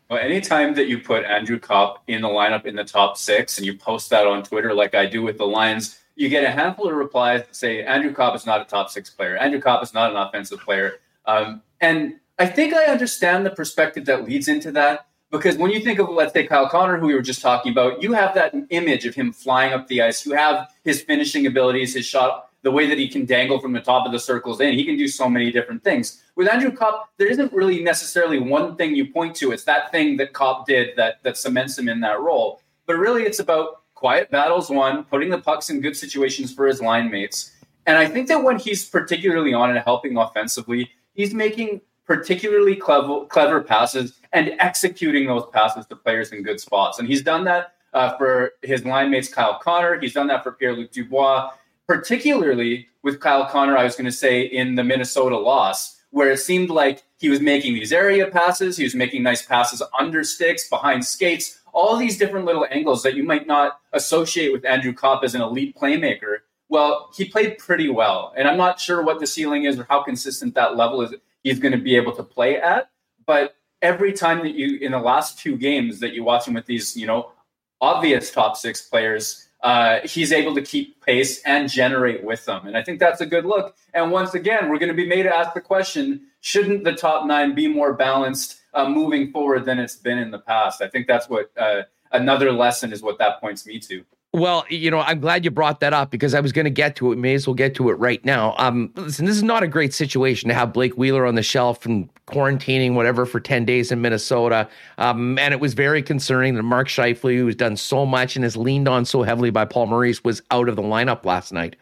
Well, 0.08 0.20
anytime 0.20 0.74
that 0.74 0.86
you 0.86 1.00
put 1.00 1.24
Andrew 1.24 1.58
Copp 1.58 2.02
in 2.06 2.22
the 2.22 2.28
lineup 2.28 2.64
in 2.64 2.76
the 2.76 2.84
top 2.84 3.16
six 3.16 3.58
and 3.58 3.66
you 3.66 3.76
post 3.76 4.08
that 4.10 4.26
on 4.26 4.44
Twitter, 4.44 4.72
like 4.72 4.94
I 4.94 5.06
do 5.06 5.22
with 5.22 5.36
the 5.36 5.46
Lions, 5.46 5.98
you 6.14 6.28
get 6.28 6.44
a 6.44 6.50
handful 6.50 6.88
of 6.88 6.94
replies 6.94 7.42
that 7.42 7.56
say 7.56 7.82
Andrew 7.82 8.12
Copp 8.12 8.36
is 8.36 8.46
not 8.46 8.60
a 8.60 8.64
top 8.64 8.88
six 8.88 9.10
player. 9.10 9.36
Andrew 9.36 9.60
Copp 9.60 9.82
is 9.82 9.92
not 9.92 10.10
an 10.12 10.16
offensive 10.16 10.60
player. 10.60 11.00
Um, 11.26 11.60
and 11.80 12.14
I 12.38 12.46
think 12.46 12.72
I 12.72 12.84
understand 12.84 13.44
the 13.44 13.50
perspective 13.50 14.04
that 14.04 14.24
leads 14.24 14.46
into 14.46 14.70
that 14.72 15.06
because 15.36 15.56
when 15.56 15.70
you 15.70 15.80
think 15.80 15.98
of, 15.98 16.08
let's 16.08 16.32
say, 16.32 16.46
Kyle 16.46 16.68
Connor, 16.68 16.98
who 16.98 17.06
we 17.06 17.14
were 17.14 17.22
just 17.22 17.40
talking 17.40 17.72
about, 17.72 18.02
you 18.02 18.12
have 18.12 18.34
that 18.34 18.54
image 18.70 19.06
of 19.06 19.14
him 19.14 19.32
flying 19.32 19.72
up 19.72 19.86
the 19.88 20.02
ice. 20.02 20.24
You 20.26 20.32
have 20.32 20.68
his 20.84 21.02
finishing 21.02 21.46
abilities, 21.46 21.94
his 21.94 22.06
shot, 22.06 22.50
the 22.62 22.70
way 22.70 22.86
that 22.88 22.98
he 22.98 23.08
can 23.08 23.24
dangle 23.24 23.60
from 23.60 23.72
the 23.72 23.80
top 23.80 24.06
of 24.06 24.12
the 24.12 24.18
circles 24.18 24.60
in. 24.60 24.74
He 24.74 24.84
can 24.84 24.96
do 24.96 25.06
so 25.06 25.28
many 25.28 25.52
different 25.52 25.84
things. 25.84 26.22
With 26.34 26.48
Andrew 26.48 26.70
Copp, 26.72 27.10
there 27.16 27.28
isn't 27.28 27.52
really 27.52 27.82
necessarily 27.82 28.38
one 28.38 28.76
thing 28.76 28.94
you 28.94 29.12
point 29.12 29.36
to. 29.36 29.52
It's 29.52 29.64
that 29.64 29.92
thing 29.92 30.16
that 30.16 30.32
Copp 30.32 30.66
did 30.66 30.96
that 30.96 31.22
that 31.22 31.36
cements 31.36 31.78
him 31.78 31.88
in 31.88 32.00
that 32.00 32.20
role. 32.20 32.60
But 32.86 32.96
really, 32.96 33.22
it's 33.22 33.38
about 33.38 33.82
quiet 33.94 34.30
battles 34.30 34.68
won, 34.68 35.04
putting 35.04 35.30
the 35.30 35.38
pucks 35.38 35.70
in 35.70 35.80
good 35.80 35.96
situations 35.96 36.52
for 36.52 36.66
his 36.66 36.80
line 36.80 37.10
mates. 37.10 37.52
And 37.86 37.96
I 37.96 38.06
think 38.06 38.28
that 38.28 38.42
when 38.42 38.58
he's 38.58 38.88
particularly 38.88 39.54
on 39.54 39.70
and 39.70 39.78
helping 39.78 40.16
offensively, 40.16 40.90
he's 41.14 41.32
making 41.32 41.80
particularly 42.06 42.76
clever, 42.76 43.24
clever 43.26 43.60
passes 43.60 44.20
and 44.32 44.54
executing 44.58 45.26
those 45.26 45.44
passes 45.52 45.86
to 45.86 45.96
players 45.96 46.32
in 46.32 46.42
good 46.42 46.60
spots. 46.60 46.98
And 46.98 47.08
he's 47.08 47.22
done 47.22 47.44
that 47.44 47.74
uh, 47.92 48.16
for 48.16 48.52
his 48.62 48.84
line 48.84 49.10
mates, 49.10 49.32
Kyle 49.32 49.58
Connor. 49.58 49.98
He's 49.98 50.14
done 50.14 50.28
that 50.28 50.42
for 50.42 50.52
Pierre 50.52 50.74
Luc 50.74 50.92
Dubois, 50.92 51.50
particularly 51.86 52.88
with 53.02 53.20
Kyle 53.20 53.46
Connor, 53.46 53.76
I 53.76 53.84
was 53.84 53.96
going 53.96 54.06
to 54.06 54.12
say, 54.12 54.42
in 54.42 54.74
the 54.74 54.84
Minnesota 54.84 55.36
loss, 55.36 56.00
where 56.10 56.30
it 56.30 56.38
seemed 56.38 56.70
like 56.70 57.02
he 57.18 57.28
was 57.28 57.40
making 57.40 57.74
these 57.74 57.92
area 57.92 58.26
passes. 58.26 58.76
He 58.76 58.84
was 58.84 58.94
making 58.94 59.22
nice 59.22 59.44
passes 59.44 59.82
under 59.98 60.22
sticks, 60.24 60.68
behind 60.68 61.04
skates, 61.04 61.60
all 61.72 61.96
these 61.96 62.18
different 62.18 62.46
little 62.46 62.66
angles 62.70 63.02
that 63.02 63.14
you 63.14 63.24
might 63.24 63.46
not 63.46 63.80
associate 63.92 64.52
with 64.52 64.64
Andrew 64.64 64.92
Copp 64.92 65.24
as 65.24 65.34
an 65.34 65.42
elite 65.42 65.76
playmaker. 65.76 66.38
Well, 66.68 67.10
he 67.16 67.26
played 67.26 67.58
pretty 67.58 67.88
well, 67.88 68.32
and 68.36 68.48
I'm 68.48 68.56
not 68.56 68.80
sure 68.80 69.02
what 69.02 69.20
the 69.20 69.26
ceiling 69.26 69.64
is 69.64 69.78
or 69.78 69.86
how 69.88 70.02
consistent 70.02 70.54
that 70.54 70.76
level 70.76 71.02
is 71.02 71.14
he's 71.46 71.58
going 71.58 71.72
to 71.72 71.78
be 71.78 71.96
able 71.96 72.12
to 72.12 72.22
play 72.22 72.60
at. 72.60 72.90
But 73.26 73.56
every 73.82 74.12
time 74.12 74.38
that 74.44 74.54
you 74.54 74.78
in 74.78 74.92
the 74.92 74.98
last 74.98 75.38
two 75.38 75.56
games 75.56 76.00
that 76.00 76.12
you 76.12 76.24
watch 76.24 76.46
him 76.46 76.54
with 76.54 76.66
these, 76.66 76.96
you 76.96 77.06
know, 77.06 77.32
obvious 77.80 78.30
top 78.30 78.56
six 78.56 78.82
players, 78.82 79.48
uh, 79.62 80.00
he's 80.04 80.32
able 80.32 80.54
to 80.54 80.62
keep 80.62 81.04
pace 81.04 81.42
and 81.44 81.68
generate 81.68 82.22
with 82.22 82.44
them. 82.44 82.66
And 82.66 82.76
I 82.76 82.82
think 82.82 83.00
that's 83.00 83.20
a 83.20 83.26
good 83.26 83.44
look. 83.44 83.76
And 83.94 84.12
once 84.12 84.34
again, 84.34 84.68
we're 84.68 84.78
going 84.78 84.94
to 84.96 85.02
be 85.04 85.08
made 85.08 85.24
to 85.24 85.34
ask 85.34 85.54
the 85.54 85.60
question: 85.60 86.22
Shouldn't 86.40 86.84
the 86.84 86.94
top 86.94 87.26
nine 87.26 87.54
be 87.54 87.68
more 87.68 87.92
balanced? 87.94 88.60
uh, 88.76 88.88
moving 88.88 89.32
forward 89.32 89.64
than 89.64 89.78
it's 89.78 89.96
been 89.96 90.18
in 90.18 90.30
the 90.30 90.38
past. 90.38 90.82
I 90.82 90.88
think 90.88 91.06
that's 91.06 91.28
what 91.28 91.50
uh, 91.56 91.82
another 92.12 92.52
lesson 92.52 92.92
is 92.92 93.02
what 93.02 93.18
that 93.18 93.40
points 93.40 93.66
me 93.66 93.80
to. 93.80 94.04
Well, 94.36 94.66
you 94.68 94.90
know, 94.90 95.00
I'm 95.00 95.20
glad 95.20 95.46
you 95.46 95.50
brought 95.50 95.80
that 95.80 95.94
up 95.94 96.10
because 96.10 96.34
I 96.34 96.40
was 96.40 96.52
going 96.52 96.66
to 96.66 96.70
get 96.70 96.94
to 96.96 97.10
it. 97.10 97.16
May 97.16 97.32
as 97.32 97.46
well 97.46 97.54
get 97.54 97.74
to 97.76 97.88
it 97.88 97.94
right 97.94 98.22
now. 98.22 98.54
Um, 98.58 98.92
listen, 98.94 99.24
this 99.24 99.34
is 99.34 99.42
not 99.42 99.62
a 99.62 99.66
great 99.66 99.94
situation 99.94 100.50
to 100.50 100.54
have 100.54 100.74
Blake 100.74 100.92
Wheeler 100.98 101.24
on 101.24 101.36
the 101.36 101.42
shelf 101.42 101.86
and 101.86 102.10
quarantining 102.26 102.92
whatever 102.92 103.24
for 103.24 103.40
10 103.40 103.64
days 103.64 103.90
in 103.90 104.02
Minnesota. 104.02 104.68
Um, 104.98 105.38
and 105.38 105.54
it 105.54 105.60
was 105.60 105.72
very 105.72 106.02
concerning 106.02 106.54
that 106.56 106.64
Mark 106.64 106.88
Scheifele, 106.88 107.38
who's 107.38 107.56
done 107.56 107.78
so 107.78 108.04
much 108.04 108.36
and 108.36 108.44
is 108.44 108.58
leaned 108.58 108.88
on 108.88 109.06
so 109.06 109.22
heavily 109.22 109.48
by 109.48 109.64
Paul 109.64 109.86
Maurice, 109.86 110.22
was 110.22 110.42
out 110.50 110.68
of 110.68 110.76
the 110.76 110.82
lineup 110.82 111.24
last 111.24 111.50
night. 111.50 111.74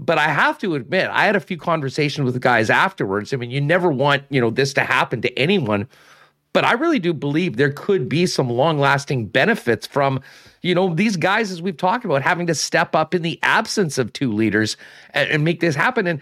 But 0.00 0.18
I 0.18 0.30
have 0.30 0.58
to 0.58 0.74
admit, 0.74 1.10
I 1.12 1.26
had 1.26 1.36
a 1.36 1.40
few 1.40 1.58
conversations 1.58 2.24
with 2.24 2.34
the 2.34 2.40
guys 2.40 2.70
afterwards. 2.70 3.32
I 3.32 3.36
mean, 3.36 3.52
you 3.52 3.60
never 3.60 3.88
want, 3.88 4.24
you 4.30 4.40
know, 4.40 4.50
this 4.50 4.72
to 4.74 4.80
happen 4.80 5.22
to 5.22 5.38
anyone. 5.38 5.86
But 6.52 6.64
I 6.64 6.72
really 6.72 6.98
do 6.98 7.14
believe 7.14 7.56
there 7.56 7.72
could 7.72 8.08
be 8.08 8.26
some 8.26 8.50
long 8.50 8.78
lasting 8.78 9.26
benefits 9.26 9.86
from, 9.86 10.20
you 10.60 10.74
know, 10.74 10.94
these 10.94 11.16
guys, 11.16 11.50
as 11.50 11.62
we've 11.62 11.76
talked 11.76 12.04
about, 12.04 12.22
having 12.22 12.46
to 12.48 12.54
step 12.54 12.94
up 12.94 13.14
in 13.14 13.22
the 13.22 13.38
absence 13.42 13.96
of 13.96 14.12
two 14.12 14.32
leaders 14.32 14.76
and, 15.10 15.30
and 15.30 15.44
make 15.44 15.60
this 15.60 15.74
happen. 15.74 16.06
And 16.06 16.20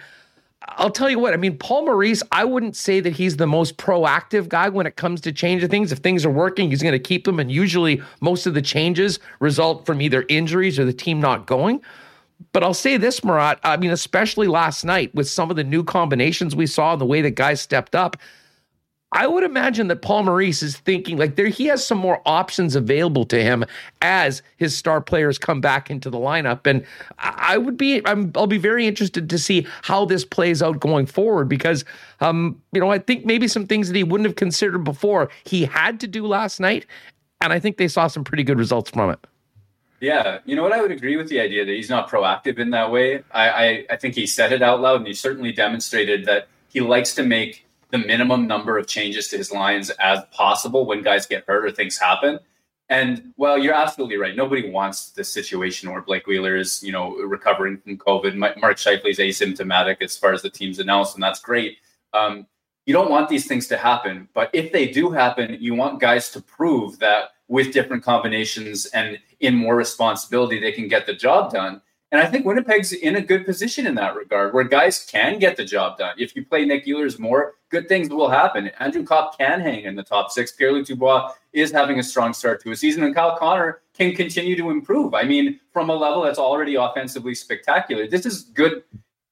I'll 0.68 0.90
tell 0.90 1.10
you 1.10 1.18
what, 1.18 1.34
I 1.34 1.36
mean, 1.36 1.56
Paul 1.58 1.86
Maurice, 1.86 2.22
I 2.30 2.44
wouldn't 2.44 2.76
say 2.76 3.00
that 3.00 3.12
he's 3.14 3.38
the 3.38 3.46
most 3.46 3.76
proactive 3.76 4.48
guy 4.48 4.68
when 4.68 4.86
it 4.86 4.96
comes 4.96 5.20
to 5.22 5.32
changing 5.32 5.68
things. 5.68 5.90
If 5.90 5.98
things 5.98 6.24
are 6.24 6.30
working, 6.30 6.70
he's 6.70 6.82
going 6.82 6.92
to 6.92 6.98
keep 6.98 7.24
them. 7.24 7.40
And 7.40 7.50
usually 7.50 8.00
most 8.20 8.46
of 8.46 8.54
the 8.54 8.62
changes 8.62 9.18
result 9.40 9.84
from 9.84 10.00
either 10.00 10.24
injuries 10.28 10.78
or 10.78 10.84
the 10.84 10.92
team 10.92 11.20
not 11.20 11.46
going. 11.46 11.80
But 12.52 12.62
I'll 12.62 12.72
say 12.74 12.96
this, 12.96 13.24
Murat, 13.24 13.58
I 13.64 13.76
mean, 13.76 13.90
especially 13.90 14.46
last 14.46 14.84
night 14.84 15.14
with 15.14 15.28
some 15.28 15.50
of 15.50 15.56
the 15.56 15.64
new 15.64 15.82
combinations 15.82 16.54
we 16.54 16.66
saw 16.66 16.92
and 16.92 17.00
the 17.00 17.06
way 17.06 17.20
that 17.22 17.32
guys 17.32 17.60
stepped 17.60 17.94
up, 17.94 18.16
I 19.12 19.26
would 19.26 19.42
imagine 19.42 19.88
that 19.88 20.02
Paul 20.02 20.22
Maurice 20.22 20.62
is 20.62 20.76
thinking 20.76 21.18
like 21.18 21.34
there 21.34 21.48
he 21.48 21.66
has 21.66 21.84
some 21.84 21.98
more 21.98 22.22
options 22.26 22.76
available 22.76 23.24
to 23.26 23.42
him 23.42 23.64
as 24.02 24.40
his 24.56 24.76
star 24.76 25.00
players 25.00 25.36
come 25.36 25.60
back 25.60 25.90
into 25.90 26.10
the 26.10 26.18
lineup. 26.18 26.64
And 26.66 26.84
I 27.18 27.58
would 27.58 27.76
be 27.76 28.04
i 28.06 28.14
will 28.14 28.46
be 28.46 28.58
very 28.58 28.86
interested 28.86 29.28
to 29.28 29.38
see 29.38 29.66
how 29.82 30.04
this 30.04 30.24
plays 30.24 30.62
out 30.62 30.78
going 30.78 31.06
forward 31.06 31.48
because 31.48 31.84
um, 32.20 32.60
you 32.72 32.80
know, 32.80 32.90
I 32.90 32.98
think 32.98 33.24
maybe 33.24 33.48
some 33.48 33.66
things 33.66 33.88
that 33.88 33.96
he 33.96 34.04
wouldn't 34.04 34.26
have 34.26 34.36
considered 34.36 34.84
before 34.84 35.30
he 35.44 35.64
had 35.64 35.98
to 36.00 36.06
do 36.06 36.26
last 36.26 36.60
night. 36.60 36.86
And 37.40 37.52
I 37.52 37.58
think 37.58 37.78
they 37.78 37.88
saw 37.88 38.06
some 38.06 38.22
pretty 38.22 38.44
good 38.44 38.58
results 38.58 38.90
from 38.90 39.10
it. 39.10 39.18
Yeah, 40.00 40.38
you 40.46 40.56
know 40.56 40.62
what? 40.62 40.72
I 40.72 40.80
would 40.80 40.90
agree 40.90 41.16
with 41.16 41.28
the 41.28 41.40
idea 41.40 41.64
that 41.64 41.72
he's 41.72 41.90
not 41.90 42.08
proactive 42.08 42.58
in 42.58 42.70
that 42.70 42.90
way. 42.90 43.22
I, 43.32 43.48
I, 43.50 43.86
I 43.90 43.96
think 43.96 44.14
he 44.14 44.26
said 44.26 44.52
it 44.52 44.62
out 44.62 44.80
loud, 44.80 44.96
and 44.96 45.06
he 45.06 45.12
certainly 45.14 45.52
demonstrated 45.52 46.24
that 46.24 46.48
he 46.68 46.80
likes 46.80 47.14
to 47.14 47.22
make 47.22 47.66
the 47.90 47.98
minimum 47.98 48.46
number 48.46 48.78
of 48.78 48.86
changes 48.86 49.28
to 49.28 49.36
his 49.36 49.52
lines 49.52 49.90
as 50.00 50.20
possible 50.32 50.86
when 50.86 51.02
guys 51.02 51.26
get 51.26 51.44
hurt 51.46 51.64
or 51.64 51.70
things 51.70 51.98
happen. 51.98 52.38
And 52.88 53.32
well, 53.36 53.56
you're 53.56 53.74
absolutely 53.74 54.16
right. 54.16 54.34
Nobody 54.34 54.68
wants 54.68 55.10
this 55.10 55.32
situation 55.32 55.92
where 55.92 56.02
Blake 56.02 56.26
Wheeler 56.26 56.56
is, 56.56 56.82
you 56.82 56.90
know, 56.90 57.14
recovering 57.16 57.78
from 57.78 57.96
COVID. 57.96 58.34
Mark 58.34 58.76
Scheifele 58.76 59.10
is 59.10 59.18
asymptomatic 59.18 60.02
as 60.02 60.16
far 60.16 60.32
as 60.32 60.42
the 60.42 60.50
team's 60.50 60.80
announced, 60.80 61.14
and 61.14 61.22
that's 61.22 61.40
great. 61.40 61.78
Um, 62.12 62.46
you 62.86 62.92
don't 62.92 63.10
want 63.10 63.28
these 63.28 63.46
things 63.46 63.68
to 63.68 63.76
happen. 63.76 64.28
But 64.34 64.50
if 64.52 64.72
they 64.72 64.88
do 64.88 65.10
happen, 65.10 65.56
you 65.60 65.76
want 65.76 66.00
guys 66.00 66.30
to 66.32 66.40
prove 66.40 66.98
that 66.98 67.30
with 67.46 67.72
different 67.72 68.02
combinations 68.02 68.86
and 68.86 69.18
in 69.38 69.54
more 69.54 69.76
responsibility, 69.76 70.58
they 70.58 70.72
can 70.72 70.88
get 70.88 71.06
the 71.06 71.14
job 71.14 71.52
done. 71.52 71.80
And 72.12 72.20
I 72.20 72.26
think 72.26 72.44
Winnipeg's 72.44 72.92
in 72.92 73.16
a 73.16 73.20
good 73.20 73.46
position 73.46 73.86
in 73.86 73.94
that 73.94 74.16
regard, 74.16 74.52
where 74.52 74.64
guys 74.64 75.04
can 75.04 75.38
get 75.38 75.56
the 75.56 75.64
job 75.64 75.96
done. 75.96 76.14
If 76.18 76.34
you 76.34 76.44
play 76.44 76.64
Nick 76.64 76.84
Ehlers 76.86 77.20
more, 77.20 77.54
good 77.70 77.88
things 77.88 78.08
will 78.08 78.28
happen. 78.28 78.68
Andrew 78.80 79.04
Copp 79.04 79.38
can 79.38 79.60
hang 79.60 79.84
in 79.84 79.94
the 79.94 80.02
top 80.02 80.32
six. 80.32 80.50
Pierre-Luc 80.50 80.86
Dubois 80.86 81.32
is 81.52 81.70
having 81.70 82.00
a 82.00 82.02
strong 82.02 82.32
start 82.32 82.60
to 82.64 82.72
a 82.72 82.76
season, 82.76 83.04
and 83.04 83.14
Kyle 83.14 83.36
Connor 83.38 83.82
can 83.94 84.12
continue 84.16 84.56
to 84.56 84.70
improve. 84.70 85.14
I 85.14 85.22
mean, 85.22 85.60
from 85.72 85.88
a 85.88 85.94
level 85.94 86.22
that's 86.22 86.38
already 86.38 86.74
offensively 86.74 87.34
spectacular. 87.34 88.08
This 88.08 88.26
is 88.26 88.42
good. 88.42 88.82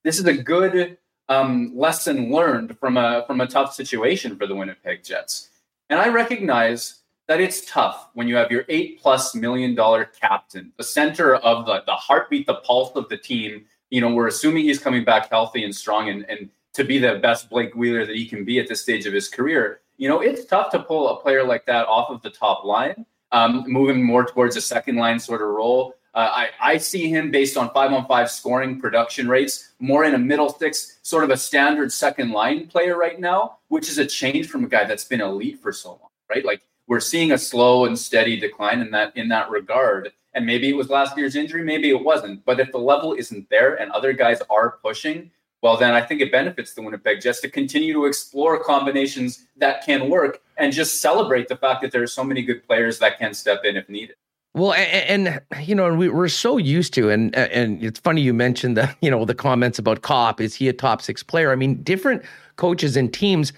This 0.05 0.21
is 0.21 0.27
a 0.27 0.35
good 0.35 0.99
um, 1.29 1.73
lesson 1.77 2.31
learned 2.31 2.79
from 2.79 2.97
a 2.97 3.25
from 3.27 3.41
a 3.41 3.47
tough 3.47 3.75
situation 3.75 4.37
for 4.37 4.47
the 4.47 4.55
Winnipeg 4.55 5.03
Jets. 5.03 5.49
And 5.91 5.99
I 5.99 6.09
recognize 6.09 6.98
that 7.29 7.41
it's 7.41 7.65
tough 7.67 8.09
when 8.15 8.27
you 8.27 8.35
have 8.37 8.51
your 8.51 8.65
eight 8.69 9.01
plus 9.01 9.35
million 9.35 9.75
dollar 9.75 10.07
captain, 10.07 10.73
the 10.77 10.83
center 10.83 11.37
of 11.37 11.67
the, 11.67 11.83
the 11.87 11.93
heartbeat, 11.93 12.47
the 12.47 12.57
pulse 12.57 12.97
of 12.97 13.09
the 13.09 13.19
team. 13.19 13.67
You 13.91 14.01
know, 14.01 14.13
we're 14.13 14.27
assuming 14.27 14.65
he's 14.65 14.81
coming 14.81 15.05
back 15.05 15.31
healthy 15.31 15.63
and 15.63 15.75
strong 15.75 16.09
and, 16.09 16.29
and 16.29 16.51
to 16.75 16.85
be 16.85 16.99
the 16.99 17.17
best 17.17 17.51
Blake 17.51 17.75
Wheeler 17.75 18.07
that 18.07 18.17
he 18.17 18.27
can 18.27 18.45
be 18.45 18.59
at 18.59 18.69
this 18.69 18.83
stage 18.83 19.07
of 19.07 19.13
his 19.13 19.29
career. 19.29 19.81
You 19.99 20.09
know, 20.09 20.21
it's 20.21 20.45
tough 20.47 20.71
to 20.73 20.81
pull 20.81 21.09
a 21.09 21.21
player 21.21 21.45
like 21.45 21.67
that 21.67 21.87
off 21.87 22.11
of 22.11 22.23
the 22.23 22.31
top 22.31 22.65
line, 22.65 23.05
um, 23.33 23.65
moving 23.67 24.03
more 24.03 24.25
towards 24.25 24.57
a 24.57 24.61
second 24.61 24.97
line 24.97 25.19
sort 25.19 25.43
of 25.43 25.49
role. 25.49 25.95
Uh, 26.15 26.31
I, 26.33 26.49
I 26.61 26.77
see 26.79 27.11
him 27.11 27.31
based 27.31 27.57
on 27.57 27.71
five 27.73 27.93
on 27.93 28.07
five 28.07 28.31
scoring 28.31 28.81
production 28.81 29.29
rates, 29.29 29.73
more 29.79 30.05
in 30.05 30.15
a 30.15 30.19
middle 30.19 30.49
six, 30.49 30.99
sort 31.03 31.25
of 31.25 31.31
a 31.31 31.37
standard 31.37 31.93
second 31.93 32.31
line 32.31 32.69
player 32.69 32.97
right 32.97 33.21
now, 33.21 33.59
which 33.69 33.89
is 33.91 33.99
a 33.99 34.07
change 34.07 34.49
from 34.49 34.65
a 34.65 34.69
guy 34.69 34.85
that's 34.85 35.05
been 35.05 35.21
elite 35.21 35.61
for 35.61 35.73
so 35.73 35.91
long, 35.91 36.09
right? 36.31 36.45
Like 36.45 36.63
we're 36.89 37.01
seeing 37.01 37.33
a 37.33 37.39
slow 37.39 37.85
and 37.85 37.97
steady 37.97 38.41
decline 38.41 38.81
in 38.81 38.91
that 38.91 39.17
in 39.17 39.29
that 39.29 39.51
regard. 39.51 40.13
And 40.35 40.45
maybe 40.45 40.69
it 40.69 40.77
was 40.77 40.91
last 40.91 41.17
year's 41.17 41.37
injury, 41.37 41.63
maybe 41.63 41.91
it 41.91 42.03
wasn't. 42.03 42.45
But 42.45 42.61
if 42.61 42.73
the 42.73 42.79
level 42.79 43.15
isn't 43.15 43.49
there 43.51 43.75
and 43.75 43.91
other 43.93 44.13
guys 44.13 44.41
are 44.51 44.79
pushing, 44.83 45.31
well, 45.63 45.77
then 45.77 45.93
I 45.95 46.01
think 46.01 46.21
it 46.21 46.31
benefits 46.31 46.75
the 46.75 46.83
Winnipeg 46.83 47.21
Jets 47.21 47.41
to 47.41 47.51
continue 47.51 47.93
to 47.95 48.05
explore 48.05 48.63
combinations 48.63 49.47
that 49.57 49.85
can 49.85 50.09
work 50.09 50.41
and 50.57 50.73
just 50.73 51.01
celebrate 51.01 51.49
the 51.49 51.57
fact 51.57 51.83
that 51.83 51.93
there 51.93 52.03
are 52.03 52.09
so 52.09 52.23
many 52.23 52.43
good 52.43 52.65
players 52.67 52.99
that 53.01 53.19
can 53.19 53.35
step 53.35 53.65
in 53.65 53.77
if 53.77 53.89
needed. 53.89 54.17
Well, 54.55 54.73
and, 54.73 55.29
and, 55.29 55.69
you 55.69 55.75
know, 55.75 55.93
we, 55.95 56.09
we're 56.09 56.29
so 56.29 56.57
used 56.57 56.95
to, 56.95 57.11
and 57.11 57.35
and 57.37 57.83
it's 57.83 58.01
funny 58.01 58.23
you 58.23 58.33
mentioned 58.35 58.77
the 58.77 58.95
you 59.01 59.11
know 59.11 59.25
the 59.25 59.35
comments 59.35 59.79
about 59.79 60.03
Copp. 60.03 60.41
Is 60.41 60.55
he 60.55 60.69
a 60.69 60.73
top 60.73 61.03
six 61.03 61.23
player? 61.23 61.53
I 61.53 61.57
mean, 61.57 61.83
different 61.83 62.23
coaches 62.57 62.97
and 62.97 63.13
teams 63.13 63.53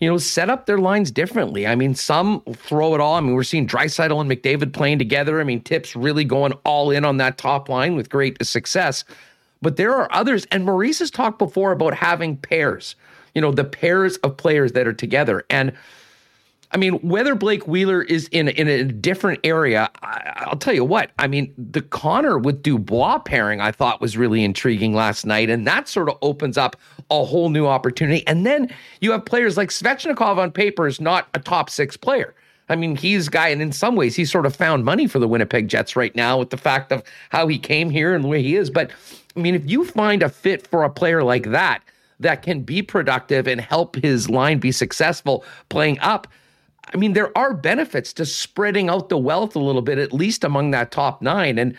you 0.00 0.08
know, 0.08 0.18
set 0.18 0.50
up 0.50 0.66
their 0.66 0.78
lines 0.78 1.10
differently. 1.10 1.66
I 1.66 1.74
mean, 1.74 1.94
some 1.94 2.42
throw 2.52 2.94
it 2.94 3.00
all. 3.00 3.14
I 3.14 3.20
mean, 3.20 3.34
we're 3.34 3.42
seeing 3.42 3.66
Draisaitl 3.66 4.20
and 4.20 4.30
McDavid 4.30 4.72
playing 4.72 4.98
together. 4.98 5.40
I 5.40 5.44
mean, 5.44 5.62
Tips 5.62 5.96
really 5.96 6.24
going 6.24 6.52
all 6.64 6.90
in 6.90 7.04
on 7.04 7.16
that 7.16 7.38
top 7.38 7.68
line 7.68 7.96
with 7.96 8.10
great 8.10 8.44
success. 8.44 9.04
But 9.62 9.76
there 9.76 9.94
are 9.94 10.12
others, 10.12 10.46
and 10.52 10.64
Maurice 10.64 10.98
has 10.98 11.10
talked 11.10 11.38
before 11.38 11.72
about 11.72 11.94
having 11.94 12.36
pairs, 12.36 12.94
you 13.34 13.40
know, 13.40 13.50
the 13.50 13.64
pairs 13.64 14.18
of 14.18 14.36
players 14.36 14.72
that 14.72 14.86
are 14.86 14.92
together. 14.92 15.44
And 15.48 15.72
I 16.72 16.76
mean, 16.78 16.94
whether 16.94 17.34
Blake 17.34 17.66
Wheeler 17.66 18.02
is 18.02 18.28
in 18.28 18.48
in 18.48 18.68
a 18.68 18.84
different 18.84 19.40
area, 19.44 19.90
I, 20.02 20.46
will 20.48 20.58
tell 20.58 20.74
you 20.74 20.84
what. 20.84 21.10
I 21.18 21.26
mean, 21.26 21.54
the 21.56 21.82
Connor 21.82 22.38
with 22.38 22.62
Dubois 22.62 23.18
pairing 23.18 23.60
I 23.60 23.72
thought 23.72 24.00
was 24.00 24.16
really 24.16 24.44
intriguing 24.44 24.94
last 24.94 25.24
night, 25.24 25.48
and 25.48 25.66
that 25.66 25.88
sort 25.88 26.08
of 26.08 26.18
opens 26.22 26.58
up 26.58 26.76
a 27.10 27.24
whole 27.24 27.50
new 27.50 27.66
opportunity. 27.66 28.26
And 28.26 28.44
then 28.44 28.72
you 29.00 29.12
have 29.12 29.24
players 29.24 29.56
like 29.56 29.70
Svechnikov 29.70 30.38
on 30.38 30.50
paper 30.50 30.86
is 30.86 31.00
not 31.00 31.28
a 31.34 31.38
top 31.38 31.70
six 31.70 31.96
player. 31.96 32.34
I 32.68 32.74
mean, 32.74 32.96
he's 32.96 33.28
guy, 33.28 33.48
and 33.48 33.62
in 33.62 33.70
some 33.70 33.94
ways, 33.94 34.16
he's 34.16 34.32
sort 34.32 34.44
of 34.44 34.56
found 34.56 34.84
money 34.84 35.06
for 35.06 35.20
the 35.20 35.28
Winnipeg 35.28 35.68
Jets 35.68 35.94
right 35.94 36.14
now 36.16 36.38
with 36.38 36.50
the 36.50 36.56
fact 36.56 36.90
of 36.90 37.04
how 37.30 37.46
he 37.46 37.58
came 37.58 37.90
here 37.90 38.12
and 38.12 38.24
the 38.24 38.28
way 38.28 38.42
he 38.42 38.56
is. 38.56 38.70
But 38.70 38.90
I 39.36 39.40
mean, 39.40 39.54
if 39.54 39.68
you 39.70 39.84
find 39.84 40.22
a 40.22 40.28
fit 40.28 40.66
for 40.66 40.82
a 40.82 40.90
player 40.90 41.22
like 41.22 41.50
that 41.50 41.82
that 42.20 42.42
can 42.42 42.62
be 42.62 42.82
productive 42.82 43.46
and 43.46 43.60
help 43.60 43.96
his 43.96 44.30
line 44.30 44.58
be 44.58 44.72
successful 44.72 45.44
playing 45.68 45.98
up 46.00 46.26
I 46.92 46.96
mean, 46.96 47.14
there 47.14 47.36
are 47.36 47.52
benefits 47.52 48.12
to 48.14 48.26
spreading 48.26 48.88
out 48.88 49.08
the 49.08 49.18
wealth 49.18 49.56
a 49.56 49.60
little 49.60 49.82
bit, 49.82 49.98
at 49.98 50.12
least 50.12 50.44
among 50.44 50.70
that 50.70 50.90
top 50.90 51.20
nine. 51.20 51.58
And 51.58 51.76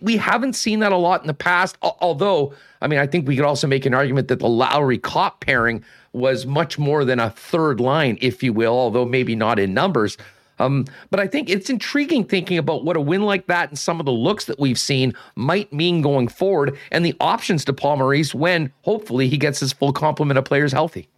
we 0.00 0.16
haven't 0.16 0.54
seen 0.54 0.80
that 0.80 0.92
a 0.92 0.96
lot 0.96 1.20
in 1.20 1.26
the 1.26 1.34
past. 1.34 1.76
Although, 1.82 2.54
I 2.80 2.86
mean, 2.86 2.98
I 2.98 3.06
think 3.06 3.28
we 3.28 3.36
could 3.36 3.44
also 3.44 3.66
make 3.66 3.86
an 3.86 3.94
argument 3.94 4.28
that 4.28 4.38
the 4.38 4.48
Lowry 4.48 4.98
Copp 4.98 5.40
pairing 5.40 5.84
was 6.12 6.46
much 6.46 6.78
more 6.78 7.04
than 7.04 7.20
a 7.20 7.30
third 7.30 7.80
line, 7.80 8.16
if 8.20 8.42
you 8.42 8.52
will, 8.52 8.72
although 8.72 9.04
maybe 9.04 9.36
not 9.36 9.58
in 9.58 9.74
numbers. 9.74 10.16
Um, 10.58 10.86
but 11.10 11.20
I 11.20 11.26
think 11.26 11.50
it's 11.50 11.68
intriguing 11.68 12.24
thinking 12.24 12.56
about 12.56 12.82
what 12.82 12.96
a 12.96 13.00
win 13.00 13.22
like 13.22 13.46
that 13.46 13.68
and 13.68 13.78
some 13.78 14.00
of 14.00 14.06
the 14.06 14.12
looks 14.12 14.46
that 14.46 14.58
we've 14.58 14.78
seen 14.78 15.12
might 15.34 15.70
mean 15.70 16.00
going 16.00 16.28
forward 16.28 16.78
and 16.90 17.04
the 17.04 17.14
options 17.20 17.64
to 17.66 17.74
Paul 17.74 17.98
Maurice 17.98 18.34
when 18.34 18.72
hopefully 18.82 19.28
he 19.28 19.36
gets 19.36 19.60
his 19.60 19.74
full 19.74 19.92
complement 19.92 20.38
of 20.38 20.46
players 20.46 20.72
healthy. 20.72 21.08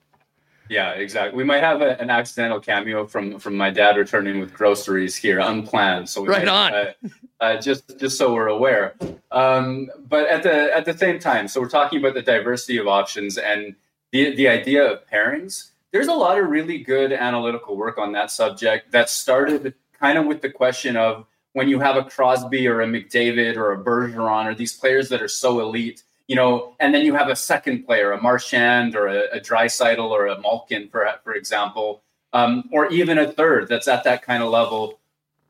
Yeah, 0.69 0.93
exactly. 0.93 1.37
We 1.37 1.45
might 1.45 1.63
have 1.63 1.81
a, 1.81 2.01
an 2.01 2.11
accidental 2.11 2.61
cameo 2.61 3.07
from 3.07 3.39
from 3.39 3.57
my 3.57 3.71
dad 3.71 3.97
returning 3.97 4.41
with 4.41 4.53
groceries 4.53 5.17
here, 5.17 5.39
unplanned. 5.41 6.09
So 6.09 6.25
right 6.25 6.45
might, 6.45 6.49
on. 6.49 6.75
Uh, 6.75 6.93
uh, 7.41 7.61
just 7.61 7.99
just 7.99 8.19
so 8.19 8.35
we're 8.35 8.49
aware. 8.49 8.95
Um, 9.31 9.91
but 10.09 10.29
at 10.29 10.43
the 10.43 10.77
at 10.77 10.85
the 10.85 10.97
same 10.97 11.19
time, 11.19 11.49
so 11.49 11.61
we're 11.61 11.69
talking 11.69 11.99
about 11.99 12.15
the 12.15 12.23
diversity 12.23 12.79
of 12.79 12.87
options 12.87 13.39
and 13.39 13.75
the 14.13 14.35
the 14.35 14.49
idea 14.49 14.85
of 14.85 15.07
pairings. 15.09 15.71
There's 15.93 16.09
a 16.09 16.15
lot 16.15 16.39
of 16.39 16.49
really 16.49 16.79
good 16.79 17.13
analytical 17.13 17.77
work 17.77 17.97
on 17.97 18.13
that 18.13 18.31
subject 18.31 18.93
that 18.93 19.09
started 19.09 19.75
kind 19.99 20.19
of 20.19 20.27
with 20.27 20.43
the 20.43 20.51
question 20.51 20.97
of 20.97 21.25
when 21.55 21.69
you 21.69 21.81
have 21.81 21.97
a 21.97 22.05
Crosby 22.05 22.69
or 22.69 22.83
a 22.83 22.87
McDavid 22.87 23.57
or 23.57 23.73
a 23.73 23.83
Bergeron 23.83 24.47
or 24.47 24.55
these 24.55 24.77
players 24.77 25.09
that 25.09 25.23
are 25.23 25.29
so 25.29 25.61
elite 25.61 26.03
you 26.29 26.37
know, 26.37 26.77
and 26.79 26.95
then 26.95 27.05
you 27.05 27.15
have 27.15 27.29
a 27.29 27.37
second 27.37 27.85
player, 27.85 28.13
a 28.13 28.21
Marchand 28.21 28.95
or 28.95 29.09
a, 29.09 29.21
a 29.33 29.41
Draisaitl 29.41 30.11
or 30.11 30.27
a 30.27 30.41
Malkin, 30.41 30.89
for 30.89 31.09
for 31.25 31.35
example, 31.35 32.03
um, 32.33 32.69
or 32.71 32.87
even 32.93 33.19
a 33.19 33.33
third 33.33 33.67
that's 33.69 33.89
at 33.89 34.05
that 34.05 34.23
kind 34.23 34.43
of 34.43 34.51
level. 34.51 35.01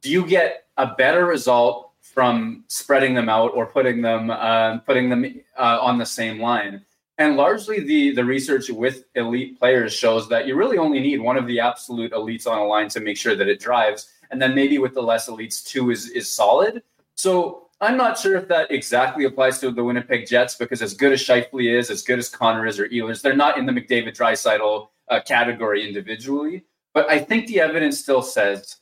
Do 0.00 0.10
you 0.10 0.24
get 0.26 0.66
a 0.76 0.86
better 0.86 1.26
result 1.26 1.90
from 2.00 2.64
spreading 2.68 3.14
them 3.14 3.28
out 3.28 3.50
or 3.54 3.66
putting 3.66 4.00
them 4.00 4.30
uh, 4.30 4.78
putting 4.78 5.10
them 5.10 5.40
uh, 5.58 5.78
on 5.82 5.98
the 5.98 6.06
same 6.06 6.40
line? 6.40 6.84
And 7.18 7.36
largely, 7.36 7.80
the 7.80 8.14
the 8.14 8.24
research 8.24 8.70
with 8.70 9.04
elite 9.16 9.58
players 9.58 9.92
shows 9.92 10.28
that 10.28 10.46
you 10.46 10.54
really 10.54 10.78
only 10.78 11.00
need 11.00 11.20
one 11.20 11.36
of 11.36 11.48
the 11.48 11.58
absolute 11.58 12.12
elites 12.12 12.46
on 12.46 12.58
a 12.58 12.64
line 12.64 12.88
to 12.90 13.00
make 13.00 13.16
sure 13.16 13.34
that 13.34 13.48
it 13.48 13.58
drives, 13.58 14.12
and 14.30 14.40
then 14.40 14.54
maybe 14.54 14.78
with 14.78 14.94
the 14.94 15.02
less 15.02 15.28
elites, 15.28 15.64
two 15.64 15.90
is 15.90 16.08
is 16.10 16.30
solid. 16.30 16.84
So 17.16 17.67
I'm 17.80 17.96
not 17.96 18.18
sure 18.18 18.36
if 18.36 18.48
that 18.48 18.72
exactly 18.72 19.24
applies 19.24 19.60
to 19.60 19.70
the 19.70 19.84
Winnipeg 19.84 20.26
Jets 20.26 20.56
because 20.56 20.82
as 20.82 20.94
good 20.94 21.12
as 21.12 21.22
Scheifele 21.22 21.78
is, 21.78 21.90
as 21.90 22.02
good 22.02 22.18
as 22.18 22.28
Connor 22.28 22.66
is 22.66 22.80
or 22.80 22.88
Ehlers, 22.88 23.22
they're 23.22 23.36
not 23.36 23.56
in 23.56 23.66
the 23.66 23.72
McDavid 23.72 24.16
Draisaitl 24.16 24.88
uh, 25.08 25.20
category 25.20 25.86
individually. 25.86 26.64
But 26.92 27.08
I 27.08 27.20
think 27.20 27.46
the 27.46 27.60
evidence 27.60 27.98
still 27.98 28.22
says 28.22 28.76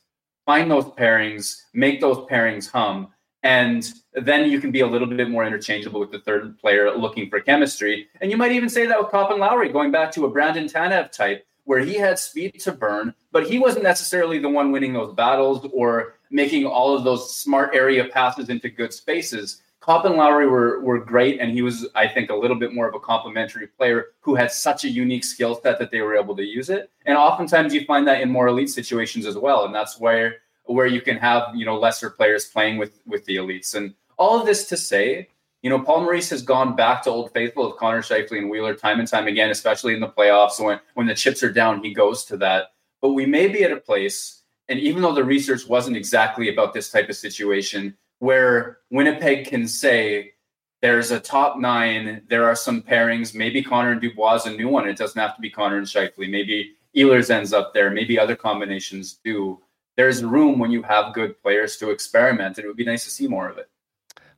find 0.45 0.71
those 0.71 0.85
pairings, 0.85 1.61
make 1.73 2.01
those 2.01 2.17
pairings 2.29 2.71
hum, 2.71 3.09
and 3.43 3.93
then 4.13 4.49
you 4.49 4.59
can 4.59 4.71
be 4.71 4.79
a 4.79 4.87
little 4.87 5.07
bit 5.07 5.29
more 5.29 5.45
interchangeable 5.45 5.99
with 5.99 6.11
the 6.11 6.19
third 6.19 6.57
player 6.57 6.91
looking 6.95 7.29
for 7.29 7.39
chemistry. 7.39 8.07
And 8.19 8.31
you 8.31 8.37
might 8.37 8.51
even 8.51 8.69
say 8.69 8.87
that 8.87 8.99
with 8.99 9.11
Copp 9.11 9.29
and 9.29 9.39
Lowry, 9.39 9.69
going 9.69 9.91
back 9.91 10.11
to 10.13 10.25
a 10.25 10.29
Brandon 10.29 10.65
Tanev 10.65 11.11
type, 11.11 11.45
where 11.65 11.79
he 11.79 11.95
had 11.95 12.17
speed 12.17 12.59
to 12.61 12.71
burn, 12.71 13.13
but 13.31 13.45
he 13.45 13.59
wasn't 13.59 13.83
necessarily 13.83 14.39
the 14.39 14.49
one 14.49 14.71
winning 14.71 14.93
those 14.93 15.13
battles 15.13 15.67
or 15.73 16.16
making 16.29 16.65
all 16.65 16.95
of 16.95 17.03
those 17.03 17.35
smart 17.35 17.73
area 17.73 18.05
passes 18.05 18.49
into 18.49 18.69
good 18.69 18.93
spaces. 18.93 19.61
Copp 19.79 20.05
and 20.05 20.15
Lowry 20.15 20.47
were 20.47 20.81
were 20.81 20.99
great, 20.99 21.39
and 21.39 21.51
he 21.51 21.61
was, 21.61 21.87
I 21.95 22.07
think, 22.07 22.29
a 22.29 22.35
little 22.35 22.57
bit 22.57 22.73
more 22.73 22.87
of 22.89 22.95
a 22.95 22.99
complementary 22.99 23.67
player 23.67 24.07
who 24.19 24.35
had 24.35 24.51
such 24.51 24.83
a 24.83 24.89
unique 24.89 25.23
skill 25.23 25.59
set 25.61 25.79
that 25.79 25.91
they 25.91 26.01
were 26.01 26.17
able 26.17 26.35
to 26.35 26.43
use 26.43 26.69
it. 26.69 26.91
And 27.05 27.17
oftentimes, 27.17 27.73
you 27.73 27.85
find 27.85 28.05
that 28.07 28.21
in 28.21 28.29
more 28.29 28.47
elite 28.47 28.69
situations 28.69 29.25
as 29.25 29.37
well, 29.37 29.65
and 29.65 29.73
that's 29.73 29.99
where 29.99 30.37
where 30.65 30.87
you 30.87 30.99
can 30.99 31.17
have 31.17 31.55
you 31.55 31.65
know 31.65 31.77
lesser 31.79 32.09
players 32.09 32.45
playing 32.45 32.77
with 32.77 32.99
with 33.05 33.23
the 33.25 33.37
elites. 33.37 33.75
And 33.75 33.93
all 34.17 34.39
of 34.39 34.45
this 34.45 34.67
to 34.69 34.77
say, 34.77 35.29
you 35.61 35.69
know, 35.69 35.79
Paul 35.79 36.01
Maurice 36.01 36.29
has 36.31 36.41
gone 36.41 36.75
back 36.75 37.03
to 37.03 37.09
Old 37.09 37.31
Faithful 37.33 37.65
of 37.65 37.77
Connor 37.77 38.01
Scheifele 38.01 38.39
and 38.39 38.49
Wheeler 38.49 38.75
time 38.75 38.99
and 38.99 39.07
time 39.07 39.27
again, 39.27 39.49
especially 39.49 39.93
in 39.93 39.99
the 39.99 40.09
playoffs 40.09 40.63
when 40.63 40.79
when 40.95 41.07
the 41.07 41.15
chips 41.15 41.43
are 41.43 41.51
down, 41.51 41.83
he 41.83 41.93
goes 41.93 42.25
to 42.25 42.37
that. 42.37 42.73
But 43.01 43.13
we 43.13 43.25
may 43.25 43.47
be 43.47 43.63
at 43.63 43.71
a 43.71 43.77
place 43.77 44.36
and 44.69 44.79
even 44.79 45.01
though 45.01 45.13
the 45.13 45.23
research 45.23 45.67
wasn't 45.67 45.97
exactly 45.97 46.49
about 46.49 46.73
this 46.73 46.89
type 46.89 47.09
of 47.09 47.15
situation, 47.15 47.95
where 48.19 48.79
Winnipeg 48.89 49.47
can 49.47 49.67
say 49.67 50.33
there's 50.81 51.11
a 51.11 51.19
top 51.19 51.57
nine, 51.57 52.21
there 52.29 52.45
are 52.45 52.55
some 52.55 52.81
pairings, 52.81 53.33
maybe 53.33 53.63
Connor 53.63 53.93
and 53.93 54.01
Dubois 54.01 54.35
is 54.35 54.45
a 54.45 54.51
new 54.51 54.67
one. 54.67 54.87
It 54.87 54.97
doesn't 54.97 55.19
have 55.19 55.35
to 55.35 55.41
be 55.41 55.49
Connor 55.49 55.77
and 55.77 55.87
Scheifele. 55.87 56.29
Maybe 56.29 56.75
Ehlers 56.95 57.29
ends 57.29 57.53
up 57.53 57.73
there. 57.73 57.89
Maybe 57.91 58.19
other 58.19 58.35
combinations 58.35 59.19
do. 59.23 59.59
There's 59.95 60.23
room 60.23 60.59
when 60.59 60.71
you 60.71 60.83
have 60.83 61.13
good 61.13 61.41
players 61.41 61.77
to 61.77 61.89
experiment, 61.89 62.57
and 62.57 62.65
it 62.65 62.67
would 62.67 62.77
be 62.77 62.85
nice 62.85 63.03
to 63.05 63.09
see 63.09 63.27
more 63.27 63.49
of 63.49 63.57
it. 63.57 63.69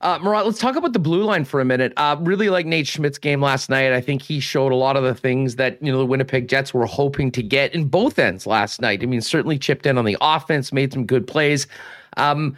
Uh, 0.01 0.17
Murat, 0.21 0.45
let's 0.45 0.59
talk 0.59 0.77
about 0.77 0.93
the 0.93 0.99
blue 0.99 1.23
line 1.23 1.43
for 1.43 1.59
a 1.59 1.65
minute. 1.65 1.91
Uh, 1.97 2.15
really 2.21 2.49
like 2.49 2.65
Nate 2.65 2.87
Schmidt's 2.87 3.17
game 3.17 3.41
last 3.41 3.69
night. 3.69 3.91
I 3.91 3.99
think 3.99 4.21
he 4.21 4.39
showed 4.39 4.71
a 4.71 4.75
lot 4.75 4.95
of 4.95 5.03
the 5.03 5.13
things 5.13 5.57
that 5.57 5.81
you 5.83 5.91
know 5.91 5.97
the 5.97 6.05
Winnipeg 6.05 6.47
Jets 6.47 6.73
were 6.73 6.85
hoping 6.85 7.31
to 7.33 7.43
get 7.43 7.73
in 7.75 7.85
both 7.85 8.17
ends 8.17 8.47
last 8.47 8.79
night. 8.79 9.03
I 9.03 9.07
mean, 9.07 9.19
certainly 9.19 9.59
chipped 9.59 9.85
in 9.85 9.97
on 9.97 10.05
the 10.05 10.15
offense, 10.21 10.71
made 10.71 10.93
some 10.93 11.05
good 11.05 11.27
plays. 11.27 11.67
Um, 12.15 12.57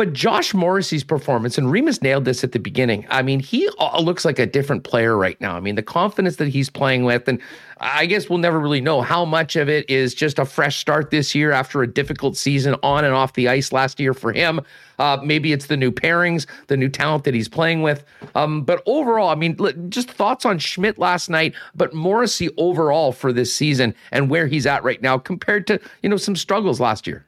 but 0.00 0.14
Josh 0.14 0.54
Morrissey's 0.54 1.04
performance, 1.04 1.58
and 1.58 1.70
Remis 1.70 2.00
nailed 2.00 2.24
this 2.24 2.42
at 2.42 2.52
the 2.52 2.58
beginning. 2.58 3.06
I 3.10 3.20
mean, 3.20 3.38
he 3.38 3.68
uh, 3.78 4.00
looks 4.00 4.24
like 4.24 4.38
a 4.38 4.46
different 4.46 4.82
player 4.82 5.14
right 5.14 5.38
now. 5.42 5.54
I 5.54 5.60
mean, 5.60 5.74
the 5.74 5.82
confidence 5.82 6.36
that 6.36 6.48
he's 6.48 6.70
playing 6.70 7.04
with, 7.04 7.28
and 7.28 7.38
I 7.80 8.06
guess 8.06 8.30
we'll 8.30 8.38
never 8.38 8.58
really 8.58 8.80
know 8.80 9.02
how 9.02 9.26
much 9.26 9.56
of 9.56 9.68
it 9.68 9.90
is 9.90 10.14
just 10.14 10.38
a 10.38 10.46
fresh 10.46 10.78
start 10.78 11.10
this 11.10 11.34
year 11.34 11.52
after 11.52 11.82
a 11.82 11.86
difficult 11.86 12.38
season 12.38 12.76
on 12.82 13.04
and 13.04 13.12
off 13.12 13.34
the 13.34 13.48
ice 13.48 13.72
last 13.72 14.00
year 14.00 14.14
for 14.14 14.32
him. 14.32 14.62
Uh, 14.98 15.18
maybe 15.22 15.52
it's 15.52 15.66
the 15.66 15.76
new 15.76 15.92
pairings, 15.92 16.46
the 16.68 16.78
new 16.78 16.88
talent 16.88 17.24
that 17.24 17.34
he's 17.34 17.50
playing 17.50 17.82
with. 17.82 18.02
Um, 18.34 18.62
but 18.62 18.82
overall, 18.86 19.28
I 19.28 19.34
mean, 19.34 19.58
just 19.90 20.10
thoughts 20.10 20.46
on 20.46 20.58
Schmidt 20.58 20.96
last 20.96 21.28
night, 21.28 21.54
but 21.74 21.92
Morrissey 21.92 22.48
overall 22.56 23.12
for 23.12 23.34
this 23.34 23.54
season 23.54 23.94
and 24.12 24.30
where 24.30 24.46
he's 24.46 24.64
at 24.64 24.82
right 24.82 25.02
now 25.02 25.18
compared 25.18 25.66
to 25.66 25.78
you 26.02 26.08
know 26.08 26.16
some 26.16 26.36
struggles 26.36 26.80
last 26.80 27.06
year. 27.06 27.26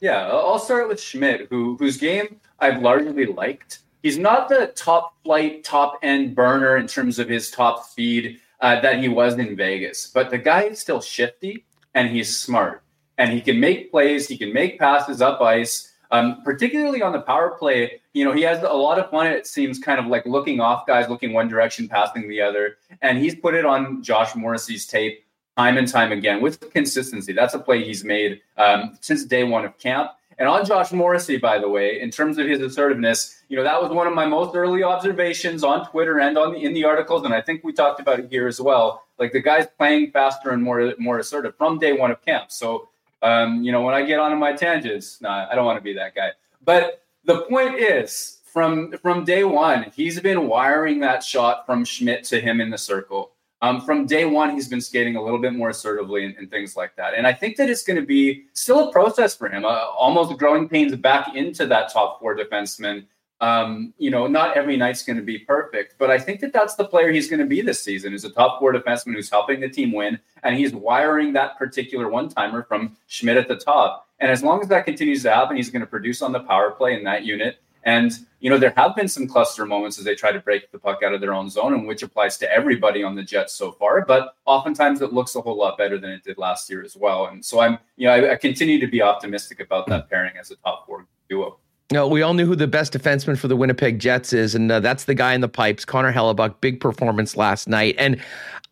Yeah, 0.00 0.28
I'll 0.28 0.58
start 0.58 0.88
with 0.88 1.00
Schmidt, 1.00 1.48
who 1.50 1.76
whose 1.76 1.96
game 1.96 2.40
I've 2.60 2.82
largely 2.82 3.26
liked. 3.26 3.80
He's 4.02 4.18
not 4.18 4.48
the 4.48 4.72
top 4.76 5.14
flight, 5.24 5.64
top 5.64 5.98
end 6.02 6.36
burner 6.36 6.76
in 6.76 6.86
terms 6.86 7.18
of 7.18 7.28
his 7.28 7.50
top 7.50 7.84
speed 7.84 8.40
uh, 8.60 8.80
that 8.80 9.00
he 9.00 9.08
was 9.08 9.34
in 9.34 9.56
Vegas, 9.56 10.08
but 10.08 10.30
the 10.30 10.38
guy 10.38 10.64
is 10.64 10.78
still 10.78 11.00
shifty 11.00 11.64
and 11.94 12.08
he's 12.10 12.36
smart 12.36 12.82
and 13.18 13.32
he 13.32 13.40
can 13.40 13.58
make 13.58 13.90
plays. 13.90 14.28
He 14.28 14.38
can 14.38 14.52
make 14.52 14.78
passes 14.78 15.20
up 15.20 15.40
ice, 15.40 15.92
um, 16.12 16.42
particularly 16.44 17.02
on 17.02 17.12
the 17.12 17.20
power 17.20 17.50
play. 17.58 18.00
You 18.12 18.24
know, 18.24 18.32
he 18.32 18.42
has 18.42 18.62
a 18.62 18.68
lot 18.68 18.98
of 18.98 19.10
fun. 19.10 19.26
It 19.26 19.46
seems 19.46 19.78
kind 19.80 19.98
of 19.98 20.06
like 20.06 20.24
looking 20.26 20.60
off 20.60 20.86
guys, 20.86 21.08
looking 21.08 21.32
one 21.32 21.48
direction, 21.48 21.88
passing 21.88 22.28
the 22.28 22.40
other, 22.40 22.78
and 23.02 23.18
he's 23.18 23.34
put 23.34 23.54
it 23.54 23.64
on 23.64 24.02
Josh 24.02 24.34
Morrissey's 24.34 24.86
tape 24.86 25.24
time 25.58 25.76
and 25.76 25.88
time 25.88 26.12
again 26.12 26.40
with 26.40 26.72
consistency. 26.72 27.32
That's 27.32 27.54
a 27.54 27.58
play 27.58 27.82
he's 27.82 28.04
made 28.04 28.40
um, 28.56 28.96
since 29.00 29.24
day 29.24 29.42
one 29.42 29.64
of 29.64 29.76
camp. 29.78 30.12
And 30.38 30.48
on 30.48 30.64
Josh 30.64 30.92
Morrissey, 30.92 31.36
by 31.36 31.58
the 31.58 31.68
way, 31.68 32.00
in 32.00 32.12
terms 32.12 32.38
of 32.38 32.46
his 32.46 32.60
assertiveness, 32.60 33.42
you 33.48 33.56
know 33.56 33.64
that 33.64 33.82
was 33.82 33.90
one 33.90 34.06
of 34.06 34.14
my 34.14 34.24
most 34.24 34.54
early 34.54 34.84
observations 34.84 35.64
on 35.64 35.84
Twitter 35.90 36.20
and 36.20 36.38
on 36.38 36.52
the 36.52 36.60
in 36.62 36.74
the 36.74 36.84
articles, 36.84 37.24
and 37.24 37.34
I 37.34 37.40
think 37.40 37.64
we 37.64 37.72
talked 37.72 37.98
about 37.98 38.20
it 38.20 38.28
here 38.30 38.46
as 38.46 38.60
well. 38.60 39.02
Like 39.18 39.32
the 39.32 39.40
guy's 39.40 39.66
playing 39.66 40.12
faster 40.12 40.50
and 40.50 40.62
more 40.62 40.94
more 40.96 41.18
assertive 41.18 41.56
from 41.56 41.80
day 41.80 41.92
one 41.92 42.12
of 42.12 42.24
camp. 42.24 42.52
So, 42.52 42.88
um, 43.20 43.64
you 43.64 43.72
know, 43.72 43.82
when 43.82 43.96
I 43.96 44.02
get 44.04 44.20
onto 44.20 44.36
my 44.36 44.52
tangents, 44.52 45.20
nah, 45.20 45.48
I 45.50 45.56
don't 45.56 45.66
want 45.66 45.78
to 45.78 45.82
be 45.82 45.94
that 45.94 46.14
guy. 46.14 46.30
But 46.64 47.02
the 47.24 47.40
point 47.50 47.74
is, 47.74 48.38
from 48.44 48.92
from 49.02 49.24
day 49.24 49.42
one, 49.42 49.90
he's 49.96 50.20
been 50.20 50.46
wiring 50.46 51.00
that 51.00 51.24
shot 51.24 51.66
from 51.66 51.84
Schmidt 51.84 52.22
to 52.26 52.40
him 52.40 52.60
in 52.60 52.70
the 52.70 52.78
circle. 52.78 53.32
Um, 53.60 53.80
from 53.80 54.06
day 54.06 54.24
one, 54.24 54.50
he's 54.50 54.68
been 54.68 54.80
skating 54.80 55.16
a 55.16 55.22
little 55.22 55.38
bit 55.38 55.52
more 55.52 55.70
assertively 55.70 56.24
and, 56.24 56.36
and 56.36 56.50
things 56.50 56.76
like 56.76 56.94
that. 56.96 57.14
And 57.14 57.26
I 57.26 57.32
think 57.32 57.56
that 57.56 57.68
it's 57.68 57.82
going 57.82 57.98
to 57.98 58.06
be 58.06 58.44
still 58.52 58.88
a 58.88 58.92
process 58.92 59.34
for 59.34 59.48
him, 59.48 59.64
uh, 59.64 59.86
almost 59.98 60.38
growing 60.38 60.68
pains 60.68 60.94
back 60.94 61.34
into 61.34 61.66
that 61.66 61.92
top 61.92 62.20
four 62.20 62.36
defenseman. 62.36 63.06
Um, 63.40 63.94
you 63.98 64.10
know, 64.10 64.26
not 64.26 64.56
every 64.56 64.76
night's 64.76 65.04
going 65.04 65.16
to 65.16 65.22
be 65.22 65.38
perfect, 65.38 65.94
but 65.98 66.10
I 66.10 66.18
think 66.18 66.40
that 66.40 66.52
that's 66.52 66.74
the 66.74 66.84
player 66.84 67.10
he's 67.10 67.28
going 67.28 67.38
to 67.40 67.46
be 67.46 67.60
this 67.60 67.82
season 67.82 68.12
is 68.12 68.24
a 68.24 68.30
top 68.30 68.58
four 68.58 68.72
defenseman 68.72 69.14
who's 69.14 69.30
helping 69.30 69.60
the 69.60 69.68
team 69.68 69.92
win. 69.92 70.18
And 70.42 70.56
he's 70.56 70.72
wiring 70.72 71.32
that 71.34 71.58
particular 71.58 72.08
one 72.08 72.28
timer 72.28 72.64
from 72.64 72.96
Schmidt 73.06 73.36
at 73.36 73.48
the 73.48 73.56
top. 73.56 74.08
And 74.20 74.30
as 74.30 74.42
long 74.42 74.60
as 74.60 74.68
that 74.68 74.84
continues 74.84 75.22
to 75.22 75.32
happen, 75.32 75.56
he's 75.56 75.70
going 75.70 75.80
to 75.80 75.86
produce 75.86 76.22
on 76.22 76.32
the 76.32 76.40
power 76.40 76.72
play 76.72 76.94
in 76.94 77.04
that 77.04 77.24
unit. 77.24 77.60
And, 77.88 78.12
you 78.40 78.50
know, 78.50 78.58
there 78.58 78.74
have 78.76 78.94
been 78.94 79.08
some 79.08 79.26
cluster 79.26 79.64
moments 79.64 79.98
as 79.98 80.04
they 80.04 80.14
try 80.14 80.30
to 80.30 80.40
break 80.40 80.70
the 80.70 80.78
puck 80.78 81.02
out 81.02 81.14
of 81.14 81.22
their 81.22 81.32
own 81.32 81.48
zone, 81.48 81.72
and 81.72 81.88
which 81.88 82.02
applies 82.02 82.36
to 82.36 82.52
everybody 82.52 83.02
on 83.02 83.14
the 83.14 83.22
Jets 83.22 83.54
so 83.54 83.72
far. 83.72 84.04
But 84.04 84.34
oftentimes 84.44 85.00
it 85.00 85.14
looks 85.14 85.34
a 85.36 85.40
whole 85.40 85.56
lot 85.56 85.78
better 85.78 85.96
than 85.96 86.10
it 86.10 86.22
did 86.22 86.36
last 86.36 86.68
year 86.68 86.84
as 86.84 86.98
well. 86.98 87.28
And 87.28 87.42
so 87.42 87.60
I'm, 87.60 87.78
you 87.96 88.06
know, 88.06 88.12
I, 88.12 88.32
I 88.32 88.36
continue 88.36 88.78
to 88.78 88.86
be 88.86 89.00
optimistic 89.00 89.60
about 89.60 89.86
that 89.86 90.10
pairing 90.10 90.36
as 90.38 90.50
a 90.50 90.56
top 90.56 90.84
four 90.84 91.06
duo. 91.30 91.56
No, 91.90 92.06
we 92.06 92.20
all 92.20 92.34
knew 92.34 92.44
who 92.44 92.56
the 92.56 92.66
best 92.66 92.92
defenseman 92.92 93.38
for 93.38 93.48
the 93.48 93.56
Winnipeg 93.56 93.98
Jets 93.98 94.34
is, 94.34 94.54
and 94.54 94.70
uh, 94.70 94.80
that's 94.80 95.04
the 95.04 95.14
guy 95.14 95.32
in 95.32 95.40
the 95.40 95.48
pipes, 95.48 95.86
Connor 95.86 96.12
Hellebuyck. 96.12 96.60
Big 96.60 96.80
performance 96.80 97.38
last 97.38 97.66
night, 97.66 97.94
and 97.98 98.20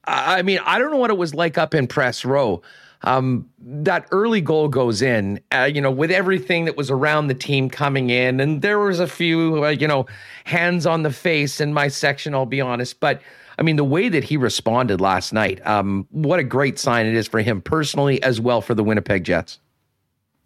I 0.05 0.43
mean, 0.43 0.59
I 0.67 0.79
don't 0.79 0.91
know 0.91 0.99
what 0.99 1.09
it 1.09 1.17
was 1.17 1.35
like 1.35 1.57
up 1.57 1.75
in 1.75 1.87
press 1.87 2.27
row 2.27 2.61
um, 3.03 3.49
that 3.61 4.07
early 4.11 4.41
goal 4.41 4.69
goes 4.69 5.03
in, 5.03 5.41
uh, 5.53 5.71
you 5.73 5.81
know, 5.81 5.91
with 5.91 6.11
everything 6.11 6.65
that 6.65 6.77
was 6.77 6.91
around 6.91 7.27
the 7.27 7.35
team 7.35 7.71
coming 7.71 8.11
in, 8.11 8.41
and 8.41 8.63
there 8.63 8.79
was 8.79 9.01
a 9.01 9.07
few, 9.07 9.65
uh, 9.65 9.69
you 9.69 9.87
know, 9.87 10.07
hands 10.45 10.87
on 10.87 11.03
the 11.03 11.13
face 11.13 11.61
in 11.61 11.73
my 11.73 11.89
section. 11.89 12.35
I'll 12.35 12.47
be 12.47 12.61
honest, 12.61 13.01
but 13.01 13.21
I 13.59 13.63
mean, 13.63 13.77
the 13.77 13.85
way 13.85 14.09
that 14.09 14.25
he 14.25 14.37
responded 14.37 15.01
last 15.01 15.33
night, 15.33 15.65
um, 15.67 16.07
what 16.11 16.39
a 16.39 16.45
great 16.45 16.79
sign 16.79 17.07
it 17.07 17.15
is 17.15 17.27
for 17.27 17.41
him 17.41 17.63
personally, 17.63 18.23
as 18.23 18.41
well 18.41 18.61
for 18.61 18.75
the 18.75 18.85
Winnipeg 18.85 19.25
Jets. 19.25 19.59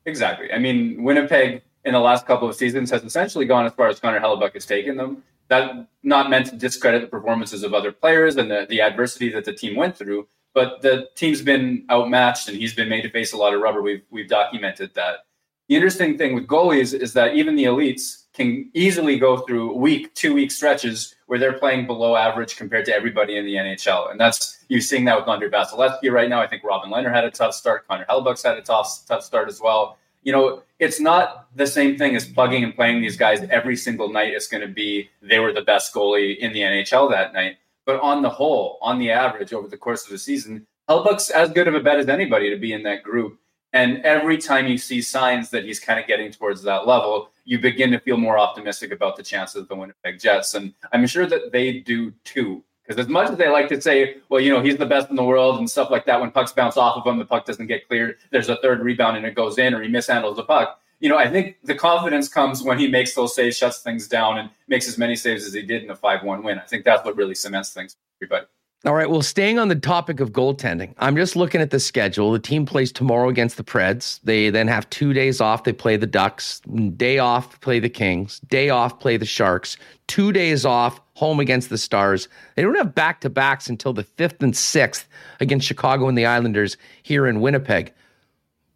Exactly. 0.06 0.52
I 0.52 0.58
mean, 0.58 1.02
Winnipeg 1.02 1.62
in 1.84 1.92
the 1.92 2.00
last 2.00 2.26
couple 2.26 2.48
of 2.48 2.54
seasons 2.54 2.90
has 2.90 3.02
essentially 3.02 3.46
gone 3.46 3.66
as 3.66 3.72
far 3.72 3.88
as 3.88 3.98
Connor 4.00 4.20
Hellebuyck 4.20 4.54
has 4.54 4.66
taken 4.66 4.96
them. 4.96 5.22
That 5.48 5.88
not 6.02 6.30
meant 6.30 6.46
to 6.46 6.56
discredit 6.56 7.02
the 7.02 7.08
performances 7.08 7.64
of 7.64 7.74
other 7.74 7.90
players 7.90 8.36
and 8.36 8.50
the, 8.50 8.66
the 8.68 8.80
adversity 8.80 9.30
that 9.30 9.44
the 9.44 9.52
team 9.52 9.74
went 9.74 9.96
through, 9.96 10.28
but 10.54 10.82
the 10.82 11.08
team's 11.14 11.42
been 11.42 11.84
outmatched 11.90 12.48
and 12.48 12.56
he's 12.56 12.74
been 12.74 12.88
made 12.88 13.02
to 13.02 13.10
face 13.10 13.32
a 13.32 13.36
lot 13.36 13.54
of 13.54 13.60
rubber. 13.60 13.82
We've 13.82 14.02
we've 14.10 14.28
documented 14.28 14.94
that. 14.94 15.26
The 15.68 15.76
interesting 15.76 16.18
thing 16.18 16.34
with 16.34 16.48
goalies 16.48 16.98
is 16.98 17.12
that 17.12 17.34
even 17.34 17.54
the 17.54 17.64
elites 17.64 18.24
can 18.32 18.70
easily 18.74 19.18
go 19.18 19.38
through 19.38 19.74
week, 19.74 20.14
two 20.14 20.34
week 20.34 20.50
stretches 20.50 21.14
where 21.26 21.38
they're 21.38 21.58
playing 21.58 21.86
below 21.86 22.16
average 22.16 22.56
compared 22.56 22.84
to 22.86 22.94
everybody 22.94 23.36
in 23.36 23.44
the 23.44 23.54
NHL. 23.54 24.10
And 24.10 24.18
that's 24.18 24.64
you're 24.68 24.80
seeing 24.80 25.04
that 25.04 25.16
with 25.16 25.28
Andre 25.28 25.48
Vasilevskiy 25.48 26.10
right 26.10 26.28
now. 26.28 26.40
I 26.40 26.46
think 26.46 26.64
Robin 26.64 26.90
Lehner 26.90 27.12
had 27.12 27.24
a 27.24 27.30
tough 27.30 27.54
start. 27.54 27.86
Connor 27.86 28.06
Hellebuyck's 28.08 28.42
had 28.42 28.56
a 28.56 28.62
tough 28.62 29.04
tough 29.06 29.22
start 29.22 29.48
as 29.48 29.60
well. 29.60 29.96
You 30.22 30.32
know, 30.32 30.62
it's 30.78 31.00
not 31.00 31.46
the 31.56 31.66
same 31.66 31.96
thing 31.96 32.14
as 32.16 32.26
plugging 32.26 32.64
and 32.64 32.74
playing 32.74 33.00
these 33.00 33.16
guys 33.16 33.40
every 33.50 33.76
single 33.76 34.12
night. 34.12 34.32
It's 34.32 34.48
going 34.48 34.66
to 34.66 34.72
be 34.72 35.08
they 35.22 35.38
were 35.38 35.52
the 35.52 35.62
best 35.62 35.94
goalie 35.94 36.36
in 36.38 36.52
the 36.52 36.60
NHL 36.60 37.10
that 37.10 37.32
night. 37.32 37.56
But 37.90 38.02
on 38.02 38.22
the 38.22 38.30
whole, 38.30 38.78
on 38.80 39.00
the 39.00 39.10
average 39.10 39.52
over 39.52 39.66
the 39.66 39.76
course 39.76 40.04
of 40.04 40.10
the 40.10 40.18
season, 40.18 40.64
Hellebuyck's 40.88 41.28
as 41.30 41.50
good 41.50 41.66
of 41.66 41.74
a 41.74 41.80
bet 41.80 41.98
as 41.98 42.08
anybody 42.08 42.48
to 42.48 42.56
be 42.56 42.72
in 42.72 42.84
that 42.84 43.02
group. 43.02 43.36
And 43.72 43.98
every 44.04 44.38
time 44.38 44.68
you 44.68 44.78
see 44.78 45.02
signs 45.02 45.50
that 45.50 45.64
he's 45.64 45.80
kind 45.80 45.98
of 45.98 46.06
getting 46.06 46.30
towards 46.30 46.62
that 46.62 46.86
level, 46.86 47.32
you 47.44 47.58
begin 47.58 47.90
to 47.90 47.98
feel 47.98 48.16
more 48.16 48.38
optimistic 48.38 48.92
about 48.92 49.16
the 49.16 49.24
chances 49.24 49.62
of 49.62 49.66
the 49.66 49.74
Winnipeg 49.74 50.20
Jets. 50.20 50.54
And 50.54 50.72
I'm 50.92 51.04
sure 51.08 51.26
that 51.26 51.50
they 51.50 51.80
do 51.80 52.12
too. 52.22 52.62
Because 52.86 53.04
as 53.04 53.08
much 53.08 53.28
as 53.28 53.36
they 53.36 53.48
like 53.48 53.68
to 53.70 53.80
say, 53.80 54.18
well, 54.28 54.40
you 54.40 54.52
know, 54.52 54.62
he's 54.62 54.76
the 54.76 54.86
best 54.86 55.10
in 55.10 55.16
the 55.16 55.24
world 55.24 55.58
and 55.58 55.68
stuff 55.68 55.90
like 55.90 56.06
that, 56.06 56.20
when 56.20 56.30
pucks 56.30 56.52
bounce 56.52 56.76
off 56.76 56.96
of 56.96 57.04
him, 57.04 57.18
the 57.18 57.24
puck 57.24 57.44
doesn't 57.44 57.66
get 57.66 57.88
cleared, 57.88 58.18
there's 58.30 58.50
a 58.50 58.56
third 58.58 58.84
rebound 58.84 59.16
and 59.16 59.26
it 59.26 59.34
goes 59.34 59.58
in, 59.58 59.74
or 59.74 59.82
he 59.82 59.88
mishandles 59.88 60.36
the 60.36 60.44
puck 60.44 60.80
you 61.00 61.08
know, 61.08 61.16
I 61.16 61.28
think 61.28 61.56
the 61.64 61.74
confidence 61.74 62.28
comes 62.28 62.62
when 62.62 62.78
he 62.78 62.86
makes 62.86 63.14
those 63.14 63.34
saves, 63.34 63.56
shuts 63.56 63.78
things 63.80 64.06
down, 64.06 64.38
and 64.38 64.50
makes 64.68 64.86
as 64.86 64.98
many 64.98 65.16
saves 65.16 65.46
as 65.46 65.54
he 65.54 65.62
did 65.62 65.82
in 65.82 65.90
a 65.90 65.96
5 65.96 66.22
1 66.22 66.42
win. 66.42 66.58
I 66.58 66.62
think 66.62 66.84
that's 66.84 67.04
what 67.04 67.16
really 67.16 67.34
cements 67.34 67.72
things 67.72 67.94
for 67.94 68.24
everybody. 68.24 68.46
All 68.86 68.94
right. 68.94 69.10
Well, 69.10 69.20
staying 69.20 69.58
on 69.58 69.68
the 69.68 69.74
topic 69.74 70.20
of 70.20 70.32
goaltending, 70.32 70.94
I'm 70.96 71.14
just 71.14 71.36
looking 71.36 71.60
at 71.60 71.70
the 71.70 71.80
schedule. 71.80 72.32
The 72.32 72.38
team 72.38 72.64
plays 72.64 72.90
tomorrow 72.90 73.28
against 73.28 73.58
the 73.58 73.64
Preds. 73.64 74.20
They 74.24 74.48
then 74.48 74.68
have 74.68 74.88
two 74.88 75.12
days 75.12 75.38
off. 75.38 75.64
They 75.64 75.74
play 75.74 75.98
the 75.98 76.06
Ducks. 76.06 76.60
Day 76.96 77.18
off, 77.18 77.60
play 77.60 77.78
the 77.78 77.90
Kings. 77.90 78.40
Day 78.48 78.70
off, 78.70 78.98
play 78.98 79.18
the 79.18 79.26
Sharks. 79.26 79.76
Two 80.06 80.32
days 80.32 80.64
off, 80.64 80.98
home 81.12 81.40
against 81.40 81.68
the 81.68 81.76
Stars. 81.76 82.26
They 82.56 82.62
don't 82.62 82.74
have 82.74 82.94
back 82.94 83.20
to 83.20 83.28
backs 83.28 83.68
until 83.68 83.92
the 83.92 84.02
fifth 84.02 84.42
and 84.42 84.56
sixth 84.56 85.06
against 85.40 85.66
Chicago 85.66 86.08
and 86.08 86.16
the 86.16 86.24
Islanders 86.24 86.78
here 87.02 87.26
in 87.26 87.42
Winnipeg. 87.42 87.92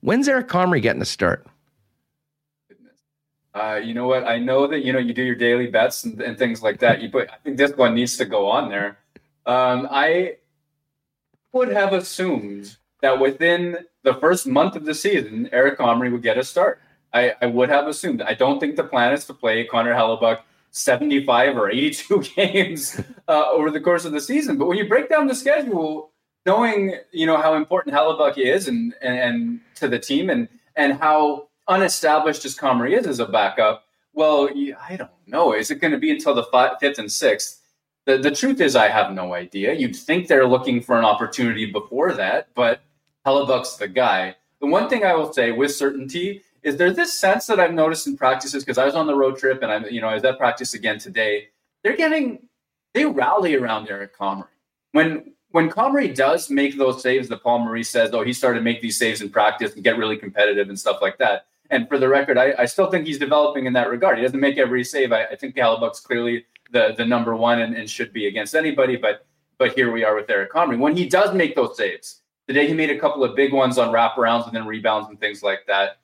When's 0.02 0.28
Eric 0.28 0.48
Comrie 0.48 0.82
getting 0.82 1.01
a 1.01 1.06
start? 1.06 1.46
Uh, 3.55 3.76
you 3.76 3.94
know 3.94 4.09
what? 4.09 4.24
I 4.24 4.39
know 4.39 4.66
that 4.66 4.85
you 4.85 4.93
know 4.93 4.98
you 4.98 5.14
do 5.14 5.22
your 5.22 5.36
daily 5.36 5.68
bets 5.68 6.05
and, 6.05 6.20
and 6.20 6.36
things 6.36 6.62
like 6.62 6.81
that. 6.81 7.01
You 7.01 7.09
put. 7.09 7.31
I 7.31 7.36
think 7.44 7.56
this 7.56 7.72
one 7.76 7.94
needs 7.94 8.16
to 8.16 8.24
go 8.24 8.48
on 8.48 8.68
there. 8.68 8.98
Um, 9.47 9.86
I 9.90 10.36
would 11.52 11.68
have 11.68 11.93
assumed 11.93 12.76
that 13.01 13.20
within 13.20 13.78
the 14.02 14.14
first 14.14 14.47
month 14.47 14.74
of 14.74 14.85
the 14.85 14.94
season, 14.94 15.48
Eric 15.52 15.78
Comrie 15.78 16.10
would 16.10 16.22
get 16.22 16.36
a 16.36 16.43
start. 16.44 16.81
I, 17.12 17.35
I 17.40 17.47
would 17.47 17.68
have 17.68 17.86
assumed. 17.86 18.22
I 18.22 18.35
don't 18.35 18.59
think 18.59 18.74
the 18.74 18.82
plan 18.85 19.12
is 19.12 19.24
to 19.26 19.35
play 19.35 19.64
Connor 19.64 19.94
Hellebuyck 19.94 20.40
75 20.72 21.56
or 21.56 21.70
82 21.70 22.24
games 22.36 23.01
uh, 23.28 23.44
over 23.52 23.70
the 23.70 23.81
course 23.81 24.05
of 24.05 24.12
the 24.12 24.20
season. 24.20 24.59
But 24.59 24.66
when 24.66 24.78
you 24.78 24.89
break 24.89 25.09
down 25.09 25.28
the 25.28 25.35
schedule, 25.35 26.10
knowing 26.44 26.97
you 27.12 27.26
know 27.26 27.36
how 27.36 27.55
important 27.55 27.94
Hellebuyck 27.94 28.36
is 28.36 28.66
and, 28.66 28.94
and, 29.01 29.16
and 29.16 29.60
to 29.76 29.86
the 29.86 29.98
team 29.98 30.28
and 30.28 30.48
and 30.76 30.94
how 30.94 31.48
unestablished 31.68 32.44
as 32.44 32.56
Comrie 32.56 32.98
is 32.98 33.06
as 33.06 33.20
a 33.20 33.26
backup, 33.26 33.84
well, 34.12 34.48
I 34.88 34.96
don't 34.96 35.10
know. 35.26 35.52
Is 35.54 35.70
it 35.70 35.80
going 35.80 35.92
to 35.92 35.98
be 35.98 36.10
until 36.10 36.34
the 36.34 36.76
fifth 36.80 36.98
and 36.98 37.10
sixth? 37.10 37.60
The, 38.06 38.18
the 38.18 38.30
truth 38.30 38.60
is, 38.60 38.76
I 38.76 38.88
have 38.88 39.12
no 39.12 39.34
idea. 39.34 39.72
You'd 39.72 39.96
think 39.96 40.28
they're 40.28 40.46
looking 40.46 40.80
for 40.80 40.98
an 40.98 41.04
opportunity 41.04 41.66
before 41.66 42.12
that, 42.12 42.48
but 42.54 42.80
Hellebuyck's 43.26 43.76
the 43.76 43.88
guy. 43.88 44.36
The 44.60 44.66
one 44.66 44.88
thing 44.88 45.04
I 45.04 45.14
will 45.14 45.32
say 45.32 45.52
with 45.52 45.74
certainty 45.74 46.42
is 46.62 46.76
there 46.76 46.90
this 46.90 47.12
sense 47.12 47.46
that 47.46 47.60
I've 47.60 47.74
noticed 47.74 48.06
in 48.06 48.16
practices 48.16 48.64
because 48.64 48.78
I 48.78 48.84
was 48.84 48.94
on 48.94 49.06
the 49.06 49.14
road 49.14 49.36
trip 49.38 49.62
and 49.62 49.70
I'm 49.70 49.84
you 49.86 50.00
know 50.00 50.08
I 50.08 50.14
was 50.14 50.24
at 50.24 50.38
practice 50.38 50.74
again 50.74 50.98
today. 50.98 51.48
They're 51.82 51.96
getting 51.96 52.48
they 52.94 53.04
rally 53.04 53.54
around 53.54 53.88
Eric 53.90 54.16
Comrie 54.16 54.46
when 54.92 55.34
when 55.50 55.70
Comrie 55.70 56.14
does 56.14 56.50
make 56.50 56.76
those 56.78 57.02
saves. 57.02 57.28
The 57.28 57.36
Paul 57.36 57.60
Maurice 57.60 57.90
says, 57.90 58.10
"Oh, 58.12 58.24
he 58.24 58.32
started 58.32 58.60
to 58.60 58.64
make 58.64 58.80
these 58.80 58.96
saves 58.96 59.20
in 59.20 59.28
practice 59.30 59.74
and 59.74 59.84
get 59.84 59.98
really 59.98 60.16
competitive 60.16 60.68
and 60.68 60.78
stuff 60.78 60.98
like 61.02 61.18
that." 61.18 61.46
And 61.70 61.88
for 61.88 61.98
the 61.98 62.08
record, 62.08 62.38
I, 62.38 62.54
I 62.58 62.64
still 62.66 62.90
think 62.90 63.06
he's 63.06 63.18
developing 63.18 63.66
in 63.66 63.72
that 63.72 63.88
regard. 63.88 64.18
He 64.18 64.24
doesn't 64.24 64.38
make 64.38 64.58
every 64.58 64.84
save. 64.84 65.12
I, 65.12 65.24
I 65.24 65.36
think 65.36 65.56
Hellebuyck's 65.56 66.00
clearly 66.00 66.46
the 66.70 66.94
the 66.96 67.04
number 67.04 67.34
one 67.36 67.60
and, 67.60 67.74
and 67.74 67.88
should 67.88 68.12
be 68.12 68.26
against 68.26 68.54
anybody, 68.54 68.96
but 68.96 69.26
but 69.58 69.74
here 69.74 69.92
we 69.92 70.04
are 70.04 70.14
with 70.14 70.28
Eric 70.28 70.52
Comrie. 70.52 70.78
When 70.78 70.96
he 70.96 71.08
does 71.08 71.34
make 71.34 71.54
those 71.54 71.76
saves, 71.76 72.22
today 72.46 72.66
he 72.66 72.74
made 72.74 72.90
a 72.90 72.98
couple 72.98 73.24
of 73.24 73.34
big 73.36 73.52
ones 73.52 73.78
on 73.78 73.92
wraparounds 73.92 74.46
and 74.46 74.54
then 74.54 74.66
rebounds 74.66 75.08
and 75.08 75.18
things 75.18 75.42
like 75.42 75.60
that 75.66 75.98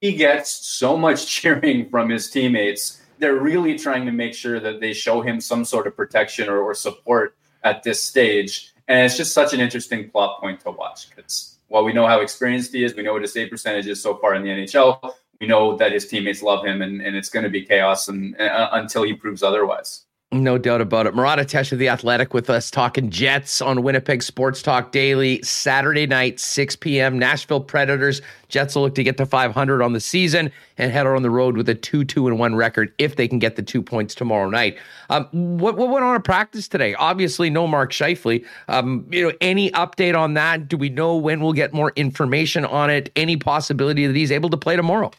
he 0.00 0.14
gets 0.14 0.50
so 0.50 0.96
much 0.96 1.26
cheering 1.34 1.88
from 1.88 2.08
his 2.08 2.30
teammates. 2.30 3.00
They're 3.18 3.36
really 3.36 3.78
trying 3.78 4.06
to 4.06 4.12
make 4.12 4.34
sure 4.34 4.60
that 4.60 4.80
they 4.80 4.92
show 4.92 5.20
him 5.20 5.40
some 5.40 5.64
sort 5.64 5.86
of 5.86 5.96
protection 5.96 6.48
or, 6.48 6.60
or 6.60 6.74
support 6.74 7.36
at 7.62 7.82
this 7.82 8.02
stage. 8.02 8.72
And 8.88 9.04
it's 9.04 9.16
just 9.16 9.34
such 9.34 9.52
an 9.52 9.60
interesting 9.60 10.10
plot 10.10 10.40
point 10.40 10.60
to 10.60 10.70
watch 10.70 11.10
because 11.10 11.49
while 11.70 11.84
we 11.84 11.92
know 11.92 12.06
how 12.06 12.20
experienced 12.20 12.72
he 12.72 12.82
is, 12.82 12.96
we 12.96 13.04
know 13.04 13.12
what 13.12 13.22
his 13.22 13.32
save 13.32 13.48
percentage 13.48 13.86
is 13.86 14.02
so 14.02 14.16
far 14.16 14.34
in 14.34 14.42
the 14.42 14.48
NHL. 14.48 15.14
We 15.40 15.46
know 15.46 15.76
that 15.76 15.92
his 15.92 16.06
teammates 16.06 16.42
love 16.42 16.66
him, 16.66 16.82
and, 16.82 17.00
and 17.00 17.14
it's 17.14 17.28
going 17.28 17.44
to 17.44 17.48
be 17.48 17.64
chaos 17.64 18.08
and, 18.08 18.38
uh, 18.40 18.70
until 18.72 19.04
he 19.04 19.14
proves 19.14 19.44
otherwise. 19.44 20.04
No 20.32 20.58
doubt 20.58 20.80
about 20.80 21.08
it. 21.08 21.14
Murat 21.16 21.40
Ates 21.40 21.72
of 21.72 21.80
The 21.80 21.88
Athletic 21.88 22.32
with 22.32 22.48
us 22.50 22.70
talking 22.70 23.10
Jets 23.10 23.60
on 23.60 23.82
Winnipeg 23.82 24.22
Sports 24.22 24.62
Talk 24.62 24.92
Daily, 24.92 25.42
Saturday 25.42 26.06
night, 26.06 26.38
6 26.38 26.76
p.m. 26.76 27.18
Nashville 27.18 27.60
Predators. 27.60 28.22
Jets 28.48 28.76
will 28.76 28.82
look 28.82 28.94
to 28.94 29.02
get 29.02 29.16
to 29.16 29.26
500 29.26 29.82
on 29.82 29.92
the 29.92 29.98
season 29.98 30.52
and 30.78 30.92
head 30.92 31.04
on 31.04 31.22
the 31.22 31.30
road 31.30 31.56
with 31.56 31.68
a 31.68 31.74
2 31.74 32.04
2 32.04 32.28
and 32.28 32.38
1 32.38 32.54
record 32.54 32.92
if 32.98 33.16
they 33.16 33.26
can 33.26 33.40
get 33.40 33.56
the 33.56 33.62
two 33.62 33.82
points 33.82 34.14
tomorrow 34.14 34.48
night. 34.48 34.78
Um, 35.08 35.26
what, 35.32 35.76
what 35.76 35.88
went 35.88 36.04
on 36.04 36.14
in 36.14 36.22
practice 36.22 36.68
today? 36.68 36.94
Obviously, 36.94 37.50
no 37.50 37.66
Mark 37.66 37.90
Scheifele. 37.90 38.46
Um, 38.68 39.08
you 39.10 39.26
know, 39.26 39.34
any 39.40 39.72
update 39.72 40.16
on 40.16 40.34
that? 40.34 40.68
Do 40.68 40.76
we 40.76 40.90
know 40.90 41.16
when 41.16 41.40
we'll 41.40 41.54
get 41.54 41.72
more 41.72 41.92
information 41.96 42.64
on 42.64 42.88
it? 42.88 43.10
Any 43.16 43.36
possibility 43.36 44.06
that 44.06 44.14
he's 44.14 44.30
able 44.30 44.50
to 44.50 44.56
play 44.56 44.76
tomorrow? 44.76 45.10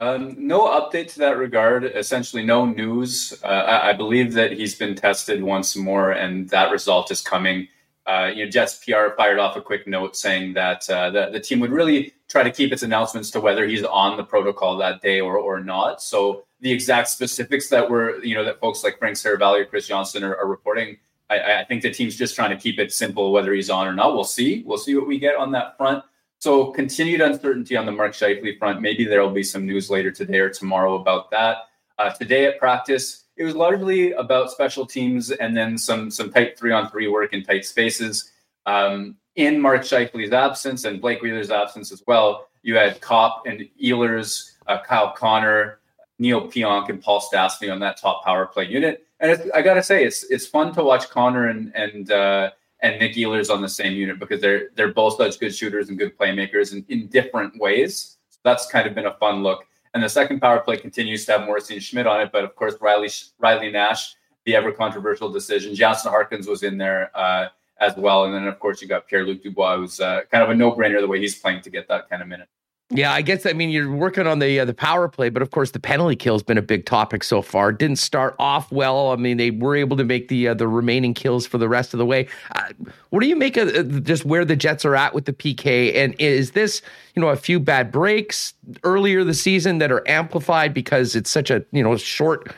Um, 0.00 0.34
no 0.36 0.66
update 0.68 1.12
to 1.12 1.20
that 1.20 1.38
regard. 1.38 1.84
Essentially, 1.84 2.44
no 2.44 2.66
news. 2.66 3.32
Uh, 3.42 3.46
I, 3.46 3.90
I, 3.90 3.92
believe 3.92 4.32
that 4.34 4.52
he's 4.52 4.74
been 4.74 4.94
tested 4.94 5.42
once 5.42 5.76
more, 5.76 6.10
and 6.10 6.48
that 6.50 6.72
result 6.72 7.10
is 7.10 7.20
coming. 7.20 7.68
Uh, 8.06 8.30
you 8.34 8.44
know, 8.44 8.50
Jets 8.50 8.84
PR 8.84 9.14
fired 9.16 9.38
off 9.38 9.56
a 9.56 9.62
quick 9.62 9.86
note 9.86 10.16
saying 10.16 10.52
that 10.54 10.88
uh, 10.90 11.10
the, 11.10 11.30
the 11.30 11.40
team 11.40 11.60
would 11.60 11.70
really 11.70 12.12
try 12.28 12.42
to 12.42 12.50
keep 12.50 12.72
its 12.72 12.82
announcements 12.82 13.30
to 13.30 13.40
whether 13.40 13.66
he's 13.66 13.84
on 13.84 14.16
the 14.16 14.24
protocol 14.24 14.76
that 14.76 15.00
day 15.00 15.20
or, 15.20 15.38
or 15.38 15.60
not. 15.60 16.02
So 16.02 16.44
the 16.60 16.70
exact 16.70 17.08
specifics 17.08 17.68
that 17.68 17.88
were, 17.88 18.22
you 18.22 18.34
know, 18.34 18.44
that 18.44 18.60
folks 18.60 18.84
like 18.84 18.98
Frank 18.98 19.16
Seravalli 19.16 19.60
or 19.60 19.64
Chris 19.64 19.86
Johnson 19.86 20.22
are, 20.24 20.36
are 20.36 20.48
reporting, 20.48 20.98
I, 21.30 21.60
I 21.60 21.64
think 21.64 21.82
the 21.82 21.90
team's 21.90 22.16
just 22.16 22.34
trying 22.34 22.50
to 22.50 22.56
keep 22.56 22.78
it 22.78 22.92
simple, 22.92 23.32
whether 23.32 23.54
he's 23.54 23.70
on 23.70 23.86
or 23.86 23.94
not. 23.94 24.14
We'll 24.14 24.24
see. 24.24 24.62
We'll 24.66 24.78
see 24.78 24.94
what 24.94 25.06
we 25.06 25.18
get 25.18 25.36
on 25.36 25.52
that 25.52 25.76
front. 25.78 26.04
So 26.44 26.66
continued 26.72 27.22
uncertainty 27.22 27.74
on 27.74 27.86
the 27.86 27.92
Mark 27.92 28.12
Scheifele 28.12 28.58
front. 28.58 28.82
Maybe 28.82 29.06
there 29.06 29.22
will 29.22 29.30
be 29.30 29.42
some 29.42 29.64
news 29.64 29.88
later 29.88 30.10
today 30.10 30.40
or 30.40 30.50
tomorrow 30.50 30.96
about 30.96 31.30
that. 31.30 31.70
Uh, 31.98 32.10
today 32.10 32.44
at 32.44 32.58
practice, 32.58 33.24
it 33.38 33.44
was 33.44 33.54
largely 33.54 34.12
about 34.12 34.50
special 34.50 34.84
teams 34.84 35.30
and 35.30 35.56
then 35.56 35.78
some 35.78 36.10
some 36.10 36.30
tight 36.30 36.58
three 36.58 36.70
on 36.70 36.90
three 36.90 37.08
work 37.08 37.32
in 37.32 37.42
tight 37.42 37.64
spaces. 37.64 38.30
Um, 38.66 39.16
in 39.36 39.58
Mark 39.58 39.84
Scheifele's 39.84 40.34
absence 40.34 40.84
and 40.84 41.00
Blake 41.00 41.22
Wheeler's 41.22 41.50
absence 41.50 41.90
as 41.90 42.02
well, 42.06 42.46
you 42.62 42.76
had 42.76 43.00
Copp 43.00 43.46
and 43.46 43.66
Ehlers, 43.82 44.50
uh, 44.66 44.82
Kyle 44.82 45.12
Connor, 45.12 45.78
Neal 46.18 46.46
Pionk, 46.48 46.90
and 46.90 47.00
Paul 47.00 47.22
Stastny 47.22 47.72
on 47.72 47.80
that 47.80 47.96
top 47.96 48.22
power 48.22 48.44
play 48.44 48.66
unit. 48.66 49.06
And 49.18 49.50
I 49.54 49.62
got 49.62 49.74
to 49.74 49.82
say, 49.82 50.04
it's 50.04 50.24
it's 50.24 50.46
fun 50.46 50.74
to 50.74 50.84
watch 50.84 51.08
Connor 51.08 51.48
and 51.48 51.74
and 51.74 52.10
uh, 52.10 52.50
and 52.84 53.00
Nick 53.00 53.14
Ehlers 53.14 53.50
on 53.50 53.62
the 53.62 53.68
same 53.68 53.94
unit 53.94 54.18
because 54.18 54.40
they're 54.40 54.68
they're 54.76 54.92
both 54.92 55.16
such 55.16 55.40
good 55.40 55.54
shooters 55.54 55.88
and 55.88 55.98
good 55.98 56.16
playmakers 56.16 56.72
in, 56.72 56.84
in 56.88 57.08
different 57.08 57.58
ways. 57.58 58.18
So 58.28 58.38
that's 58.44 58.70
kind 58.70 58.86
of 58.86 58.94
been 58.94 59.06
a 59.06 59.14
fun 59.14 59.42
look. 59.42 59.64
And 59.94 60.02
the 60.02 60.08
second 60.08 60.40
power 60.40 60.60
play 60.60 60.76
continues 60.76 61.24
to 61.24 61.32
have 61.32 61.46
Morrissey 61.46 61.74
and 61.74 61.82
Schmidt 61.82 62.06
on 62.06 62.20
it, 62.20 62.30
but 62.30 62.44
of 62.44 62.54
course 62.54 62.74
Riley 62.80 63.08
Riley 63.38 63.72
Nash, 63.72 64.14
the 64.44 64.54
ever 64.54 64.70
controversial 64.70 65.30
decision. 65.30 65.74
Jansen 65.74 66.10
Harkins 66.10 66.46
was 66.46 66.62
in 66.62 66.76
there 66.76 67.10
uh, 67.14 67.48
as 67.80 67.96
well, 67.96 68.24
and 68.24 68.34
then 68.34 68.46
of 68.46 68.60
course 68.60 68.82
you 68.82 68.86
got 68.86 69.08
Pierre 69.08 69.26
Luc 69.26 69.42
Dubois, 69.42 69.78
who's 69.78 69.98
uh, 69.98 70.20
kind 70.30 70.44
of 70.44 70.50
a 70.50 70.54
no 70.54 70.70
brainer 70.70 71.00
the 71.00 71.08
way 71.08 71.18
he's 71.18 71.38
playing 71.38 71.62
to 71.62 71.70
get 71.70 71.88
that 71.88 72.10
kind 72.10 72.20
of 72.20 72.28
minute. 72.28 72.48
Yeah, 72.90 73.12
I 73.12 73.22
guess 73.22 73.46
I 73.46 73.54
mean 73.54 73.70
you're 73.70 73.90
working 73.90 74.26
on 74.26 74.40
the 74.40 74.60
uh, 74.60 74.64
the 74.66 74.74
power 74.74 75.08
play, 75.08 75.30
but 75.30 75.40
of 75.40 75.50
course 75.50 75.70
the 75.70 75.80
penalty 75.80 76.16
kill 76.16 76.34
has 76.34 76.42
been 76.42 76.58
a 76.58 76.62
big 76.62 76.84
topic 76.84 77.24
so 77.24 77.40
far. 77.40 77.72
Didn't 77.72 77.96
start 77.96 78.36
off 78.38 78.70
well. 78.70 79.10
I 79.10 79.16
mean 79.16 79.38
they 79.38 79.50
were 79.50 79.74
able 79.74 79.96
to 79.96 80.04
make 80.04 80.28
the 80.28 80.48
uh, 80.48 80.54
the 80.54 80.68
remaining 80.68 81.14
kills 81.14 81.46
for 81.46 81.56
the 81.56 81.68
rest 81.68 81.94
of 81.94 81.98
the 81.98 82.04
way. 82.04 82.28
Uh, 82.54 82.68
what 83.08 83.20
do 83.20 83.26
you 83.26 83.36
make 83.36 83.56
of 83.56 83.68
uh, 83.74 84.00
just 84.00 84.26
where 84.26 84.44
the 84.44 84.54
Jets 84.54 84.84
are 84.84 84.94
at 84.94 85.14
with 85.14 85.24
the 85.24 85.32
PK? 85.32 85.94
And 85.96 86.14
is 86.18 86.50
this 86.50 86.82
you 87.14 87.22
know 87.22 87.28
a 87.28 87.36
few 87.36 87.58
bad 87.58 87.90
breaks 87.90 88.52
earlier 88.82 89.24
the 89.24 89.34
season 89.34 89.78
that 89.78 89.90
are 89.90 90.06
amplified 90.06 90.74
because 90.74 91.16
it's 91.16 91.30
such 91.30 91.50
a 91.50 91.64
you 91.72 91.82
know 91.82 91.96
short 91.96 92.54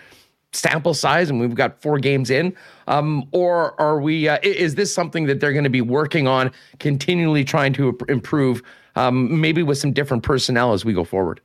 sample 0.53 0.95
size 0.95 1.31
and 1.31 1.39
we've 1.39 1.55
got 1.55 1.81
four 1.83 1.99
games 1.99 2.31
in 2.31 2.55
um, 2.89 3.29
or 3.33 3.79
are 3.81 4.01
we 4.01 4.29
uh, 4.29 4.39
is 4.43 4.75
this 4.75 4.93
something 4.93 5.27
that 5.27 5.39
they're 5.39 5.53
going 5.53 5.65
to 5.65 5.71
be 5.71 5.83
working 5.83 6.27
on 6.27 6.51
continually 6.79 7.45
trying 7.45 7.73
to 7.75 7.97
improve 8.09 8.63
um, 8.97 9.41
maybe 9.41 9.63
with 9.63 9.79
some 9.79 9.93
different 9.93 10.23
personnel 10.23 10.73
as 10.73 10.85
we 10.85 10.93
go 10.93 11.05
forward. 11.05 11.41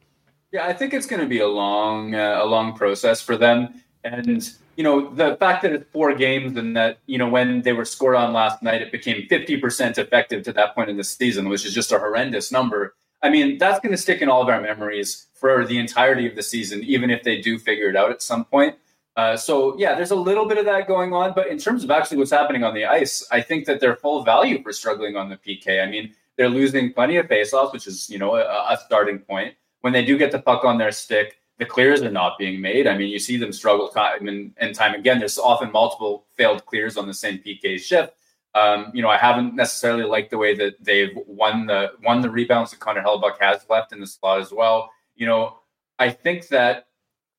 Yeah, 0.52 0.66
I 0.66 0.74
think 0.74 0.94
it's 0.94 1.06
going 1.06 1.22
to 1.22 1.28
be 1.28 1.40
a 1.40 1.48
long, 1.48 2.16
uh, 2.16 2.40
a 2.42 2.46
long 2.46 2.74
process 2.74 3.22
for 3.22 3.38
them. 3.38 3.82
And 4.04 4.50
you 4.76 4.84
know, 4.84 5.14
the 5.14 5.36
fact 5.36 5.62
that 5.62 5.74
it's 5.74 5.86
four 5.92 6.16
games 6.16 6.58
and 6.58 6.76
that 6.76 6.98
you 7.06 7.18
know 7.18 7.30
when 7.30 7.62
they 7.62 7.74
were 7.74 7.86
scored 7.86 8.16
on 8.16 8.34
last 8.34 8.64
night, 8.64 8.82
it 8.82 8.92
became 8.92 9.28
fifty 9.28 9.58
percent 9.58 9.98
effective 9.98 10.44
to 10.44 10.54
that 10.54 10.74
point 10.74 10.90
in 10.90 10.98
the 10.98 11.04
season, 11.04 11.50
which 11.50 11.66
is 11.66 11.74
just 11.74 11.92
a 11.92 12.00
horrendous 12.00 12.52
number. 12.52 12.96
I 13.22 13.30
mean, 13.30 13.60
that's 13.60 13.80
going 13.80 13.92
to 13.92 13.98
stick 13.98 14.22
in 14.22 14.30
all 14.30 14.42
of 14.42 14.50
our 14.50 14.60
memories 14.60 15.28
for 15.36 15.66
the 15.66 15.78
entirety 15.78 16.28
of 16.28 16.36
the 16.36 16.42
season, 16.42 16.84
even 16.84 17.12
if 17.12 17.24
they 17.24 17.40
do 17.40 17.60
figure 17.60 17.90
it 17.90 17.96
out 17.96 18.10
at 18.12 18.22
some 18.22 18.46
point. 18.46 18.76
Uh, 19.16 19.38
so 19.38 19.78
yeah, 19.78 19.94
there's 19.94 20.12
a 20.12 20.16
little 20.16 20.48
bit 20.48 20.58
of 20.58 20.66
that 20.66 20.88
going 20.88 21.14
on, 21.14 21.34
but 21.36 21.48
in 21.48 21.58
terms 21.58 21.84
of 21.84 21.92
actually 21.92 22.18
what's 22.18 22.32
happening 22.32 22.64
on 22.64 22.74
the 22.74 22.86
ice, 22.86 23.28
I 23.32 23.42
think 23.42 23.66
that 23.66 23.80
they're 23.80 23.96
full 23.96 24.24
value 24.24 24.64
for 24.64 24.72
struggling 24.72 25.16
on 25.16 25.30
the 25.30 25.38
PK. 25.38 25.84
I 25.84 25.90
mean, 25.90 26.16
they're 26.38 26.50
losing 26.50 26.94
plenty 26.94 27.18
of 27.18 27.28
faceoffs, 27.28 27.74
which 27.74 27.88
is 27.88 28.10
you 28.10 28.20
know 28.20 28.36
a, 28.36 28.42
a 28.42 28.80
starting 28.86 29.20
point. 29.20 29.56
When 29.82 29.94
they 29.94 30.06
do 30.06 30.18
get 30.18 30.32
the 30.32 30.40
puck 30.40 30.64
on 30.64 30.78
their 30.78 30.92
stick, 30.92 31.38
the 31.58 31.66
clears 31.66 32.02
are 32.02 32.12
not 32.12 32.38
being 32.38 32.60
made. 32.62 32.88
I 32.88 32.98
mean, 32.98 33.10
you 33.10 33.20
see 33.20 33.38
them 33.38 33.52
struggle 33.52 33.90
time 33.90 34.28
and, 34.28 34.54
and 34.58 34.74
time 34.74 34.96
again. 34.96 35.20
There's 35.20 35.38
often 35.38 35.72
multiple 35.72 36.26
failed 36.36 36.66
clears 36.66 36.98
on 36.98 37.08
the 37.08 37.14
same 37.14 37.40
PK 37.40 37.80
shift. 37.80 38.14
Um, 38.54 38.92
you 38.94 39.02
know, 39.02 39.10
I 39.10 39.18
haven't 39.18 39.56
necessarily 39.56 40.04
liked 40.04 40.32
the 40.32 40.38
way 40.38 40.56
that 40.56 40.84
they've 40.84 41.18
won 41.26 41.68
the 41.68 41.92
won 42.04 42.22
the 42.22 42.30
rebounds 42.30 42.72
that 42.72 42.80
Connor 42.80 43.02
Hellebuyck 43.04 43.40
has 43.40 43.66
left 43.70 43.94
in 43.94 44.00
the 44.00 44.08
slot 44.08 44.42
as 44.42 44.52
well. 44.52 44.92
You 45.16 45.28
know, 45.28 45.60
I 46.00 46.10
think 46.10 46.48
that 46.48 46.88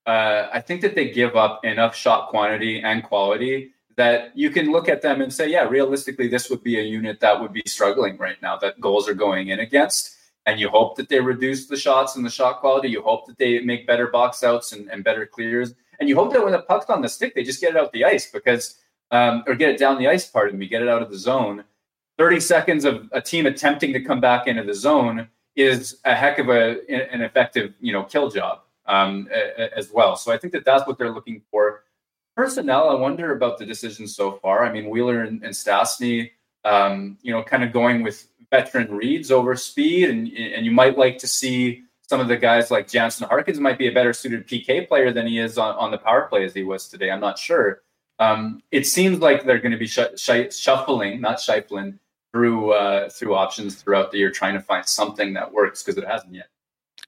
uh, 0.06 0.48
I 0.52 0.60
think 0.60 0.80
that 0.82 0.94
they 0.94 1.10
give 1.10 1.36
up 1.36 1.64
enough 1.64 1.94
shot 1.94 2.28
quantity 2.28 2.80
and 2.80 3.02
quality 3.02 3.72
that 3.96 4.36
you 4.36 4.50
can 4.50 4.70
look 4.70 4.88
at 4.88 5.02
them 5.02 5.20
and 5.20 5.32
say, 5.32 5.50
yeah, 5.50 5.64
realistically, 5.64 6.28
this 6.28 6.48
would 6.50 6.62
be 6.62 6.78
a 6.78 6.82
unit 6.82 7.20
that 7.20 7.40
would 7.40 7.52
be 7.52 7.62
struggling 7.66 8.16
right 8.16 8.40
now 8.40 8.56
that 8.58 8.80
goals 8.80 9.08
are 9.08 9.14
going 9.14 9.48
in 9.48 9.60
against. 9.60 10.16
And 10.46 10.58
you 10.58 10.68
hope 10.68 10.96
that 10.96 11.08
they 11.08 11.20
reduce 11.20 11.66
the 11.66 11.76
shots 11.76 12.16
and 12.16 12.24
the 12.24 12.30
shot 12.30 12.60
quality. 12.60 12.88
You 12.88 13.02
hope 13.02 13.26
that 13.26 13.38
they 13.38 13.60
make 13.60 13.86
better 13.86 14.08
box 14.08 14.42
outs 14.42 14.72
and, 14.72 14.90
and 14.90 15.04
better 15.04 15.26
clears. 15.26 15.74
And 16.00 16.08
you 16.08 16.16
hope 16.16 16.32
that 16.32 16.42
when 16.42 16.52
the 16.52 16.62
puck's 16.62 16.90
on 16.90 17.00
the 17.00 17.08
stick, 17.08 17.34
they 17.34 17.44
just 17.44 17.60
get 17.60 17.70
it 17.70 17.76
out 17.76 17.92
the 17.92 18.04
ice 18.04 18.30
because, 18.30 18.78
um, 19.10 19.44
or 19.46 19.54
get 19.54 19.70
it 19.70 19.78
down 19.78 19.98
the 19.98 20.08
ice, 20.08 20.26
pardon 20.26 20.58
me, 20.58 20.66
get 20.66 20.82
it 20.82 20.88
out 20.88 21.02
of 21.02 21.10
the 21.10 21.18
zone. 21.18 21.64
30 22.18 22.40
seconds 22.40 22.84
of 22.84 23.08
a 23.12 23.20
team 23.20 23.46
attempting 23.46 23.92
to 23.92 24.00
come 24.00 24.20
back 24.20 24.46
into 24.46 24.64
the 24.64 24.74
zone 24.74 25.28
is 25.54 26.00
a 26.04 26.14
heck 26.14 26.38
of 26.38 26.48
a, 26.48 26.80
an 26.90 27.20
effective, 27.20 27.74
you 27.80 27.92
know, 27.92 28.02
kill 28.02 28.30
job 28.30 28.60
um, 28.86 29.28
as 29.76 29.90
well. 29.92 30.16
So 30.16 30.32
I 30.32 30.38
think 30.38 30.52
that 30.54 30.64
that's 30.64 30.86
what 30.86 30.98
they're 30.98 31.12
looking 31.12 31.42
for 31.50 31.84
personnel, 32.36 32.88
I 32.88 32.94
wonder 32.94 33.32
about 33.32 33.58
the 33.58 33.66
decisions 33.66 34.14
so 34.16 34.32
far. 34.32 34.64
I 34.64 34.72
mean, 34.72 34.88
Wheeler 34.88 35.22
and, 35.22 35.42
and 35.42 35.54
Stastny, 35.54 36.30
um, 36.64 37.18
you 37.22 37.32
know, 37.32 37.42
kind 37.42 37.64
of 37.64 37.72
going 37.72 38.02
with 38.02 38.28
veteran 38.50 38.94
reads 38.94 39.30
over 39.30 39.56
speed, 39.56 40.10
and 40.10 40.28
and 40.28 40.64
you 40.64 40.72
might 40.72 40.98
like 40.98 41.18
to 41.18 41.26
see 41.26 41.84
some 42.08 42.20
of 42.20 42.28
the 42.28 42.36
guys 42.36 42.70
like 42.70 42.88
Jansen 42.88 43.26
Harkins 43.26 43.58
might 43.58 43.78
be 43.78 43.88
a 43.88 43.92
better 43.92 44.12
suited 44.12 44.46
PK 44.46 44.86
player 44.86 45.12
than 45.12 45.26
he 45.26 45.38
is 45.38 45.56
on, 45.56 45.74
on 45.76 45.90
the 45.90 45.98
power 45.98 46.22
play 46.28 46.44
as 46.44 46.52
he 46.52 46.62
was 46.62 46.88
today. 46.88 47.10
I'm 47.10 47.20
not 47.20 47.38
sure. 47.38 47.82
Um, 48.18 48.62
it 48.70 48.86
seems 48.86 49.20
like 49.20 49.44
they're 49.44 49.58
going 49.58 49.72
to 49.72 49.78
be 49.78 49.86
sh- 49.86 50.16
sh- 50.16 50.54
shuffling, 50.54 51.20
not 51.20 51.40
shuffling, 51.40 51.98
through 52.32 52.72
uh, 52.72 53.08
through 53.10 53.34
options 53.34 53.76
throughout 53.76 54.10
the 54.10 54.18
year, 54.18 54.30
trying 54.30 54.54
to 54.54 54.60
find 54.60 54.86
something 54.86 55.34
that 55.34 55.52
works 55.52 55.82
because 55.82 56.02
it 56.02 56.06
hasn't 56.06 56.34
yet. 56.34 56.48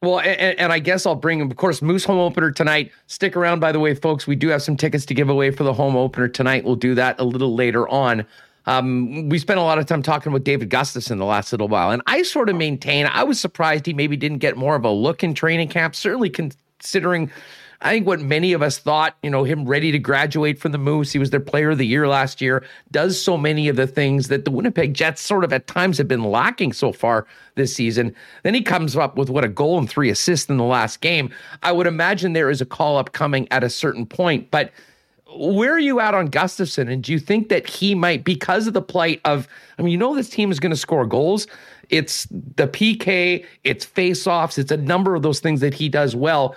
Well, 0.02 0.20
and, 0.20 0.58
and, 0.58 0.72
I 0.72 0.80
guess 0.80 1.06
I'll 1.06 1.14
bring, 1.14 1.40
of 1.40 1.56
course, 1.56 1.80
Moose 1.80 2.04
home 2.04 2.18
opener 2.18 2.50
tonight. 2.50 2.92
Stick 3.06 3.36
around, 3.36 3.60
by 3.60 3.72
the 3.72 3.80
way, 3.80 3.94
folks. 3.94 4.26
We 4.26 4.36
do 4.36 4.48
have 4.48 4.62
some 4.62 4.76
tickets 4.76 5.06
to 5.06 5.14
give 5.14 5.28
away 5.28 5.50
for 5.50 5.64
the 5.64 5.72
home 5.72 5.96
opener 5.96 6.28
tonight. 6.28 6.64
We'll 6.64 6.76
do 6.76 6.94
that 6.96 7.18
a 7.18 7.24
little 7.24 7.54
later 7.54 7.88
on. 7.88 8.26
Um, 8.66 9.28
we 9.28 9.38
spent 9.38 9.60
a 9.60 9.62
lot 9.62 9.78
of 9.78 9.86
time 9.86 10.02
talking 10.02 10.32
with 10.32 10.44
David 10.44 10.70
Gustafsson 10.70 11.18
the 11.18 11.24
last 11.24 11.52
little 11.52 11.68
while, 11.68 11.90
and 11.90 12.02
I 12.06 12.22
sort 12.22 12.48
of 12.48 12.56
maintain 12.56 13.06
I 13.06 13.22
was 13.22 13.38
surprised 13.38 13.86
he 13.86 13.92
maybe 13.92 14.16
didn't 14.16 14.38
get 14.38 14.56
more 14.56 14.74
of 14.74 14.84
a 14.84 14.90
look 14.90 15.22
in 15.22 15.34
training 15.34 15.68
camp. 15.68 15.94
Certainly 15.94 16.30
considering 16.30 17.30
I 17.80 17.90
think 17.90 18.06
what 18.06 18.20
many 18.20 18.52
of 18.52 18.62
us 18.62 18.78
thought, 18.78 19.16
you 19.22 19.30
know, 19.30 19.44
him 19.44 19.66
ready 19.66 19.92
to 19.92 19.98
graduate 19.98 20.58
from 20.58 20.72
the 20.72 20.78
Moose, 20.78 21.12
he 21.12 21.18
was 21.18 21.30
their 21.30 21.40
player 21.40 21.70
of 21.70 21.78
the 21.78 21.86
year 21.86 22.08
last 22.08 22.40
year, 22.40 22.64
does 22.90 23.20
so 23.20 23.36
many 23.36 23.68
of 23.68 23.76
the 23.76 23.86
things 23.86 24.28
that 24.28 24.44
the 24.44 24.50
Winnipeg 24.50 24.94
Jets 24.94 25.20
sort 25.20 25.44
of 25.44 25.52
at 25.52 25.66
times 25.66 25.98
have 25.98 26.08
been 26.08 26.24
lacking 26.24 26.72
so 26.72 26.92
far 26.92 27.26
this 27.56 27.74
season. 27.74 28.14
Then 28.42 28.54
he 28.54 28.62
comes 28.62 28.96
up 28.96 29.16
with 29.16 29.30
what 29.30 29.44
a 29.44 29.48
goal 29.48 29.78
and 29.78 29.88
three 29.88 30.10
assists 30.10 30.48
in 30.48 30.56
the 30.56 30.64
last 30.64 31.00
game. 31.00 31.30
I 31.62 31.72
would 31.72 31.86
imagine 31.86 32.32
there 32.32 32.50
is 32.50 32.60
a 32.60 32.66
call 32.66 32.96
up 32.96 33.12
coming 33.12 33.46
at 33.50 33.64
a 33.64 33.70
certain 33.70 34.06
point, 34.06 34.50
but 34.50 34.72
where 35.36 35.72
are 35.72 35.80
you 35.80 36.00
at 36.00 36.14
on 36.14 36.28
Gustafsson? 36.28 36.90
And 36.90 37.02
do 37.02 37.12
you 37.12 37.18
think 37.18 37.48
that 37.48 37.66
he 37.66 37.94
might, 37.94 38.24
because 38.24 38.66
of 38.66 38.72
the 38.72 38.82
plight 38.82 39.20
of, 39.24 39.48
I 39.78 39.82
mean, 39.82 39.90
you 39.92 39.98
know, 39.98 40.14
this 40.14 40.30
team 40.30 40.52
is 40.52 40.60
going 40.60 40.70
to 40.70 40.76
score 40.76 41.06
goals. 41.06 41.46
It's 41.90 42.26
the 42.30 42.68
PK, 42.68 43.44
it's 43.64 43.84
face 43.84 44.26
offs, 44.26 44.58
it's 44.58 44.70
a 44.70 44.76
number 44.76 45.14
of 45.14 45.22
those 45.22 45.40
things 45.40 45.60
that 45.60 45.74
he 45.74 45.88
does 45.88 46.14
well 46.16 46.54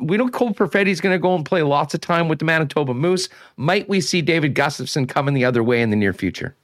we 0.00 0.16
know 0.16 0.28
Cole 0.28 0.52
Perfetti's 0.54 1.00
going 1.00 1.14
to 1.14 1.18
go 1.18 1.34
and 1.34 1.44
play 1.44 1.62
lots 1.62 1.94
of 1.94 2.00
time 2.00 2.28
with 2.28 2.38
the 2.38 2.44
Manitoba 2.44 2.94
Moose. 2.94 3.28
Might 3.56 3.88
we 3.88 4.00
see 4.00 4.22
David 4.22 4.54
Gustafsson 4.54 5.08
coming 5.08 5.34
the 5.34 5.44
other 5.44 5.62
way 5.62 5.82
in 5.82 5.90
the 5.90 5.96
near 5.96 6.12
future? 6.12 6.56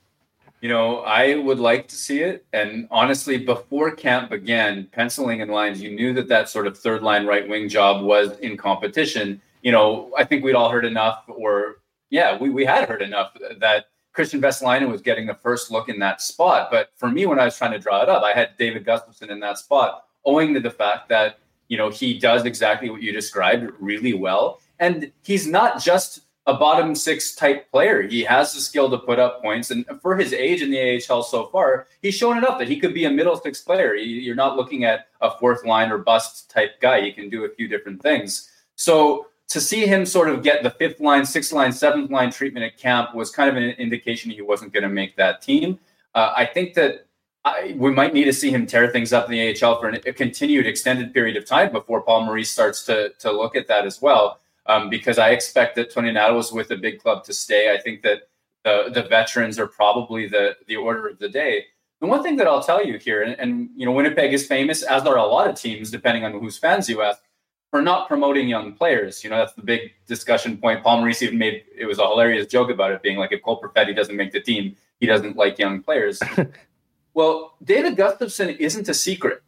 You 0.60 0.70
know, 0.70 1.00
I 1.00 1.36
would 1.36 1.58
like 1.58 1.86
to 1.88 1.96
see 1.96 2.22
it. 2.22 2.46
And 2.52 2.88
honestly, 2.90 3.38
before 3.38 3.90
camp 3.90 4.30
began, 4.30 4.86
penciling 4.90 5.40
in 5.40 5.48
lines, 5.48 5.82
you 5.82 5.90
knew 5.94 6.14
that 6.14 6.28
that 6.28 6.48
sort 6.48 6.66
of 6.66 6.78
third 6.78 7.02
line 7.02 7.26
right 7.26 7.46
wing 7.46 7.68
job 7.68 8.02
was 8.02 8.38
in 8.38 8.56
competition. 8.56 9.40
You 9.62 9.72
know, 9.72 10.12
I 10.16 10.24
think 10.24 10.42
we'd 10.42 10.54
all 10.54 10.70
heard 10.70 10.86
enough, 10.86 11.24
or 11.28 11.76
yeah, 12.10 12.38
we, 12.38 12.50
we 12.50 12.64
had 12.64 12.88
heard 12.88 13.02
enough 13.02 13.36
that 13.58 13.86
Kristian 14.16 14.40
Vesalainen 14.40 14.90
was 14.90 15.02
getting 15.02 15.26
the 15.26 15.34
first 15.34 15.70
look 15.70 15.90
in 15.90 15.98
that 15.98 16.22
spot. 16.22 16.68
But 16.70 16.90
for 16.96 17.10
me, 17.10 17.26
when 17.26 17.38
I 17.38 17.44
was 17.44 17.56
trying 17.56 17.72
to 17.72 17.78
draw 17.78 18.02
it 18.02 18.08
up, 18.08 18.22
I 18.22 18.32
had 18.32 18.56
David 18.56 18.86
Gustafsson 18.86 19.30
in 19.30 19.40
that 19.40 19.58
spot, 19.58 20.06
owing 20.24 20.54
to 20.54 20.60
the 20.60 20.70
fact 20.70 21.10
that 21.10 21.38
you 21.68 21.76
know, 21.76 21.90
he 21.90 22.18
does 22.18 22.44
exactly 22.44 22.90
what 22.90 23.02
you 23.02 23.12
described 23.12 23.72
really 23.80 24.14
well. 24.14 24.60
And 24.78 25.10
he's 25.22 25.46
not 25.46 25.82
just 25.82 26.20
a 26.46 26.54
bottom 26.54 26.94
six 26.94 27.34
type 27.34 27.70
player. 27.70 28.02
He 28.02 28.22
has 28.22 28.52
the 28.52 28.60
skill 28.60 28.88
to 28.90 28.98
put 28.98 29.18
up 29.18 29.42
points. 29.42 29.70
And 29.70 29.84
for 30.00 30.16
his 30.16 30.32
age 30.32 30.62
in 30.62 30.70
the 30.70 31.02
AHL 31.10 31.24
so 31.24 31.46
far, 31.46 31.88
he's 32.02 32.14
shown 32.14 32.38
enough 32.38 32.58
that 32.58 32.68
he 32.68 32.78
could 32.78 32.94
be 32.94 33.04
a 33.04 33.10
middle 33.10 33.36
six 33.36 33.60
player. 33.60 33.94
You're 33.94 34.36
not 34.36 34.56
looking 34.56 34.84
at 34.84 35.08
a 35.20 35.36
fourth 35.38 35.64
line 35.64 35.90
or 35.90 35.98
bust 35.98 36.50
type 36.50 36.80
guy. 36.80 37.00
He 37.00 37.12
can 37.12 37.28
do 37.28 37.44
a 37.44 37.48
few 37.48 37.66
different 37.66 38.00
things. 38.00 38.50
So 38.76 39.26
to 39.48 39.60
see 39.60 39.86
him 39.86 40.06
sort 40.06 40.28
of 40.28 40.42
get 40.42 40.62
the 40.62 40.70
fifth 40.70 41.00
line, 41.00 41.26
sixth 41.26 41.52
line, 41.52 41.72
seventh 41.72 42.10
line 42.10 42.30
treatment 42.30 42.64
at 42.64 42.76
camp 42.76 43.14
was 43.14 43.30
kind 43.30 43.50
of 43.50 43.56
an 43.56 43.70
indication 43.70 44.30
he 44.30 44.42
wasn't 44.42 44.72
going 44.72 44.82
to 44.82 44.88
make 44.88 45.16
that 45.16 45.42
team. 45.42 45.78
Uh, 46.14 46.32
I 46.36 46.46
think 46.46 46.74
that 46.74 47.05
I, 47.46 47.76
we 47.78 47.92
might 47.92 48.12
need 48.12 48.24
to 48.24 48.32
see 48.32 48.50
him 48.50 48.66
tear 48.66 48.88
things 48.88 49.12
up 49.12 49.26
in 49.26 49.30
the 49.30 49.64
AHL 49.64 49.78
for 49.78 49.88
an, 49.88 50.00
a 50.04 50.12
continued 50.12 50.66
extended 50.66 51.14
period 51.14 51.36
of 51.36 51.46
time 51.46 51.70
before 51.70 52.02
Paul 52.02 52.24
Maurice 52.24 52.50
starts 52.50 52.84
to 52.86 53.10
to 53.20 53.30
look 53.30 53.54
at 53.54 53.68
that 53.68 53.86
as 53.86 54.02
well. 54.02 54.40
Um, 54.66 54.90
because 54.90 55.16
I 55.16 55.30
expect 55.30 55.76
that 55.76 55.92
Tony 55.92 56.10
Nato 56.10 56.34
was 56.34 56.50
with 56.50 56.72
a 56.72 56.76
big 56.76 57.00
club 57.00 57.22
to 57.24 57.32
stay. 57.32 57.72
I 57.72 57.80
think 57.80 58.02
that 58.02 58.22
the 58.64 58.90
the 58.92 59.04
veterans 59.04 59.60
are 59.60 59.68
probably 59.68 60.26
the 60.26 60.56
the 60.66 60.74
order 60.74 61.06
of 61.06 61.20
the 61.20 61.28
day. 61.28 61.66
The 62.00 62.08
one 62.08 62.22
thing 62.24 62.34
that 62.36 62.48
I'll 62.48 62.62
tell 62.62 62.84
you 62.84 62.98
here, 62.98 63.22
and, 63.22 63.38
and 63.38 63.70
you 63.76 63.86
know, 63.86 63.92
Winnipeg 63.92 64.34
is 64.34 64.44
famous, 64.44 64.82
as 64.82 65.06
are 65.06 65.16
a 65.16 65.24
lot 65.24 65.48
of 65.48 65.54
teams, 65.54 65.90
depending 65.90 66.24
on 66.24 66.32
whose 66.32 66.58
fans 66.58 66.88
you 66.88 67.00
ask, 67.00 67.22
for 67.70 67.80
not 67.80 68.08
promoting 68.08 68.48
young 68.48 68.72
players. 68.74 69.22
You 69.22 69.30
know, 69.30 69.38
that's 69.38 69.54
the 69.54 69.62
big 69.62 69.92
discussion 70.06 70.58
point. 70.58 70.82
Paul 70.82 70.98
Maurice 70.98 71.22
even 71.22 71.38
made 71.38 71.62
it 71.74 71.86
was 71.86 72.00
a 72.00 72.06
hilarious 72.06 72.48
joke 72.48 72.70
about 72.70 72.90
it, 72.90 73.02
being 73.02 73.16
like, 73.16 73.32
if 73.32 73.40
Cole 73.40 73.62
Perfetti 73.62 73.94
doesn't 73.94 74.16
make 74.16 74.32
the 74.32 74.40
team, 74.40 74.76
he 74.98 75.06
doesn't 75.06 75.36
like 75.36 75.58
young 75.60 75.80
players. 75.80 76.20
Well, 77.16 77.54
David 77.64 77.96
Gustafsson 77.96 78.58
isn't 78.58 78.90
a 78.90 78.92
secret. 78.92 79.42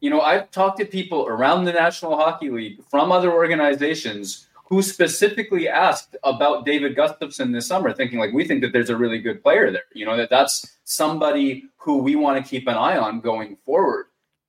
You 0.00 0.10
know, 0.10 0.20
I've 0.20 0.50
talked 0.50 0.80
to 0.80 0.84
people 0.84 1.28
around 1.28 1.64
the 1.64 1.72
National 1.72 2.16
Hockey 2.16 2.50
League 2.50 2.82
from 2.90 3.12
other 3.12 3.32
organizations 3.32 4.48
who 4.64 4.82
specifically 4.82 5.68
asked 5.68 6.16
about 6.24 6.66
David 6.66 6.96
Gustafsson 6.96 7.52
this 7.52 7.68
summer, 7.68 7.92
thinking 7.92 8.18
like 8.18 8.32
we 8.32 8.44
think 8.44 8.62
that 8.62 8.72
there's 8.72 8.90
a 8.90 8.96
really 8.96 9.20
good 9.20 9.44
player 9.44 9.70
there. 9.70 9.84
You 9.94 10.06
know 10.06 10.16
that 10.16 10.28
that's 10.28 10.76
somebody 10.82 11.66
who 11.76 11.98
we 11.98 12.16
want 12.16 12.44
to 12.44 12.50
keep 12.50 12.66
an 12.66 12.74
eye 12.74 12.98
on 12.98 13.20
going 13.20 13.58
forward, 13.64 14.06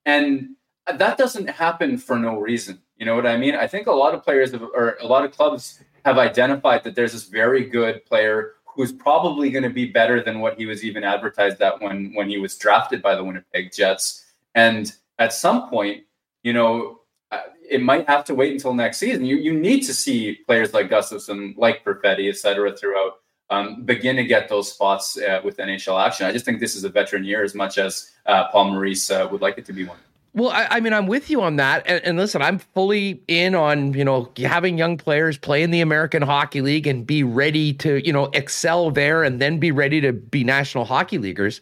and 0.08 0.56
that 0.92 1.20
doesn't 1.20 1.52
happen 1.52 2.00
for 2.00 2.18
no 2.18 2.40
reason. 2.40 2.82
You 2.98 3.06
know 3.06 3.16
what 3.16 3.28
I 3.28 3.38
mean? 3.38 3.54
I 3.54 3.68
think 3.68 3.86
a 3.86 3.92
lot 3.92 4.16
of 4.16 4.24
players 4.24 4.54
have, 4.54 4.64
or 4.64 4.98
a 5.00 5.06
lot 5.06 5.24
of 5.24 5.32
clubs 5.32 5.84
have 6.04 6.18
identified 6.18 6.84
that 6.84 6.96
there's 6.96 7.14
this 7.14 7.26
very 7.26 7.70
good 7.70 8.04
player 8.06 8.54
who's 8.80 8.94
probably 8.94 9.50
going 9.50 9.64
to 9.64 9.70
be 9.70 9.84
better 9.84 10.24
than 10.24 10.40
what 10.40 10.58
he 10.58 10.66
was 10.66 10.86
even 10.86 11.04
advertised 11.04 11.62
at 11.62 11.82
when 11.82 12.14
when 12.14 12.30
he 12.30 12.38
was 12.38 12.58
drafted 12.58 13.02
by 13.02 13.14
the 13.14 13.22
Winnipeg 13.22 13.74
Jets. 13.74 14.24
And 14.56 14.90
at 15.18 15.34
some 15.34 15.70
point, 15.70 16.06
you 16.44 16.54
know, 16.54 17.02
uh, 17.30 17.42
it 17.70 17.82
might 17.82 18.08
have 18.08 18.24
to 18.24 18.34
wait 18.34 18.54
until 18.54 18.74
next 18.74 18.98
season. 18.98 19.26
You 19.26 19.36
you 19.36 19.52
need 19.54 19.82
to 19.82 19.94
see 19.94 20.36
players 20.48 20.74
like 20.74 20.90
Gustafsson, 20.90 21.58
like 21.58 21.84
Perfetti, 21.84 22.30
et 22.30 22.38
cetera, 22.38 22.74
throughout 22.74 23.16
um, 23.50 23.84
begin 23.84 24.16
to 24.16 24.24
get 24.24 24.48
those 24.48 24.72
spots 24.72 25.18
uh, 25.18 25.42
with 25.44 25.58
NHL 25.58 26.02
action. 26.02 26.26
I 26.26 26.32
just 26.32 26.46
think 26.46 26.62
this 26.62 26.78
is 26.78 26.86
a 26.86 26.90
veteran 26.90 27.26
year 27.26 27.44
as 27.44 27.54
much 27.54 27.78
as 27.78 28.12
uh, 28.28 28.48
Paul 28.48 28.72
Maurice 28.72 29.12
uh, 29.12 29.28
would 29.30 29.42
like 29.42 29.58
it 29.58 29.66
to 29.66 29.74
be 29.74 29.84
one. 29.84 29.98
Well, 30.40 30.52
I, 30.52 30.68
I, 30.70 30.80
mean, 30.80 30.94
I'm 30.94 31.06
with 31.06 31.30
you 31.30 31.42
on 31.42 31.58
that. 31.58 31.84
And, 31.86 32.02
and, 32.06 32.18
listen, 32.18 32.42
I'm 32.42 32.60
fully 32.60 33.22
in 33.28 33.56
on, 33.56 33.94
you 33.94 34.06
know, 34.06 34.32
having 34.38 34.78
young 34.78 34.96
players 34.96 35.38
play 35.38 35.64
in 35.64 35.72
the 35.72 35.82
American 35.82 36.22
Hockey 36.22 36.62
League 36.62 36.88
and 36.88 37.06
be 37.06 37.24
ready 37.24 37.74
to, 37.74 38.06
you 38.08 38.14
know, 38.14 38.30
excel 38.34 38.90
there 38.90 39.24
and 39.24 39.42
then 39.42 39.60
be 39.60 39.72
ready 39.72 40.00
to 40.00 40.14
be 40.14 40.46
National 40.46 40.86
Hockey 40.86 41.18
Leaguers. 41.18 41.60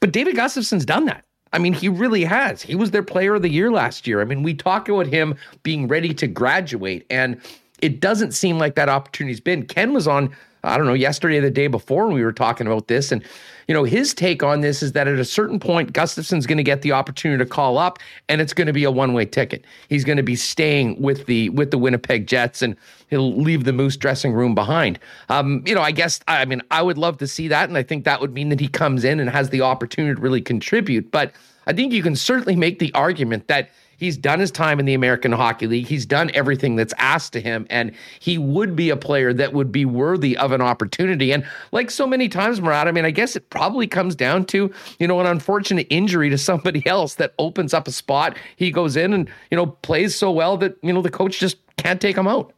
But 0.00 0.10
David 0.10 0.34
Gustafsson's 0.34 0.84
done 0.84 1.04
that. 1.04 1.24
I 1.52 1.58
mean, 1.58 1.72
he 1.72 1.88
really 1.88 2.24
has. 2.24 2.62
He 2.62 2.74
was 2.74 2.90
their 2.90 3.04
player 3.04 3.36
of 3.36 3.42
the 3.42 3.48
year 3.48 3.70
last 3.70 4.08
year. 4.08 4.20
I 4.20 4.24
mean, 4.24 4.42
we 4.42 4.54
talk 4.54 4.88
about 4.88 5.06
him 5.06 5.36
being 5.62 5.86
ready 5.86 6.12
to 6.14 6.26
graduate, 6.26 7.06
and 7.10 7.40
it 7.80 8.00
doesn't 8.00 8.32
seem 8.32 8.58
like 8.58 8.74
that 8.74 8.88
opportunity's 8.88 9.38
been. 9.38 9.64
Ken 9.66 9.92
was 9.92 10.08
on, 10.08 10.34
I 10.64 10.76
don't 10.76 10.86
know, 10.86 10.94
yesterday 10.94 11.38
or 11.38 11.42
the 11.42 11.50
day 11.50 11.66
before, 11.66 12.08
we 12.08 12.24
were 12.24 12.32
talking 12.32 12.66
about 12.66 12.88
this. 12.88 13.12
And 13.12 13.22
you 13.68 13.74
know, 13.74 13.84
his 13.84 14.12
take 14.12 14.42
on 14.42 14.60
this 14.60 14.82
is 14.82 14.92
that 14.92 15.08
at 15.08 15.18
a 15.18 15.24
certain 15.24 15.58
point, 15.58 15.92
Gustafsson's 15.92 16.46
going 16.46 16.58
to 16.58 16.64
get 16.64 16.82
the 16.82 16.92
opportunity 16.92 17.42
to 17.42 17.48
call 17.48 17.78
up, 17.78 17.98
and 18.28 18.40
it's 18.40 18.52
going 18.52 18.66
to 18.66 18.72
be 18.72 18.84
a 18.84 18.90
one-way 18.90 19.24
ticket. 19.24 19.64
He's 19.88 20.04
going 20.04 20.18
to 20.18 20.22
be 20.22 20.36
staying 20.36 21.00
with 21.00 21.26
the 21.26 21.48
with 21.50 21.70
the 21.70 21.78
Winnipeg 21.78 22.26
Jets, 22.26 22.62
and 22.62 22.76
he'll 23.08 23.34
leave 23.34 23.64
the 23.64 23.72
Moose 23.72 23.96
dressing 23.96 24.32
room 24.32 24.54
behind. 24.54 24.98
Um, 25.28 25.62
you 25.66 25.74
know, 25.74 25.80
I 25.80 25.92
guess 25.92 26.20
I 26.28 26.44
mean 26.44 26.62
I 26.70 26.82
would 26.82 26.98
love 26.98 27.18
to 27.18 27.26
see 27.26 27.48
that, 27.48 27.68
and 27.68 27.78
I 27.78 27.82
think 27.82 28.04
that 28.04 28.20
would 28.20 28.34
mean 28.34 28.50
that 28.50 28.60
he 28.60 28.68
comes 28.68 29.04
in 29.04 29.20
and 29.20 29.30
has 29.30 29.50
the 29.50 29.62
opportunity 29.62 30.14
to 30.14 30.20
really 30.20 30.42
contribute. 30.42 31.10
But 31.10 31.32
I 31.66 31.72
think 31.72 31.92
you 31.92 32.02
can 32.02 32.16
certainly 32.16 32.56
make 32.56 32.78
the 32.78 32.92
argument 32.92 33.48
that 33.48 33.70
He's 33.96 34.16
done 34.16 34.40
his 34.40 34.50
time 34.50 34.80
in 34.80 34.86
the 34.86 34.94
American 34.94 35.32
Hockey 35.32 35.66
League. 35.66 35.86
He's 35.86 36.06
done 36.06 36.30
everything 36.34 36.76
that's 36.76 36.94
asked 36.98 37.32
to 37.34 37.40
him, 37.40 37.66
and 37.70 37.92
he 38.20 38.38
would 38.38 38.74
be 38.74 38.90
a 38.90 38.96
player 38.96 39.32
that 39.32 39.52
would 39.52 39.70
be 39.70 39.84
worthy 39.84 40.36
of 40.36 40.52
an 40.52 40.60
opportunity. 40.60 41.32
And 41.32 41.46
like 41.72 41.90
so 41.90 42.06
many 42.06 42.28
times, 42.28 42.60
Murat, 42.60 42.88
I 42.88 42.92
mean, 42.92 43.04
I 43.04 43.10
guess 43.10 43.36
it 43.36 43.50
probably 43.50 43.86
comes 43.86 44.14
down 44.14 44.44
to, 44.46 44.72
you 44.98 45.06
know, 45.06 45.20
an 45.20 45.26
unfortunate 45.26 45.86
injury 45.90 46.30
to 46.30 46.38
somebody 46.38 46.86
else 46.86 47.14
that 47.16 47.34
opens 47.38 47.74
up 47.74 47.88
a 47.88 47.92
spot. 47.92 48.36
He 48.56 48.70
goes 48.70 48.96
in 48.96 49.12
and, 49.12 49.28
you 49.50 49.56
know, 49.56 49.66
plays 49.66 50.14
so 50.14 50.30
well 50.30 50.56
that, 50.58 50.76
you 50.82 50.92
know, 50.92 51.02
the 51.02 51.10
coach 51.10 51.38
just 51.38 51.56
can't 51.76 52.00
take 52.00 52.16
him 52.16 52.26
out. 52.26 52.52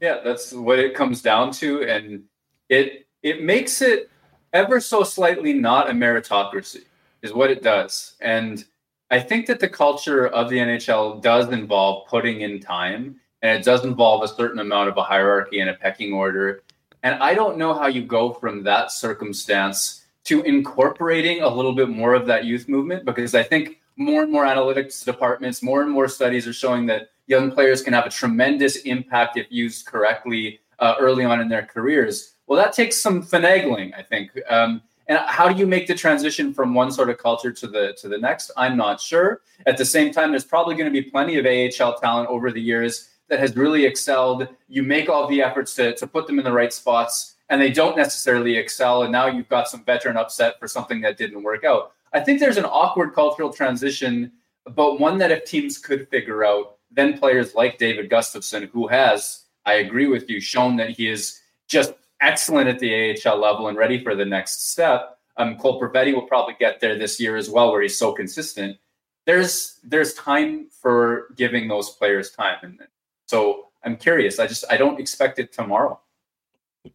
Yeah, 0.00 0.20
that's 0.22 0.52
what 0.52 0.78
it 0.78 0.94
comes 0.94 1.22
down 1.22 1.52
to. 1.52 1.82
And 1.84 2.24
it 2.68 3.06
it 3.22 3.42
makes 3.42 3.80
it 3.82 4.10
ever 4.52 4.80
so 4.80 5.02
slightly 5.02 5.52
not 5.52 5.90
a 5.90 5.92
meritocracy, 5.92 6.84
is 7.22 7.32
what 7.32 7.50
it 7.50 7.62
does. 7.62 8.14
And 8.20 8.64
I 9.10 9.20
think 9.20 9.46
that 9.46 9.60
the 9.60 9.68
culture 9.68 10.26
of 10.26 10.50
the 10.50 10.58
NHL 10.58 11.22
does 11.22 11.50
involve 11.52 12.08
putting 12.08 12.40
in 12.40 12.58
time 12.58 13.20
and 13.42 13.58
it 13.58 13.64
does 13.64 13.84
involve 13.84 14.22
a 14.22 14.28
certain 14.28 14.58
amount 14.58 14.88
of 14.88 14.96
a 14.96 15.02
hierarchy 15.02 15.60
and 15.60 15.70
a 15.70 15.74
pecking 15.74 16.12
order. 16.12 16.62
And 17.02 17.22
I 17.22 17.34
don't 17.34 17.56
know 17.56 17.72
how 17.72 17.86
you 17.86 18.02
go 18.02 18.32
from 18.32 18.64
that 18.64 18.90
circumstance 18.90 20.06
to 20.24 20.42
incorporating 20.42 21.42
a 21.42 21.48
little 21.48 21.72
bit 21.72 21.88
more 21.88 22.14
of 22.14 22.26
that 22.26 22.44
youth 22.44 22.68
movement 22.68 23.04
because 23.04 23.34
I 23.34 23.44
think 23.44 23.80
more 23.96 24.24
and 24.24 24.32
more 24.32 24.44
analytics 24.44 25.04
departments, 25.04 25.62
more 25.62 25.82
and 25.82 25.90
more 25.90 26.08
studies 26.08 26.48
are 26.48 26.52
showing 26.52 26.86
that 26.86 27.10
young 27.28 27.52
players 27.52 27.82
can 27.82 27.92
have 27.92 28.06
a 28.06 28.10
tremendous 28.10 28.76
impact 28.78 29.36
if 29.36 29.46
used 29.50 29.86
correctly 29.86 30.58
uh, 30.80 30.96
early 30.98 31.24
on 31.24 31.40
in 31.40 31.48
their 31.48 31.64
careers. 31.64 32.34
Well, 32.48 32.60
that 32.60 32.72
takes 32.72 33.00
some 33.00 33.22
finagling, 33.22 33.94
I 33.96 34.02
think. 34.02 34.30
Um, 34.50 34.82
and 35.08 35.18
how 35.26 35.48
do 35.48 35.58
you 35.58 35.66
make 35.66 35.86
the 35.86 35.94
transition 35.94 36.52
from 36.52 36.74
one 36.74 36.90
sort 36.90 37.10
of 37.10 37.18
culture 37.18 37.52
to 37.52 37.66
the 37.66 37.96
to 38.00 38.08
the 38.08 38.18
next? 38.18 38.50
I'm 38.56 38.76
not 38.76 39.00
sure. 39.00 39.42
At 39.66 39.76
the 39.76 39.84
same 39.84 40.12
time, 40.12 40.30
there's 40.30 40.44
probably 40.44 40.74
going 40.74 40.92
to 40.92 41.02
be 41.02 41.08
plenty 41.08 41.38
of 41.38 41.46
AHL 41.46 41.98
talent 41.98 42.28
over 42.28 42.50
the 42.50 42.60
years 42.60 43.10
that 43.28 43.40
has 43.40 43.56
really 43.56 43.84
excelled. 43.84 44.48
You 44.68 44.82
make 44.82 45.08
all 45.08 45.28
the 45.28 45.42
efforts 45.42 45.74
to, 45.76 45.94
to 45.96 46.06
put 46.06 46.26
them 46.26 46.38
in 46.38 46.44
the 46.44 46.52
right 46.52 46.72
spots, 46.72 47.36
and 47.48 47.60
they 47.60 47.70
don't 47.70 47.96
necessarily 47.96 48.56
excel. 48.56 49.02
And 49.02 49.12
now 49.12 49.26
you've 49.26 49.48
got 49.48 49.68
some 49.68 49.84
veteran 49.84 50.16
upset 50.16 50.58
for 50.58 50.68
something 50.68 51.00
that 51.02 51.16
didn't 51.16 51.42
work 51.42 51.64
out. 51.64 51.92
I 52.12 52.20
think 52.20 52.40
there's 52.40 52.56
an 52.56 52.64
awkward 52.64 53.14
cultural 53.14 53.52
transition, 53.52 54.32
but 54.74 54.98
one 55.00 55.18
that 55.18 55.30
if 55.30 55.44
teams 55.44 55.78
could 55.78 56.08
figure 56.08 56.44
out, 56.44 56.76
then 56.90 57.18
players 57.18 57.54
like 57.54 57.78
David 57.78 58.10
Gustafsson, 58.10 58.70
who 58.70 58.86
has, 58.88 59.44
I 59.64 59.74
agree 59.74 60.06
with 60.06 60.30
you, 60.30 60.40
shown 60.40 60.76
that 60.76 60.90
he 60.90 61.08
is 61.08 61.40
just 61.68 61.92
excellent 62.20 62.68
at 62.68 62.78
the 62.78 63.18
AHL 63.24 63.38
level 63.38 63.68
and 63.68 63.76
ready 63.76 64.02
for 64.02 64.14
the 64.14 64.24
next 64.24 64.70
step. 64.70 65.18
Um, 65.36 65.56
Cole 65.56 65.80
Perfetti 65.80 66.14
will 66.14 66.26
probably 66.26 66.54
get 66.58 66.80
there 66.80 66.98
this 66.98 67.20
year 67.20 67.36
as 67.36 67.50
well, 67.50 67.70
where 67.70 67.82
he's 67.82 67.98
so 67.98 68.12
consistent. 68.12 68.78
There's 69.26 69.80
there's 69.84 70.14
time 70.14 70.68
for 70.70 71.28
giving 71.36 71.68
those 71.68 71.90
players 71.90 72.30
time, 72.30 72.58
and 72.62 72.78
so 73.26 73.68
I'm 73.84 73.96
curious. 73.96 74.38
I 74.38 74.46
just 74.46 74.64
I 74.70 74.76
don't 74.76 74.98
expect 75.00 75.38
it 75.38 75.52
tomorrow. 75.52 76.00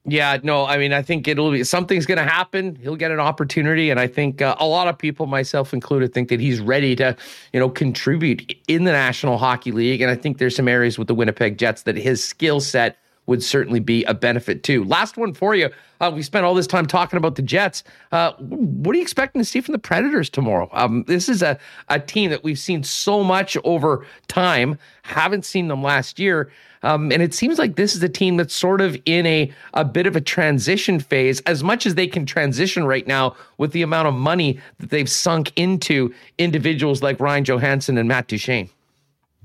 Yeah, 0.05 0.37
no, 0.43 0.65
I 0.65 0.77
mean, 0.77 0.93
I 0.93 1.01
think 1.01 1.27
it'll 1.27 1.51
be 1.51 1.63
something's 1.63 2.05
going 2.05 2.17
to 2.17 2.29
happen. 2.29 2.75
He'll 2.75 2.95
get 2.95 3.11
an 3.11 3.19
opportunity, 3.19 3.89
and 3.89 3.99
I 3.99 4.07
think 4.07 4.41
uh, 4.41 4.55
a 4.59 4.65
lot 4.65 4.87
of 4.87 4.97
people, 4.97 5.25
myself 5.25 5.73
included, 5.73 6.13
think 6.13 6.29
that 6.29 6.39
he's 6.39 6.59
ready 6.59 6.95
to, 6.97 7.15
you 7.53 7.59
know, 7.59 7.69
contribute 7.69 8.55
in 8.67 8.85
the 8.85 8.91
National 8.91 9.37
Hockey 9.37 9.71
League. 9.71 10.01
And 10.01 10.09
I 10.09 10.15
think 10.15 10.37
there's 10.37 10.55
some 10.55 10.67
areas 10.67 10.97
with 10.97 11.07
the 11.07 11.15
Winnipeg 11.15 11.57
Jets 11.57 11.83
that 11.83 11.97
his 11.97 12.23
skill 12.23 12.59
set 12.59 12.97
would 13.27 13.43
certainly 13.43 13.79
be 13.79 14.03
a 14.05 14.13
benefit 14.13 14.63
too. 14.63 14.83
Last 14.83 15.17
one 15.17 15.33
for 15.33 15.55
you. 15.55 15.69
Uh, 15.99 16.11
we 16.13 16.23
spent 16.23 16.45
all 16.45 16.55
this 16.55 16.67
time 16.67 16.87
talking 16.87 17.17
about 17.17 17.35
the 17.35 17.41
Jets. 17.41 17.83
Uh, 18.11 18.33
what 18.39 18.93
are 18.93 18.97
you 18.97 19.03
expecting 19.03 19.39
to 19.39 19.45
see 19.45 19.61
from 19.61 19.73
the 19.73 19.79
Predators 19.79 20.29
tomorrow? 20.29 20.67
Um, 20.73 21.03
this 21.07 21.29
is 21.29 21.43
a, 21.43 21.59
a 21.89 21.99
team 21.99 22.31
that 22.31 22.43
we've 22.43 22.57
seen 22.57 22.83
so 22.83 23.23
much 23.23 23.55
over 23.63 24.05
time. 24.27 24.77
Haven't 25.03 25.45
seen 25.45 25.67
them 25.67 25.83
last 25.83 26.17
year. 26.17 26.51
Um, 26.83 27.11
and 27.11 27.21
it 27.21 27.33
seems 27.33 27.59
like 27.59 27.75
this 27.75 27.95
is 27.95 28.01
a 28.01 28.09
team 28.09 28.37
that's 28.37 28.55
sort 28.55 28.81
of 28.81 28.97
in 29.05 29.27
a, 29.27 29.53
a 29.75 29.85
bit 29.85 30.07
of 30.07 30.15
a 30.15 30.21
transition 30.21 30.99
phase, 30.99 31.39
as 31.41 31.63
much 31.63 31.85
as 31.85 31.93
they 31.93 32.07
can 32.07 32.25
transition 32.25 32.85
right 32.85 33.05
now 33.05 33.35
with 33.59 33.71
the 33.71 33.83
amount 33.83 34.07
of 34.07 34.15
money 34.15 34.59
that 34.79 34.89
they've 34.89 35.09
sunk 35.09 35.53
into 35.55 36.11
individuals 36.39 37.03
like 37.03 37.19
Ryan 37.19 37.43
Johansen 37.43 37.99
and 37.99 38.07
Matt 38.07 38.27
Duchene. 38.27 38.69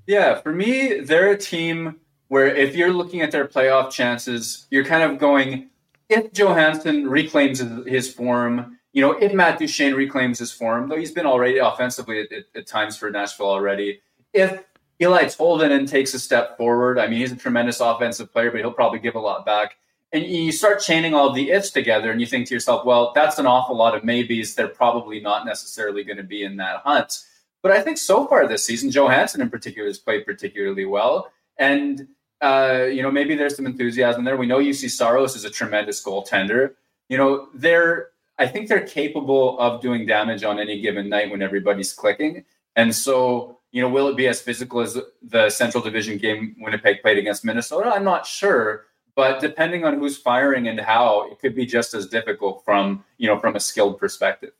Yeah, 0.06 0.40
for 0.40 0.52
me, 0.52 1.00
they're 1.00 1.32
a 1.32 1.38
team 1.38 1.96
where 2.28 2.46
if 2.46 2.74
you're 2.74 2.92
looking 2.92 3.20
at 3.20 3.30
their 3.30 3.46
playoff 3.46 3.90
chances, 3.90 4.66
you're 4.70 4.84
kind 4.84 5.02
of 5.02 5.18
going, 5.18 5.70
if 6.08 6.32
Johansen 6.32 7.08
reclaims 7.08 7.60
his 7.86 8.12
form, 8.12 8.78
you 8.92 9.02
know, 9.02 9.12
if 9.12 9.32
Matt 9.32 9.58
Duchene 9.58 9.94
reclaims 9.94 10.38
his 10.38 10.52
form, 10.52 10.88
though 10.88 10.96
he's 10.96 11.10
been 11.10 11.26
already 11.26 11.58
offensively 11.58 12.20
at, 12.20 12.32
at, 12.32 12.44
at 12.54 12.66
times 12.66 12.96
for 12.96 13.10
Nashville 13.10 13.50
already, 13.50 14.00
if 14.32 14.64
Eeli 15.00 15.24
Tolvanen 15.24 15.88
takes 15.88 16.14
a 16.14 16.18
step 16.18 16.56
forward, 16.56 16.98
I 16.98 17.06
mean, 17.06 17.20
he's 17.20 17.32
a 17.32 17.36
tremendous 17.36 17.80
offensive 17.80 18.32
player, 18.32 18.50
but 18.50 18.60
he'll 18.60 18.72
probably 18.72 18.98
give 18.98 19.14
a 19.14 19.20
lot 19.20 19.44
back. 19.44 19.76
And 20.12 20.24
you 20.24 20.52
start 20.52 20.80
chaining 20.80 21.14
all 21.14 21.32
the 21.32 21.50
ifs 21.50 21.70
together, 21.70 22.10
and 22.10 22.20
you 22.20 22.26
think 22.26 22.46
to 22.48 22.54
yourself, 22.54 22.86
well, 22.86 23.12
that's 23.14 23.38
an 23.38 23.46
awful 23.46 23.76
lot 23.76 23.94
of 23.94 24.04
maybes. 24.04 24.54
They're 24.54 24.68
probably 24.68 25.20
not 25.20 25.44
necessarily 25.44 26.04
going 26.04 26.16
to 26.16 26.22
be 26.22 26.44
in 26.44 26.56
that 26.56 26.78
hunt. 26.84 27.24
But 27.62 27.72
I 27.72 27.82
think 27.82 27.98
so 27.98 28.26
far 28.26 28.46
this 28.46 28.64
season, 28.64 28.90
Johansen 28.90 29.42
in 29.42 29.50
particular 29.50 29.88
has 29.88 29.98
played 29.98 30.24
particularly 30.24 30.86
well. 30.86 31.32
And 31.58 32.08
uh, 32.42 32.86
you 32.90 33.02
know, 33.02 33.10
maybe 33.10 33.34
there's 33.34 33.56
some 33.56 33.66
enthusiasm 33.66 34.24
there. 34.24 34.36
We 34.36 34.46
know 34.46 34.58
Juuse 34.58 34.90
Saros 34.90 35.36
is 35.36 35.44
a 35.44 35.50
tremendous 35.50 36.02
goaltender. 36.02 36.74
You 37.08 37.18
know, 37.18 37.48
they're 37.54 38.10
I 38.38 38.46
think 38.46 38.68
they're 38.68 38.86
capable 38.86 39.58
of 39.58 39.80
doing 39.80 40.06
damage 40.06 40.44
on 40.44 40.58
any 40.58 40.80
given 40.80 41.08
night 41.08 41.30
when 41.30 41.40
everybody's 41.40 41.92
clicking. 41.92 42.44
And 42.74 42.94
so, 42.94 43.58
you 43.72 43.80
know, 43.80 43.88
will 43.88 44.08
it 44.08 44.16
be 44.16 44.28
as 44.28 44.40
physical 44.40 44.80
as 44.80 44.98
the 45.22 45.48
Central 45.48 45.82
Division 45.82 46.18
game 46.18 46.54
Winnipeg 46.58 47.00
played 47.00 47.16
against 47.16 47.44
Minnesota? 47.44 47.90
I'm 47.94 48.04
not 48.04 48.26
sure, 48.26 48.84
but 49.14 49.40
depending 49.40 49.84
on 49.84 49.98
who's 49.98 50.18
firing 50.18 50.68
and 50.68 50.78
how, 50.78 51.30
it 51.30 51.38
could 51.40 51.54
be 51.54 51.64
just 51.64 51.94
as 51.94 52.06
difficult 52.06 52.62
from 52.64 53.04
you 53.16 53.26
know 53.26 53.38
from 53.38 53.56
a 53.56 53.60
skilled 53.60 53.98
perspective. 53.98 54.52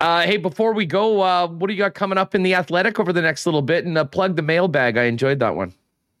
Uh, 0.00 0.22
hey, 0.22 0.36
before 0.36 0.72
we 0.72 0.84
go, 0.84 1.20
uh, 1.20 1.46
what 1.46 1.68
do 1.68 1.74
you 1.74 1.78
got 1.78 1.94
coming 1.94 2.18
up 2.18 2.34
in 2.34 2.42
the 2.42 2.54
Athletic 2.54 2.98
over 2.98 3.12
the 3.12 3.22
next 3.22 3.46
little 3.46 3.62
bit? 3.62 3.84
And 3.84 3.96
uh, 3.96 4.04
plug 4.04 4.34
the 4.34 4.42
mailbag. 4.42 4.96
I 4.96 5.04
enjoyed 5.04 5.38
that 5.38 5.54
one. 5.54 5.74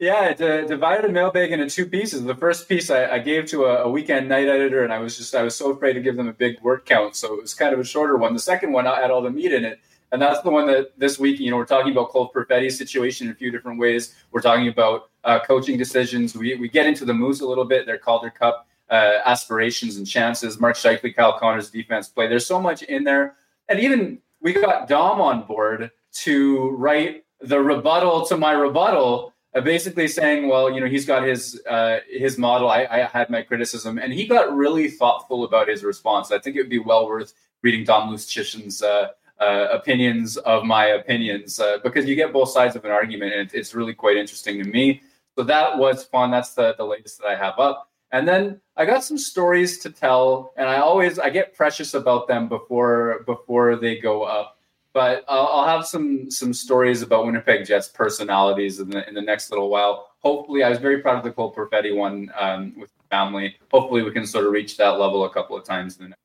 Yeah, 0.00 0.32
d- 0.32 0.66
divided 0.68 1.06
a 1.06 1.12
mailbag 1.12 1.50
into 1.50 1.68
two 1.68 1.86
pieces. 1.86 2.22
The 2.22 2.34
first 2.34 2.68
piece 2.68 2.88
I, 2.88 3.06
I 3.14 3.18
gave 3.18 3.46
to 3.46 3.64
a, 3.64 3.84
a, 3.84 3.90
weekend 3.90 4.28
night 4.28 4.46
editor, 4.46 4.84
and 4.84 4.92
I 4.92 5.00
was 5.00 5.16
just 5.16 5.34
I 5.34 5.42
was 5.42 5.56
so 5.56 5.72
afraid 5.72 5.94
to 5.94 6.00
give 6.00 6.16
them 6.16 6.28
a 6.28 6.32
big 6.32 6.60
word 6.60 6.84
count, 6.84 7.16
so 7.16 7.34
it 7.34 7.42
was 7.42 7.52
kind 7.52 7.74
of 7.74 7.80
a 7.80 7.84
shorter 7.84 8.16
one. 8.16 8.32
The 8.32 8.38
second 8.38 8.72
one 8.72 8.86
I 8.86 9.00
had 9.00 9.10
all 9.10 9.22
the 9.22 9.30
meat 9.30 9.52
in 9.52 9.64
it, 9.64 9.80
and 10.12 10.22
that's 10.22 10.40
the 10.42 10.50
one 10.50 10.66
that 10.68 10.96
this 10.98 11.18
week, 11.18 11.40
you 11.40 11.50
know, 11.50 11.56
we're 11.56 11.66
talking 11.66 11.90
about 11.90 12.10
Cole 12.10 12.28
Perfetti's 12.28 12.78
situation 12.78 13.26
in 13.26 13.32
a 13.32 13.36
few 13.36 13.50
different 13.50 13.80
ways. 13.80 14.14
We're 14.30 14.40
talking 14.40 14.68
about 14.68 15.10
uh, 15.24 15.40
coaching 15.40 15.76
decisions. 15.76 16.36
We 16.36 16.54
we 16.54 16.68
get 16.68 16.86
into 16.86 17.04
the 17.04 17.14
Moose 17.14 17.40
a 17.40 17.46
little 17.46 17.64
bit. 17.64 17.84
Their 17.84 17.98
Calder 17.98 18.30
Cup 18.30 18.68
uh, 18.90 19.18
aspirations 19.24 19.96
and 19.96 20.06
chances. 20.06 20.60
Mark 20.60 20.76
Scheifele, 20.76 21.14
Kyle 21.14 21.36
Connor's 21.36 21.70
defense 21.70 22.08
play. 22.08 22.28
There's 22.28 22.46
so 22.46 22.60
much 22.60 22.84
in 22.84 23.02
there, 23.02 23.34
and 23.68 23.80
even 23.80 24.20
we 24.40 24.52
got 24.52 24.88
Dom 24.88 25.20
on 25.20 25.42
board 25.42 25.90
to 26.12 26.70
write 26.70 27.24
the 27.40 27.58
rebuttal 27.58 28.26
to 28.26 28.36
my 28.36 28.52
rebuttal 28.52 29.34
basically 29.60 30.08
saying, 30.08 30.48
well, 30.48 30.70
you 30.70 30.80
know, 30.80 30.86
he's 30.86 31.06
got 31.06 31.22
his 31.22 31.60
uh, 31.68 31.98
his 32.08 32.38
model. 32.38 32.68
I, 32.68 32.86
I, 32.90 32.98
had 33.00 33.30
my 33.30 33.42
criticism, 33.42 33.98
and 33.98 34.12
he 34.12 34.26
got 34.26 34.54
really 34.54 34.90
thoughtful 34.90 35.44
about 35.44 35.68
his 35.68 35.84
response. 35.84 36.30
I 36.30 36.38
think 36.38 36.56
it 36.56 36.60
would 36.60 36.70
be 36.70 36.78
well 36.78 37.06
worth 37.06 37.32
reading 37.62 37.84
Dom 37.84 38.10
Luszczyszyn's 38.10 38.82
uh, 38.82 39.08
uh, 39.40 39.68
opinions 39.70 40.36
of 40.38 40.64
my 40.64 40.86
opinions 40.86 41.60
uh, 41.60 41.78
because 41.82 42.06
you 42.06 42.14
get 42.14 42.32
both 42.32 42.50
sides 42.50 42.76
of 42.76 42.84
an 42.84 42.90
argument, 42.90 43.34
and 43.34 43.50
it's 43.54 43.74
really 43.74 43.94
quite 43.94 44.16
interesting 44.16 44.62
to 44.62 44.68
me. 44.68 45.02
So 45.36 45.44
that 45.44 45.78
was 45.78 46.04
fun. 46.04 46.30
That's 46.30 46.54
the 46.54 46.74
the 46.76 46.84
latest 46.84 47.18
that 47.18 47.28
I 47.28 47.36
have 47.36 47.58
up. 47.58 47.88
And 48.10 48.26
then 48.26 48.60
I 48.76 48.86
got 48.86 49.04
some 49.04 49.18
stories 49.18 49.78
to 49.80 49.90
tell, 49.90 50.52
and 50.56 50.68
I 50.68 50.78
always 50.78 51.18
I 51.18 51.30
get 51.30 51.54
precious 51.54 51.94
about 51.94 52.28
them 52.28 52.48
before 52.48 53.22
before 53.26 53.76
they 53.76 53.98
go 53.98 54.22
up 54.24 54.57
but 54.98 55.24
I'll, 55.28 55.46
I'll, 55.46 55.68
have 55.68 55.86
some 55.86 56.28
some 56.28 56.52
stories 56.52 57.02
about 57.02 57.24
Winnipeg 57.24 57.64
Jets 57.64 57.86
personalities 57.86 58.80
in 58.80 58.90
the 58.90 59.08
in 59.08 59.14
the 59.14 59.22
next 59.22 59.48
little 59.48 59.68
while. 59.68 60.08
Hopefully, 60.24 60.64
I 60.64 60.70
was 60.70 60.80
very 60.80 60.98
proud 60.98 61.18
of 61.18 61.22
the 61.22 61.30
Cole 61.30 61.54
Perfetti 61.54 61.96
one 61.96 62.32
um, 62.36 62.74
with 62.76 62.90
family. 63.08 63.56
Hopefully, 63.70 64.02
we 64.02 64.10
can 64.10 64.26
sort 64.26 64.44
of 64.44 64.50
reach 64.50 64.76
that 64.76 64.98
level 64.98 65.24
a 65.24 65.30
couple 65.30 65.56
of 65.56 65.62
times 65.62 65.98
in 65.98 66.02
the 66.02 66.08
next. 66.08 66.20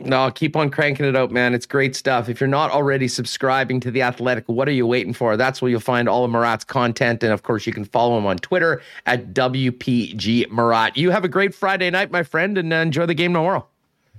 No, 0.00 0.32
keep 0.32 0.56
on 0.56 0.68
cranking 0.68 1.06
it 1.06 1.14
out, 1.14 1.30
man. 1.30 1.54
It's 1.54 1.64
great 1.64 1.94
stuff. 1.94 2.28
If 2.28 2.40
you're 2.40 2.48
not 2.48 2.72
already 2.72 3.06
subscribing 3.06 3.78
to 3.80 3.92
The 3.92 4.02
Athletic, 4.02 4.48
what 4.48 4.66
are 4.66 4.72
you 4.72 4.84
waiting 4.84 5.12
for? 5.12 5.36
That's 5.36 5.62
where 5.62 5.70
you'll 5.70 5.78
find 5.78 6.08
all 6.08 6.24
of 6.24 6.30
Murat's 6.32 6.64
content. 6.64 7.22
And 7.22 7.32
of 7.32 7.44
course, 7.44 7.68
you 7.68 7.72
can 7.72 7.84
follow 7.84 8.18
him 8.18 8.26
on 8.26 8.38
Twitter 8.38 8.82
at 9.06 9.32
WPG 9.32 10.50
Murat. 10.50 10.96
You 10.96 11.12
have 11.12 11.24
a 11.24 11.28
great 11.28 11.54
Friday 11.54 11.88
night, 11.90 12.10
my 12.10 12.24
friend, 12.24 12.58
and 12.58 12.72
uh, 12.72 12.76
enjoy 12.76 13.06
the 13.06 13.14
game 13.14 13.32
tomorrow. 13.32 13.64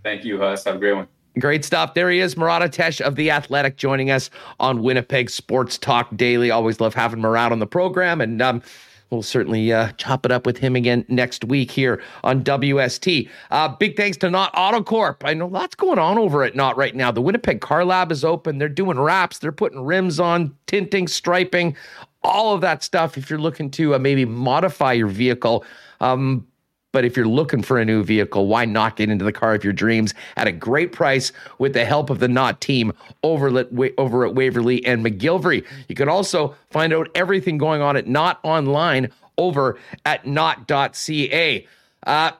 Thank 0.03 0.23
you, 0.23 0.39
Huss. 0.39 0.63
Have 0.63 0.77
a 0.77 0.79
great 0.79 0.93
one. 0.93 1.09
Great 1.39 1.63
stuff. 1.63 1.93
There 1.93 2.09
he 2.09 2.19
is, 2.19 2.35
Murat 2.35 2.63
Ates 2.63 2.99
of 2.99 3.15
The 3.15 3.29
Athletic, 3.29 3.77
joining 3.77 4.09
us 4.09 4.29
on 4.59 4.81
Winnipeg 4.81 5.29
Sports 5.29 5.77
Talk 5.77 6.15
Daily. 6.15 6.49
Always 6.49 6.79
love 6.79 6.95
having 6.95 7.21
Murat 7.21 7.51
on 7.51 7.59
the 7.59 7.67
program, 7.67 8.21
and 8.21 8.41
um, 8.41 8.61
we'll 9.09 9.21
certainly 9.21 9.71
uh, 9.71 9.91
chop 9.97 10.25
it 10.25 10.31
up 10.31 10.47
with 10.47 10.57
him 10.57 10.75
again 10.75 11.05
next 11.09 11.45
week 11.45 11.69
here 11.69 12.01
on 12.23 12.43
WST. 12.43 13.29
Uh, 13.51 13.67
big 13.67 13.95
thanks 13.95 14.17
to 14.17 14.31
Knott 14.31 14.53
Autocorp. 14.53 15.17
I 15.25 15.35
know 15.35 15.47
lots 15.47 15.75
going 15.75 15.99
on 15.99 16.17
over 16.17 16.43
at 16.43 16.55
Knott 16.55 16.75
right 16.75 16.95
now. 16.95 17.11
The 17.11 17.21
Winnipeg 17.21 17.61
Car 17.61 17.85
Lab 17.85 18.11
is 18.11 18.23
open. 18.23 18.57
They're 18.57 18.69
doing 18.69 18.99
wraps, 18.99 19.37
they're 19.37 19.51
putting 19.51 19.81
rims 19.81 20.19
on, 20.19 20.55
tinting, 20.65 21.07
striping, 21.07 21.75
all 22.23 22.55
of 22.55 22.61
that 22.61 22.83
stuff. 22.83 23.15
If 23.15 23.29
you're 23.29 23.39
looking 23.39 23.69
to 23.71 23.93
uh, 23.93 23.99
maybe 23.99 24.25
modify 24.25 24.93
your 24.93 25.07
vehicle, 25.07 25.65
um, 26.01 26.47
but 26.91 27.05
if 27.05 27.17
you're 27.17 27.27
looking 27.27 27.61
for 27.61 27.77
a 27.77 27.85
new 27.85 28.03
vehicle, 28.03 28.47
why 28.47 28.65
not 28.65 28.95
get 28.95 29.09
into 29.09 29.25
the 29.25 29.31
car 29.31 29.53
of 29.53 29.63
your 29.63 29.73
dreams 29.73 30.13
at 30.35 30.47
a 30.47 30.51
great 30.51 30.91
price 30.91 31.31
with 31.59 31.73
the 31.73 31.85
help 31.85 32.09
of 32.09 32.19
the 32.19 32.27
Knott 32.27 32.61
team 32.61 32.93
over 33.23 33.55
at, 33.57 33.71
Waverly 33.73 34.85
and 34.85 35.05
McGillivray? 35.05 35.65
You 35.87 35.95
can 35.95 36.09
also 36.09 36.55
find 36.69 36.93
out 36.93 37.09
everything 37.13 37.57
going 37.57 37.81
on 37.81 37.97
at 37.97 38.07
Knott 38.07 38.39
online 38.43 39.11
over 39.37 39.77
at 40.05 40.25
knott.ca. 40.25 41.67
Uh, 42.05 42.31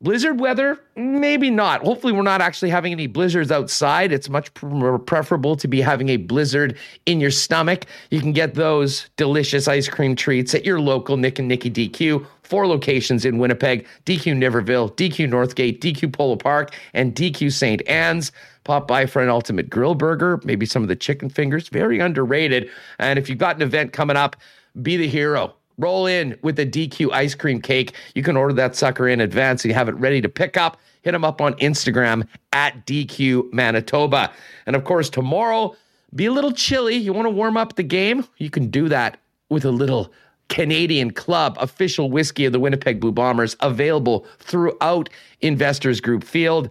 Blizzard 0.00 0.38
weather? 0.38 0.78
Maybe 0.94 1.50
not. 1.50 1.82
Hopefully, 1.82 2.12
we're 2.12 2.22
not 2.22 2.40
actually 2.40 2.70
having 2.70 2.92
any 2.92 3.08
blizzards 3.08 3.50
outside. 3.50 4.12
It's 4.12 4.28
much 4.28 4.54
preferable 4.54 5.56
to 5.56 5.66
be 5.66 5.80
having 5.80 6.10
a 6.10 6.18
blizzard 6.18 6.78
in 7.06 7.18
your 7.20 7.32
stomach. 7.32 7.84
You 8.12 8.20
can 8.20 8.32
get 8.32 8.54
those 8.54 9.10
delicious 9.16 9.66
ice 9.66 9.88
cream 9.88 10.14
treats 10.14 10.54
at 10.54 10.64
your 10.64 10.80
local 10.80 11.16
Nick 11.16 11.40
and 11.40 11.48
Nicky 11.48 11.68
DQ. 11.68 12.24
Four 12.44 12.68
locations 12.68 13.24
in 13.24 13.38
Winnipeg 13.38 13.88
DQ 14.06 14.36
Niverville, 14.36 14.94
DQ 14.94 15.28
Northgate, 15.28 15.80
DQ 15.80 16.12
Polo 16.12 16.36
Park, 16.36 16.76
and 16.94 17.12
DQ 17.12 17.52
St. 17.52 17.82
Anne's. 17.88 18.30
Pop 18.62 18.86
by 18.86 19.04
for 19.04 19.20
an 19.20 19.28
ultimate 19.28 19.68
grill 19.68 19.96
burger, 19.96 20.40
maybe 20.44 20.64
some 20.64 20.82
of 20.82 20.88
the 20.88 20.96
chicken 20.96 21.28
fingers. 21.28 21.68
Very 21.70 21.98
underrated. 21.98 22.70
And 23.00 23.18
if 23.18 23.28
you've 23.28 23.38
got 23.38 23.56
an 23.56 23.62
event 23.62 23.92
coming 23.92 24.16
up, 24.16 24.36
be 24.80 24.96
the 24.96 25.08
hero 25.08 25.57
Roll 25.78 26.06
in 26.06 26.36
with 26.42 26.58
a 26.58 26.66
DQ 26.66 27.12
ice 27.12 27.34
cream 27.34 27.60
cake. 27.60 27.94
You 28.14 28.22
can 28.22 28.36
order 28.36 28.52
that 28.54 28.76
sucker 28.76 29.08
in 29.08 29.20
advance 29.20 29.62
so 29.62 29.68
you 29.68 29.74
have 29.74 29.88
it 29.88 29.94
ready 29.94 30.20
to 30.20 30.28
pick 30.28 30.56
up. 30.56 30.78
Hit 31.02 31.12
them 31.12 31.24
up 31.24 31.40
on 31.40 31.54
Instagram 31.54 32.26
at 32.52 32.86
DQ 32.86 33.52
Manitoba. 33.52 34.32
And 34.66 34.74
of 34.74 34.84
course, 34.84 35.08
tomorrow, 35.08 35.74
be 36.14 36.26
a 36.26 36.32
little 36.32 36.52
chilly. 36.52 36.96
You 36.96 37.12
want 37.12 37.26
to 37.26 37.30
warm 37.30 37.56
up 37.56 37.76
the 37.76 37.82
game? 37.82 38.26
You 38.38 38.50
can 38.50 38.70
do 38.70 38.88
that 38.88 39.20
with 39.48 39.64
a 39.64 39.70
little 39.70 40.12
Canadian 40.48 41.12
Club 41.12 41.56
official 41.60 42.10
whiskey 42.10 42.44
of 42.46 42.52
the 42.52 42.60
Winnipeg 42.60 43.00
Blue 43.00 43.12
Bombers 43.12 43.56
available 43.60 44.26
throughout 44.38 45.08
Investors 45.40 46.00
Group 46.00 46.24
Field. 46.24 46.70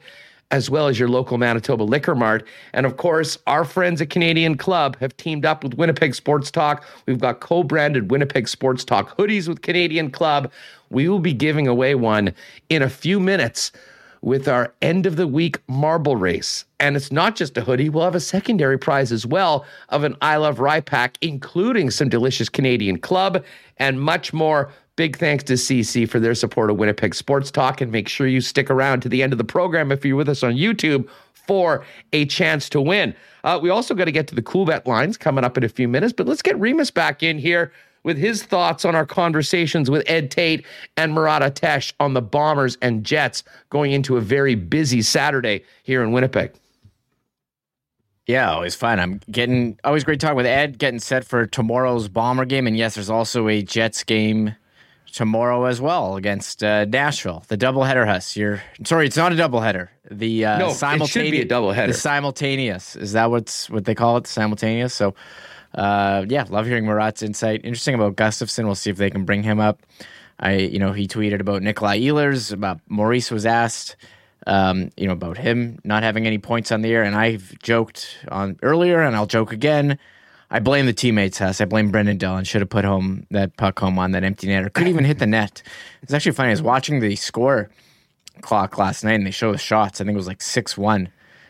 As 0.51 0.69
well 0.69 0.87
as 0.87 0.97
your 0.97 1.09
local 1.09 1.37
Manitoba 1.37 1.83
Liquor 1.83 2.15
Mart. 2.15 2.45
And 2.73 2.85
of 2.85 2.97
course, 2.97 3.37
our 3.47 3.65
friends 3.65 4.01
at 4.01 4.09
Canadian 4.09 4.57
Club 4.57 4.97
have 4.99 5.15
teamed 5.17 5.45
up 5.45 5.63
with 5.63 5.73
Winnipeg 5.73 6.15
Sports 6.15 6.51
Talk. 6.51 6.85
We've 7.05 7.19
got 7.19 7.39
co 7.39 7.63
branded 7.63 8.11
Winnipeg 8.11 8.47
Sports 8.47 8.83
Talk 8.83 9.17
hoodies 9.17 9.47
with 9.47 9.61
Canadian 9.61 10.11
Club. 10.11 10.51
We 10.89 11.09
will 11.09 11.19
be 11.19 11.33
giving 11.33 11.67
away 11.67 11.95
one 11.95 12.33
in 12.69 12.81
a 12.81 12.89
few 12.89 13.19
minutes 13.19 13.71
with 14.21 14.47
our 14.47 14.73
end 14.81 15.05
of 15.05 15.15
the 15.15 15.27
week 15.27 15.59
marble 15.67 16.15
race. 16.15 16.65
And 16.79 16.95
it's 16.95 17.11
not 17.11 17.35
just 17.35 17.57
a 17.57 17.61
hoodie, 17.61 17.89
we'll 17.89 18.03
have 18.03 18.15
a 18.15 18.19
secondary 18.19 18.77
prize 18.77 19.11
as 19.11 19.25
well 19.25 19.65
of 19.89 20.03
an 20.03 20.15
I 20.21 20.37
Love 20.37 20.59
Rye 20.59 20.81
pack, 20.81 21.17
including 21.21 21.91
some 21.91 22.09
delicious 22.09 22.49
Canadian 22.49 22.99
Club 22.99 23.43
and 23.77 24.01
much 24.01 24.33
more. 24.33 24.71
Big 24.97 25.15
thanks 25.15 25.43
to 25.45 25.53
CC 25.53 26.09
for 26.09 26.19
their 26.19 26.35
support 26.35 26.69
of 26.69 26.77
Winnipeg 26.77 27.15
Sports 27.15 27.51
Talk. 27.51 27.79
And 27.79 27.91
make 27.91 28.09
sure 28.09 28.27
you 28.27 28.41
stick 28.41 28.69
around 28.69 28.99
to 29.01 29.09
the 29.09 29.23
end 29.23 29.31
of 29.31 29.37
the 29.37 29.45
program 29.45 29.91
if 29.91 30.03
you're 30.03 30.17
with 30.17 30.27
us 30.27 30.43
on 30.43 30.53
YouTube 30.53 31.07
for 31.47 31.85
a 32.11 32.25
chance 32.25 32.67
to 32.69 32.81
win. 32.81 33.15
Uh, 33.45 33.57
we 33.61 33.69
also 33.69 33.95
got 33.95 34.05
to 34.05 34.11
get 34.11 34.27
to 34.27 34.35
the 34.35 34.41
cool 34.41 34.65
bet 34.65 34.85
lines 34.85 35.15
coming 35.15 35.45
up 35.45 35.57
in 35.57 35.63
a 35.63 35.69
few 35.69 35.87
minutes, 35.87 36.11
but 36.11 36.27
let's 36.27 36.41
get 36.41 36.59
Remis 36.59 36.91
back 36.91 37.23
in 37.23 37.39
here 37.39 37.71
with 38.03 38.17
his 38.17 38.43
thoughts 38.43 38.85
on 38.85 38.95
our 38.95 39.05
conversations 39.05 39.89
with 39.89 40.03
Ed 40.09 40.31
Tait 40.31 40.65
and 40.97 41.13
Murat 41.13 41.41
Ates 41.43 41.93
on 41.99 42.13
the 42.13 42.21
Bombers 42.21 42.77
and 42.81 43.03
Jets 43.03 43.43
going 43.69 43.91
into 43.91 44.17
a 44.17 44.21
very 44.21 44.55
busy 44.55 45.01
Saturday 45.01 45.63
here 45.83 46.03
in 46.03 46.11
Winnipeg. 46.11 46.53
Yeah, 48.25 48.51
always 48.51 48.75
fun. 48.75 48.99
I'm 48.99 49.21
getting 49.31 49.79
always 49.85 50.03
great 50.03 50.19
talking 50.19 50.35
with 50.35 50.45
Ed, 50.45 50.79
getting 50.79 50.99
set 50.99 51.23
for 51.23 51.45
tomorrow's 51.45 52.09
Bomber 52.09 52.45
game. 52.45 52.67
And 52.67 52.75
yes, 52.75 52.95
there's 52.95 53.09
also 53.09 53.47
a 53.47 53.61
Jets 53.61 54.03
game 54.03 54.55
tomorrow 55.17 55.65
as 55.65 55.81
well 55.81 56.15
against 56.15 56.63
uh, 56.63 56.85
Nashville. 56.85 57.43
The 57.47 57.57
doubleheader, 57.57 58.05
Huss. 58.05 58.37
You're 58.37 58.61
sorry, 58.85 59.07
it's 59.07 59.17
not 59.17 59.33
a 59.33 59.35
doubleheader. 59.35 59.89
The 60.11 60.45
uh, 60.45 60.57
no, 60.59 60.73
simultaneous, 60.73 61.09
it 61.09 61.19
should 61.19 61.31
be 61.31 61.41
a 61.41 61.45
doubleheader. 61.45 61.87
The 61.87 61.93
simultaneous 61.95 62.95
is 62.95 63.13
that 63.13 63.31
what's 63.31 63.67
what 63.67 63.85
they 63.85 63.95
call 63.95 64.17
it? 64.17 64.27
Simultaneous. 64.27 64.93
So, 64.93 65.15
uh, 65.73 66.23
yeah, 66.29 66.45
love 66.49 66.67
hearing 66.67 66.85
Murat's 66.85 67.23
insight. 67.23 67.61
Interesting 67.65 67.95
about 67.95 68.15
Gustafsson. 68.15 68.65
We'll 68.65 68.75
see 68.75 68.91
if 68.91 68.97
they 68.97 69.09
can 69.09 69.25
bring 69.25 69.41
him 69.41 69.59
up. 69.59 69.81
I, 70.39 70.53
you 70.53 70.77
know, 70.77 70.93
he 70.93 71.07
tweeted 71.07 71.39
about 71.41 71.63
Nikolaj 71.63 71.99
Ehlers. 71.99 72.53
About 72.53 72.79
Maurice 72.87 73.31
was 73.31 73.47
asked, 73.47 73.95
um, 74.45 74.91
you 74.95 75.07
know, 75.07 75.13
about 75.13 75.39
him 75.39 75.79
not 75.83 76.03
having 76.03 76.27
any 76.27 76.37
points 76.37 76.71
on 76.71 76.83
the 76.83 76.93
air, 76.93 77.01
and 77.01 77.15
I've 77.15 77.57
joked 77.57 78.19
on 78.29 78.59
earlier, 78.61 79.01
and 79.01 79.15
I'll 79.15 79.25
joke 79.25 79.51
again 79.51 79.97
I 80.49 80.59
blame 80.59 80.85
the 80.85 80.93
teammates, 80.93 81.37
Hess. 81.37 81.59
I 81.59 81.65
blame 81.65 81.91
Brenden 81.91 82.17
Dillon. 82.17 82.45
Should 82.45 82.61
have 82.61 82.69
put 82.69 82.85
home 82.85 83.27
that 83.31 83.57
puck 83.57 83.79
home 83.79 83.99
on 83.99 84.11
that 84.11 84.23
empty 84.23 84.47
net 84.47 84.63
or 84.63 84.69
couldn't 84.69 84.89
even 84.89 85.03
hit 85.03 85.19
the 85.19 85.27
net. 85.27 85.61
It's 86.01 86.13
actually 86.13 86.31
funny. 86.31 86.49
I 86.49 86.51
was 86.51 86.61
watching 86.61 86.99
the 86.99 87.15
score 87.17 87.69
clock 88.41 88.77
last 88.77 89.03
night 89.03 89.15
and 89.15 89.25
they 89.25 89.31
show 89.31 89.51
the 89.51 89.57
shots. 89.57 89.99
I 89.99 90.05
think 90.05 90.15
it 90.15 90.17
was 90.17 90.27
like 90.27 90.41
6 90.41 90.77
1. 90.77 91.09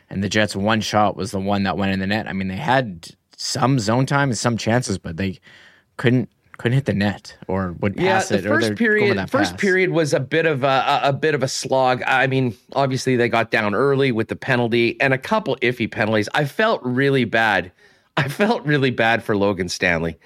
And 0.09 0.23
the 0.23 0.29
Jets' 0.29 0.55
one 0.55 0.81
shot 0.81 1.17
was 1.17 1.31
the 1.31 1.39
one 1.39 1.63
that 1.63 1.77
went 1.77 1.91
in 1.91 1.99
the 1.99 2.07
net. 2.07 2.27
I 2.27 2.33
mean, 2.33 2.47
they 2.47 2.55
had 2.55 3.09
some 3.35 3.77
zone 3.77 4.05
time 4.05 4.29
and 4.29 4.37
some 4.37 4.57
chances, 4.57 4.97
but 4.97 5.17
they 5.17 5.39
couldn't 5.97 6.29
couldn't 6.57 6.73
hit 6.73 6.85
the 6.85 6.93
net 6.93 7.37
or 7.47 7.73
would 7.81 7.95
pass 7.95 8.31
yeah, 8.31 8.37
the 8.37 8.47
it. 8.47 8.49
First 8.49 8.75
period, 8.75 9.29
first 9.29 9.51
pass. 9.51 9.61
period 9.61 9.91
was 9.91 10.11
a 10.11 10.19
bit 10.19 10.47
of 10.47 10.63
a, 10.63 11.01
a, 11.03 11.13
bit 11.13 11.35
of 11.35 11.43
a 11.43 11.47
slog. 11.47 12.01
I 12.07 12.25
mean, 12.25 12.57
obviously 12.73 13.15
they 13.15 13.29
got 13.29 13.51
down 13.51 13.75
early 13.75 14.11
with 14.11 14.29
the 14.29 14.35
penalty 14.35 14.99
and 14.99 15.13
a 15.13 15.19
couple 15.19 15.55
iffy 15.57 15.91
penalties. 15.91 16.27
I 16.33 16.45
felt 16.45 16.81
really 16.83 17.25
bad 17.25 17.71
I 18.17 18.27
felt 18.27 18.65
really 18.65 18.91
bad 18.91 19.23
for 19.23 19.37
Logan 19.37 19.69
Stanley. 19.69 20.17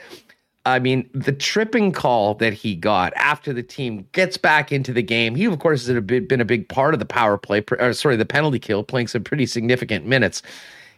I 0.65 0.79
mean, 0.79 1.09
the 1.13 1.31
tripping 1.31 1.91
call 1.91 2.35
that 2.35 2.53
he 2.53 2.75
got 2.75 3.13
after 3.15 3.51
the 3.51 3.63
team 3.63 4.07
gets 4.11 4.37
back 4.37 4.71
into 4.71 4.93
the 4.93 5.01
game. 5.01 5.35
He, 5.35 5.45
of 5.45 5.57
course, 5.59 5.87
has 5.87 6.01
been 6.01 6.41
a 6.41 6.45
big 6.45 6.69
part 6.69 6.93
of 6.93 6.99
the 6.99 7.05
power 7.05 7.37
play, 7.37 7.63
or 7.79 7.93
sorry, 7.93 8.15
the 8.15 8.25
penalty 8.25 8.59
kill, 8.59 8.83
playing 8.83 9.07
some 9.07 9.23
pretty 9.23 9.47
significant 9.47 10.05
minutes. 10.05 10.43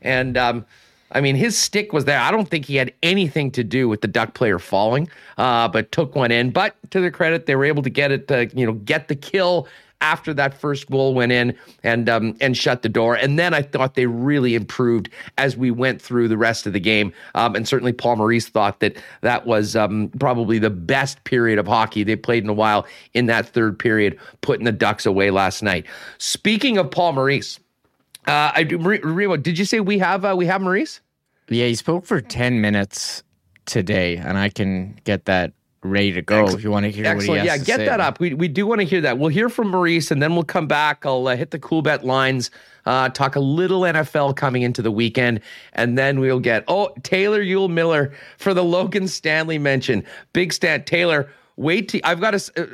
And 0.01 0.37
um, 0.37 0.65
I 1.13 1.21
mean, 1.21 1.35
his 1.35 1.57
stick 1.57 1.93
was 1.93 2.05
there. 2.05 2.19
I 2.19 2.29
don't 2.29 2.49
think 2.49 2.65
he 2.65 2.75
had 2.75 2.93
anything 3.03 3.51
to 3.51 3.63
do 3.63 3.87
with 3.87 4.01
the 4.01 4.07
duck 4.07 4.33
player 4.33 4.59
falling, 4.59 5.07
uh, 5.37 5.69
but 5.69 5.91
took 5.93 6.13
one 6.13 6.31
in. 6.31 6.51
But 6.51 6.75
to 6.91 6.99
their 6.99 7.11
credit, 7.11 7.45
they 7.45 7.55
were 7.55 7.65
able 7.65 7.83
to 7.83 7.89
get 7.89 8.11
it, 8.11 8.27
to, 8.27 8.49
you 8.53 8.65
know, 8.65 8.73
get 8.73 9.07
the 9.07 9.15
kill 9.15 9.67
after 10.03 10.33
that 10.33 10.53
first 10.53 10.91
goal 10.91 11.13
went 11.13 11.31
in 11.31 11.55
and 11.81 12.09
um, 12.09 12.35
and 12.41 12.55
shut 12.55 12.81
the 12.83 12.89
door. 12.89 13.15
And 13.15 13.39
then 13.39 13.53
I 13.53 13.61
thought 13.61 13.95
they 13.95 14.05
really 14.05 14.53
improved 14.53 15.09
as 15.37 15.57
we 15.57 15.71
went 15.71 16.01
through 16.01 16.27
the 16.27 16.37
rest 16.37 16.67
of 16.67 16.73
the 16.73 16.79
game. 16.79 17.13
Um, 17.33 17.55
and 17.55 17.67
certainly 17.67 17.93
Paul 17.93 18.17
Maurice 18.17 18.49
thought 18.49 18.81
that 18.81 19.01
that 19.21 19.47
was 19.47 19.75
um, 19.75 20.11
probably 20.19 20.59
the 20.59 20.69
best 20.69 21.23
period 21.23 21.57
of 21.57 21.65
hockey 21.65 22.03
they 22.03 22.17
played 22.17 22.43
in 22.43 22.49
a 22.49 22.53
while 22.53 22.85
in 23.13 23.27
that 23.27 23.47
third 23.47 23.79
period, 23.79 24.19
putting 24.41 24.65
the 24.65 24.71
Ducks 24.73 25.05
away 25.05 25.31
last 25.31 25.63
night. 25.63 25.85
Speaking 26.17 26.77
of 26.77 26.91
Paul 26.91 27.13
Maurice, 27.13 27.59
uh, 28.27 28.51
I 28.53 28.63
do. 28.63 28.77
Did 29.37 29.57
you 29.57 29.65
say 29.65 29.79
we 29.79 29.97
have 29.99 30.25
uh, 30.25 30.35
we 30.37 30.45
have 30.45 30.61
Maurice? 30.61 30.99
Yeah, 31.47 31.67
he 31.67 31.75
spoke 31.75 32.05
for 32.05 32.19
ten 32.19 32.59
minutes 32.59 33.23
today, 33.65 34.17
and 34.17 34.37
I 34.37 34.49
can 34.49 34.99
get 35.05 35.25
that 35.25 35.53
ready 35.83 36.11
to 36.13 36.21
go 36.21 36.39
Excellent. 36.39 36.59
if 36.59 36.63
you 36.63 36.71
want 36.71 36.85
to 36.85 36.91
hear 36.91 37.05
Excellent. 37.05 37.45
yeah, 37.45 37.57
get 37.57 37.77
say. 37.77 37.85
that 37.85 37.99
up. 37.99 38.19
We, 38.19 38.33
we 38.33 38.47
do 38.47 38.65
want 38.65 38.81
to 38.81 38.85
hear 38.85 39.01
that. 39.01 39.17
We'll 39.17 39.29
hear 39.29 39.49
from 39.49 39.69
Maurice 39.69 40.11
and 40.11 40.21
then 40.21 40.33
we'll 40.33 40.43
come 40.43 40.67
back. 40.67 41.05
I'll 41.05 41.27
uh, 41.27 41.35
hit 41.35 41.51
the 41.51 41.59
Coolbet 41.59 42.03
lines, 42.03 42.51
uh, 42.85 43.09
talk 43.09 43.35
a 43.35 43.39
little 43.39 43.81
NFL 43.81 44.35
coming 44.35 44.61
into 44.61 44.81
the 44.81 44.91
weekend, 44.91 45.41
and 45.73 45.97
then 45.97 46.19
we'll 46.19 46.39
get, 46.39 46.63
oh, 46.67 46.93
Taylor 47.03 47.41
Yule 47.41 47.69
Miller 47.69 48.13
for 48.37 48.53
the 48.53 48.63
Logan 48.63 49.07
Stanley 49.07 49.57
mention. 49.57 50.03
Big 50.33 50.53
stat, 50.53 50.85
Taylor, 50.85 51.29
wait. 51.55 51.89
T- 51.89 52.03
I've 52.03 52.21
got 52.21 52.33
a 52.33 52.61
uh, 52.61 52.65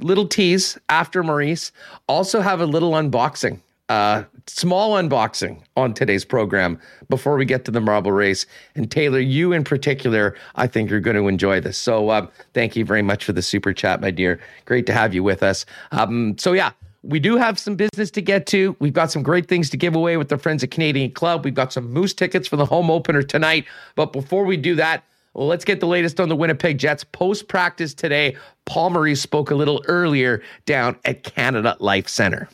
little 0.00 0.26
tease 0.26 0.78
after 0.88 1.22
Maurice. 1.22 1.72
Also 2.08 2.40
have 2.40 2.60
a 2.60 2.66
little 2.66 2.92
unboxing 2.92 3.60
uh, 3.88 4.24
small 4.46 4.92
unboxing 4.92 5.62
on 5.76 5.94
today's 5.94 6.24
program 6.24 6.78
before 7.08 7.36
we 7.36 7.44
get 7.44 7.64
to 7.64 7.70
the 7.70 7.80
marble 7.80 8.12
race. 8.12 8.46
And 8.74 8.90
Taylor, 8.90 9.20
you 9.20 9.52
in 9.52 9.64
particular, 9.64 10.36
I 10.54 10.66
think 10.66 10.90
you're 10.90 11.00
going 11.00 11.16
to 11.16 11.28
enjoy 11.28 11.60
this. 11.60 11.78
So 11.78 12.10
uh, 12.10 12.26
thank 12.52 12.76
you 12.76 12.84
very 12.84 13.02
much 13.02 13.24
for 13.24 13.32
the 13.32 13.42
super 13.42 13.72
chat, 13.72 14.00
my 14.00 14.10
dear. 14.10 14.40
Great 14.64 14.86
to 14.86 14.92
have 14.92 15.14
you 15.14 15.22
with 15.22 15.42
us. 15.42 15.66
Um, 15.92 16.36
so, 16.38 16.52
yeah. 16.52 16.72
We 17.06 17.20
do 17.20 17.36
have 17.36 17.58
some 17.58 17.76
business 17.76 18.10
to 18.12 18.22
get 18.22 18.46
to. 18.46 18.74
We've 18.78 18.94
got 18.94 19.10
some 19.10 19.22
great 19.22 19.46
things 19.46 19.68
to 19.68 19.76
give 19.76 19.94
away 19.94 20.16
with 20.16 20.30
the 20.30 20.38
friends 20.38 20.64
at 20.64 20.70
Canadian 20.70 21.10
Club. 21.10 21.44
We've 21.44 21.52
got 21.52 21.70
some 21.70 21.92
Moose 21.92 22.14
tickets 22.14 22.48
for 22.48 22.56
the 22.56 22.64
home 22.64 22.90
opener 22.90 23.22
tonight. 23.22 23.66
But 23.94 24.10
before 24.10 24.46
we 24.46 24.56
do 24.56 24.74
that, 24.76 25.04
well, 25.34 25.46
let's 25.46 25.64
get 25.64 25.80
the 25.80 25.86
latest 25.86 26.20
on 26.20 26.28
the 26.28 26.36
Winnipeg 26.36 26.78
Jets 26.78 27.04
post 27.04 27.48
practice 27.48 27.92
today. 27.92 28.36
Paul 28.64 28.90
Maurice 28.90 29.20
spoke 29.20 29.50
a 29.50 29.54
little 29.54 29.84
earlier 29.86 30.42
down 30.64 30.96
at 31.04 31.24
Canada 31.24 31.76
Life 31.80 32.08
Center. 32.08 32.48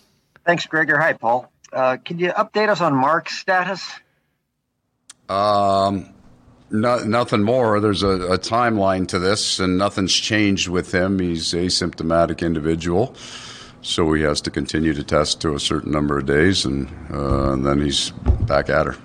Thanks, 0.46 0.66
Gregor. 0.66 0.98
Hi, 0.98 1.12
Paul. 1.12 1.49
Uh, 1.72 1.96
can 2.04 2.18
you 2.18 2.30
update 2.30 2.68
us 2.68 2.80
on 2.80 2.94
Mark's 2.94 3.38
status? 3.38 3.88
Um, 5.28 6.12
no, 6.70 6.98
nothing 7.04 7.42
more. 7.42 7.80
There's 7.80 8.02
a, 8.02 8.08
a, 8.08 8.38
timeline 8.38 9.06
to 9.08 9.18
this, 9.18 9.60
and 9.60 9.78
nothing's 9.78 10.14
changed 10.14 10.68
with 10.68 10.92
him. 10.92 11.18
He's 11.18 11.52
asymptomatic 11.52 12.44
individual, 12.44 13.14
so 13.82 14.12
he 14.12 14.22
has 14.22 14.40
to 14.42 14.50
continue 14.50 14.92
to 14.94 15.04
test 15.04 15.40
to 15.42 15.54
a 15.54 15.60
certain 15.60 15.92
number 15.92 16.18
of 16.18 16.26
days, 16.26 16.64
and, 16.64 16.88
uh, 17.12 17.52
and 17.52 17.64
then 17.64 17.80
he's 17.80 18.10
back 18.46 18.68
at 18.68 18.86
her. 18.86 18.96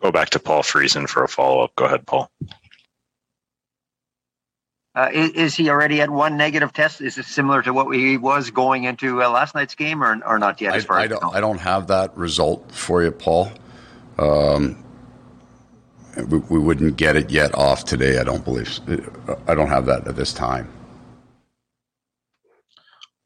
Go 0.00 0.10
back 0.10 0.30
to 0.30 0.38
Paul 0.38 0.62
Friesen 0.62 1.08
for 1.08 1.22
a 1.22 1.28
follow 1.28 1.62
up. 1.62 1.74
Go 1.76 1.84
ahead, 1.84 2.06
Paul. 2.06 2.30
Uh, 4.94 5.08
is, 5.10 5.30
is, 5.30 5.54
he 5.54 5.70
already 5.70 6.02
at 6.02 6.10
one 6.10 6.36
negative 6.36 6.72
test? 6.72 7.00
Is 7.00 7.16
it 7.16 7.24
similar 7.24 7.62
to 7.62 7.72
what 7.72 7.94
he 7.96 8.18
was 8.18 8.50
going 8.50 8.84
into 8.84 9.22
uh, 9.22 9.30
last 9.30 9.54
night's 9.54 9.74
game, 9.74 10.04
or, 10.04 10.22
or 10.24 10.38
not 10.38 10.60
yet? 10.60 10.74
As 10.74 10.84
far 10.84 10.98
I, 10.98 11.04
I 11.04 11.06
don't, 11.06 11.36
I 11.36 11.40
don't 11.40 11.60
have 11.60 11.86
that 11.86 12.14
result 12.16 12.70
for 12.72 13.02
you, 13.02 13.10
Paul. 13.10 13.50
Um, 14.18 14.84
we, 16.28 16.38
we, 16.38 16.58
wouldn't 16.58 16.96
get 16.96 17.16
it 17.16 17.30
yet 17.30 17.54
off 17.54 17.86
today. 17.86 18.18
I 18.18 18.24
don't 18.24 18.44
believe. 18.44 18.80
I 19.48 19.54
don't 19.54 19.68
have 19.68 19.86
that 19.86 20.06
at 20.06 20.14
this 20.14 20.34
time. 20.34 20.70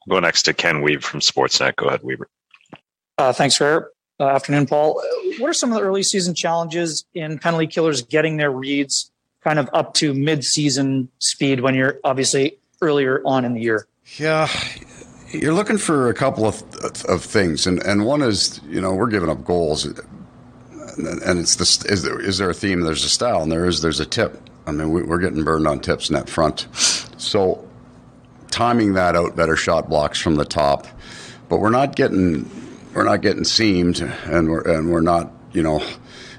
We'll 0.07 0.21
go 0.21 0.21
next 0.21 0.45
to 0.45 0.55
Ken 0.55 0.83
Wiebe 0.83 1.03
from 1.03 1.19
Sportsnet. 1.19 1.75
Go 1.75 1.87
ahead, 1.87 2.03
Weber. 2.05 2.29
Uh, 3.19 3.33
thanks, 3.33 3.57
for 3.57 3.91
uh, 4.21 4.29
afternoon, 4.29 4.67
Paul. 4.67 5.03
What 5.39 5.51
are 5.51 5.55
some 5.55 5.73
of 5.73 5.79
the 5.79 5.83
early 5.83 6.05
season 6.05 6.37
challenges 6.37 7.05
in 7.13 7.41
penalty 7.41 7.67
killers 7.67 8.03
getting 8.03 8.37
their 8.37 8.53
reads? 8.53 9.11
Kind 9.47 9.61
of 9.61 9.71
up 9.73 9.95
to 9.95 10.13
mid-season 10.13 11.09
speed 11.21 11.61
when 11.61 11.77
you're 11.77 12.01
obviously 12.03 12.59
earlier 12.83 13.23
on 13.25 13.45
in 13.45 13.55
the 13.55 13.61
year? 13.61 13.87
Yeah, 14.17 14.49
you're 15.31 15.55
looking 15.55 15.79
for 15.79 16.09
a 16.09 16.15
couple 16.15 16.47
of 16.47 16.63
of 17.09 17.23
things, 17.23 17.65
and 17.65 17.81
and 17.85 18.05
one 18.05 18.23
is 18.23 18.61
you 18.69 18.81
know 18.81 18.93
we're 18.93 19.09
giving 19.09 19.29
up 19.29 19.45
goals, 19.45 19.85
and 19.85 21.39
it's 21.39 21.55
this 21.57 21.85
is 21.85 22.03
there 22.03 22.21
is 22.21 22.39
there 22.39 22.51
a 22.51 22.55
theme? 22.55 22.81
There's 22.81 23.05
a 23.05 23.09
style, 23.09 23.43
and 23.43 23.53
there 23.53 23.67
is 23.67 23.83
there's 23.83 24.01
a 24.01 24.07
tip. 24.07 24.51
I 24.67 24.73
mean, 24.73 24.91
we, 24.91 25.03
we're 25.05 25.21
getting 25.21 25.45
burned 25.45 25.69
on 25.69 25.79
tips 25.79 26.11
net 26.11 26.29
front, 26.29 26.67
so 26.73 27.65
timing 28.51 28.95
that 28.95 29.15
out, 29.15 29.37
better 29.37 29.55
shot 29.55 29.89
blocks 29.89 30.19
from 30.19 30.35
the 30.35 30.45
top, 30.45 30.89
but 31.49 31.59
we're 31.59 31.71
not 31.71 31.95
getting 31.95 32.51
we're 32.95 33.05
not 33.05 33.23
getting 33.23 33.45
seamed, 33.45 34.01
and 34.25 34.51
we're 34.51 34.63
and 34.63 34.91
we're 34.91 35.03
not 35.03 35.31
you 35.53 35.63
know 35.63 35.85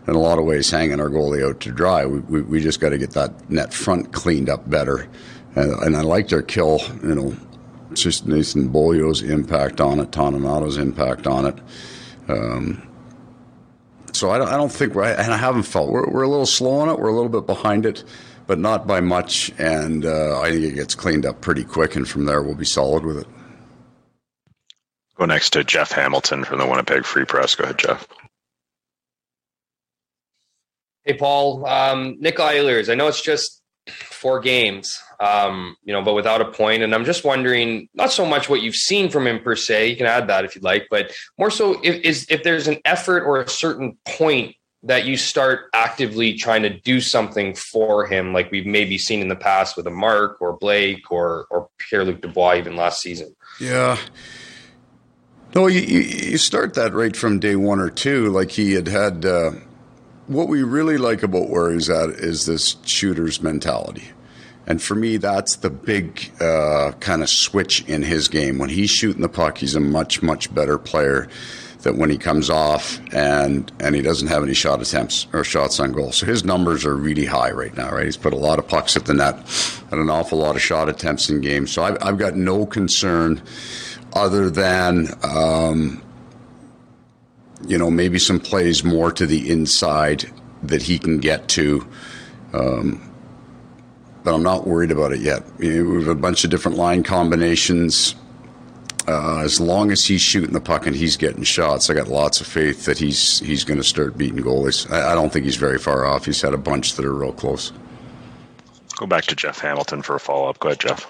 in 0.07 0.15
a 0.15 0.19
lot 0.19 0.39
of 0.39 0.45
ways 0.45 0.69
hanging 0.71 0.99
our 0.99 1.09
goalie 1.09 1.47
out 1.47 1.59
to 1.61 1.71
dry. 1.71 2.05
We, 2.05 2.19
we, 2.19 2.41
we 2.41 2.61
just 2.61 2.79
got 2.79 2.89
to 2.89 2.97
get 2.97 3.11
that 3.11 3.49
net 3.49 3.73
front 3.73 4.13
cleaned 4.13 4.49
up 4.49 4.69
better. 4.69 5.07
And, 5.55 5.71
and 5.83 5.97
I 5.97 6.01
liked 6.01 6.31
our 6.33 6.41
kill, 6.41 6.79
you 7.03 7.15
know, 7.15 7.35
just 7.93 8.25
Nathan 8.25 8.69
Beaulieu's 8.69 9.21
impact 9.21 9.81
on 9.81 9.99
it, 9.99 10.11
Toninato's 10.11 10.77
impact 10.77 11.27
on 11.27 11.45
it. 11.47 11.59
Um, 12.29 12.87
so 14.13 14.31
I 14.31 14.37
don't, 14.37 14.47
I 14.47 14.57
don't 14.57 14.71
think 14.71 14.93
we're, 14.93 15.03
and 15.03 15.33
I 15.33 15.37
haven't 15.37 15.63
felt 15.63 15.91
we're, 15.91 16.09
we're 16.09 16.23
a 16.23 16.29
little 16.29 16.45
slow 16.45 16.79
on 16.79 16.89
it. 16.89 16.99
We're 16.99 17.09
a 17.09 17.15
little 17.15 17.29
bit 17.29 17.45
behind 17.45 17.85
it, 17.85 18.03
but 18.45 18.59
not 18.59 18.87
by 18.87 19.01
much. 19.01 19.51
And 19.57 20.05
uh, 20.05 20.39
I 20.39 20.51
think 20.51 20.63
it 20.63 20.75
gets 20.75 20.95
cleaned 20.95 21.25
up 21.25 21.41
pretty 21.41 21.63
quick, 21.63 21.95
and 21.95 22.07
from 22.07 22.25
there 22.25 22.41
we'll 22.41 22.55
be 22.55 22.65
solid 22.65 23.05
with 23.05 23.19
it. 23.19 23.27
Go 25.15 25.25
next 25.25 25.51
to 25.51 25.63
Jeff 25.63 25.91
Hamilton 25.91 26.43
from 26.43 26.59
the 26.59 26.67
Winnipeg 26.67 27.03
Free 27.03 27.25
Press. 27.25 27.55
Go 27.55 27.63
ahead, 27.63 27.79
Jeff. 27.79 28.07
Hey, 31.07 31.13
Paul. 31.13 31.65
Um, 31.65 32.17
Nick 32.19 32.35
Ehlers. 32.35 32.91
I 32.91 32.95
know 32.95 33.07
it's 33.07 33.21
just 33.21 33.61
four 33.87 34.41
games, 34.41 35.01
um, 35.21 35.77
you 35.85 35.93
know, 35.93 36.01
but 36.01 36.15
without 36.15 36.41
a 36.41 36.51
point. 36.51 36.83
And 36.83 36.93
I'm 36.93 37.05
just 37.05 37.23
wondering, 37.23 37.87
not 37.93 38.11
so 38.11 38.25
much 38.25 38.49
what 38.49 38.61
you've 38.61 38.75
seen 38.75 39.09
from 39.09 39.25
him 39.25 39.39
per 39.39 39.55
se. 39.55 39.87
You 39.87 39.95
can 39.95 40.05
add 40.05 40.27
that 40.27 40.43
if 40.43 40.53
you'd 40.53 40.65
like, 40.65 40.87
but 40.91 41.13
more 41.37 41.49
so 41.49 41.79
if 41.81 41.95
is 42.03 42.25
if 42.29 42.43
there's 42.43 42.67
an 42.67 42.79
effort 42.83 43.23
or 43.23 43.39
a 43.39 43.47
certain 43.47 43.97
point 44.05 44.57
that 44.83 45.05
you 45.05 45.15
start 45.15 45.69
actively 45.73 46.33
trying 46.33 46.63
to 46.63 46.77
do 46.81 46.99
something 46.99 47.55
for 47.55 48.05
him, 48.05 48.33
like 48.33 48.51
we've 48.51 48.65
maybe 48.65 48.97
seen 48.97 49.21
in 49.21 49.29
the 49.29 49.35
past 49.37 49.77
with 49.77 49.87
a 49.87 49.91
Mark 49.91 50.41
or 50.41 50.57
Blake 50.57 51.09
or 51.09 51.45
or 51.49 51.69
Pierre 51.77 52.03
Luc 52.03 52.19
Dubois 52.19 52.57
even 52.57 52.75
last 52.75 53.01
season. 53.01 53.33
Yeah. 53.61 53.97
No, 55.55 55.67
you, 55.67 55.79
you 55.79 56.37
start 56.37 56.73
that 56.73 56.93
right 56.93 57.15
from 57.15 57.39
day 57.39 57.55
one 57.55 57.79
or 57.79 57.89
two. 57.89 58.27
Like 58.27 58.51
he 58.51 58.73
had 58.73 58.89
had. 58.89 59.25
Uh, 59.25 59.51
what 60.27 60.47
we 60.47 60.63
really 60.63 60.97
like 60.97 61.23
about 61.23 61.49
where 61.49 61.71
he's 61.71 61.89
at 61.89 62.09
is 62.09 62.45
this 62.45 62.75
shooter's 62.83 63.41
mentality. 63.41 64.09
And 64.67 64.81
for 64.81 64.95
me, 64.95 65.15
that's 65.15 65.57
the 65.57 65.69
big 65.69 66.29
uh, 66.41 66.91
kind 66.99 67.23
of 67.23 67.29
switch 67.29 67.85
in 67.85 68.03
his 68.03 68.27
game. 68.27 68.57
When 68.57 68.69
he's 68.69 68.89
shooting 68.89 69.21
the 69.21 69.29
puck, 69.29 69.57
he's 69.57 69.75
a 69.75 69.79
much, 69.79 70.21
much 70.21 70.53
better 70.53 70.77
player 70.77 71.29
than 71.83 71.97
when 71.97 72.09
he 72.09 72.17
comes 72.17 72.49
off 72.49 72.99
and 73.13 73.71
and 73.79 73.95
he 73.95 74.01
doesn't 74.01 74.27
have 74.27 74.43
any 74.43 74.53
shot 74.53 74.81
attempts 74.81 75.27
or 75.31 75.43
shots 75.43 75.79
on 75.79 75.93
goal. 75.93 76.11
So 76.11 76.25
his 76.25 76.43
numbers 76.43 76.85
are 76.85 76.95
really 76.95 77.25
high 77.25 77.51
right 77.51 77.75
now, 77.77 77.91
right? 77.91 78.05
He's 78.05 78.17
put 78.17 78.33
a 78.33 78.37
lot 78.37 78.59
of 78.59 78.67
pucks 78.67 78.97
at 78.97 79.05
the 79.05 79.13
net 79.13 79.35
and 79.91 80.01
an 80.01 80.09
awful 80.09 80.39
lot 80.39 80.55
of 80.55 80.61
shot 80.61 80.89
attempts 80.89 81.29
in 81.29 81.39
games. 81.39 81.71
So 81.71 81.83
I've, 81.83 81.97
I've 82.01 82.17
got 82.17 82.35
no 82.35 82.65
concern 82.65 83.41
other 84.13 84.49
than 84.49 85.09
um, 85.23 86.01
you 87.65 87.77
know, 87.77 87.89
maybe 87.89 88.19
some 88.19 88.39
plays 88.39 88.83
more 88.83 89.11
to 89.11 89.25
the 89.25 89.49
inside 89.49 90.31
that 90.63 90.81
he 90.81 90.99
can 90.99 91.19
get 91.19 91.47
to. 91.49 91.87
Um, 92.53 93.03
but 94.23 94.33
I'm 94.33 94.43
not 94.43 94.67
worried 94.67 94.91
about 94.91 95.13
it 95.13 95.21
yet. 95.21 95.43
You 95.59 95.83
know, 95.83 95.89
we 95.89 95.99
have 95.99 96.09
a 96.09 96.15
bunch 96.15 96.43
of 96.43 96.49
different 96.49 96.77
line 96.77 97.03
combinations. 97.03 98.15
Uh, 99.07 99.39
as 99.39 99.61
long 99.61 99.89
as 99.89 100.03
he's 100.03 100.19
shooting 100.19 100.51
the 100.51 100.59
puck 100.59 100.85
and 100.85 100.95
he's 100.95 101.15
getting 101.15 101.43
shots, 101.43 101.89
I 101.89 101.93
got 101.93 102.09
lots 102.09 102.41
of 102.41 102.47
faith 102.47 102.83
that 102.85 102.97
he's 102.97 103.39
he's 103.39 103.63
going 103.63 103.77
to 103.77 103.83
start 103.85 104.17
beating 104.17 104.39
goalies. 104.39 104.91
I, 104.91 105.13
I, 105.13 105.15
don't 105.15 105.31
think 105.31 105.45
he's 105.45 105.55
very 105.55 105.79
far 105.79 106.05
off. 106.05 106.25
He's 106.25 106.41
had 106.41 106.53
a 106.53 106.57
bunch 106.57 106.95
that 106.95 107.05
are 107.05 107.13
real 107.13 107.31
close. 107.31 107.71
Go 108.97 109.05
back 109.05 109.23
to 109.25 109.35
Jeff 109.35 109.59
Hamilton 109.59 110.01
for 110.01 110.15
a 110.15 110.19
follow 110.19 110.49
up. 110.49 110.59
Go 110.59 110.69
ahead, 110.69 110.81
Jeff. 110.81 111.09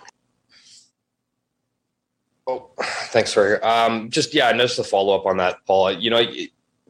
Oh, 2.47 2.69
thanks 3.09 3.33
for 3.33 3.63
um, 3.65 4.09
just 4.09 4.33
yeah, 4.33 4.51
just 4.53 4.79
a 4.79 4.83
follow 4.83 5.15
up 5.15 5.25
on 5.25 5.37
that, 5.37 5.57
Paul. 5.65 5.91
You 5.91 6.09
know, 6.09 6.25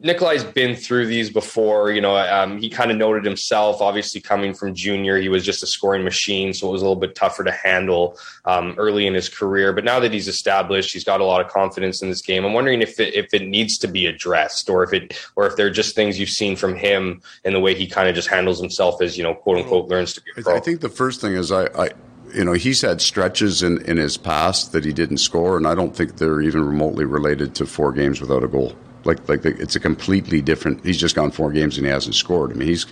Nikolaj's 0.00 0.44
been 0.44 0.76
through 0.76 1.06
these 1.06 1.28
before. 1.28 1.90
You 1.90 2.00
know, 2.00 2.16
um, 2.16 2.58
he 2.58 2.70
kind 2.70 2.92
of 2.92 2.96
noted 2.96 3.24
himself. 3.24 3.82
Obviously, 3.82 4.20
coming 4.20 4.54
from 4.54 4.72
junior, 4.72 5.18
he 5.18 5.28
was 5.28 5.44
just 5.44 5.62
a 5.64 5.66
scoring 5.66 6.04
machine, 6.04 6.54
so 6.54 6.68
it 6.68 6.70
was 6.70 6.82
a 6.82 6.84
little 6.84 7.00
bit 7.00 7.16
tougher 7.16 7.42
to 7.42 7.50
handle 7.50 8.16
um, 8.44 8.74
early 8.78 9.08
in 9.08 9.14
his 9.14 9.28
career. 9.28 9.72
But 9.72 9.84
now 9.84 9.98
that 9.98 10.12
he's 10.12 10.28
established, 10.28 10.92
he's 10.92 11.02
got 11.02 11.20
a 11.20 11.24
lot 11.24 11.44
of 11.44 11.50
confidence 11.50 12.00
in 12.00 12.08
this 12.08 12.22
game. 12.22 12.44
I'm 12.44 12.52
wondering 12.52 12.80
if 12.80 13.00
it, 13.00 13.14
if 13.14 13.34
it 13.34 13.48
needs 13.48 13.76
to 13.78 13.88
be 13.88 14.06
addressed, 14.06 14.70
or 14.70 14.84
if 14.84 14.92
it, 14.92 15.18
or 15.34 15.46
if 15.48 15.56
they're 15.56 15.70
just 15.70 15.96
things 15.96 16.20
you've 16.20 16.30
seen 16.30 16.54
from 16.54 16.76
him 16.76 17.20
and 17.44 17.54
the 17.54 17.60
way 17.60 17.74
he 17.74 17.88
kind 17.88 18.08
of 18.08 18.14
just 18.14 18.28
handles 18.28 18.60
himself 18.60 19.02
as 19.02 19.18
you 19.18 19.24
know, 19.24 19.34
quote 19.34 19.58
unquote, 19.58 19.88
learns 19.88 20.12
to 20.12 20.22
be 20.22 20.30
a 20.36 20.42
pro. 20.42 20.56
I 20.56 20.60
think 20.60 20.80
the 20.80 20.88
first 20.88 21.20
thing 21.20 21.32
is 21.32 21.50
I, 21.50 21.64
I 21.76 21.90
you 22.34 22.44
know, 22.44 22.52
he's 22.52 22.80
had 22.82 23.00
stretches 23.00 23.62
in, 23.62 23.82
in 23.82 23.96
his 23.96 24.16
past 24.16 24.72
that 24.72 24.84
he 24.84 24.92
didn't 24.92 25.18
score, 25.18 25.56
and 25.56 25.66
I 25.66 25.74
don't 25.74 25.94
think 25.94 26.16
they're 26.16 26.40
even 26.40 26.64
remotely 26.64 27.04
related 27.04 27.54
to 27.56 27.66
four 27.66 27.92
games 27.92 28.20
without 28.20 28.44
a 28.44 28.48
goal. 28.48 28.74
Like, 29.04 29.28
like 29.28 29.42
the, 29.42 29.50
it's 29.60 29.76
a 29.76 29.80
completely 29.80 30.42
different. 30.42 30.84
He's 30.84 30.98
just 30.98 31.14
gone 31.14 31.30
four 31.30 31.52
games 31.52 31.78
and 31.78 31.86
he 31.86 31.92
hasn't 31.92 32.14
scored. 32.14 32.52
I 32.52 32.54
mean, 32.54 32.68
he's 32.68 32.86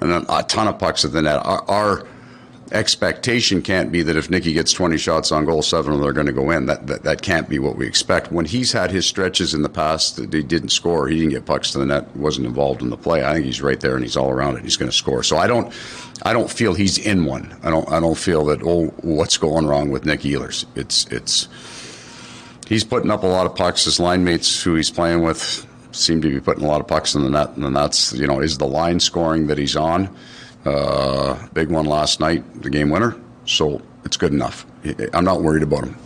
and 0.00 0.12
a, 0.12 0.42
ton 0.44 0.68
of 0.68 0.78
pucks 0.78 1.04
at 1.04 1.12
the 1.12 1.22
net. 1.22 1.44
Our, 1.44 1.64
our, 1.68 2.06
expectation 2.72 3.62
can't 3.62 3.90
be 3.90 4.02
that 4.02 4.16
if 4.16 4.30
Nicky 4.30 4.52
gets 4.52 4.72
20 4.72 4.96
shots 4.96 5.32
on 5.32 5.44
goal, 5.44 5.62
seven 5.62 5.92
of 5.92 6.00
them 6.00 6.08
are 6.08 6.12
going 6.12 6.26
to 6.26 6.32
go 6.32 6.50
in. 6.50 6.66
That, 6.66 6.86
that 6.86 7.02
that 7.04 7.22
can't 7.22 7.48
be 7.48 7.58
what 7.58 7.76
we 7.76 7.86
expect. 7.86 8.32
When 8.32 8.44
he's 8.44 8.72
had 8.72 8.90
his 8.90 9.06
stretches 9.06 9.54
in 9.54 9.62
the 9.62 9.68
past 9.68 10.16
that 10.16 10.32
he 10.32 10.42
didn't 10.42 10.70
score, 10.70 11.08
he 11.08 11.18
didn't 11.18 11.32
get 11.32 11.46
pucks 11.46 11.72
to 11.72 11.78
the 11.78 11.86
net, 11.86 12.14
wasn't 12.16 12.46
involved 12.46 12.82
in 12.82 12.90
the 12.90 12.96
play. 12.96 13.24
I 13.24 13.34
think 13.34 13.46
he's 13.46 13.62
right 13.62 13.80
there 13.80 13.94
and 13.94 14.04
he's 14.04 14.16
all 14.16 14.30
around 14.30 14.56
it. 14.56 14.62
He's 14.62 14.76
going 14.76 14.90
to 14.90 14.96
score. 14.96 15.22
So 15.22 15.36
I 15.36 15.46
don't. 15.46 15.72
I 16.22 16.32
don't 16.32 16.50
feel 16.50 16.74
he's 16.74 16.98
in 16.98 17.24
one. 17.24 17.56
I 17.62 17.70
don't. 17.70 17.88
I 17.90 18.00
don't 18.00 18.18
feel 18.18 18.44
that. 18.46 18.60
Oh, 18.62 18.86
what's 19.02 19.36
going 19.36 19.66
wrong 19.66 19.90
with 19.90 20.04
Nick 20.04 20.20
Ehlers? 20.20 20.64
It's 20.74 21.06
it's. 21.06 21.48
He's 22.66 22.84
putting 22.84 23.10
up 23.10 23.22
a 23.22 23.26
lot 23.26 23.46
of 23.46 23.54
pucks. 23.54 23.84
His 23.84 23.98
line 23.98 24.24
mates, 24.24 24.62
who 24.62 24.74
he's 24.74 24.90
playing 24.90 25.22
with, 25.22 25.66
seem 25.92 26.20
to 26.20 26.28
be 26.28 26.40
putting 26.40 26.64
a 26.64 26.68
lot 26.68 26.80
of 26.80 26.86
pucks 26.86 27.14
in 27.14 27.22
the 27.22 27.30
net, 27.30 27.56
and 27.56 27.74
that's 27.74 28.12
you 28.12 28.26
know 28.26 28.40
is 28.40 28.58
the 28.58 28.66
line 28.66 29.00
scoring 29.00 29.46
that 29.46 29.58
he's 29.58 29.76
on. 29.76 30.14
Uh, 30.68 31.48
big 31.54 31.70
one 31.70 31.86
last 31.86 32.20
night, 32.20 32.62
the 32.62 32.68
game 32.68 32.90
winner. 32.90 33.16
So 33.46 33.80
it's 34.04 34.16
good 34.16 34.32
enough. 34.32 34.66
I'm 35.14 35.24
not 35.24 35.42
worried 35.42 35.62
about 35.62 35.84
him. 35.84 35.96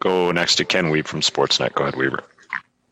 Go 0.00 0.32
next 0.32 0.56
to 0.56 0.64
Ken 0.64 0.86
Wiebe 0.86 1.06
from 1.06 1.20
Sportsnet. 1.20 1.74
Go 1.74 1.84
ahead, 1.84 1.96
Weaver. 1.96 2.24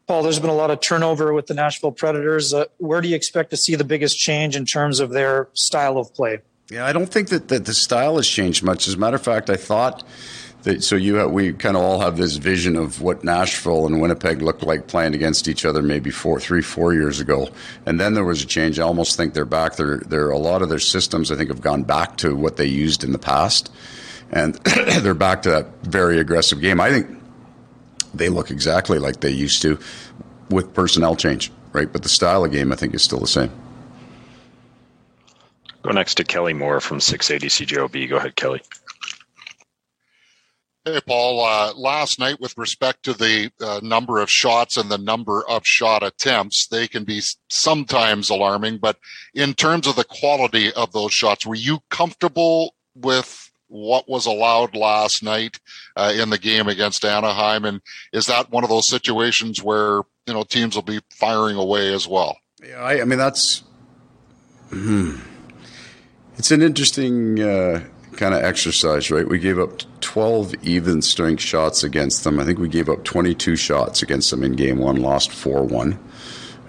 Paul, 0.07 0.23
there's 0.23 0.39
been 0.39 0.49
a 0.49 0.55
lot 0.55 0.71
of 0.71 0.81
turnover 0.81 1.35
with 1.35 1.49
the 1.49 1.55
Nashville 1.55 1.93
Predators. 1.93 2.55
Uh, 2.55 2.65
where 2.79 3.01
do 3.01 3.09
you 3.09 3.17
expect 3.17 3.51
to 3.51 3.57
see 3.57 3.75
the 3.75 3.85
biggest 3.85 4.17
change 4.19 4.57
in 4.57 4.65
terms 4.65 5.01
of 5.01 5.11
their 5.11 5.49
style 5.53 5.99
of 5.99 6.15
play? 6.15 6.39
Yeah, 6.71 6.87
I 6.87 6.93
don't 6.93 7.11
think 7.11 7.29
that, 7.29 7.49
that 7.49 7.67
the 7.67 7.75
style 7.75 8.17
has 8.17 8.27
changed 8.27 8.63
much. 8.63 8.89
As 8.89 8.95
a 8.95 8.97
matter 8.97 9.17
of 9.17 9.23
fact, 9.23 9.51
I 9.51 9.57
thought 9.57 10.03
so 10.81 10.97
you 10.97 11.17
have, 11.17 11.31
we 11.31 11.53
kind 11.53 11.77
of 11.77 11.83
all 11.83 12.01
have 12.01 12.17
this 12.17 12.37
vision 12.37 12.77
of 12.77 13.01
what 13.01 13.25
Nashville 13.25 13.87
and 13.87 14.01
Winnipeg 14.01 14.43
looked 14.43 14.63
like 14.63 14.87
playing 14.87 15.15
against 15.15 15.49
each 15.49 15.65
other 15.65 15.83
maybe 15.83 16.11
four, 16.11 16.41
three, 16.41 16.63
four 16.63 16.93
years 16.93 17.21
ago, 17.21 17.49
and 17.87 18.01
then 18.01 18.15
there 18.15 18.25
was 18.25 18.43
a 18.43 18.47
change. 18.47 18.79
I 18.79 18.83
almost 18.83 19.17
think 19.17 19.35
they're 19.35 19.45
back. 19.45 19.77
They're, 19.77 19.99
they're 19.99 20.31
a 20.31 20.39
lot 20.39 20.63
of 20.63 20.69
their 20.69 20.79
systems. 20.79 21.31
I 21.31 21.37
think 21.37 21.49
have 21.49 21.61
gone 21.61 21.85
back 21.85 22.17
to 22.19 22.35
what 22.35 22.57
they 22.57 22.67
used 22.67 23.05
in 23.05 23.13
the 23.13 23.19
past, 23.19 23.73
and 24.31 24.55
they're 25.01 25.15
back 25.15 25.43
to 25.43 25.51
that 25.51 25.67
very 25.85 26.19
aggressive 26.19 26.61
game. 26.61 26.81
I 26.81 26.91
think 26.91 27.09
they 28.13 28.29
look 28.29 28.51
exactly 28.51 28.99
like 28.99 29.21
they 29.21 29.31
used 29.31 29.63
to 29.63 29.79
with 30.51 30.75
personnel 30.75 31.15
change, 31.15 31.53
right? 31.73 31.93
But 31.93 32.03
the 32.03 32.09
style 32.09 32.45
of 32.45 32.53
game, 32.53 32.73
I 32.73 32.77
think, 32.77 32.95
is 32.95 33.03
still 33.03 33.21
the 33.21 33.27
same. 33.27 33.51
Go 35.83 35.91
next 35.91 36.17
to 36.17 36.25
Kelly 36.25 36.53
Moore 36.53 36.81
from 36.81 37.01
680 37.01 37.65
CJOB. 37.65 38.09
Go 38.09 38.17
ahead, 38.17 38.37
Kelly. 38.37 38.61
Hey, 40.91 41.01
Paul. 41.07 41.45
Uh, 41.45 41.75
last 41.75 42.19
night, 42.19 42.41
with 42.41 42.57
respect 42.57 43.03
to 43.03 43.13
the 43.13 43.51
uh, 43.61 43.81
number 43.83 44.21
of 44.21 44.31
shots 44.31 44.79
and 44.79 44.91
the 44.91 44.97
number 44.97 45.47
of 45.47 45.61
shot 45.67 46.03
attempts, 46.03 46.67
they 46.67 46.89
can 46.89 47.05
be 47.05 47.21
sometimes 47.51 48.31
alarming. 48.31 48.79
But 48.79 48.97
in 49.35 49.53
terms 49.53 49.87
of 49.87 49.97
the 49.97 50.05
quality 50.05 50.73
of 50.73 50.93
those 50.93 51.13
shots, 51.13 51.45
were 51.45 51.55
you 51.55 51.81
comfortable 51.91 52.75
with 52.95 53.51
what 53.67 54.09
was 54.09 54.25
allowed 54.25 54.75
last 54.75 55.23
night 55.23 55.61
uh, 55.95 56.15
in 56.17 56.31
the 56.31 56.39
game 56.39 56.69
against 56.69 57.05
Anaheim? 57.05 57.67
And 57.67 57.83
is 58.15 58.25
that 58.27 58.51
one 58.51 58.65
of 58.65 58.71
those 58.71 58.89
situations 58.89 59.63
where 59.63 60.01
you 60.27 60.33
know 60.33 60.43
teams 60.43 60.75
will 60.75 60.83
be 60.83 61.01
firing 61.11 61.57
away 61.57 61.93
as 61.93 62.09
well? 62.09 62.39
Yeah, 62.67 62.81
I, 62.81 63.03
I 63.03 63.05
mean 63.05 63.19
that's 63.19 63.63
hmm, 64.71 65.17
it's 66.39 66.51
an 66.51 66.63
interesting 66.63 67.41
uh, 67.43 67.85
kind 68.19 68.35
of 68.35 68.43
exercise, 68.43 69.11
right? 69.11 69.27
We 69.27 69.39
gave 69.39 69.59
up 69.59 69.81
12 70.01 70.55
even 70.65 71.01
strength 71.01 71.41
shots 71.41 71.85
against 71.85 72.25
them. 72.25 72.41
I 72.41 72.45
think 72.45 72.59
we 72.59 72.69
gave 72.69 72.89
up 72.89 73.05
22 73.05 73.57
shots 73.57 74.03
against 74.03 74.31
them 74.31 74.43
in 74.43 74.53
game 74.53 74.79
one, 74.79 74.97
lost 74.97 75.31
4 75.31 75.63
1, 75.63 75.99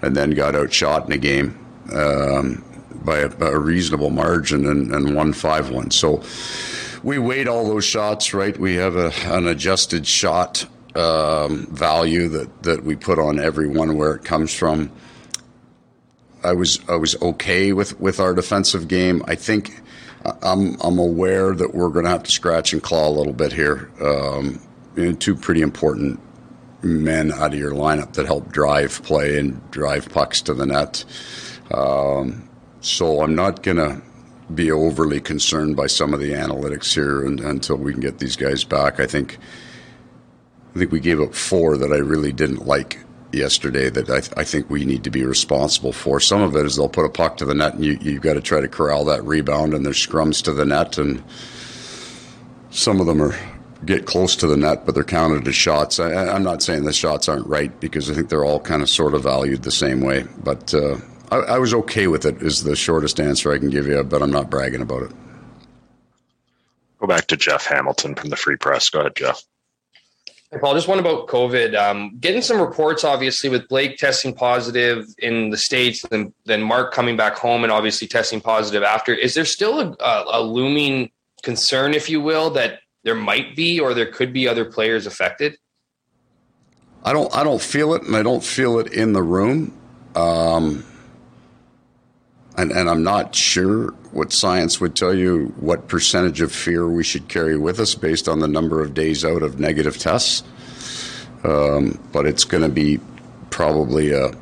and 0.02 0.16
then 0.16 0.30
got 0.30 0.54
outshot 0.54 1.06
in 1.06 1.12
a 1.12 1.18
game. 1.18 1.58
Um, 1.92 2.64
by 3.04 3.18
a, 3.18 3.30
a, 3.40 3.58
reasonable 3.58 4.10
margin 4.10 4.66
and, 4.66 4.94
and 4.94 5.14
won 5.16 5.32
5 5.32 5.70
1. 5.70 5.90
So, 5.90 6.22
we 7.02 7.18
weighed 7.18 7.48
all 7.48 7.66
those 7.66 7.84
shots, 7.84 8.34
right? 8.34 8.56
We 8.56 8.74
have 8.74 8.94
a, 8.94 9.10
an 9.24 9.46
adjusted 9.46 10.06
shot 10.06 10.66
um, 10.94 11.66
value 11.66 12.28
that, 12.28 12.62
that 12.62 12.84
we 12.84 12.94
put 12.94 13.18
on 13.18 13.38
every 13.38 13.66
one 13.66 13.96
where 13.96 14.14
it 14.14 14.24
comes 14.24 14.54
from. 14.54 14.92
I 16.44 16.52
was 16.52 16.80
I 16.88 16.96
was 16.96 17.20
okay 17.20 17.72
with, 17.72 17.98
with 18.00 18.20
our 18.20 18.34
defensive 18.34 18.86
game. 18.88 19.22
I 19.26 19.34
think 19.34 19.80
I'm 20.42 20.76
I'm 20.80 20.98
aware 20.98 21.54
that 21.54 21.74
we're 21.74 21.90
going 21.90 22.04
to 22.04 22.10
have 22.10 22.22
to 22.24 22.30
scratch 22.30 22.72
and 22.72 22.82
claw 22.82 23.08
a 23.08 23.10
little 23.10 23.32
bit 23.32 23.52
here. 23.52 23.90
Um, 24.00 24.60
know, 24.96 25.12
two 25.12 25.34
pretty 25.34 25.62
important 25.62 26.20
men 26.82 27.32
out 27.32 27.52
of 27.52 27.58
your 27.58 27.72
lineup 27.72 28.14
that 28.14 28.26
help 28.26 28.50
drive 28.52 29.02
play 29.02 29.38
and 29.38 29.70
drive 29.70 30.08
pucks 30.08 30.40
to 30.42 30.54
the 30.54 30.66
net. 30.66 31.04
Um, 31.72 32.48
so 32.80 33.22
I'm 33.22 33.34
not 33.34 33.62
gonna 33.62 34.02
be 34.54 34.72
overly 34.72 35.20
concerned 35.20 35.76
by 35.76 35.86
some 35.86 36.12
of 36.14 36.20
the 36.20 36.32
analytics 36.32 36.94
here 36.94 37.24
and, 37.24 37.40
until 37.40 37.76
we 37.76 37.92
can 37.92 38.00
get 38.00 38.18
these 38.18 38.36
guys 38.36 38.64
back. 38.64 38.98
I 38.98 39.06
think 39.06 39.38
I 40.74 40.78
think 40.78 40.92
we 40.92 41.00
gave 41.00 41.20
up 41.20 41.34
four 41.34 41.76
that 41.76 41.92
I 41.92 41.98
really 41.98 42.32
didn't 42.32 42.66
like 42.66 43.00
yesterday 43.32 43.88
that 43.90 44.10
I, 44.10 44.20
th- 44.20 44.32
I 44.36 44.44
think 44.44 44.70
we 44.70 44.84
need 44.84 45.04
to 45.04 45.10
be 45.10 45.24
responsible 45.24 45.92
for. 45.92 46.20
Some 46.20 46.42
of 46.42 46.56
it 46.56 46.66
is 46.66 46.76
they'll 46.76 46.88
put 46.88 47.04
a 47.04 47.10
puck 47.10 47.36
to 47.38 47.44
the 47.44 47.54
net 47.54 47.74
and 47.74 47.84
you, 47.84 47.98
you've 48.00 48.22
got 48.22 48.34
to 48.34 48.40
try 48.40 48.60
to 48.60 48.68
corral 48.68 49.04
that 49.06 49.24
rebound 49.24 49.74
and 49.74 49.84
there's 49.84 50.04
scrums 50.04 50.42
to 50.44 50.52
the 50.52 50.64
net 50.64 50.98
and 50.98 51.22
some 52.70 53.00
of 53.00 53.06
them 53.06 53.22
are 53.22 53.34
get 53.84 54.06
close 54.06 54.36
to 54.36 54.46
the 54.46 54.56
net, 54.56 54.84
but 54.84 54.94
they're 54.94 55.04
counted 55.04 55.46
as 55.48 55.54
shots. 55.54 55.98
I, 55.98 56.34
am 56.34 56.42
not 56.42 56.62
saying 56.62 56.84
the 56.84 56.92
shots 56.92 57.28
aren't 57.28 57.46
right 57.46 57.78
because 57.80 58.10
I 58.10 58.14
think 58.14 58.28
they're 58.28 58.44
all 58.44 58.60
kind 58.60 58.82
of 58.82 58.90
sort 58.90 59.14
of 59.14 59.22
valued 59.22 59.62
the 59.62 59.70
same 59.70 60.00
way. 60.00 60.24
But 60.42 60.74
uh, 60.74 60.98
I, 61.30 61.36
I, 61.36 61.58
was 61.58 61.72
okay 61.72 62.06
with 62.06 62.26
it. 62.26 62.42
Is 62.42 62.64
the 62.64 62.76
shortest 62.76 63.20
answer 63.20 63.52
I 63.52 63.58
can 63.58 63.70
give 63.70 63.86
you, 63.86 64.02
but 64.04 64.22
I'm 64.22 64.30
not 64.30 64.50
bragging 64.50 64.82
about 64.82 65.04
it. 65.04 65.12
Go 66.98 67.06
back 67.06 67.26
to 67.28 67.36
Jeff 67.36 67.64
Hamilton 67.64 68.14
from 68.14 68.28
the 68.28 68.36
Free 68.36 68.56
Press. 68.56 68.90
Go 68.90 69.00
ahead, 69.00 69.16
Jeff. 69.16 69.42
Hey, 70.52 70.58
Paul, 70.58 70.74
just 70.74 70.88
one 70.88 70.98
about 70.98 71.28
COVID. 71.28 71.76
Um, 71.76 72.16
getting 72.18 72.42
some 72.42 72.60
reports, 72.60 73.04
obviously, 73.04 73.48
with 73.48 73.68
Blake 73.68 73.98
testing 73.98 74.34
positive 74.34 75.06
in 75.18 75.50
the 75.50 75.56
states, 75.56 76.04
and 76.10 76.32
then 76.44 76.60
Mark 76.60 76.92
coming 76.92 77.16
back 77.16 77.36
home 77.36 77.62
and 77.62 77.72
obviously 77.72 78.08
testing 78.08 78.40
positive 78.40 78.82
after. 78.82 79.14
Is 79.14 79.34
there 79.34 79.44
still 79.44 79.78
a, 79.78 79.96
a, 80.02 80.40
a 80.40 80.42
looming 80.42 81.12
concern, 81.44 81.94
if 81.94 82.10
you 82.10 82.20
will, 82.20 82.50
that 82.50 82.80
there 83.04 83.14
might 83.14 83.54
be 83.54 83.78
or 83.78 83.94
there 83.94 84.10
could 84.10 84.32
be 84.32 84.48
other 84.48 84.64
players 84.64 85.06
affected? 85.06 85.56
I 87.04 87.12
don't. 87.12 87.32
I 87.32 87.44
don't 87.44 87.62
feel 87.62 87.94
it, 87.94 88.02
and 88.02 88.16
I 88.16 88.24
don't 88.24 88.42
feel 88.42 88.80
it 88.80 88.92
in 88.92 89.12
the 89.12 89.22
room. 89.22 89.72
Um, 90.16 90.84
and, 92.56 92.72
and 92.72 92.90
I'm 92.90 93.02
not 93.02 93.34
sure 93.34 93.92
what 94.12 94.32
science 94.32 94.80
would 94.80 94.96
tell 94.96 95.14
you 95.14 95.54
what 95.60 95.88
percentage 95.88 96.40
of 96.40 96.52
fear 96.52 96.86
we 96.88 97.04
should 97.04 97.28
carry 97.28 97.56
with 97.56 97.78
us 97.78 97.94
based 97.94 98.28
on 98.28 98.40
the 98.40 98.48
number 98.48 98.82
of 98.82 98.92
days 98.92 99.24
out 99.24 99.42
of 99.42 99.60
negative 99.60 99.98
tests. 99.98 100.42
Um, 101.44 101.98
but 102.12 102.26
it's 102.26 102.44
going 102.44 102.62
to 102.62 102.68
be 102.68 103.00
probably 103.50 104.14
uh, 104.14 104.32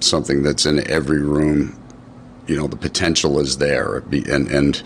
something 0.00 0.42
that's 0.42 0.66
in 0.66 0.88
every 0.90 1.20
room. 1.20 1.80
You 2.46 2.56
know, 2.56 2.66
the 2.68 2.76
potential 2.76 3.40
is 3.40 3.58
there, 3.58 3.98
and 3.98 4.48
and 4.48 4.82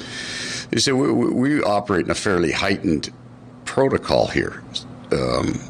you 0.71 0.79
see, 0.79 0.93
we, 0.93 1.13
we 1.13 1.63
operate 1.63 2.07
in 2.07 2.11
a 2.11 2.15
fairly 2.15 2.53
heightened 2.53 3.13
protocol 3.67 4.27
here, 4.29 4.63
um, 5.13 5.61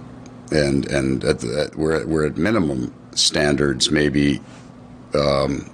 and 0.52 0.86
and 0.90 1.24
at 1.24 1.40
the, 1.40 1.70
we're 1.76 2.00
at, 2.00 2.06
we're 2.06 2.26
at 2.26 2.36
minimum 2.36 2.94
standards, 3.12 3.90
maybe. 3.90 4.40
Um, 5.14 5.68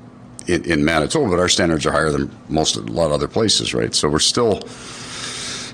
in, 0.46 0.64
in, 0.64 0.84
Manitoba, 0.84 1.30
but 1.30 1.38
our 1.38 1.48
standards 1.48 1.86
are 1.86 1.92
higher 1.92 2.10
than 2.10 2.30
most 2.48 2.76
a 2.76 2.80
lot 2.80 3.06
of 3.06 3.12
other 3.12 3.28
places, 3.28 3.74
right? 3.74 3.94
So 3.94 4.08
we're 4.08 4.18
still 4.18 4.58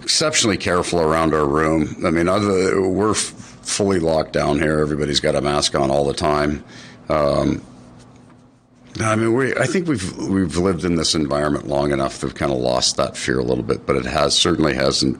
exceptionally 0.02 0.56
careful 0.56 1.00
around 1.00 1.34
our 1.34 1.46
room. 1.46 1.96
I 2.04 2.10
mean, 2.10 2.28
other, 2.28 2.88
we're 2.88 3.14
fully 3.14 3.98
locked 3.98 4.32
down 4.32 4.58
here. 4.58 4.78
Everybody's 4.80 5.20
got 5.20 5.34
a 5.34 5.40
mask 5.40 5.74
on 5.74 5.90
all 5.90 6.04
the 6.04 6.14
time. 6.14 6.64
Um, 7.08 7.62
I 9.00 9.16
mean, 9.16 9.34
we, 9.34 9.54
I 9.56 9.64
think 9.64 9.88
we've 9.88 10.16
we've 10.18 10.56
lived 10.56 10.84
in 10.84 10.96
this 10.96 11.14
environment 11.14 11.66
long 11.66 11.92
enough 11.92 12.20
to 12.20 12.26
have 12.26 12.34
kind 12.34 12.52
of 12.52 12.58
lost 12.58 12.96
that 12.98 13.16
fear 13.16 13.38
a 13.38 13.44
little 13.44 13.64
bit, 13.64 13.86
but 13.86 13.96
it 13.96 14.04
has 14.04 14.34
certainly 14.36 14.74
hasn't 14.74 15.18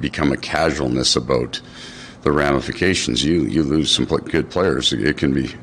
become 0.00 0.32
a 0.32 0.36
casualness 0.36 1.14
about 1.14 1.60
the 2.22 2.32
ramifications. 2.32 3.24
You 3.24 3.42
you 3.42 3.62
lose 3.62 3.92
some 3.92 4.06
good 4.06 4.50
players, 4.50 4.92
it 4.92 5.18
can 5.18 5.32
be 5.32 5.54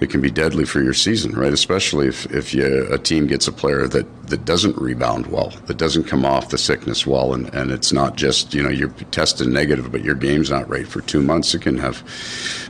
it 0.00 0.08
can 0.08 0.20
be 0.20 0.30
deadly 0.30 0.64
for 0.64 0.82
your 0.82 0.94
season, 0.94 1.32
right? 1.32 1.52
Especially 1.52 2.08
if 2.08 2.26
if 2.34 2.54
you, 2.54 2.86
a 2.90 2.98
team 2.98 3.26
gets 3.26 3.46
a 3.46 3.52
player 3.52 3.86
that, 3.88 4.28
that 4.28 4.44
doesn't 4.44 4.76
rebound 4.78 5.26
well, 5.26 5.50
that 5.66 5.76
doesn't 5.76 6.04
come 6.04 6.24
off 6.24 6.48
the 6.48 6.58
sickness 6.58 7.06
well, 7.06 7.34
and, 7.34 7.52
and 7.54 7.70
it's 7.70 7.92
not 7.92 8.16
just 8.16 8.54
you 8.54 8.62
know 8.62 8.70
you're 8.70 8.90
tested 9.10 9.48
negative, 9.48 9.92
but 9.92 10.02
your 10.02 10.14
game's 10.14 10.50
not 10.50 10.68
right 10.68 10.88
for 10.88 11.00
two 11.02 11.22
months. 11.22 11.54
It 11.54 11.62
can 11.62 11.78
have 11.78 12.02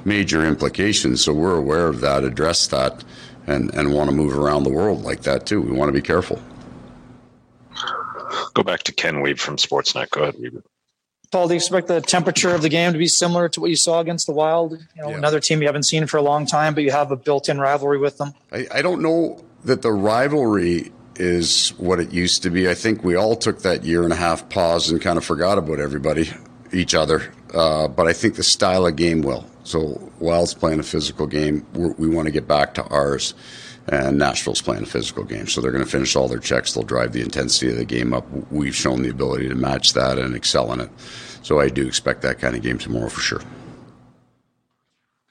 major 0.05 0.45
implications. 0.45 1.25
So 1.25 1.33
we're 1.33 1.57
aware 1.57 1.87
of 1.87 2.01
that, 2.01 2.25
address 2.25 2.67
that 2.69 3.05
and, 3.47 3.73
and 3.75 3.95
want 3.95 4.11
to 4.11 4.17
move 4.17 4.37
around 4.37 4.65
the 4.65 4.71
world 4.71 5.03
like 5.03 5.23
that 5.23 5.47
too. 5.47 5.61
We 5.61 5.73
want 5.73 5.89
to 5.89 5.93
be 5.93 6.03
careful. 6.03 6.41
Go 8.55 8.63
back 8.63 8.83
to 8.85 8.93
Ken 8.93 9.17
Wiebe 9.17 9.39
from 9.39 9.57
Sportsnet. 9.57 10.11
Go 10.11 10.23
ahead, 10.23 10.35
Wiebe. 10.37 10.63
Paul, 11.31 11.47
do 11.47 11.55
you 11.55 11.59
expect 11.59 11.87
the 11.87 12.01
temperature 12.01 12.53
of 12.53 12.63
the 12.63 12.69
game 12.69 12.93
to 12.93 12.99
be 12.99 13.07
similar 13.07 13.49
to 13.51 13.61
what 13.61 13.71
you 13.71 13.77
saw 13.77 14.01
against 14.01 14.27
the 14.27 14.33
Wild? 14.33 14.73
You 14.73 15.03
know, 15.03 15.11
yeah. 15.11 15.17
another 15.17 15.39
team 15.39 15.61
you 15.61 15.69
haven't 15.69 15.85
seen 15.85 16.07
for 16.07 16.17
a 16.17 16.23
long 16.23 16.45
time, 16.45 16.75
but 16.75 16.83
you 16.83 16.91
have 16.91 17.13
a 17.13 17.17
built-in 17.17 17.61
rivalry 17.61 17.99
with 17.99 18.19
them. 18.19 18.35
I, 18.51 18.67
I 18.75 18.83
don't 18.83 19.01
know 19.01 19.45
that 19.65 19.83
the 19.83 19.93
rivalry 19.93 20.91
is 21.15 21.69
what 21.77 22.01
it 22.01 22.13
used 22.13 22.43
to 22.43 22.51
be. 22.51 22.69
I 22.69 22.75
think 22.75 23.05
we 23.05 23.15
all 23.15 23.37
took 23.37 23.61
that 23.61 23.85
year 23.85 24.03
and 24.03 24.13
a 24.13 24.17
half 24.17 24.49
pause 24.49 24.91
and 24.91 25.01
kind 25.01 25.19
of 25.19 25.25
forgot 25.25 25.57
about 25.57 25.79
everybody, 25.79 26.33
each 26.73 26.95
other. 26.95 27.33
Uh, 27.55 27.87
but 27.87 28.09
I 28.09 28.13
think 28.13 28.35
the 28.35 28.43
style 28.43 28.87
of 28.87 28.97
game 28.97 29.23
will. 29.23 29.47
So 29.63 30.11
Wild's 30.19 30.55
playing 30.55 30.81
a 30.81 30.85
physical 30.85 31.29
game. 31.29 31.65
We're, 31.75 31.93
we 31.93 32.09
want 32.09 32.27
to 32.27 32.33
get 32.33 32.49
back 32.49 32.75
to 32.75 32.85
ours. 32.85 33.35
And 33.91 34.19
Nashville's 34.19 34.63
playing 34.63 34.85
a 34.85 34.87
physical 34.87 35.25
game. 35.25 35.49
So 35.49 35.61
they're 35.61 35.73
going 35.73 35.85
to 35.85 35.91
finish 35.91 36.15
all 36.15 36.29
their 36.29 36.39
checks. 36.39 36.73
They'll 36.73 36.85
drive 36.85 37.13
the 37.13 37.23
intensity 37.23 37.73
of 37.73 37.77
the 37.77 37.85
game 37.85 38.15
up. 38.15 38.25
We've 38.53 38.75
shown 38.75 39.03
the 39.03 39.11
ability 39.11 39.49
to 39.49 39.57
match 39.57 39.95
that 39.95 40.17
and 40.17 40.37
excel 40.37 40.73
in 40.73 40.81
it. 40.81 40.91
So 41.43 41.59
I 41.59 41.69
do 41.69 41.87
expect 41.87 42.23
that 42.23 42.39
kind 42.39 42.55
of 42.55 42.63
game 42.63 42.79
tomorrow 42.79 43.09
for 43.09 43.21
sure. 43.21 43.43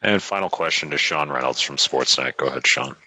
And 0.02 0.22
final 0.22 0.49
question 0.49 0.90
to 0.91 0.98
Sean 0.98 1.30
Reynolds 1.30 1.61
from 1.61 1.77
Sportsnet. 1.77 2.36
Go 2.36 2.48
ahead, 2.48 2.68
Sean. 2.68 2.98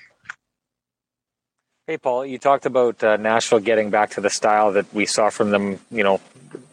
Hey, 1.86 1.98
Paul, 1.98 2.24
you 2.24 2.38
talked 2.38 2.64
about 2.64 3.02
uh, 3.04 3.16
Nashville 3.16 3.58
getting 3.60 3.90
back 3.90 4.10
to 4.10 4.20
the 4.20 4.30
style 4.30 4.72
that 4.72 4.92
we 4.94 5.04
saw 5.04 5.30
from 5.30 5.50
them, 5.50 5.80
you 5.90 6.04
know, 6.04 6.20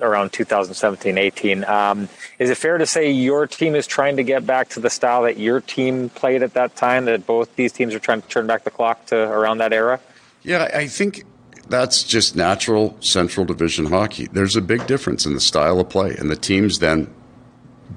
around 0.02 0.32
2017 0.32 1.18
18. 1.18 1.64
Um, 1.66 2.10
is 2.38 2.50
it 2.50 2.58
fair 2.58 2.78
to 2.78 2.86
say 2.86 3.10
your 3.10 3.48
team 3.48 3.76
is 3.76 3.88
trying 3.88 4.18
to 4.18 4.24
get 4.24 4.46
back 4.46 4.70
to 4.70 4.80
the 4.80 4.90
style 4.90 5.24
that 5.24 5.38
your 5.38 5.62
team 5.62 6.10
played 6.10 6.44
at 6.44 6.54
that 6.54 6.76
time, 6.76 7.06
that 7.06 7.26
both 7.26 7.56
these 7.56 7.72
teams 7.72 7.94
are 7.94 8.00
trying 8.00 8.22
to 8.22 8.28
turn 8.28 8.48
back 8.48 8.64
the 8.64 8.72
clock 8.72 9.06
to 9.08 9.18
around 9.18 9.60
that 9.60 9.74
era? 9.74 10.00
Yeah, 10.44 10.70
I 10.74 10.88
think 10.88 11.24
that's 11.68 12.04
just 12.04 12.36
natural 12.36 12.98
Central 13.02 13.46
Division 13.46 13.86
hockey. 13.86 14.28
There's 14.32 14.56
a 14.56 14.62
big 14.62 14.88
difference 14.88 15.26
in 15.26 15.34
the 15.34 15.42
style 15.42 15.80
of 15.80 15.90
play, 15.90 16.16
and 16.16 16.30
the 16.30 16.36
teams 16.36 16.80
then 16.80 17.14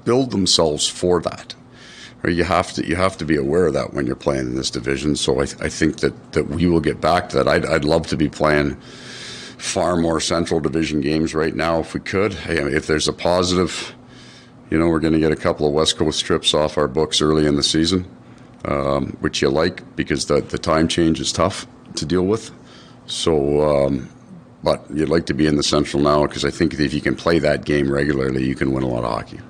build 0.03 0.31
themselves 0.31 0.87
for 0.87 1.21
that 1.21 1.55
you 2.29 2.43
have 2.43 2.71
to 2.73 2.87
you 2.87 2.95
have 2.95 3.17
to 3.17 3.25
be 3.25 3.35
aware 3.35 3.67
of 3.67 3.73
that 3.73 3.93
when 3.93 4.05
you're 4.05 4.15
playing 4.15 4.47
in 4.47 4.55
this 4.55 4.69
division. 4.69 5.15
So 5.15 5.41
I, 5.41 5.43
I 5.43 5.69
think 5.69 5.97
that, 5.97 6.33
that 6.33 6.47
we 6.47 6.67
will 6.67 6.79
get 6.79 7.01
back 7.01 7.29
to 7.29 7.37
that. 7.37 7.47
I'd, 7.47 7.65
I'd 7.65 7.85
love 7.85 8.07
to 8.07 8.17
be 8.17 8.29
playing 8.29 8.77
far 9.63 9.95
more 9.95 10.19
Central 10.19 10.59
Division 10.59 10.99
games 10.99 11.33
right 11.33 11.55
now 11.55 11.79
if 11.79 11.93
we 11.93 11.99
could. 12.01 12.37
If 12.47 12.85
there's 12.85 13.07
a 13.07 13.13
positive, 13.13 13.95
you 14.69 14.77
know, 14.77 14.87
we're 14.87 14.99
going 14.99 15.13
to 15.13 15.19
get 15.19 15.31
a 15.31 15.37
couple 15.37 15.65
of 15.65 15.73
West 15.73 15.97
Coast 15.97 16.25
trips 16.25 16.53
off 16.53 16.77
our 16.77 16.87
books 16.87 17.21
early 17.21 17.47
in 17.47 17.55
the 17.55 17.63
season, 17.63 18.05
um, 18.65 19.17
which 19.21 19.41
you 19.41 19.49
like 19.49 19.95
because 19.95 20.25
the 20.25 20.41
the 20.41 20.57
time 20.57 20.87
change 20.87 21.19
is 21.21 21.31
tough 21.31 21.65
to 21.95 22.05
deal 22.05 22.25
with. 22.25 22.51
So. 23.05 23.85
Um, 23.85 24.09
but 24.63 24.85
you'd 24.93 25.09
like 25.09 25.25
to 25.25 25.33
be 25.33 25.45
in 25.45 25.57
the 25.57 25.63
Central 25.63 26.01
now 26.01 26.25
because 26.25 26.45
I 26.45 26.49
think 26.49 26.73
if 26.73 26.93
you 26.93 27.01
can 27.01 27.17
play 27.17 27.37
that 27.39 27.65
game 27.65 27.91
regularly, 27.91 28.45
you 28.45 28.55
can 28.55 28.71
win 28.71 28.81
a 28.81 28.87
lot 28.87 29.03
of 29.03 29.11
hockey. 29.11 29.41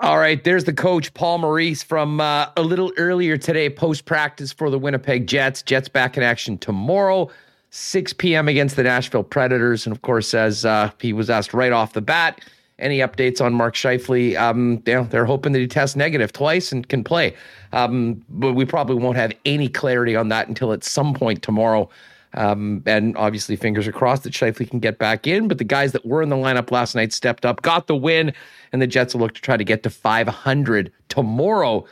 All 0.00 0.18
right, 0.20 0.42
there's 0.44 0.62
the 0.62 0.72
coach, 0.72 1.12
Paul 1.14 1.38
Maurice, 1.38 1.82
from 1.82 2.20
uh, 2.20 2.46
a 2.56 2.62
little 2.62 2.92
earlier 2.98 3.36
today, 3.36 3.68
post 3.68 4.04
practice 4.04 4.52
for 4.52 4.70
the 4.70 4.78
Winnipeg 4.78 5.26
Jets. 5.26 5.60
Jets 5.60 5.88
back 5.88 6.16
in 6.16 6.22
action 6.22 6.56
tomorrow, 6.56 7.28
6 7.70 8.12
p.m. 8.12 8.46
against 8.46 8.76
the 8.76 8.84
Nashville 8.84 9.24
Predators. 9.24 9.86
And 9.86 9.96
of 9.96 10.02
course, 10.02 10.34
as 10.34 10.64
uh, 10.64 10.92
he 11.00 11.12
was 11.12 11.28
asked 11.28 11.52
right 11.52 11.72
off 11.72 11.94
the 11.94 12.00
bat, 12.00 12.40
any 12.78 12.98
updates 12.98 13.40
on 13.40 13.52
Mark 13.54 13.74
Scheifele? 13.74 14.38
Um, 14.38 14.80
know, 14.86 15.02
they're 15.02 15.24
hoping 15.24 15.50
that 15.50 15.58
he 15.58 15.66
tests 15.66 15.96
negative 15.96 16.32
twice 16.32 16.70
and 16.70 16.88
can 16.88 17.02
play. 17.02 17.34
Um, 17.72 18.24
but 18.28 18.52
we 18.52 18.64
probably 18.64 18.94
won't 18.94 19.16
have 19.16 19.32
any 19.44 19.68
clarity 19.68 20.14
on 20.14 20.28
that 20.28 20.46
until 20.46 20.72
at 20.72 20.84
some 20.84 21.12
point 21.12 21.42
tomorrow. 21.42 21.90
Um, 22.34 22.82
and 22.86 23.16
obviously, 23.16 23.56
fingers 23.56 23.86
are 23.86 23.92
crossed 23.92 24.24
that 24.24 24.32
Scheifele 24.32 24.68
can 24.68 24.80
get 24.80 24.98
back 24.98 25.26
in. 25.26 25.48
But 25.48 25.58
the 25.58 25.64
guys 25.64 25.92
that 25.92 26.04
were 26.04 26.22
in 26.22 26.28
the 26.28 26.36
lineup 26.36 26.70
last 26.70 26.94
night 26.94 27.12
stepped 27.12 27.46
up, 27.46 27.62
got 27.62 27.86
the 27.86 27.96
win, 27.96 28.32
and 28.72 28.82
the 28.82 28.86
Jets 28.86 29.14
will 29.14 29.22
look 29.22 29.34
to 29.34 29.40
try 29.40 29.56
to 29.56 29.64
get 29.64 29.82
to 29.84 29.90
500 29.90 30.92
tomorrow 31.08 31.86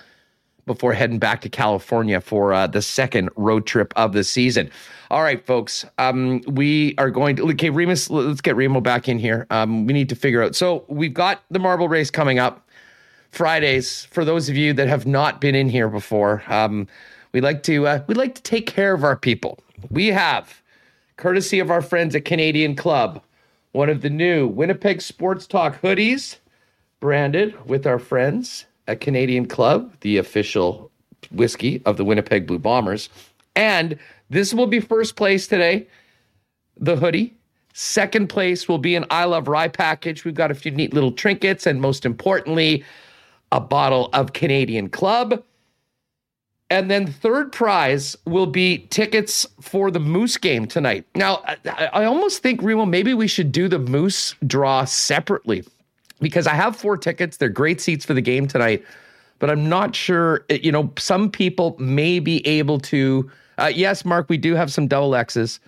before 0.67 0.93
heading 0.93 1.19
back 1.19 1.41
to 1.43 1.49
California 1.49 2.21
for 2.21 2.53
uh, 2.53 2.67
the 2.67 2.83
second 2.83 3.31
road 3.37 3.67
trip 3.67 3.93
of 3.97 4.13
the 4.13 4.25
season. 4.25 4.69
All 5.11 5.23
right, 5.23 5.45
folks. 5.47 5.85
Um, 5.99 6.43
we 6.49 6.95
are 6.99 7.11
going 7.11 7.37
to 7.37 7.49
okay, 7.51 7.71
Remis, 7.71 8.11
Let's 8.11 8.41
get 8.41 8.57
Remo 8.57 8.81
back 8.81 9.09
in 9.09 9.19
here. 9.19 9.47
Um, 9.51 9.87
we 9.87 9.93
need 9.93 10.09
to 10.09 10.17
figure 10.17 10.43
out. 10.43 10.57
So 10.57 10.85
we've 10.89 11.15
got 11.15 11.43
the 11.51 11.61
marble 11.61 11.89
race 11.89 12.11
coming 12.11 12.41
up 12.41 12.69
Fridays. 13.31 14.07
For 14.07 14.25
those 14.25 14.49
of 14.49 14.57
you 14.57 14.73
that 14.73 14.89
have 14.89 15.07
not 15.07 15.41
been 15.41 15.55
in 15.55 15.69
here 15.69 15.89
before, 15.89 16.43
um, 16.49 16.89
we 17.37 17.43
like 17.43 17.63
to 17.63 17.87
uh, 17.87 18.03
we 18.07 18.15
like 18.15 18.35
to 18.35 18.41
take 18.41 18.67
care 18.67 18.95
of 18.95 19.05
our 19.05 19.15
people 19.15 19.59
we 19.91 20.07
have, 20.07 20.63
courtesy 21.19 21.59
of 21.59 21.71
our 21.71 21.83
friends 21.83 22.15
at 22.15 22.25
Canadian 22.25 22.75
Club, 22.75 23.23
one 23.73 23.91
of 23.91 24.01
the 24.01 24.09
new 24.09 24.47
Winnipeg 24.47 25.03
Sports 25.03 25.47
Talk 25.47 25.83
hoodies, 25.83 26.39
branded 26.99 27.55
with 27.69 27.87
our 27.87 27.99
friends 27.99 28.65
at 28.89 29.03
Canadian 29.03 29.45
Club, 29.45 29.93
the 30.01 30.17
official 30.17 30.91
whiskey 31.31 31.83
of 31.85 31.99
the 31.99 32.07
Winnipeg 32.07 32.47
Blue 32.47 32.59
Bombers, 32.59 33.11
and 33.55 33.99
this 34.31 34.55
will 34.55 34.67
be 34.67 34.81
first 34.81 35.15
place 35.17 35.47
today, 35.47 35.87
the 36.79 36.97
hoodie. 36.97 37.35
Second 37.75 38.29
place 38.31 38.67
will 38.67 38.79
be 38.79 38.97
an 38.97 39.05
I 39.11 39.25
Love 39.27 39.47
Rye 39.47 39.69
package. 39.69 40.25
We've 40.25 40.33
got 40.33 40.51
a 40.51 40.55
few 40.55 40.71
neat 40.71 40.95
little 40.95 41.13
trinkets, 41.13 41.67
and 41.67 41.83
most 41.83 42.07
importantly, 42.07 42.83
a 43.53 43.61
bottle 43.61 44.09
of 44.15 44.33
Canadian 44.33 44.89
Club. 44.89 45.45
And 46.69 46.91
then 46.91 47.07
third 47.07 47.53
prize 47.53 48.17
will 48.25 48.47
be 48.47 48.79
tickets 48.91 49.47
for 49.61 49.91
the 49.91 50.01
Moose 50.01 50.37
game 50.37 50.67
tonight. 50.67 51.07
Now, 51.15 51.43
I, 51.47 51.89
I 51.93 52.05
almost 52.05 52.43
think, 52.43 52.61
Remo, 52.61 52.85
maybe 52.85 53.15
we 53.15 53.29
should 53.29 53.53
do 53.53 53.69
the 53.69 53.79
Moose 53.79 54.35
draw 54.47 54.85
separately 54.85 55.65
because 56.21 56.47
I 56.49 56.55
have 56.55 56.77
four 56.77 56.97
tickets. 56.97 57.37
They're 57.37 57.49
great 57.49 57.81
seats 57.81 58.05
for 58.05 58.15
the 58.15 58.21
game 58.21 58.49
tonight, 58.49 58.85
but 59.39 59.49
I'm 59.49 59.69
not 59.69 59.95
sure. 59.95 60.45
You 60.51 60.73
know, 60.73 60.93
some 60.99 61.31
people 61.31 61.77
may 61.79 62.19
be 62.19 62.45
able 62.47 62.81
to. 62.81 63.31
Uh, 63.59 63.71
yes, 63.73 64.05
Mark, 64.05 64.29
we 64.29 64.37
do 64.37 64.55
have 64.55 64.73
some 64.73 64.89
double 64.89 65.15
X's. 65.15 65.61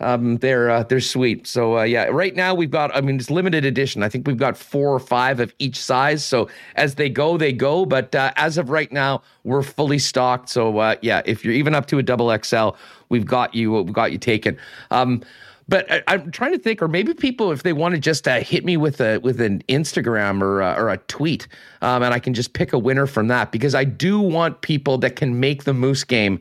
Um, 0.00 0.36
they're 0.36 0.70
uh, 0.70 0.82
they're 0.84 1.00
sweet. 1.00 1.46
So 1.46 1.78
uh, 1.78 1.82
yeah, 1.82 2.04
right 2.04 2.34
now 2.34 2.54
we've 2.54 2.70
got. 2.70 2.94
I 2.94 3.00
mean, 3.00 3.16
it's 3.16 3.30
limited 3.30 3.64
edition. 3.64 4.02
I 4.02 4.08
think 4.08 4.26
we've 4.26 4.36
got 4.36 4.56
four 4.56 4.94
or 4.94 5.00
five 5.00 5.40
of 5.40 5.52
each 5.58 5.80
size. 5.80 6.24
So 6.24 6.48
as 6.76 6.94
they 6.94 7.08
go, 7.08 7.36
they 7.36 7.52
go. 7.52 7.84
But 7.84 8.14
uh, 8.14 8.32
as 8.36 8.58
of 8.58 8.70
right 8.70 8.90
now, 8.92 9.22
we're 9.44 9.62
fully 9.62 9.98
stocked. 9.98 10.48
So 10.50 10.78
uh, 10.78 10.96
yeah, 11.02 11.22
if 11.24 11.44
you're 11.44 11.54
even 11.54 11.74
up 11.74 11.86
to 11.86 11.98
a 11.98 12.02
double 12.02 12.36
XL, 12.42 12.70
we've 13.08 13.26
got 13.26 13.54
you. 13.54 13.72
We've 13.72 13.92
got 13.92 14.12
you 14.12 14.18
taken. 14.18 14.56
Um, 14.90 15.22
but 15.68 15.90
I, 15.90 16.14
am 16.14 16.30
trying 16.30 16.52
to 16.52 16.58
think, 16.58 16.80
or 16.80 16.88
maybe 16.88 17.12
people, 17.12 17.52
if 17.52 17.62
they 17.62 17.74
want 17.74 17.94
to 17.94 18.00
just 18.00 18.26
uh, 18.26 18.40
hit 18.40 18.64
me 18.64 18.76
with 18.78 19.00
a 19.00 19.18
with 19.18 19.40
an 19.40 19.62
Instagram 19.68 20.40
or 20.40 20.62
uh, 20.62 20.76
or 20.76 20.88
a 20.88 20.96
tweet, 20.96 21.46
um, 21.82 22.02
and 22.02 22.14
I 22.14 22.18
can 22.18 22.32
just 22.34 22.54
pick 22.54 22.72
a 22.72 22.78
winner 22.78 23.06
from 23.06 23.28
that 23.28 23.52
because 23.52 23.74
I 23.74 23.84
do 23.84 24.18
want 24.20 24.62
people 24.62 24.96
that 24.98 25.16
can 25.16 25.38
make 25.40 25.64
the 25.64 25.74
Moose 25.74 26.04
game 26.04 26.40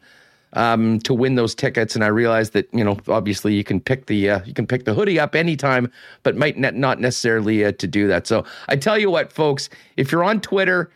um, 0.53 0.99
to 0.99 1.13
win 1.13 1.35
those 1.35 1.53
tickets. 1.53 1.95
And 1.95 2.03
I 2.03 2.07
realized 2.07 2.53
that 2.53 2.67
you 2.73 2.83
know 2.83 2.97
obviously 3.07 3.53
you 3.53 3.63
can 3.63 3.79
pick 3.79 4.07
the 4.07 4.29
uh, 4.29 4.39
you 4.45 4.53
can 4.53 4.67
pick 4.67 4.85
the 4.85 4.93
hoodie 4.93 5.19
up 5.19 5.35
anytime, 5.35 5.91
but 6.23 6.35
might 6.35 6.57
not 6.57 6.99
necessarily 6.99 7.65
uh, 7.65 7.71
to 7.73 7.87
do 7.87 8.07
that. 8.07 8.27
So 8.27 8.45
I 8.67 8.75
tell 8.75 8.97
you 8.97 9.09
what, 9.09 9.31
folks, 9.31 9.69
if 9.97 10.11
you're 10.11 10.23
on 10.23 10.41
Twitter 10.41 10.89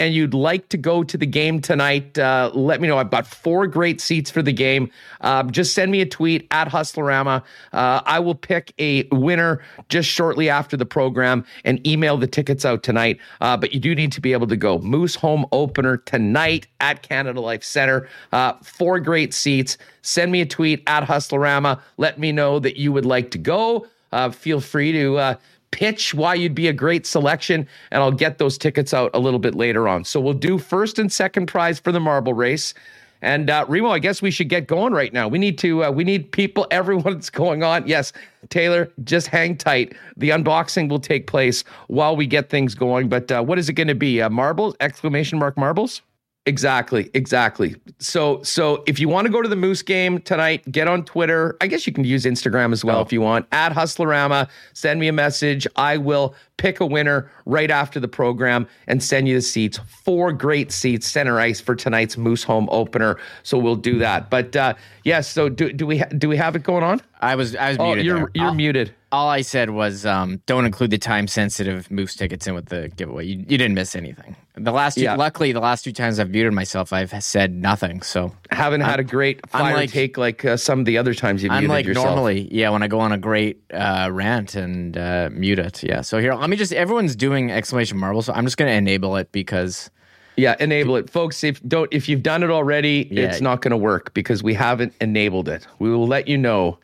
and 0.00 0.14
you'd 0.14 0.34
like 0.34 0.68
to 0.70 0.76
go 0.76 1.04
to 1.04 1.16
the 1.16 1.26
game 1.26 1.60
tonight, 1.60 2.18
uh, 2.18 2.50
let 2.54 2.80
me 2.80 2.88
know. 2.88 2.98
I've 2.98 3.10
got 3.10 3.26
four 3.26 3.66
great 3.66 4.00
seats 4.00 4.30
for 4.30 4.42
the 4.42 4.52
game. 4.52 4.90
Uh, 5.20 5.44
just 5.44 5.74
send 5.74 5.92
me 5.92 6.00
a 6.00 6.06
tweet 6.06 6.46
at 6.50 6.68
Hustlerama. 6.68 7.42
Uh, 7.72 8.00
I 8.04 8.18
will 8.18 8.34
pick 8.34 8.74
a 8.78 9.04
winner 9.12 9.62
just 9.88 10.08
shortly 10.08 10.48
after 10.50 10.76
the 10.76 10.86
program 10.86 11.44
and 11.64 11.84
email 11.86 12.16
the 12.16 12.26
tickets 12.26 12.64
out 12.64 12.82
tonight. 12.82 13.18
Uh, 13.40 13.56
but 13.56 13.72
you 13.72 13.80
do 13.80 13.94
need 13.94 14.12
to 14.12 14.20
be 14.20 14.32
able 14.32 14.48
to 14.48 14.56
go. 14.56 14.78
Moose 14.78 15.14
home 15.14 15.46
opener 15.52 15.98
tonight 15.98 16.66
at 16.80 17.02
Canada 17.02 17.40
Life 17.40 17.62
Center. 17.62 18.08
Uh, 18.32 18.54
four 18.62 18.98
great 18.98 19.32
seats. 19.32 19.78
Send 20.02 20.32
me 20.32 20.40
a 20.40 20.46
tweet 20.46 20.82
at 20.86 21.04
Hustlerama. 21.04 21.80
Let 21.98 22.18
me 22.18 22.32
know 22.32 22.58
that 22.58 22.76
you 22.76 22.92
would 22.92 23.06
like 23.06 23.30
to 23.30 23.38
go. 23.38 23.86
Uh, 24.12 24.30
feel 24.30 24.60
free 24.60 24.92
to 24.92 25.36
pitch 25.74 26.14
why 26.14 26.34
you'd 26.34 26.54
be 26.54 26.68
a 26.68 26.72
great 26.72 27.04
selection, 27.04 27.66
and 27.90 28.00
I'll 28.00 28.12
get 28.12 28.38
those 28.38 28.56
tickets 28.56 28.94
out 28.94 29.10
a 29.12 29.18
little 29.18 29.40
bit 29.40 29.56
later 29.56 29.88
on. 29.88 30.04
So 30.04 30.20
we'll 30.20 30.32
do 30.32 30.56
first 30.56 31.00
and 31.00 31.12
second 31.12 31.46
prize 31.46 31.80
for 31.80 31.90
the 31.90 31.98
marble 31.98 32.32
race. 32.32 32.74
And 33.22 33.50
uh, 33.50 33.64
Remo, 33.66 33.88
I 33.88 33.98
guess 33.98 34.22
we 34.22 34.30
should 34.30 34.48
get 34.48 34.68
going 34.68 34.92
right 34.92 35.12
now. 35.12 35.26
We 35.26 35.38
need 35.38 35.58
to. 35.58 35.84
Uh, 35.84 35.90
we 35.90 36.04
need 36.04 36.30
people. 36.30 36.68
Everyone 36.70 37.14
that's 37.14 37.28
going 37.28 37.64
on. 37.64 37.88
Yes, 37.88 38.12
Taylor, 38.50 38.92
just 39.02 39.26
hang 39.26 39.56
tight. 39.56 39.96
The 40.16 40.30
unboxing 40.30 40.88
will 40.88 41.00
take 41.00 41.26
place 41.26 41.64
while 41.88 42.14
we 42.14 42.26
get 42.26 42.50
things 42.50 42.76
going. 42.76 43.08
But 43.08 43.32
uh, 43.32 43.42
what 43.42 43.58
is 43.58 43.68
it 43.68 43.72
going 43.72 43.88
to 43.88 43.96
be? 43.96 44.22
Uh, 44.22 44.30
marbles? 44.30 44.76
Exclamation 44.78 45.40
mark 45.40 45.56
marbles? 45.56 46.02
Exactly, 46.46 47.10
exactly. 47.14 47.74
So, 47.98 48.42
so 48.42 48.84
if 48.86 49.00
you 49.00 49.08
want 49.08 49.26
to 49.26 49.32
go 49.32 49.40
to 49.40 49.48
the 49.48 49.56
Moose 49.56 49.80
game 49.80 50.20
tonight, 50.20 50.70
get 50.70 50.86
on 50.88 51.02
Twitter. 51.06 51.56
I 51.62 51.66
guess 51.66 51.86
you 51.86 51.92
can 51.92 52.04
use 52.04 52.26
Instagram 52.26 52.70
as 52.74 52.84
well 52.84 52.98
oh. 52.98 53.02
if 53.02 53.14
you 53.14 53.22
want. 53.22 53.46
At 53.50 53.72
Hustlerama, 53.72 54.50
send 54.74 55.00
me 55.00 55.08
a 55.08 55.12
message. 55.12 55.66
I 55.76 55.96
will 55.96 56.34
pick 56.58 56.80
a 56.80 56.86
winner 56.86 57.30
right 57.46 57.70
after 57.70 57.98
the 57.98 58.08
program 58.08 58.68
and 58.88 59.02
send 59.02 59.26
you 59.26 59.36
the 59.36 59.42
seats. 59.42 59.80
Four 60.04 60.32
great 60.32 60.70
seats, 60.70 61.06
center 61.06 61.40
ice 61.40 61.62
for 61.62 61.74
tonight's 61.74 62.18
Moose 62.18 62.44
home 62.44 62.68
opener. 62.70 63.18
So 63.42 63.56
we'll 63.56 63.74
do 63.76 63.98
that. 64.00 64.28
But 64.28 64.54
uh, 64.54 64.74
yes, 65.02 65.26
so 65.26 65.48
do 65.48 65.72
do 65.72 65.86
we 65.86 65.98
ha- 65.98 66.10
do 66.18 66.28
we 66.28 66.36
have 66.36 66.54
it 66.56 66.62
going 66.62 66.82
on? 66.82 67.00
I 67.22 67.36
was 67.36 67.56
I 67.56 67.70
was 67.70 67.78
oh, 67.78 67.86
muted. 67.86 68.04
You're 68.04 68.18
there. 68.18 68.30
you're 68.34 68.46
I'll, 68.48 68.54
muted. 68.54 68.94
All 69.14 69.28
I 69.28 69.42
said 69.42 69.70
was 69.70 70.04
um, 70.04 70.42
don't 70.46 70.64
include 70.64 70.90
the 70.90 70.98
time 70.98 71.28
sensitive 71.28 71.88
Moose 71.88 72.16
tickets 72.16 72.48
in 72.48 72.54
with 72.54 72.66
the 72.66 72.88
giveaway. 72.88 73.26
You, 73.26 73.38
you 73.38 73.56
didn't 73.56 73.74
miss 73.74 73.94
anything. 73.94 74.34
The 74.56 74.72
last 74.72 74.96
two, 74.96 75.02
yeah. 75.02 75.14
luckily 75.14 75.52
the 75.52 75.60
last 75.60 75.84
two 75.84 75.92
times 75.92 76.18
I've 76.18 76.30
muted 76.30 76.52
myself, 76.52 76.92
I've 76.92 77.22
said 77.22 77.54
nothing. 77.54 78.02
So 78.02 78.34
haven't 78.50 78.82
I'm, 78.82 78.90
had 78.90 78.98
a 78.98 79.04
great 79.04 79.48
fire 79.48 79.74
like, 79.74 79.90
take 79.90 80.18
like 80.18 80.44
uh, 80.44 80.56
some 80.56 80.80
of 80.80 80.84
the 80.84 80.98
other 80.98 81.14
times 81.14 81.44
you've 81.44 81.52
I'm 81.52 81.60
muted 81.60 81.70
like 81.70 81.86
yourself. 81.86 82.06
normally, 82.06 82.48
yeah, 82.52 82.70
when 82.70 82.82
I 82.82 82.88
go 82.88 82.98
on 82.98 83.12
a 83.12 83.18
great 83.18 83.62
uh, 83.72 84.08
rant 84.12 84.56
and 84.56 84.98
uh, 84.98 85.30
mute 85.32 85.60
it. 85.60 85.84
Yeah. 85.84 86.00
So 86.00 86.18
here, 86.18 86.34
let 86.34 86.50
me 86.50 86.56
just 86.56 86.72
everyone's 86.72 87.14
doing 87.14 87.52
exclamation 87.52 87.96
marble, 87.98 88.22
so 88.22 88.32
I'm 88.32 88.44
just 88.44 88.56
going 88.56 88.68
to 88.68 88.76
enable 88.76 89.14
it 89.14 89.30
because. 89.30 89.90
Yeah, 90.36 90.56
enable 90.58 90.96
it, 90.96 91.08
folks. 91.08 91.44
If 91.44 91.62
don't 91.62 91.88
if 91.92 92.08
you've 92.08 92.24
done 92.24 92.42
it 92.42 92.50
already, 92.50 93.06
yeah. 93.12 93.26
it's 93.26 93.40
not 93.40 93.62
going 93.62 93.70
to 93.70 93.76
work 93.76 94.12
because 94.14 94.42
we 94.42 94.54
haven't 94.54 94.92
enabled 95.00 95.48
it. 95.48 95.68
We 95.78 95.88
will 95.90 96.08
let 96.08 96.26
you 96.26 96.36
know. 96.36 96.78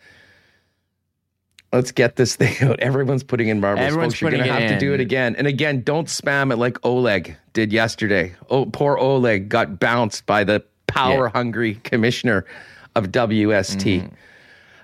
Let's 1.72 1.92
get 1.92 2.16
this 2.16 2.36
thing 2.36 2.56
out. 2.68 2.80
Everyone's 2.80 3.22
putting 3.22 3.48
in 3.48 3.60
marbles. 3.60 3.86
Everyone's 3.86 4.14
folks. 4.14 4.20
You're 4.20 4.30
going 4.30 4.44
to 4.44 4.52
have 4.52 4.62
in. 4.62 4.72
to 4.72 4.78
do 4.78 4.92
it 4.92 5.00
again 5.00 5.36
and 5.36 5.46
again. 5.46 5.82
Don't 5.82 6.08
spam 6.08 6.52
it 6.52 6.56
like 6.56 6.84
Oleg 6.84 7.36
did 7.52 7.72
yesterday. 7.72 8.34
Oh, 8.48 8.66
poor 8.66 8.98
Oleg 8.98 9.48
got 9.48 9.78
bounced 9.78 10.26
by 10.26 10.42
the 10.44 10.64
power 10.88 11.28
hungry 11.28 11.72
yeah. 11.72 11.80
commissioner 11.84 12.44
of 12.96 13.06
WST. 13.06 14.02
Mm. 14.02 14.12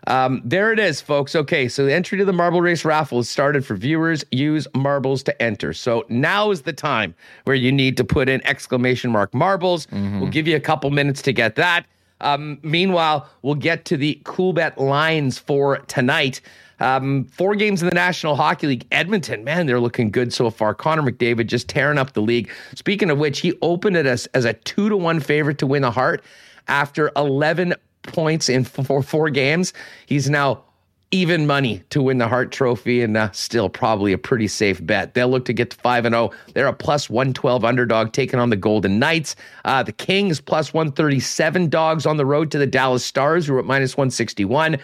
Um, 0.06 0.40
there 0.44 0.72
it 0.72 0.78
is, 0.78 1.00
folks. 1.00 1.34
Okay, 1.34 1.66
so 1.66 1.84
the 1.84 1.92
entry 1.92 2.16
to 2.18 2.24
the 2.24 2.32
Marble 2.32 2.60
Race 2.60 2.84
raffle 2.84 3.18
is 3.18 3.28
started 3.28 3.66
for 3.66 3.74
viewers. 3.74 4.24
Use 4.30 4.68
marbles 4.74 5.24
to 5.24 5.42
enter. 5.42 5.72
So 5.72 6.04
now 6.08 6.52
is 6.52 6.62
the 6.62 6.72
time 6.72 7.14
where 7.44 7.56
you 7.56 7.72
need 7.72 7.96
to 7.96 8.04
put 8.04 8.28
in 8.28 8.44
exclamation 8.46 9.10
mark 9.10 9.34
marbles. 9.34 9.86
Mm-hmm. 9.86 10.20
We'll 10.20 10.30
give 10.30 10.46
you 10.46 10.54
a 10.54 10.60
couple 10.60 10.90
minutes 10.90 11.22
to 11.22 11.32
get 11.32 11.56
that. 11.56 11.86
Um, 12.20 12.59
meanwhile, 12.62 13.28
we'll 13.43 13.55
get 13.55 13.84
to 13.86 13.97
the 13.97 14.20
Coolbet 14.24 14.78
lines 14.78 15.38
for 15.38 15.78
tonight. 15.80 16.40
Um, 16.78 17.24
four 17.24 17.55
games 17.55 17.82
in 17.82 17.88
the 17.88 17.94
National 17.94 18.36
Hockey 18.36 18.66
League. 18.66 18.86
Edmonton, 18.90 19.44
man, 19.44 19.66
they're 19.66 19.80
looking 19.80 20.10
good 20.10 20.32
so 20.32 20.51
far. 20.51 20.74
Connor 20.74 21.02
McDavid 21.02 21.47
just 21.47 21.68
tearing 21.68 21.98
up 21.98 22.12
the 22.12 22.22
league. 22.22 22.51
Speaking 22.74 23.10
of 23.10 23.18
which, 23.18 23.40
he 23.40 23.55
opened 23.62 23.97
it 23.97 24.06
as, 24.06 24.26
as 24.34 24.44
a 24.44 24.52
two 24.52 24.88
to 24.88 24.97
one 24.97 25.20
favorite 25.20 25.59
to 25.59 25.66
win 25.66 25.82
the 25.82 25.90
Hart 25.90 26.22
after 26.68 27.10
11 27.16 27.74
points 28.02 28.48
in 28.48 28.64
four, 28.64 29.02
four 29.02 29.30
games. 29.30 29.72
He's 30.06 30.28
now 30.28 30.62
even 31.10 31.46
money 31.46 31.82
to 31.90 32.02
win 32.02 32.18
the 32.18 32.28
Hart 32.28 32.50
Trophy, 32.50 33.02
and 33.02 33.16
uh, 33.16 33.30
still 33.30 33.68
probably 33.68 34.12
a 34.12 34.18
pretty 34.18 34.48
safe 34.48 34.84
bet. 34.84 35.14
They'll 35.14 35.28
look 35.28 35.44
to 35.46 35.52
get 35.52 35.70
to 35.70 35.76
five 35.76 36.04
and 36.04 36.14
zero. 36.14 36.30
Oh. 36.32 36.52
They're 36.54 36.66
a 36.66 36.72
plus 36.72 37.08
one 37.08 37.32
twelve 37.32 37.64
underdog 37.64 38.12
taking 38.12 38.40
on 38.40 38.50
the 38.50 38.56
Golden 38.56 38.98
Knights. 38.98 39.36
Uh, 39.64 39.82
the 39.82 39.92
Kings 39.92 40.40
plus 40.40 40.74
one 40.74 40.92
thirty 40.92 41.20
seven 41.20 41.68
dogs 41.68 42.06
on 42.06 42.16
the 42.16 42.26
road 42.26 42.50
to 42.50 42.58
the 42.58 42.66
Dallas 42.66 43.04
Stars, 43.04 43.46
who 43.46 43.54
are 43.54 43.60
at 43.60 43.64
minus 43.64 43.96
one 43.96 44.10
sixty 44.10 44.44
one. 44.44 44.78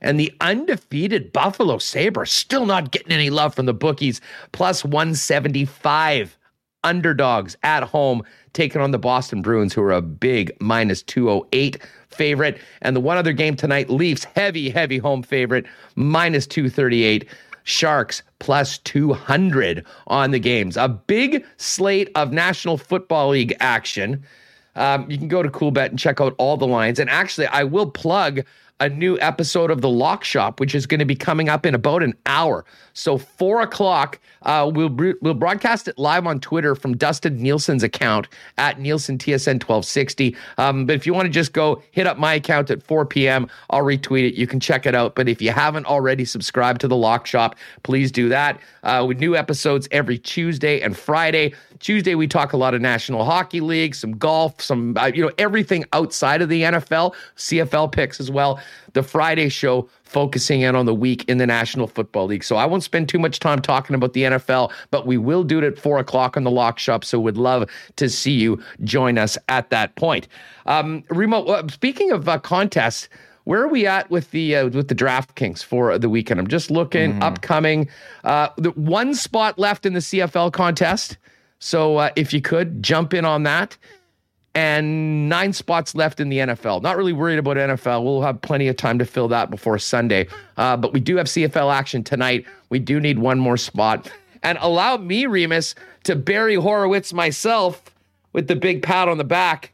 And 0.00 0.20
the 0.20 0.32
undefeated 0.40 1.32
Buffalo 1.32 1.78
Sabres 1.78 2.30
still 2.30 2.66
not 2.66 2.92
getting 2.92 3.12
any 3.12 3.30
love 3.30 3.54
from 3.54 3.66
the 3.66 3.74
bookies, 3.74 4.20
plus 4.52 4.84
175 4.84 6.36
underdogs 6.84 7.56
at 7.62 7.82
home, 7.82 8.22
taking 8.52 8.80
on 8.80 8.90
the 8.90 8.98
Boston 8.98 9.42
Bruins, 9.42 9.72
who 9.72 9.82
are 9.82 9.92
a 9.92 10.02
big 10.02 10.52
minus 10.60 11.02
208 11.02 11.82
favorite. 12.16 12.58
And 12.82 12.96
the 12.96 13.00
one 13.00 13.16
other 13.16 13.32
game 13.32 13.56
tonight, 13.56 13.90
Leafs, 13.90 14.24
heavy, 14.24 14.70
heavy 14.70 14.98
home 14.98 15.22
favorite, 15.22 15.66
minus 15.94 16.46
238. 16.46 17.28
Sharks 17.68 18.22
plus 18.38 18.78
200 18.78 19.84
on 20.06 20.30
the 20.30 20.38
games. 20.38 20.76
A 20.76 20.88
big 20.88 21.44
slate 21.56 22.10
of 22.14 22.32
National 22.32 22.78
Football 22.78 23.30
League 23.30 23.56
action. 23.58 24.22
Um, 24.76 25.10
you 25.10 25.18
can 25.18 25.26
go 25.26 25.42
to 25.42 25.48
Coolbet 25.48 25.86
and 25.86 25.98
check 25.98 26.20
out 26.20 26.36
all 26.38 26.56
the 26.56 26.66
lines. 26.66 27.00
And 27.00 27.10
actually, 27.10 27.48
I 27.48 27.64
will 27.64 27.90
plug 27.90 28.42
a 28.80 28.88
new 28.88 29.18
episode 29.20 29.70
of 29.70 29.80
The 29.80 29.88
Lock 29.88 30.22
Shop, 30.22 30.60
which 30.60 30.74
is 30.74 30.86
going 30.86 31.00
to 31.00 31.06
be 31.06 31.16
coming 31.16 31.48
up 31.48 31.64
in 31.64 31.74
about 31.74 32.02
an 32.02 32.14
hour. 32.26 32.64
So 32.92 33.16
four 33.18 33.60
o'clock, 33.60 34.18
uh, 34.42 34.70
we'll 34.72 34.90
we'll 35.20 35.34
broadcast 35.34 35.88
it 35.88 35.98
live 35.98 36.26
on 36.26 36.40
Twitter 36.40 36.74
from 36.74 36.96
Dustin 36.96 37.36
Nielsen's 37.36 37.82
account 37.82 38.28
at 38.58 38.78
Nielsen 38.80 39.18
TSN 39.18 39.60
twelve 39.60 39.84
sixty. 39.84 40.36
Um, 40.58 40.86
but 40.86 40.94
if 40.94 41.06
you 41.06 41.14
want 41.14 41.26
to 41.26 41.32
just 41.32 41.52
go 41.52 41.82
hit 41.90 42.06
up 42.06 42.18
my 42.18 42.34
account 42.34 42.70
at 42.70 42.82
four 42.82 43.04
p.m., 43.06 43.48
I'll 43.70 43.82
retweet 43.82 44.28
it. 44.28 44.34
You 44.34 44.46
can 44.46 44.60
check 44.60 44.86
it 44.86 44.94
out. 44.94 45.14
But 45.14 45.28
if 45.28 45.40
you 45.40 45.52
haven't 45.52 45.86
already 45.86 46.24
subscribed 46.24 46.80
to 46.82 46.88
The 46.88 46.96
Lock 46.96 47.26
Shop, 47.26 47.56
please 47.82 48.12
do 48.12 48.28
that. 48.28 48.60
Uh, 48.82 49.04
with 49.06 49.18
new 49.18 49.36
episodes 49.36 49.88
every 49.90 50.18
Tuesday 50.18 50.80
and 50.80 50.96
Friday. 50.96 51.54
Tuesday, 51.86 52.16
we 52.16 52.26
talk 52.26 52.52
a 52.52 52.56
lot 52.56 52.74
of 52.74 52.80
National 52.80 53.24
Hockey 53.24 53.60
League, 53.60 53.94
some 53.94 54.10
golf, 54.18 54.60
some, 54.60 54.96
uh, 54.96 55.06
you 55.06 55.22
know, 55.22 55.30
everything 55.38 55.84
outside 55.92 56.42
of 56.42 56.48
the 56.48 56.62
NFL, 56.62 57.14
CFL 57.36 57.92
picks 57.92 58.18
as 58.18 58.28
well. 58.28 58.58
The 58.94 59.04
Friday 59.04 59.48
show 59.48 59.88
focusing 60.02 60.62
in 60.62 60.74
on 60.74 60.86
the 60.86 60.94
week 60.94 61.24
in 61.28 61.38
the 61.38 61.46
National 61.46 61.86
Football 61.86 62.26
League. 62.26 62.42
So 62.42 62.56
I 62.56 62.66
won't 62.66 62.82
spend 62.82 63.08
too 63.08 63.20
much 63.20 63.38
time 63.38 63.62
talking 63.62 63.94
about 63.94 64.14
the 64.14 64.24
NFL, 64.24 64.72
but 64.90 65.06
we 65.06 65.16
will 65.16 65.44
do 65.44 65.58
it 65.58 65.64
at 65.64 65.78
four 65.78 65.98
o'clock 65.98 66.36
on 66.36 66.42
the 66.42 66.50
lock 66.50 66.80
shop. 66.80 67.04
So 67.04 67.20
we'd 67.20 67.36
love 67.36 67.70
to 67.94 68.08
see 68.08 68.32
you 68.32 68.60
join 68.82 69.16
us 69.16 69.38
at 69.48 69.70
that 69.70 69.94
point. 69.94 70.26
Um, 70.66 71.04
remote, 71.08 71.46
uh, 71.46 71.68
speaking 71.68 72.10
of 72.10 72.28
uh, 72.28 72.40
contests, 72.40 73.08
where 73.44 73.62
are 73.62 73.68
we 73.68 73.86
at 73.86 74.10
with 74.10 74.32
the 74.32 74.56
uh, 74.56 74.70
with 74.70 74.88
the 74.88 74.96
DraftKings 74.96 75.62
for 75.62 75.96
the 76.00 76.08
weekend? 76.08 76.40
I'm 76.40 76.48
just 76.48 76.68
looking 76.68 77.12
mm. 77.12 77.22
upcoming. 77.22 77.88
Uh, 78.24 78.48
the 78.56 78.72
one 78.72 79.14
spot 79.14 79.56
left 79.56 79.86
in 79.86 79.92
the 79.92 80.00
CFL 80.00 80.52
contest. 80.52 81.16
So 81.58 81.96
uh, 81.96 82.10
if 82.16 82.32
you 82.32 82.40
could 82.40 82.82
jump 82.82 83.14
in 83.14 83.24
on 83.24 83.44
that, 83.44 83.76
and 84.56 85.28
nine 85.28 85.52
spots 85.52 85.94
left 85.94 86.18
in 86.18 86.30
the 86.30 86.38
NFL. 86.38 86.80
Not 86.80 86.96
really 86.96 87.12
worried 87.12 87.38
about 87.38 87.58
NFL. 87.58 88.02
We'll 88.02 88.22
have 88.22 88.40
plenty 88.40 88.68
of 88.68 88.76
time 88.78 88.98
to 88.98 89.04
fill 89.04 89.28
that 89.28 89.50
before 89.50 89.78
Sunday. 89.78 90.28
Uh, 90.56 90.78
but 90.78 90.94
we 90.94 91.00
do 91.00 91.16
have 91.16 91.26
CFL 91.26 91.72
action 91.74 92.02
tonight. 92.02 92.46
We 92.70 92.78
do 92.78 92.98
need 92.98 93.18
one 93.18 93.38
more 93.38 93.58
spot. 93.58 94.10
And 94.42 94.56
allow 94.62 94.96
me, 94.96 95.26
Remis, 95.26 95.74
to 96.04 96.16
bury 96.16 96.54
Horowitz 96.54 97.12
myself 97.12 97.82
with 98.32 98.48
the 98.48 98.56
big 98.56 98.82
pat 98.82 99.08
on 99.08 99.18
the 99.18 99.24
back 99.24 99.72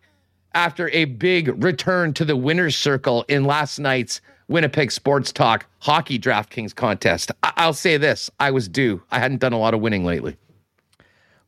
after 0.53 0.89
a 0.91 1.05
big 1.05 1.63
return 1.63 2.13
to 2.15 2.25
the 2.25 2.37
winner's 2.37 2.77
circle 2.77 3.25
in 3.29 3.45
last 3.45 3.79
night's 3.79 4.21
Winnipeg 4.49 4.91
Sports 4.91 5.33
Talk 5.33 5.65
Hockey 5.79 6.19
DraftKings 6.19 6.75
contest. 6.75 7.31
I- 7.43 7.67
will 7.67 7.73
say 7.73 7.97
this 7.99 8.31
I 8.41 8.51
was 8.51 8.69
due. 8.69 9.01
I 9.13 9.21
hadn't 9.21 9.39
done 9.39 9.53
a 9.53 9.59
lot 9.59 9.75
of 9.75 9.81
winning 9.81 10.05
lately. 10.05 10.37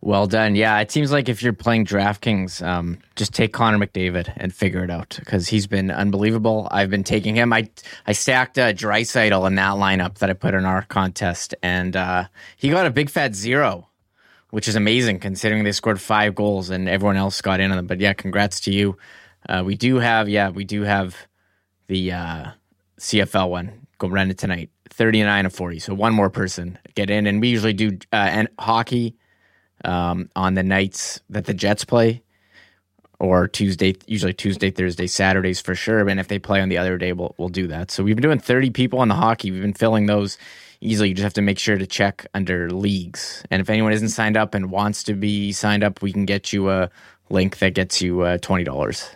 Well 0.05 0.27
done. 0.27 0.55
Yeah, 0.55 0.81
it 0.81 0.91
seems 0.91 1.11
like 1.11 1.31
if 1.31 1.43
you're 1.43 1.55
playing 1.55 1.87
DraftKings, 1.87 2.63
um, 2.63 2.99
just 3.17 3.33
take 3.33 3.55
Connor 3.55 3.79
McDavid 3.79 4.31
and 4.37 4.55
figure 4.55 4.85
it 4.85 4.91
out 4.91 5.17
because 5.19 5.49
he's 5.49 5.67
been 5.67 5.91
unbelievable. 5.91 6.69
I've 6.71 6.91
been 6.91 7.05
taking 7.05 7.35
him. 7.35 7.55
I 7.55 7.71
I 8.07 8.13
stacked 8.13 8.59
uh, 8.59 8.75
Draisaitl 8.75 9.47
in 9.47 9.55
that 9.55 9.77
lineup 9.77 10.19
that 10.19 10.29
I 10.29 10.35
put 10.35 10.53
in 10.53 10.67
our 10.67 10.83
contest, 10.83 11.55
and 11.63 11.97
uh, 11.97 12.25
he 12.59 12.69
got 12.69 12.85
a 12.85 12.91
big 12.91 13.09
fat 13.09 13.35
zero 13.35 13.89
which 14.51 14.69
is 14.69 14.77
amazing 14.77 15.19
considering 15.19 15.65
they 15.65 15.73
scored 15.73 16.01
five 16.01 16.33
goals 16.33 16.71
and 16.71 16.89
everyone 16.89 17.17
else 17.17 17.41
got 17.41 17.59
in 17.59 17.73
on 17.73 17.77
them. 17.77 17.89
But 17.89 17.99
yeah, 17.99 18.13
congrats 18.13 18.61
to 18.61 18.73
you. 18.73 18.97
Uh, 19.49 19.65
we 19.67 19.75
do 19.75 19.97
have, 19.97 20.29
yeah, 20.29 20.51
we 20.51 20.65
do 20.65 20.83
have 20.83 21.17
the 21.89 22.13
uh, 22.13 22.51
CFL 23.01 23.51
one 23.51 23.87
go 23.99 24.07
run 24.07 24.31
it 24.31 24.39
tonight, 24.39 24.71
thirty 24.91 25.23
nine 25.25 25.47
of 25.47 25.53
forty. 25.53 25.81
So 25.81 25.93
one 25.95 26.15
more 26.15 26.31
person 26.31 26.79
get 26.95 27.11
in, 27.11 27.27
and 27.27 27.41
we 27.41 27.49
usually 27.49 27.73
do 27.73 27.99
uh, 28.13 28.17
and 28.17 28.49
hockey 28.59 29.17
um, 29.85 30.29
on 30.37 30.55
the 30.55 30.63
nights 30.63 31.21
that 31.31 31.47
the 31.47 31.55
Jets 31.55 31.85
play, 31.85 32.23
or 33.21 33.49
Tuesday, 33.49 33.95
usually 34.07 34.35
Tuesday, 34.35 34.71
Thursday, 34.71 35.07
Saturdays 35.07 35.61
for 35.61 35.75
sure. 35.75 36.09
And 36.09 36.19
if 36.19 36.29
they 36.29 36.39
play 36.39 36.61
on 36.61 36.69
the 36.69 36.79
other 36.79 36.99
day, 36.99 37.13
we'll 37.13 37.35
we'll 37.39 37.49
do 37.49 37.67
that. 37.69 37.91
So 37.91 38.03
we've 38.03 38.17
been 38.17 38.23
doing 38.23 38.41
thirty 38.41 38.71
people 38.71 38.99
on 38.99 39.09
the 39.09 39.15
hockey. 39.15 39.51
We've 39.51 39.63
been 39.63 39.73
filling 39.73 40.07
those 40.07 40.37
easily. 40.81 41.11
You 41.11 41.15
just 41.15 41.25
have 41.25 41.35
to 41.35 41.43
make 41.43 41.59
sure 41.59 41.79
to 41.79 41.87
check 41.87 42.27
under 42.35 42.71
leagues. 42.71 43.43
And 43.51 43.61
if 43.63 43.71
anyone 43.71 43.93
isn't 43.93 44.11
signed 44.11 44.37
up 44.37 44.55
and 44.55 44.71
wants 44.71 45.03
to 45.05 45.15
be 45.15 45.53
signed 45.53 45.85
up, 45.85 46.03
we 46.03 46.13
can 46.13 46.25
get 46.25 46.53
you 46.53 46.71
a 46.71 46.91
link 47.31 47.59
that 47.59 47.75
gets 47.75 48.03
you 48.03 48.23
uh, 48.23 48.39
twenty 48.39 48.65
dollars. 48.65 49.09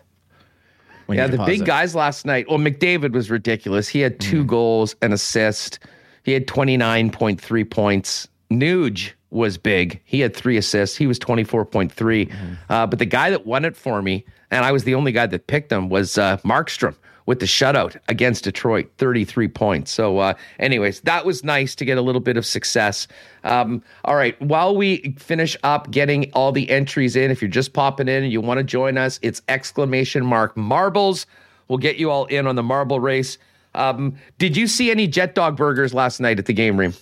Yeah, 1.11 1.27
the 1.27 1.39
big 1.39 1.65
guys 1.65 1.95
last 1.95 2.27
night. 2.27 2.49
Well, 2.51 2.59
McDavid 2.59 3.13
was 3.13 3.31
ridiculous. 3.31 3.89
He 3.89 4.01
had 4.01 4.21
two 4.21 4.45
mm. 4.45 4.47
goals 4.47 4.95
and 5.01 5.15
assist. 5.15 5.79
He 6.23 6.33
had 6.33 6.47
twenty 6.47 6.77
nine 6.77 7.11
point 7.11 7.41
three 7.41 7.65
points. 7.65 8.29
Nuge 8.51 9.13
was 9.31 9.59
big. 9.59 10.01
He 10.05 10.21
had 10.21 10.35
three 10.35 10.57
assists. 10.57 10.97
He 10.97 11.07
was 11.07 11.19
24.3. 11.19 11.91
Mm-hmm. 11.93 12.55
Uh, 12.69 12.87
but 12.87 12.99
the 12.99 13.07
guy 13.07 13.31
that 13.31 13.47
won 13.47 13.65
it 13.65 13.77
for 13.77 14.01
me, 14.03 14.25
and 14.51 14.65
I 14.65 14.73
was 14.73 14.85
the 14.85 14.95
only 14.95 15.13
guy 15.13 15.27
that 15.27 15.47
picked 15.47 15.71
him, 15.71 15.89
was 15.89 16.17
uh, 16.17 16.39
Markstrom 16.39 16.95
with 17.29 17.41
the 17.41 17.47
shutout 17.47 17.95
against 18.09 18.45
Detroit, 18.45 18.91
33 18.97 19.49
points. 19.49 19.91
So, 19.91 20.17
uh, 20.17 20.33
anyways, 20.59 21.03
that 21.03 21.27
was 21.27 21.45
nice 21.45 21.75
to 21.75 21.85
get 21.85 21.99
a 21.99 22.01
little 22.01 22.23
bit 22.23 22.39
of 22.39 22.47
success. 22.47 23.07
Um, 23.45 23.83
all 24.07 24.17
right, 24.17 24.41
while 24.41 24.75
we 24.75 25.15
finish 25.19 25.55
up 25.63 25.91
getting 25.91 26.33
all 26.33 26.53
the 26.53 26.71
entries 26.71 27.17
in, 27.17 27.31
if 27.31 27.43
you're 27.43 27.51
just 27.51 27.75
popping 27.75 28.09
in 28.09 28.23
and 28.23 28.33
you 28.33 28.41
want 28.41 28.59
to 28.59 28.65
join 28.65 28.97
us, 28.97 29.21
it's 29.21 29.43
exclamation 29.47 30.25
mark 30.25 30.57
marbles. 30.57 31.27
We'll 31.69 31.77
get 31.77 31.99
you 31.99 32.11
all 32.11 32.25
in 32.25 32.47
on 32.47 32.57
the 32.57 32.63
marble 32.63 32.99
race. 32.99 33.37
Um, 33.75 34.17
did 34.39 34.57
you 34.57 34.67
see 34.67 34.91
any 34.91 35.07
Jet 35.07 35.35
Dog 35.35 35.55
burgers 35.55 35.93
last 35.93 36.21
night 36.21 36.39
at 36.39 36.47
the 36.47 36.55
game, 36.55 36.79
Reem? 36.79 36.95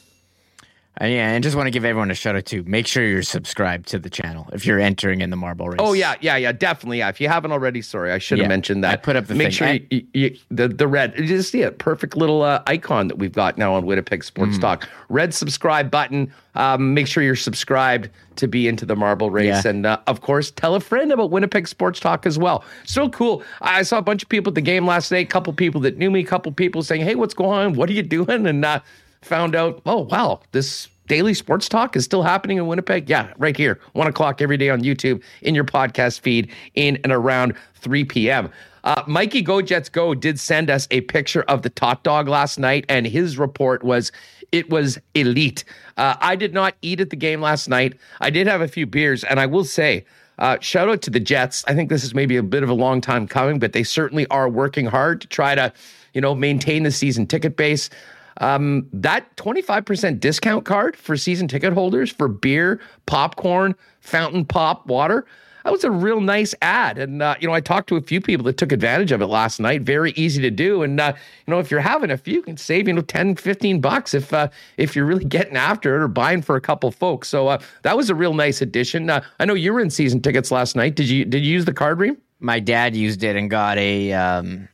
Uh, 0.98 1.04
yeah, 1.04 1.30
and 1.32 1.44
just 1.44 1.54
want 1.54 1.66
to 1.66 1.70
give 1.70 1.84
everyone 1.84 2.10
a 2.10 2.14
shout 2.14 2.36
out 2.36 2.46
too. 2.46 2.62
Make 2.64 2.86
sure 2.86 3.04
you're 3.04 3.22
subscribed 3.22 3.86
to 3.88 3.98
the 3.98 4.08
channel 4.08 4.48
if 4.54 4.64
you're 4.64 4.80
entering 4.80 5.20
in 5.20 5.28
the 5.28 5.36
marble 5.36 5.68
race. 5.68 5.76
Oh 5.78 5.92
yeah, 5.92 6.14
yeah, 6.22 6.36
yeah, 6.36 6.52
definitely. 6.52 6.98
Yeah, 6.98 7.10
if 7.10 7.20
you 7.20 7.28
haven't 7.28 7.52
already, 7.52 7.82
sorry, 7.82 8.12
I 8.12 8.18
should 8.18 8.38
have 8.38 8.46
yeah, 8.46 8.48
mentioned 8.48 8.82
that. 8.82 8.92
I 8.92 8.96
put 8.96 9.14
up 9.14 9.26
the 9.26 9.34
make 9.34 9.48
thing. 9.48 9.50
sure 9.52 9.86
you, 9.90 10.06
you, 10.14 10.38
the 10.50 10.68
the 10.68 10.88
red. 10.88 11.12
You 11.18 11.26
just 11.26 11.50
see 11.50 11.60
it, 11.60 11.76
perfect 11.76 12.16
little 12.16 12.40
uh, 12.40 12.62
icon 12.66 13.08
that 13.08 13.18
we've 13.18 13.32
got 13.32 13.58
now 13.58 13.74
on 13.74 13.84
Winnipeg 13.84 14.24
Sports 14.24 14.56
mm. 14.56 14.62
Talk. 14.62 14.88
Red 15.10 15.34
subscribe 15.34 15.90
button. 15.90 16.32
Um, 16.54 16.94
make 16.94 17.06
sure 17.06 17.22
you're 17.22 17.36
subscribed 17.36 18.08
to 18.36 18.48
be 18.48 18.66
into 18.66 18.86
the 18.86 18.96
marble 18.96 19.30
race, 19.30 19.64
yeah. 19.64 19.70
and 19.70 19.84
uh, 19.84 19.98
of 20.06 20.22
course, 20.22 20.50
tell 20.50 20.74
a 20.74 20.80
friend 20.80 21.12
about 21.12 21.30
Winnipeg 21.30 21.68
Sports 21.68 22.00
Talk 22.00 22.24
as 22.24 22.38
well. 22.38 22.64
So 22.84 23.10
cool. 23.10 23.42
I 23.60 23.82
saw 23.82 23.98
a 23.98 24.02
bunch 24.02 24.22
of 24.22 24.30
people 24.30 24.50
at 24.50 24.54
the 24.54 24.62
game 24.62 24.86
last 24.86 25.12
night. 25.12 25.26
A 25.26 25.28
couple 25.28 25.52
people 25.52 25.82
that 25.82 25.98
knew 25.98 26.10
me. 26.10 26.20
A 26.20 26.24
couple 26.24 26.50
people 26.52 26.82
saying, 26.82 27.02
"Hey, 27.02 27.16
what's 27.16 27.34
going 27.34 27.58
on? 27.58 27.74
What 27.74 27.90
are 27.90 27.92
you 27.92 28.02
doing?" 28.02 28.46
And 28.46 28.64
uh, 28.64 28.80
found 29.26 29.54
out, 29.54 29.82
oh 29.86 30.02
wow, 30.02 30.40
this 30.52 30.88
daily 31.06 31.34
sports 31.34 31.68
talk 31.68 31.96
is 31.96 32.04
still 32.04 32.22
happening 32.22 32.58
in 32.58 32.66
Winnipeg? 32.66 33.08
Yeah, 33.08 33.32
right 33.38 33.56
here, 33.56 33.80
one 33.92 34.06
o'clock 34.06 34.40
every 34.40 34.56
day 34.56 34.70
on 34.70 34.82
YouTube 34.82 35.22
in 35.42 35.54
your 35.54 35.64
podcast 35.64 36.20
feed 36.20 36.50
in 36.74 36.98
and 37.04 37.12
around 37.12 37.54
3 37.74 38.04
p.m. 38.04 38.50
Uh, 38.84 39.02
Mikey 39.06 39.42
Go 39.42 39.60
Jets 39.60 39.88
Go 39.88 40.14
did 40.14 40.38
send 40.38 40.70
us 40.70 40.86
a 40.92 41.00
picture 41.02 41.42
of 41.42 41.62
the 41.62 41.70
tot 41.70 42.04
dog 42.04 42.28
last 42.28 42.58
night, 42.58 42.84
and 42.88 43.06
his 43.06 43.36
report 43.36 43.82
was 43.82 44.12
it 44.52 44.70
was 44.70 44.98
elite. 45.14 45.64
Uh, 45.96 46.14
I 46.20 46.36
did 46.36 46.54
not 46.54 46.76
eat 46.82 47.00
at 47.00 47.10
the 47.10 47.16
game 47.16 47.40
last 47.40 47.68
night. 47.68 47.94
I 48.20 48.30
did 48.30 48.46
have 48.46 48.60
a 48.60 48.68
few 48.68 48.86
beers, 48.86 49.24
and 49.24 49.40
I 49.40 49.46
will 49.46 49.64
say, 49.64 50.04
uh, 50.38 50.58
shout 50.60 50.88
out 50.88 51.02
to 51.02 51.10
the 51.10 51.18
Jets. 51.18 51.64
I 51.66 51.74
think 51.74 51.88
this 51.88 52.04
is 52.04 52.14
maybe 52.14 52.36
a 52.36 52.42
bit 52.42 52.62
of 52.62 52.68
a 52.68 52.74
long 52.74 53.00
time 53.00 53.26
coming, 53.26 53.58
but 53.58 53.72
they 53.72 53.82
certainly 53.82 54.26
are 54.28 54.48
working 54.48 54.86
hard 54.86 55.20
to 55.22 55.26
try 55.26 55.54
to, 55.54 55.72
you 56.12 56.20
know, 56.20 56.34
maintain 56.34 56.82
the 56.82 56.92
season 56.92 57.26
ticket 57.26 57.56
base. 57.56 57.90
Um, 58.38 58.88
that 58.92 59.36
25% 59.36 60.20
discount 60.20 60.64
card 60.64 60.96
for 60.96 61.16
season 61.16 61.48
ticket 61.48 61.72
holders 61.72 62.10
for 62.10 62.28
beer, 62.28 62.80
popcorn, 63.06 63.74
fountain 64.00 64.44
pop, 64.44 64.86
water. 64.86 65.26
That 65.66 65.72
was 65.72 65.82
a 65.82 65.90
real 65.90 66.20
nice 66.20 66.54
ad. 66.62 66.96
And, 66.96 67.20
uh, 67.20 67.34
you 67.40 67.48
know, 67.48 67.52
I 67.52 67.60
talked 67.60 67.88
to 67.88 67.96
a 67.96 68.00
few 68.00 68.20
people 68.20 68.44
that 68.44 68.56
took 68.56 68.70
advantage 68.70 69.10
of 69.10 69.20
it 69.20 69.26
last 69.26 69.58
night. 69.58 69.82
Very 69.82 70.12
easy 70.12 70.40
to 70.42 70.50
do. 70.52 70.84
And, 70.84 71.00
uh, 71.00 71.12
you 71.44 71.50
know, 71.50 71.58
if 71.58 71.72
you're 71.72 71.80
having 71.80 72.12
a 72.12 72.16
few, 72.16 72.34
you 72.34 72.42
can 72.42 72.56
save, 72.56 72.86
you 72.86 72.94
know, 72.94 73.02
10, 73.02 73.34
15 73.34 73.80
bucks 73.80 74.14
if, 74.14 74.32
uh, 74.32 74.46
if 74.76 74.94
you're 74.94 75.06
really 75.06 75.24
getting 75.24 75.56
after 75.56 75.96
it 75.96 76.02
or 76.04 76.06
buying 76.06 76.40
for 76.40 76.54
a 76.54 76.60
couple 76.60 76.92
folks. 76.92 77.26
So 77.26 77.48
uh, 77.48 77.58
that 77.82 77.96
was 77.96 78.10
a 78.10 78.14
real 78.14 78.32
nice 78.32 78.62
addition. 78.62 79.10
Uh, 79.10 79.24
I 79.40 79.44
know 79.44 79.54
you 79.54 79.72
were 79.72 79.80
in 79.80 79.90
season 79.90 80.22
tickets 80.22 80.52
last 80.52 80.76
night. 80.76 80.94
Did 80.94 81.08
you, 81.08 81.24
did 81.24 81.44
you 81.44 81.54
use 81.54 81.64
the 81.64 81.74
card 81.74 81.98
ream? 81.98 82.16
My 82.38 82.60
dad 82.60 82.94
used 82.94 83.24
it 83.24 83.34
and 83.34 83.50
got 83.50 83.76
a, 83.76 84.12
um, 84.12 84.68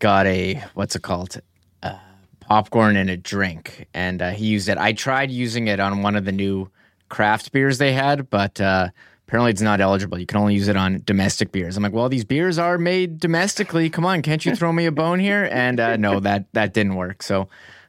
got 0.00 0.26
a, 0.26 0.54
what's 0.74 0.96
it 0.96 1.02
called? 1.02 1.40
Popcorn 2.52 2.96
and 2.96 3.08
a 3.08 3.16
drink, 3.16 3.86
and 3.94 4.20
uh, 4.20 4.28
he 4.28 4.44
used 4.44 4.68
it. 4.68 4.76
I 4.76 4.92
tried 4.92 5.30
using 5.30 5.68
it 5.68 5.80
on 5.80 6.02
one 6.02 6.16
of 6.16 6.26
the 6.26 6.32
new 6.32 6.68
craft 7.08 7.50
beers 7.50 7.78
they 7.78 7.94
had, 7.94 8.28
but 8.28 8.60
uh, 8.60 8.90
apparently 9.26 9.52
it's 9.52 9.62
not 9.62 9.80
eligible. 9.80 10.18
You 10.18 10.26
can 10.26 10.36
only 10.36 10.54
use 10.54 10.68
it 10.68 10.76
on 10.76 11.00
domestic 11.06 11.50
beers. 11.50 11.78
I'm 11.78 11.82
like, 11.82 11.94
well, 11.94 12.10
these 12.10 12.26
beers 12.26 12.58
are 12.58 12.76
made 12.76 13.18
domestically. 13.18 13.88
Come 13.88 14.04
on, 14.04 14.20
can't 14.20 14.44
you 14.44 14.54
throw 14.54 14.70
me 14.70 14.84
a 14.84 14.92
bone 14.92 15.18
here? 15.18 15.48
And 15.50 15.80
uh, 15.80 15.96
no, 15.96 16.20
that 16.20 16.44
that 16.52 16.74
didn't 16.74 16.96
work. 16.96 17.22
So 17.22 17.48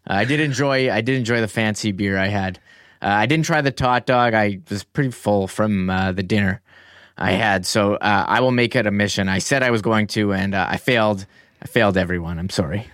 uh, 0.10 0.14
I 0.14 0.23
did 0.23 0.40
enjoy 0.40 0.90
I 0.90 1.02
did 1.02 1.18
enjoy 1.18 1.41
the 1.41 1.49
fancy 1.49 1.91
beer 1.91 2.18
I 2.18 2.27
had. 2.27 2.57
Uh, 3.02 3.07
I 3.07 3.26
didn't 3.26 3.44
try 3.44 3.60
the 3.60 3.69
tot 3.69 4.06
dog. 4.06 4.34
I 4.34 4.61
was 4.69 4.85
pretty 4.85 5.11
full 5.11 5.49
from 5.49 5.90
uh, 5.90 6.14
the 6.14 6.23
dinner 6.23 6.61
I 7.18 7.31
had, 7.31 7.65
so 7.65 7.98
I 7.99 8.40
will 8.40 8.52
make 8.52 8.77
it 8.77 8.88
a 8.88 8.91
mission. 8.91 9.27
I 9.27 9.40
said 9.40 9.61
I 9.61 9.72
was 9.72 9.81
going 9.81 10.07
to, 10.15 10.31
and 10.31 10.56
I 10.56 10.77
failed. 10.77 11.26
I 11.61 11.65
failed 11.68 11.98
everyone. 11.98 12.40
I'm 12.40 12.49
sorry. 12.49 12.90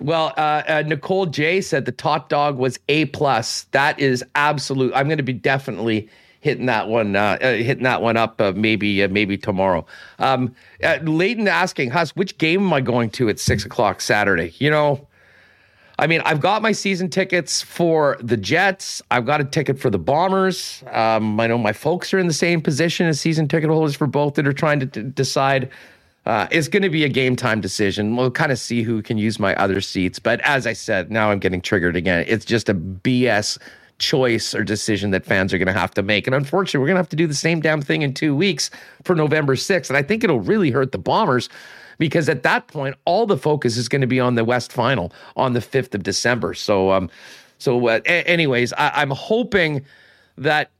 Well, 0.00 0.32
uh, 0.36 0.62
uh, 0.66 0.82
Nicole 0.86 1.26
J 1.26 1.60
said 1.60 1.84
the 1.84 1.92
top 1.92 2.30
dog 2.30 2.56
was 2.56 2.78
a 2.88 3.04
plus. 3.06 3.64
That 3.72 4.00
is 4.00 4.24
absolute. 4.34 4.92
I'm 4.94 5.06
going 5.06 5.18
to 5.18 5.22
be 5.22 5.34
definitely 5.34 6.08
hitting 6.40 6.66
that 6.66 6.88
one, 6.88 7.16
uh, 7.16 7.36
uh 7.40 7.52
hitting 7.54 7.84
that 7.84 8.00
one 8.00 8.16
up. 8.16 8.40
Uh, 8.40 8.52
maybe, 8.56 9.02
uh, 9.02 9.08
maybe 9.08 9.36
tomorrow. 9.36 9.84
Um, 10.18 10.54
Leighton 11.02 11.46
asking 11.48 11.90
Huss, 11.90 12.16
which 12.16 12.38
game 12.38 12.62
am 12.62 12.72
I 12.72 12.80
going 12.80 13.10
to 13.10 13.28
at 13.28 13.38
six 13.38 13.66
o'clock 13.66 14.00
Saturday? 14.00 14.54
You 14.56 14.70
know, 14.70 15.06
I 15.98 16.06
mean, 16.06 16.22
I've 16.24 16.40
got 16.40 16.62
my 16.62 16.72
season 16.72 17.10
tickets 17.10 17.60
for 17.60 18.16
the 18.22 18.38
Jets. 18.38 19.02
I've 19.10 19.26
got 19.26 19.42
a 19.42 19.44
ticket 19.44 19.78
for 19.78 19.90
the 19.90 19.98
Bombers. 19.98 20.82
Um, 20.90 21.38
I 21.38 21.46
know 21.46 21.58
my 21.58 21.74
folks 21.74 22.14
are 22.14 22.18
in 22.18 22.26
the 22.26 22.32
same 22.32 22.62
position 22.62 23.06
as 23.06 23.20
season 23.20 23.48
ticket 23.48 23.68
holders 23.68 23.96
for 23.96 24.06
both 24.06 24.36
that 24.36 24.46
are 24.46 24.54
trying 24.54 24.80
to 24.80 24.86
decide 24.86 25.68
uh, 26.26 26.46
it's 26.50 26.68
going 26.68 26.82
to 26.82 26.90
be 26.90 27.04
a 27.04 27.08
game 27.08 27.34
time 27.36 27.60
decision. 27.60 28.16
We'll 28.16 28.30
kind 28.30 28.52
of 28.52 28.58
see 28.58 28.82
who 28.82 29.02
can 29.02 29.18
use 29.18 29.38
my 29.38 29.54
other 29.56 29.80
seats. 29.80 30.18
But 30.18 30.40
as 30.42 30.66
I 30.66 30.72
said, 30.74 31.10
now 31.10 31.30
I'm 31.30 31.38
getting 31.38 31.60
triggered 31.60 31.96
again. 31.96 32.24
It's 32.28 32.44
just 32.44 32.68
a 32.68 32.74
BS 32.74 33.58
choice 33.98 34.54
or 34.54 34.64
decision 34.64 35.10
that 35.10 35.24
fans 35.24 35.52
are 35.52 35.58
going 35.58 35.66
to 35.66 35.72
have 35.72 35.92
to 35.92 36.02
make. 36.02 36.26
And 36.26 36.34
unfortunately, 36.34 36.80
we're 36.80 36.86
going 36.88 36.96
to 36.96 37.00
have 37.00 37.08
to 37.10 37.16
do 37.16 37.26
the 37.26 37.34
same 37.34 37.60
damn 37.60 37.82
thing 37.82 38.02
in 38.02 38.14
two 38.14 38.34
weeks 38.34 38.70
for 39.04 39.14
November 39.14 39.54
6th. 39.56 39.88
And 39.88 39.96
I 39.96 40.02
think 40.02 40.24
it'll 40.24 40.40
really 40.40 40.70
hurt 40.70 40.92
the 40.92 40.98
Bombers 40.98 41.48
because 41.98 42.28
at 42.28 42.42
that 42.42 42.66
point, 42.68 42.96
all 43.04 43.26
the 43.26 43.36
focus 43.36 43.76
is 43.76 43.88
going 43.88 44.00
to 44.00 44.06
be 44.06 44.20
on 44.20 44.34
the 44.34 44.44
West 44.44 44.72
Final 44.72 45.12
on 45.36 45.52
the 45.52 45.60
5th 45.60 45.94
of 45.94 46.02
December. 46.02 46.54
So, 46.54 46.90
um, 46.92 47.10
so 47.58 47.86
uh, 47.88 48.00
a- 48.06 48.28
anyways, 48.28 48.72
I- 48.74 48.92
I'm 48.94 49.10
hoping 49.10 49.84
that 50.38 50.70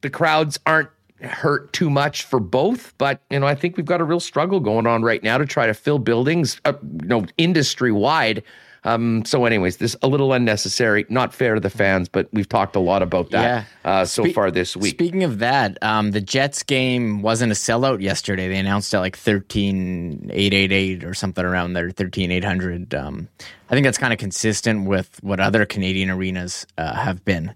the 0.00 0.10
crowds 0.10 0.58
aren't 0.66 0.88
hurt 1.22 1.72
too 1.72 1.90
much 1.90 2.24
for 2.24 2.40
both 2.40 2.96
but 2.98 3.20
you 3.30 3.38
know 3.38 3.46
i 3.46 3.54
think 3.54 3.76
we've 3.76 3.86
got 3.86 4.00
a 4.00 4.04
real 4.04 4.20
struggle 4.20 4.60
going 4.60 4.86
on 4.86 5.02
right 5.02 5.22
now 5.22 5.36
to 5.38 5.46
try 5.46 5.66
to 5.66 5.74
fill 5.74 5.98
buildings 5.98 6.60
uh, 6.64 6.72
you 7.00 7.08
know 7.08 7.24
industry 7.38 7.92
wide 7.92 8.42
um, 8.84 9.24
so, 9.24 9.44
anyways, 9.44 9.76
this 9.76 9.94
a 10.02 10.08
little 10.08 10.32
unnecessary, 10.32 11.04
not 11.08 11.34
fair 11.34 11.54
to 11.54 11.60
the 11.60 11.70
fans, 11.70 12.08
but 12.08 12.28
we've 12.32 12.48
talked 12.48 12.76
a 12.76 12.80
lot 12.80 13.02
about 13.02 13.30
that 13.30 13.66
yeah. 13.84 13.90
uh, 13.90 14.04
so 14.04 14.24
Spe- 14.24 14.34
far 14.34 14.50
this 14.50 14.76
week. 14.76 14.94
Speaking 14.94 15.22
of 15.22 15.38
that, 15.40 15.76
um, 15.82 16.12
the 16.12 16.20
Jets 16.20 16.62
game 16.62 17.20
wasn't 17.20 17.52
a 17.52 17.54
sellout 17.54 18.00
yesterday. 18.00 18.48
They 18.48 18.58
announced 18.58 18.94
at 18.94 19.00
like 19.00 19.16
thirteen 19.16 20.30
eight 20.32 20.54
eight 20.54 20.72
eight 20.72 21.04
or 21.04 21.12
something 21.12 21.44
around 21.44 21.74
there, 21.74 21.90
thirteen 21.90 22.30
eight 22.30 22.44
hundred. 22.44 22.94
Um, 22.94 23.28
I 23.68 23.74
think 23.74 23.84
that's 23.84 23.98
kind 23.98 24.12
of 24.12 24.18
consistent 24.18 24.86
with 24.86 25.22
what 25.22 25.40
other 25.40 25.66
Canadian 25.66 26.10
arenas 26.10 26.66
uh, 26.78 26.94
have 26.94 27.24
been. 27.24 27.54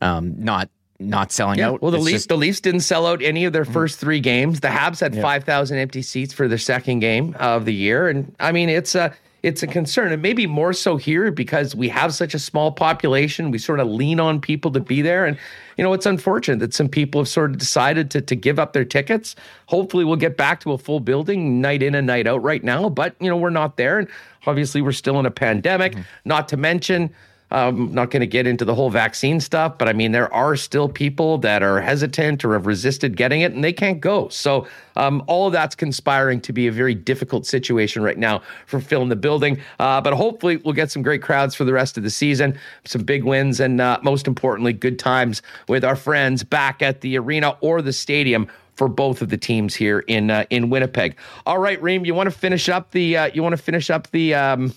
Um, 0.00 0.42
not 0.42 0.70
not 1.08 1.32
selling 1.32 1.58
yeah. 1.58 1.70
out. 1.70 1.82
Well, 1.82 1.90
the 1.90 1.98
it's 1.98 2.06
Leafs 2.06 2.16
just... 2.16 2.28
the 2.28 2.36
Leafs 2.36 2.60
didn't 2.60 2.80
sell 2.80 3.06
out 3.06 3.22
any 3.22 3.44
of 3.44 3.52
their 3.52 3.64
mm-hmm. 3.64 3.72
first 3.72 3.98
three 3.98 4.20
games. 4.20 4.60
The 4.60 4.68
Habs 4.68 5.00
had 5.00 5.14
yeah. 5.14 5.22
five 5.22 5.44
thousand 5.44 5.78
empty 5.78 6.02
seats 6.02 6.32
for 6.32 6.48
their 6.48 6.58
second 6.58 7.00
game 7.00 7.36
of 7.38 7.64
the 7.64 7.74
year, 7.74 8.08
and 8.08 8.34
I 8.40 8.52
mean 8.52 8.68
it's 8.68 8.94
a 8.94 9.14
it's 9.42 9.62
a 9.62 9.66
concern, 9.66 10.12
and 10.12 10.22
maybe 10.22 10.46
more 10.46 10.72
so 10.72 10.96
here 10.96 11.32
because 11.32 11.74
we 11.74 11.88
have 11.88 12.14
such 12.14 12.32
a 12.32 12.38
small 12.38 12.70
population. 12.70 13.50
We 13.50 13.58
sort 13.58 13.80
of 13.80 13.88
lean 13.88 14.20
on 14.20 14.40
people 14.40 14.70
to 14.70 14.80
be 14.80 15.02
there, 15.02 15.26
and 15.26 15.36
you 15.76 15.82
know 15.82 15.92
it's 15.92 16.06
unfortunate 16.06 16.60
that 16.60 16.72
some 16.72 16.88
people 16.88 17.20
have 17.22 17.28
sort 17.28 17.50
of 17.50 17.58
decided 17.58 18.10
to 18.12 18.20
to 18.20 18.36
give 18.36 18.58
up 18.58 18.72
their 18.72 18.84
tickets. 18.84 19.34
Hopefully, 19.66 20.04
we'll 20.04 20.16
get 20.16 20.36
back 20.36 20.60
to 20.60 20.72
a 20.72 20.78
full 20.78 21.00
building 21.00 21.60
night 21.60 21.82
in 21.82 21.94
and 21.94 22.06
night 22.06 22.28
out 22.28 22.42
right 22.42 22.62
now, 22.62 22.88
but 22.88 23.16
you 23.20 23.28
know 23.28 23.36
we're 23.36 23.50
not 23.50 23.76
there, 23.76 23.98
and 23.98 24.08
obviously 24.46 24.80
we're 24.80 24.92
still 24.92 25.18
in 25.18 25.26
a 25.26 25.30
pandemic. 25.30 25.92
Mm-hmm. 25.92 26.02
Not 26.24 26.48
to 26.48 26.56
mention 26.56 27.12
I'm 27.52 27.92
not 27.92 28.10
going 28.10 28.20
to 28.20 28.26
get 28.26 28.46
into 28.46 28.64
the 28.64 28.74
whole 28.74 28.90
vaccine 28.90 29.38
stuff, 29.38 29.76
but 29.76 29.88
I 29.88 29.92
mean, 29.92 30.12
there 30.12 30.32
are 30.32 30.56
still 30.56 30.88
people 30.88 31.38
that 31.38 31.62
are 31.62 31.80
hesitant 31.80 32.44
or 32.44 32.54
have 32.54 32.66
resisted 32.66 33.16
getting 33.16 33.42
it 33.42 33.52
and 33.52 33.62
they 33.62 33.72
can't 33.72 34.00
go. 34.00 34.28
So, 34.28 34.66
um, 34.96 35.22
all 35.26 35.46
of 35.46 35.52
that's 35.52 35.74
conspiring 35.74 36.40
to 36.42 36.52
be 36.52 36.66
a 36.66 36.72
very 36.72 36.94
difficult 36.94 37.46
situation 37.46 38.02
right 38.02 38.18
now 38.18 38.42
for 38.66 38.80
filling 38.80 39.08
the 39.10 39.16
building. 39.16 39.60
Uh, 39.78 40.00
but 40.00 40.14
hopefully, 40.14 40.56
we'll 40.58 40.74
get 40.74 40.90
some 40.90 41.02
great 41.02 41.22
crowds 41.22 41.54
for 41.54 41.64
the 41.64 41.72
rest 41.72 41.96
of 41.96 42.02
the 42.02 42.10
season, 42.10 42.58
some 42.84 43.02
big 43.02 43.24
wins, 43.24 43.60
and 43.60 43.80
uh, 43.80 43.98
most 44.02 44.26
importantly, 44.26 44.72
good 44.72 44.98
times 44.98 45.42
with 45.68 45.84
our 45.84 45.96
friends 45.96 46.42
back 46.42 46.82
at 46.82 47.00
the 47.02 47.18
arena 47.18 47.56
or 47.60 47.82
the 47.82 47.92
stadium 47.92 48.48
for 48.74 48.88
both 48.88 49.22
of 49.22 49.28
the 49.28 49.36
teams 49.36 49.74
here 49.74 50.00
in 50.00 50.30
uh, 50.30 50.44
in 50.50 50.70
Winnipeg. 50.70 51.16
All 51.46 51.58
right, 51.58 51.80
Reem, 51.82 52.04
you 52.04 52.14
want 52.14 52.30
to 52.30 52.36
finish 52.36 52.68
up 52.68 52.90
the 52.92 53.16
uh, 53.16 53.30
you 53.32 53.42
want 53.42 53.54
to 53.54 53.62
finish 53.62 53.90
up 53.90 54.10
the 54.10 54.34
um, 54.34 54.74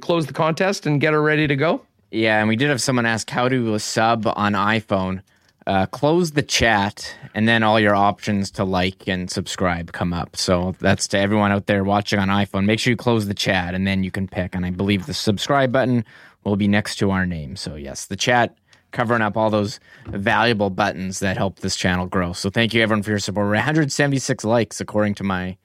close 0.00 0.26
the 0.26 0.32
contest 0.32 0.86
and 0.86 1.00
get 1.00 1.12
her 1.12 1.22
ready 1.22 1.46
to 1.46 1.56
go? 1.56 1.82
Yeah, 2.14 2.38
and 2.38 2.48
we 2.48 2.54
did 2.54 2.68
have 2.68 2.80
someone 2.80 3.06
ask 3.06 3.28
how 3.28 3.48
to 3.48 3.76
sub 3.80 4.24
on 4.36 4.52
iPhone. 4.52 5.22
Uh, 5.66 5.86
close 5.86 6.30
the 6.30 6.42
chat, 6.42 7.12
and 7.34 7.48
then 7.48 7.64
all 7.64 7.80
your 7.80 7.96
options 7.96 8.52
to 8.52 8.62
like 8.62 9.08
and 9.08 9.28
subscribe 9.28 9.90
come 9.90 10.12
up. 10.12 10.36
So 10.36 10.76
that's 10.78 11.08
to 11.08 11.18
everyone 11.18 11.50
out 11.50 11.66
there 11.66 11.82
watching 11.82 12.20
on 12.20 12.28
iPhone. 12.28 12.66
Make 12.66 12.78
sure 12.78 12.92
you 12.92 12.96
close 12.96 13.26
the 13.26 13.34
chat, 13.34 13.74
and 13.74 13.84
then 13.84 14.04
you 14.04 14.12
can 14.12 14.28
pick. 14.28 14.54
And 14.54 14.64
I 14.64 14.70
believe 14.70 15.06
the 15.06 15.14
subscribe 15.14 15.72
button 15.72 16.04
will 16.44 16.54
be 16.54 16.68
next 16.68 16.96
to 16.96 17.10
our 17.10 17.26
name. 17.26 17.56
So 17.56 17.74
yes, 17.74 18.06
the 18.06 18.16
chat 18.16 18.56
covering 18.92 19.22
up 19.22 19.36
all 19.36 19.50
those 19.50 19.80
valuable 20.06 20.70
buttons 20.70 21.18
that 21.18 21.36
help 21.36 21.60
this 21.60 21.74
channel 21.74 22.06
grow. 22.06 22.32
So 22.32 22.48
thank 22.48 22.74
you 22.74 22.82
everyone 22.82 23.02
for 23.02 23.10
your 23.10 23.18
support. 23.18 23.46
We're 23.46 23.54
176 23.54 24.44
likes 24.44 24.80
according 24.80 25.16
to 25.16 25.24
my 25.24 25.56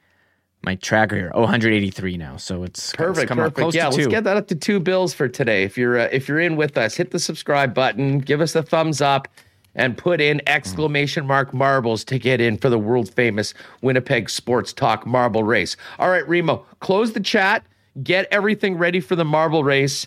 my 0.62 0.74
tracker 0.76 1.16
here. 1.16 1.32
Oh, 1.34 1.42
183 1.42 2.16
now. 2.16 2.36
So 2.36 2.62
it's 2.62 2.92
perfect. 2.92 3.30
It's 3.30 3.34
perfect. 3.34 3.74
Yeah, 3.74 3.88
let's 3.88 4.06
get 4.06 4.24
that 4.24 4.36
up 4.36 4.48
to 4.48 4.54
two 4.54 4.80
bills 4.80 5.14
for 5.14 5.28
today. 5.28 5.64
If 5.64 5.78
you're 5.78 5.98
uh, 5.98 6.08
if 6.12 6.28
you're 6.28 6.40
in 6.40 6.56
with 6.56 6.76
us, 6.76 6.94
hit 6.94 7.10
the 7.10 7.18
subscribe 7.18 7.74
button, 7.74 8.18
give 8.18 8.40
us 8.40 8.54
a 8.54 8.62
thumbs 8.62 9.00
up, 9.00 9.28
and 9.74 9.96
put 9.96 10.20
in 10.20 10.42
exclamation 10.46 11.26
mark 11.26 11.54
marbles 11.54 12.04
to 12.04 12.18
get 12.18 12.40
in 12.40 12.58
for 12.58 12.68
the 12.68 12.78
world 12.78 13.12
famous 13.14 13.54
Winnipeg 13.80 14.28
Sports 14.28 14.72
Talk 14.72 15.06
marble 15.06 15.44
race. 15.44 15.76
All 15.98 16.10
right, 16.10 16.26
Remo, 16.28 16.66
close 16.80 17.12
the 17.12 17.20
chat, 17.20 17.64
get 18.02 18.26
everything 18.30 18.76
ready 18.76 19.00
for 19.00 19.16
the 19.16 19.24
marble 19.24 19.64
race. 19.64 20.06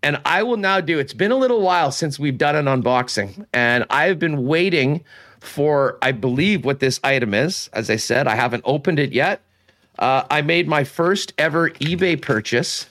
And 0.00 0.20
I 0.24 0.44
will 0.44 0.58
now 0.58 0.80
do. 0.80 1.00
It's 1.00 1.12
been 1.14 1.32
a 1.32 1.36
little 1.36 1.60
while 1.60 1.90
since 1.90 2.20
we've 2.20 2.38
done 2.38 2.54
an 2.54 2.66
unboxing, 2.66 3.46
and 3.52 3.84
I 3.90 4.04
have 4.04 4.20
been 4.20 4.46
waiting 4.46 5.02
for, 5.40 5.98
I 6.02 6.12
believe, 6.12 6.64
what 6.64 6.78
this 6.78 7.00
item 7.02 7.34
is. 7.34 7.68
As 7.72 7.90
I 7.90 7.96
said, 7.96 8.28
I 8.28 8.36
haven't 8.36 8.62
opened 8.64 9.00
it 9.00 9.12
yet. 9.12 9.40
Uh, 9.98 10.24
I 10.30 10.42
made 10.42 10.68
my 10.68 10.84
first 10.84 11.32
ever 11.38 11.70
eBay 11.70 12.20
purchase. 12.20 12.86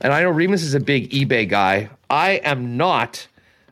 And 0.00 0.12
I 0.12 0.22
know 0.22 0.30
Remis 0.30 0.62
is 0.62 0.74
a 0.74 0.80
big 0.80 1.10
eBay 1.10 1.48
guy. 1.48 1.88
I 2.10 2.32
am 2.44 2.76
not, 2.76 3.26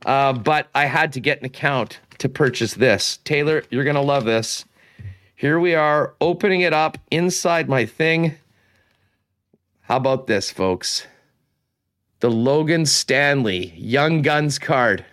uh, 0.06 0.32
but 0.32 0.68
I 0.74 0.86
had 0.86 1.12
to 1.14 1.20
get 1.20 1.38
an 1.38 1.44
account 1.44 2.00
to 2.18 2.28
purchase 2.28 2.74
this. 2.74 3.18
Taylor, 3.24 3.64
you're 3.70 3.84
to 3.84 4.00
love 4.00 4.24
this. 4.24 4.64
Here 5.36 5.58
we 5.58 5.74
are 5.74 6.14
opening 6.20 6.60
it 6.60 6.72
up 6.72 6.96
inside 7.10 7.68
my 7.68 7.84
thing. 7.84 8.36
How 9.82 9.96
about 9.96 10.26
this, 10.26 10.50
folks? 10.50 11.06
The 12.20 12.30
Logan 12.30 12.86
Stanley 12.86 13.74
Young 13.76 14.22
Guns 14.22 14.58
card. 14.58 15.04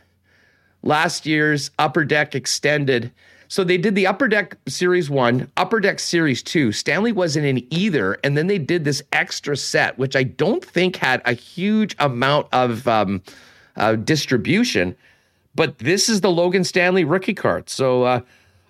Last 0.84 1.26
year's 1.26 1.72
Upper 1.78 2.06
Deck 2.06 2.34
Extended 2.36 3.12
so 3.52 3.66
they 3.66 3.78
did 3.78 3.96
the 3.96 4.08
Upper 4.08 4.30
Deck 4.30 4.56
Series 4.70 5.10
1, 5.10 5.52
Upper 5.58 5.82
Deck 5.82 6.00
Series 6.00 6.42
2. 6.42 6.72
Stanley 6.72 7.12
wasn't 7.12 7.46
in 7.46 7.68
either. 7.70 8.18
And 8.24 8.38
then 8.38 8.48
they 8.48 8.58
did 8.58 8.86
this 8.86 9.04
extra 9.12 9.58
set, 9.58 9.98
which 9.98 10.16
I 10.16 10.24
don't 10.24 10.64
think 10.64 10.96
had 10.96 11.22
a 11.26 11.34
huge 11.34 11.94
amount 12.00 12.48
of 12.54 12.88
um, 12.88 13.22
uh, 13.76 13.96
distribution. 13.96 14.96
But 15.54 15.80
this 15.80 16.08
is 16.08 16.22
the 16.22 16.32
Logan 16.32 16.64
Stanley 16.64 17.04
rookie 17.04 17.34
card. 17.34 17.70
So 17.70 18.04
uh, 18.04 18.22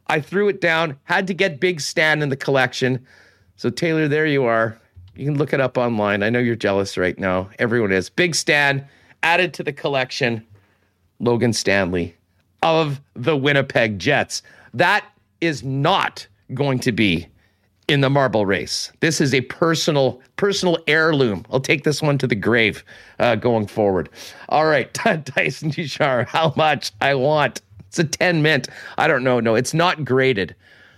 I 0.08 0.20
threw 0.20 0.48
it 0.48 0.62
down, 0.62 0.98
had 1.03 1.28
to 1.28 1.36
get 1.36 1.60
Big 1.60 1.80
Stan 1.80 2.24
in 2.24 2.30
the 2.30 2.36
collection. 2.36 3.06
So, 3.58 3.70
Taylor, 3.70 4.08
there 4.08 4.26
you 4.26 4.45
are. 4.45 4.80
You 5.14 5.26
can 5.26 5.38
look 5.38 5.53
it 5.53 5.62
up 5.62 5.78
online. 5.78 6.24
I 6.24 6.32
know 6.32 6.40
you're 6.40 6.56
jealous 6.56 6.98
right 6.98 7.20
now. 7.20 7.52
Everyone 7.60 7.91
is. 7.91 8.10
Big 8.10 8.34
Stan 8.34 8.88
added 9.22 9.53
to 9.53 9.64
the 9.64 9.74
collection. 9.74 10.44
Logan 11.20 11.53
Stanley 11.53 12.16
of 12.64 12.99
the 13.14 13.38
Winnipeg 13.38 13.99
Jets. 13.99 14.41
That 14.73 15.06
is 15.41 15.64
not 15.64 16.27
going 16.53 16.80
to 16.80 16.91
be 16.91 17.27
in 17.88 18.02
the 18.02 18.10
marble 18.10 18.45
race. 18.45 18.91
This 19.02 19.19
is 19.19 19.34
a 19.34 19.41
personal 19.41 20.22
personal 20.38 20.77
heirloom. 20.88 21.45
I'll 21.52 21.60
take 21.60 21.84
this 21.84 22.02
one 22.02 22.18
to 22.19 22.27
the 22.27 22.35
grave 22.35 22.84
uh, 23.19 23.35
going 23.35 23.68
forward. 23.68 24.10
All 24.49 24.65
right, 24.65 24.91
Tyson 24.93 25.72
Duchar, 25.72 26.27
how 26.27 26.53
much 26.56 26.91
I 27.02 27.15
want? 27.15 27.61
It's 27.88 27.99
a 27.99 28.06
10 28.06 28.41
mint. 28.41 28.69
I 28.98 29.07
don't 29.07 29.23
know. 29.23 29.41
No, 29.41 29.56
it's 29.56 29.73
not 29.73 30.06
graded. 30.06 30.56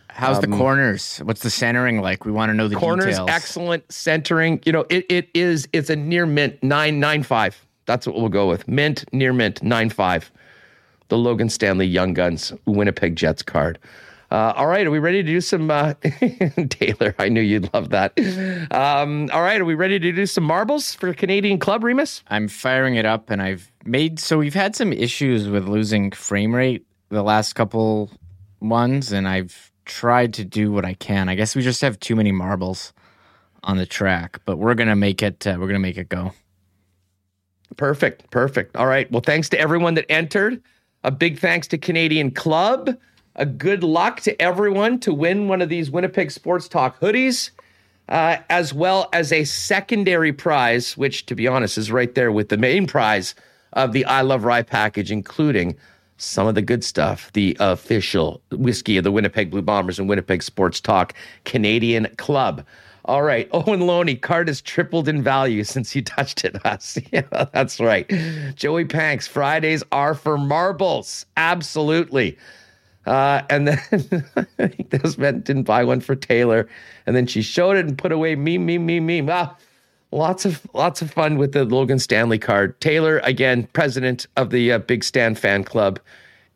How's 0.09 0.43
um, 0.43 0.51
the 0.51 0.57
corners? 0.57 1.17
What's 1.19 1.41
the 1.41 1.49
centering 1.49 1.99
like? 2.01 2.23
We 2.23 2.31
want 2.31 2.51
to 2.51 2.53
know 2.53 2.67
the 2.67 2.75
corners. 2.75 3.05
Details. 3.05 3.29
Excellent 3.31 3.91
centering. 3.91 4.61
You 4.63 4.71
know, 4.71 4.85
it 4.91 5.07
it 5.09 5.29
is. 5.33 5.67
It's 5.73 5.89
a 5.89 5.95
near 5.95 6.27
mint 6.27 6.61
nine 6.61 6.99
nine 6.99 7.23
five. 7.23 7.65
That's 7.87 8.05
what 8.05 8.15
we'll 8.15 8.29
go 8.29 8.47
with. 8.47 8.67
Mint 8.67 9.05
near 9.11 9.33
mint 9.33 9.63
nine 9.63 9.89
five 9.89 10.31
the 11.09 11.17
Logan 11.17 11.49
Stanley 11.49 11.88
Young 11.88 12.13
Guns 12.13 12.53
Winnipeg 12.65 13.15
Jets 13.15 13.43
card. 13.43 13.80
Uh, 14.31 14.51
all 14.55 14.65
right, 14.65 14.88
are 14.88 14.91
we 14.91 14.97
ready 14.97 15.21
to 15.21 15.27
do 15.27 15.39
some 15.39 15.69
uh, 15.69 15.93
Taylor? 16.69 17.13
I 17.19 17.30
knew 17.30 17.41
you'd 17.41 17.71
love 17.71 17.89
that. 17.91 18.17
Um, 18.71 19.30
all 19.31 19.43
right, 19.43 19.61
are 19.61 19.65
we 19.65 19.75
ready 19.75 19.99
to 19.99 20.11
do 20.11 20.25
some 20.25 20.43
marbles 20.43 20.95
for 20.95 21.13
Canadian 21.13 21.59
Club, 21.59 21.84
Remis? 21.84 22.23
I'm 22.30 22.47
firing 22.47 22.95
it 22.95 23.05
up, 23.05 23.30
and 23.30 23.43
I've 23.43 23.71
made 23.85 24.19
so 24.19 24.39
we've 24.39 24.55
had 24.55 24.75
some 24.75 24.91
issues 24.91 25.47
with 25.47 25.67
losing 25.67 26.09
frame 26.09 26.55
rate 26.55 26.84
the 27.09 27.21
last 27.21 27.53
couple 27.53 28.09
ones, 28.59 29.11
and 29.11 29.27
I've 29.27 29.71
tried 29.85 30.34
to 30.34 30.43
do 30.43 30.71
what 30.71 30.84
I 30.84 30.95
can. 30.95 31.30
I 31.30 31.35
guess 31.35 31.55
we 31.55 31.61
just 31.61 31.81
have 31.81 31.99
too 31.99 32.15
many 32.15 32.31
marbles 32.31 32.91
on 33.63 33.77
the 33.77 33.85
track, 33.85 34.39
but 34.45 34.57
we're 34.57 34.73
gonna 34.73 34.95
make 34.95 35.21
it. 35.21 35.45
Uh, 35.45 35.57
we're 35.59 35.67
gonna 35.67 35.77
make 35.77 35.97
it 35.97 36.09
go. 36.09 36.31
Perfect, 37.77 38.31
perfect. 38.31 38.75
All 38.75 38.88
right. 38.88 39.11
Well, 39.11 39.21
thanks 39.21 39.49
to 39.49 39.59
everyone 39.59 39.93
that 39.93 40.05
entered. 40.09 40.61
A 41.03 41.11
big 41.11 41.39
thanks 41.39 41.67
to 41.67 41.77
Canadian 41.77 42.31
Club. 42.31 42.97
A 43.35 43.45
good 43.45 43.84
luck 43.84 44.21
to 44.21 44.41
everyone 44.41 44.99
to 44.99 45.13
win 45.13 45.47
one 45.47 45.61
of 45.61 45.69
these 45.69 45.91
Winnipeg 45.91 46.31
Sports 46.31 46.67
Talk 46.67 46.99
hoodies, 46.99 47.49
uh, 48.07 48.38
as 48.49 48.73
well 48.73 49.09
as 49.11 49.31
a 49.31 49.43
secondary 49.43 50.31
prize, 50.31 50.95
which, 50.95 51.25
to 51.25 51.35
be 51.35 51.47
honest, 51.47 51.77
is 51.77 51.91
right 51.91 52.13
there 52.15 52.31
with 52.31 52.49
the 52.49 52.57
main 52.57 52.88
prize 52.88 53.35
of 53.73 53.91
the 53.91 54.05
I 54.05 54.21
Love 54.21 54.45
Rye 54.45 54.61
package, 54.61 55.11
including 55.11 55.75
some 56.17 56.47
of 56.47 56.55
the 56.55 56.61
good 56.61 56.84
stuff 56.84 57.31
the 57.34 57.57
official 57.59 58.41
whiskey 58.51 58.97
of 58.97 59.03
the 59.03 59.11
Winnipeg 59.11 59.49
Blue 59.49 59.61
Bombers 59.61 59.99
and 59.99 60.07
Winnipeg 60.07 60.41
Sports 60.43 60.80
Talk 60.80 61.13
Canadian 61.43 62.07
Club. 62.17 62.65
All 63.05 63.23
right. 63.23 63.49
Owen 63.53 63.81
Loney, 63.81 64.15
card 64.15 64.47
has 64.47 64.61
tripled 64.61 65.07
in 65.07 65.21
value 65.21 65.63
since 65.63 65.95
you 65.95 66.01
touched 66.01 66.45
it, 66.45 66.65
Us. 66.65 66.97
yeah, 67.11 67.21
that's 67.53 67.80
right. 67.80 68.11
Joey 68.55 68.85
Panks, 68.85 69.27
Fridays 69.27 69.84
are 69.91 70.13
for 70.13 70.38
marbles. 70.38 71.25
Absolutely. 71.38 72.38
Uh, 73.05 73.41
and 73.49 73.67
then 73.67 73.80
I 74.59 74.67
think 74.67 74.89
this 74.89 75.17
meant 75.17 75.43
didn't 75.43 75.63
buy 75.63 75.84
one 75.84 75.99
for 75.99 76.15
Taylor. 76.15 76.67
And 77.05 77.15
then 77.15 77.27
she 77.27 77.41
showed 77.41 77.75
it 77.75 77.85
and 77.85 77.97
put 77.97 78.11
away 78.11 78.35
me, 78.35 78.57
me, 78.57 78.77
me, 78.77 78.99
me. 78.99 79.27
Ah, 79.30 79.55
lots 80.11 80.45
of 80.45 80.65
lots 80.73 81.01
of 81.01 81.11
fun 81.11 81.38
with 81.38 81.51
the 81.51 81.65
Logan 81.65 81.99
Stanley 81.99 82.39
card. 82.39 82.80
Taylor, 82.80 83.19
again, 83.19 83.67
president 83.73 84.27
of 84.38 84.51
the 84.51 84.71
uh, 84.71 84.80
Big 84.80 85.03
Stan 85.03 85.35
fan 85.35 85.65
club 85.65 85.99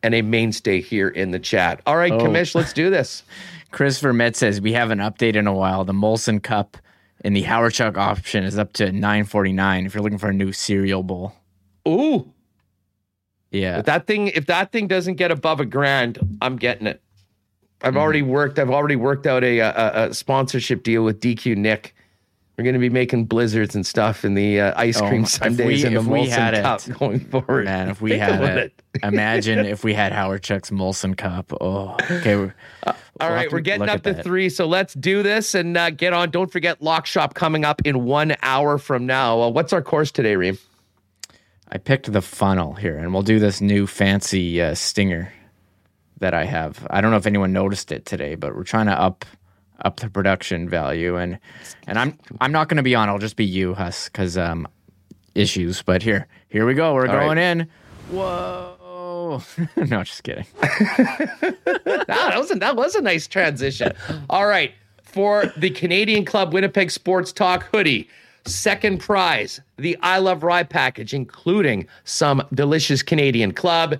and 0.02 0.14
a 0.14 0.22
mainstay 0.22 0.80
here 0.80 1.08
in 1.08 1.30
the 1.30 1.38
chat. 1.38 1.80
All 1.86 1.96
right, 1.96 2.12
oh. 2.12 2.18
Commish, 2.18 2.54
let's 2.54 2.72
do 2.72 2.90
this. 2.90 3.22
Chris 3.70 4.00
Vermette 4.00 4.36
says 4.36 4.60
we 4.60 4.72
haven't 4.72 5.00
updated 5.00 5.36
in 5.36 5.46
a 5.46 5.52
while. 5.52 5.84
The 5.84 5.92
Molson 5.92 6.42
Cup 6.42 6.76
in 7.24 7.34
the 7.34 7.42
Hawerchuk 7.42 7.96
option 7.96 8.44
is 8.44 8.58
up 8.58 8.72
to 8.74 8.92
nine 8.92 9.24
forty 9.24 9.52
nine. 9.52 9.84
If 9.86 9.94
you're 9.94 10.02
looking 10.02 10.18
for 10.18 10.30
a 10.30 10.34
new 10.34 10.52
cereal 10.52 11.02
bowl, 11.02 11.34
ooh, 11.86 12.32
yeah. 13.50 13.78
If 13.78 13.86
that 13.86 14.06
thing, 14.06 14.28
if 14.28 14.46
that 14.46 14.72
thing 14.72 14.86
doesn't 14.86 15.14
get 15.14 15.30
above 15.30 15.60
a 15.60 15.66
grand, 15.66 16.18
I'm 16.40 16.56
getting 16.56 16.86
it. 16.86 17.02
I've 17.82 17.94
mm. 17.94 17.98
already 17.98 18.22
worked. 18.22 18.58
I've 18.58 18.70
already 18.70 18.96
worked 18.96 19.26
out 19.26 19.44
a, 19.44 19.58
a, 19.58 20.08
a 20.08 20.14
sponsorship 20.14 20.82
deal 20.82 21.04
with 21.04 21.20
DQ 21.20 21.56
Nick 21.56 21.94
we're 22.58 22.64
going 22.64 22.74
to 22.74 22.80
be 22.80 22.90
making 22.90 23.26
blizzards 23.26 23.76
and 23.76 23.86
stuff 23.86 24.24
in 24.24 24.34
the 24.34 24.60
uh, 24.60 24.72
ice 24.76 25.00
cream 25.00 25.22
oh, 25.22 25.26
sundaes 25.26 25.84
and 25.84 25.96
the 25.96 26.00
Molson 26.00 26.60
Cup 26.60 26.88
it, 26.88 26.98
going 26.98 27.20
forward. 27.20 27.66
Man, 27.66 27.88
if 27.88 28.00
we 28.00 28.10
Think 28.10 28.22
had 28.24 28.42
it, 28.42 28.74
it. 28.94 29.04
imagine 29.04 29.60
if 29.64 29.84
we 29.84 29.94
had 29.94 30.12
Hawerchuk's 30.18 30.70
Molson 30.70 31.16
Cup. 31.16 31.52
Oh, 31.60 31.96
okay. 32.10 32.50
Uh, 32.82 32.92
we'll 33.20 33.30
right, 33.30 33.52
we're 33.52 33.60
getting 33.60 33.88
up 33.88 34.02
to 34.02 34.12
that. 34.12 34.24
three, 34.24 34.48
so 34.48 34.66
let's 34.66 34.92
do 34.94 35.22
this 35.22 35.54
and 35.54 35.76
uh, 35.76 35.90
get 35.90 36.12
on. 36.12 36.30
Don't 36.32 36.50
forget 36.50 36.82
Lock 36.82 37.06
Shop 37.06 37.34
coming 37.34 37.64
up 37.64 37.80
in 37.84 38.04
one 38.04 38.34
hour 38.42 38.76
from 38.76 39.06
now. 39.06 39.40
Uh, 39.40 39.48
what's 39.50 39.72
our 39.72 39.82
course 39.82 40.10
today, 40.10 40.34
Reem? 40.34 40.58
I 41.68 41.78
picked 41.78 42.12
the 42.12 42.22
funnel 42.22 42.72
here, 42.72 42.98
and 42.98 43.14
we'll 43.14 43.22
do 43.22 43.38
this 43.38 43.60
new 43.60 43.86
fancy 43.86 44.60
uh, 44.60 44.74
stinger 44.74 45.32
that 46.18 46.34
I 46.34 46.42
have. 46.42 46.84
I 46.90 47.00
don't 47.02 47.12
know 47.12 47.18
if 47.18 47.26
anyone 47.28 47.52
noticed 47.52 47.92
it 47.92 48.04
today, 48.04 48.34
but 48.34 48.56
we're 48.56 48.64
trying 48.64 48.86
to 48.86 49.00
up 49.00 49.24
up 49.84 50.00
the 50.00 50.10
production 50.10 50.68
value 50.68 51.16
and 51.16 51.38
and 51.86 51.98
I'm 51.98 52.18
I'm 52.40 52.52
not 52.52 52.68
going 52.68 52.78
to 52.78 52.82
be 52.82 52.94
on. 52.94 53.08
I'll 53.08 53.18
just 53.18 53.36
be 53.36 53.44
you, 53.44 53.74
Hus, 53.74 54.06
because 54.06 54.36
um, 54.36 54.66
issues. 55.34 55.82
But 55.82 56.02
here 56.02 56.26
here 56.48 56.66
we 56.66 56.74
go. 56.74 56.94
We're 56.94 57.08
All 57.08 57.14
going 57.14 57.38
right. 57.38 57.58
in. 57.58 57.68
Whoa! 58.10 59.42
no, 59.76 60.02
just 60.02 60.22
kidding. 60.22 60.46
that 60.60 62.34
was 62.36 62.50
a, 62.50 62.54
that 62.56 62.76
was 62.76 62.94
a 62.94 63.02
nice 63.02 63.26
transition. 63.26 63.92
All 64.30 64.46
right, 64.46 64.72
for 65.02 65.52
the 65.56 65.70
Canadian 65.70 66.24
Club 66.24 66.52
Winnipeg 66.52 66.90
Sports 66.90 67.32
Talk 67.32 67.64
hoodie. 67.64 68.08
Second 68.44 68.98
prize, 69.00 69.60
the 69.76 69.98
I 70.00 70.18
Love 70.18 70.42
Rye 70.42 70.62
package, 70.62 71.12
including 71.12 71.86
some 72.04 72.42
delicious 72.54 73.02
Canadian 73.02 73.52
Club 73.52 73.98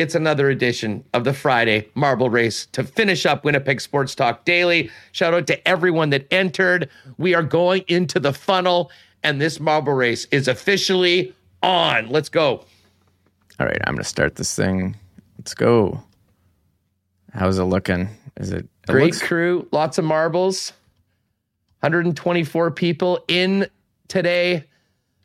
it's 0.00 0.14
another 0.14 0.48
edition 0.48 1.04
of 1.12 1.24
the 1.24 1.34
Friday 1.34 1.86
Marble 1.94 2.30
Race 2.30 2.66
to 2.72 2.82
finish 2.82 3.26
up 3.26 3.44
Winnipeg 3.44 3.82
Sports 3.82 4.14
Talk 4.14 4.46
Daily. 4.46 4.90
Shout 5.12 5.34
out 5.34 5.46
to 5.48 5.68
everyone 5.68 6.08
that 6.10 6.26
entered. 6.32 6.88
We 7.18 7.34
are 7.34 7.42
going 7.42 7.84
into 7.86 8.18
the 8.18 8.32
funnel, 8.32 8.90
and 9.22 9.38
this 9.38 9.60
Marble 9.60 9.92
Race 9.92 10.24
is 10.30 10.48
officially 10.48 11.34
on. 11.62 12.08
Let's 12.08 12.30
go. 12.30 12.64
All 13.60 13.66
right, 13.66 13.78
I'm 13.86 13.94
going 13.94 14.02
to 14.02 14.08
start 14.08 14.36
this 14.36 14.56
thing. 14.56 14.96
Let's 15.36 15.52
go. 15.52 16.02
How's 17.34 17.58
it 17.58 17.64
looking? 17.64 18.08
Is 18.38 18.52
it, 18.52 18.64
it 18.64 18.92
great 18.92 19.12
looks- 19.12 19.22
crew? 19.22 19.68
Lots 19.70 19.98
of 19.98 20.06
marbles. 20.06 20.72
124 21.80 22.70
people 22.70 23.22
in 23.28 23.66
today. 24.08 24.64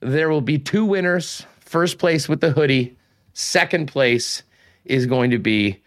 There 0.02 0.30
will 0.30 0.42
be 0.42 0.60
two 0.60 0.84
winners. 0.84 1.46
First 1.62 1.98
place 1.98 2.28
with 2.28 2.42
the 2.42 2.52
hoodie, 2.52 2.98
second 3.34 3.88
place 3.88 4.44
is 4.86 5.06
going 5.06 5.32
to 5.32 5.40
be 5.40 5.82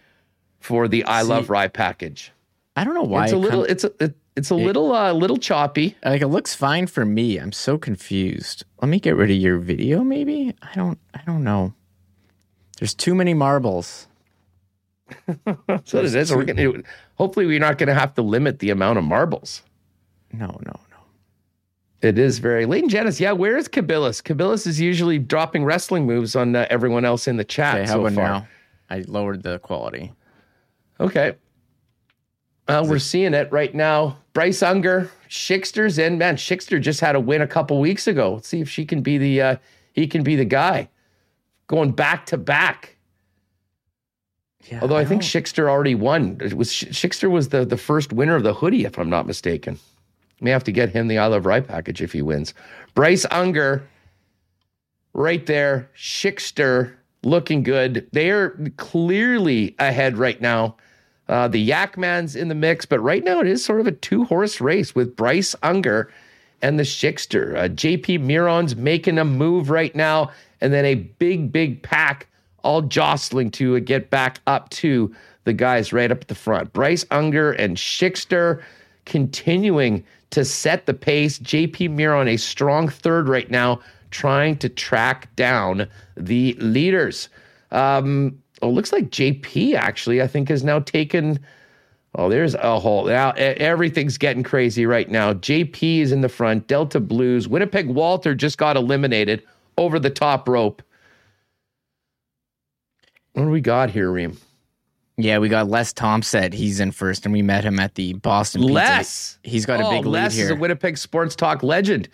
for 0.61 0.89
the 0.89 1.05
I 1.05 1.23
See, 1.23 1.29
Love 1.29 1.51
Rye 1.51 1.69
package. 1.69 2.33
I 2.77 2.85
don't 2.85 2.95
know 2.95 3.03
why 3.03 3.25
it's 3.25 3.33
a 3.33 3.37
little. 3.37 3.65
It's 3.65 3.85
a. 3.85 3.93
It, 4.01 4.17
it's 4.37 4.53
a 4.53 4.55
it, 4.55 4.65
little 4.65 4.93
uh 4.95 5.13
little 5.13 5.37
choppy. 5.37 5.97
Like 6.05 6.23
it 6.23 6.29
looks 6.29 6.55
fine 6.55 6.87
for 6.87 7.05
me. 7.05 7.39
I'm 7.39 7.51
so 7.51 7.77
confused. 7.77 8.65
Let 8.81 8.89
me 8.89 9.01
get 9.01 9.17
rid 9.17 9.31
of 9.31 9.37
your 9.37 9.59
video 9.59 10.05
maybe? 10.05 10.55
I 10.63 10.75
don't 10.77 10.99
I 11.13 11.23
don't 11.27 11.43
know. 11.43 11.75
There's 12.79 12.95
too 12.95 13.17
many 13.17 13.35
marbles. 13.35 14.07
so 15.85 15.99
it 15.99 16.15
is. 16.15 16.33
We're 16.33 16.45
gonna, 16.45 16.83
hopefully 17.17 17.47
we're 17.47 17.59
not 17.59 17.79
going 17.79 17.89
to 17.89 17.95
have 17.95 18.15
to 18.15 18.23
limit 18.23 18.61
the 18.61 18.71
amount 18.71 18.99
of 18.99 19.05
marbles. 19.05 19.63
No, 20.33 20.47
no, 20.47 20.73
no. 20.91 20.99
It 22.01 22.19
is 22.19 22.39
very 22.39 22.67
Leighton 22.67 22.89
Janice. 22.89 23.19
Yeah, 23.19 23.33
where 23.33 23.57
is 23.57 23.69
Kabilis? 23.69 24.23
Kabilis 24.23 24.67
is 24.67 24.81
usually 24.81 25.19
dropping 25.19 25.65
wrestling 25.65 26.07
moves 26.07 26.37
on 26.37 26.55
uh, 26.55 26.67
everyone 26.71 27.05
else 27.05 27.27
in 27.27 27.37
the 27.37 27.45
chat. 27.45 27.79
Okay, 27.79 27.87
so 27.87 28.03
far. 28.03 28.11
now? 28.11 28.49
I 28.91 29.05
lowered 29.07 29.43
the 29.43 29.59
quality. 29.59 30.13
Okay. 31.01 31.37
Well, 32.69 32.87
we're 32.87 32.99
seeing 32.99 33.33
it 33.35 33.51
right 33.51 33.75
now. 33.75 34.19
Bryce 34.35 34.63
Unger, 34.63 35.11
Schickster's 35.29 35.99
in. 35.99 36.19
Man, 36.19 36.37
Schickster 36.37 36.81
just 36.81 37.01
had 37.01 37.17
a 37.17 37.21
win 37.21 37.41
a 37.41 37.47
couple 37.47 37.81
weeks 37.81 38.07
ago. 38.07 38.35
Let's 38.35 38.49
see 38.49 38.61
if 38.61 38.69
she 38.69 38.85
can 38.85 39.01
be 39.01 39.17
the 39.17 39.41
uh, 39.41 39.57
he 39.93 40.07
can 40.07 40.23
be 40.23 40.37
the 40.37 40.45
guy. 40.45 40.91
Going 41.67 41.93
back 41.93 42.27
to 42.27 42.37
back. 42.37 42.97
Yeah, 44.71 44.81
Although 44.83 44.97
I, 44.97 45.01
I 45.01 45.05
think 45.07 45.23
Schickster 45.23 45.69
already 45.69 45.95
won. 45.95 46.39
It 46.43 46.55
was 46.55 46.71
Schickster 46.71 47.31
was 47.31 47.49
the, 47.49 47.65
the 47.65 47.79
first 47.79 48.13
winner 48.13 48.37
of 48.37 48.43
the 48.43 48.55
hoodie, 48.55 48.85
if 48.85 48.99
I'm 48.99 49.11
not 49.11 49.27
mistaken. 49.27 49.79
May 50.41 50.51
have 50.51 50.65
to 50.65 50.73
get 50.73 50.91
him 50.91 51.09
the 51.09 51.19
I 51.19 51.27
Love 51.27 51.47
Rye 51.47 51.61
package 51.61 52.03
if 52.03 52.13
he 52.13 52.23
wins. 52.23 52.55
Bryce 52.95 53.25
Unger, 53.31 53.89
right 55.15 55.45
there. 55.47 55.91
Schickster 55.97 56.98
looking 57.29 57.63
good. 57.63 58.09
They 58.13 58.31
are 58.31 58.51
clearly 58.77 59.75
ahead 59.79 60.17
right 60.17 60.41
now. 60.41 60.77
Uh, 61.29 61.47
the 61.47 61.69
Yakman's 61.69 62.35
in 62.35 62.49
the 62.49 62.55
mix, 62.55 62.87
but 62.87 63.01
right 63.01 63.23
now 63.23 63.41
it 63.41 63.47
is 63.47 63.65
sort 63.65 63.81
of 63.81 63.87
a 63.87 63.93
two 63.93 64.25
horse 64.25 64.61
race 64.61 64.95
with 64.95 65.15
Bryce 65.15 65.55
Unger 65.63 66.11
and 66.63 66.79
the 66.79 66.85
Schickster. 66.85 67.55
Uh, 67.57 67.69
JP 67.69 68.23
Miron's 68.23 68.77
making 68.77 69.19
a 69.19 69.25
move 69.25 69.71
right 69.71 69.95
now, 69.95 70.31
and 70.61 70.73
then 70.73 70.85
a 70.85 70.95
big, 70.95 71.53
big 71.53 71.83
pack 71.83 72.27
all 72.63 72.83
jostling 72.83 73.51
to 73.53 73.79
get 73.81 74.11
back 74.11 74.41
up 74.47 74.69
to 74.71 75.15
the 75.45 75.53
guys 75.53 75.93
right 75.93 76.11
up 76.11 76.23
at 76.23 76.29
the 76.29 76.35
front. 76.35 76.73
Bryce 76.73 77.05
Unger 77.11 77.53
and 77.53 77.77
Schickster 77.77 78.63
continuing 79.05 80.05
to 80.31 80.45
set 80.45 80.87
the 80.87 80.95
pace. 80.95 81.39
JP 81.39 81.97
Miron, 81.97 82.29
a 82.29 82.37
strong 82.37 82.89
third 82.89 83.29
right 83.29 83.51
now, 83.51 83.81
trying 84.11 84.57
to 84.59 84.69
track 84.69 85.35
down 85.37 85.89
the 86.17 86.55
leaders. 86.55 87.29
Um, 87.71 88.43
oh, 88.63 88.71
looks 88.71 88.93
like 88.93 89.11
JP 89.11 89.75
actually, 89.75 90.23
I 90.23 90.27
think, 90.27 90.49
has 90.49 90.65
now 90.65 90.81
taken. 90.81 91.39
Oh, 92.15 92.29
there's 92.29 92.55
a 92.55 92.81
whole. 92.81 93.07
Now 93.07 93.33
everything's 93.33 94.19
getting 94.19 94.43
crazy 94.43 94.87
right 94.87 95.09
now. 95.09 95.35
JP 95.35 96.01
is 96.01 96.13
in 96.13 96.23
the 96.23 96.29
front. 96.29 96.67
Delta 96.67 97.01
Blues. 97.01 97.49
Winnipeg 97.49 97.87
Walter 97.87 98.35
just 98.35 98.59
got 98.59 98.77
eliminated 98.77 99.43
over 99.77 99.99
the 99.99 100.11
top 100.11 100.49
rope. 100.49 100.83
What 103.35 103.45
do 103.45 103.51
we 103.51 103.61
got 103.61 103.91
here, 103.91 104.11
Reem? 104.11 104.37
Yeah, 105.17 105.39
we 105.39 105.49
got 105.49 105.69
Les 105.69 105.93
Thompson. 105.93 106.53
He's 106.53 106.79
in 106.79 106.93
first, 106.93 107.25
and 107.25 107.33
we 107.33 107.43
met 107.43 107.65
him 107.65 107.81
at 107.81 107.97
the 107.97 108.13
Boston. 108.15 108.63
Les, 108.63 109.37
Pizza. 109.43 109.51
he's 109.51 109.67
got 109.67 109.81
oh, 109.81 109.89
a 109.89 109.91
big 109.91 110.07
lead 110.07 110.33
here. 110.33 110.45
Les 110.45 110.45
is 110.45 110.51
a 110.51 110.57
Winnipeg 110.57 110.97
Sports 110.97 111.35
Talk 111.35 111.65
legend. 111.65 112.09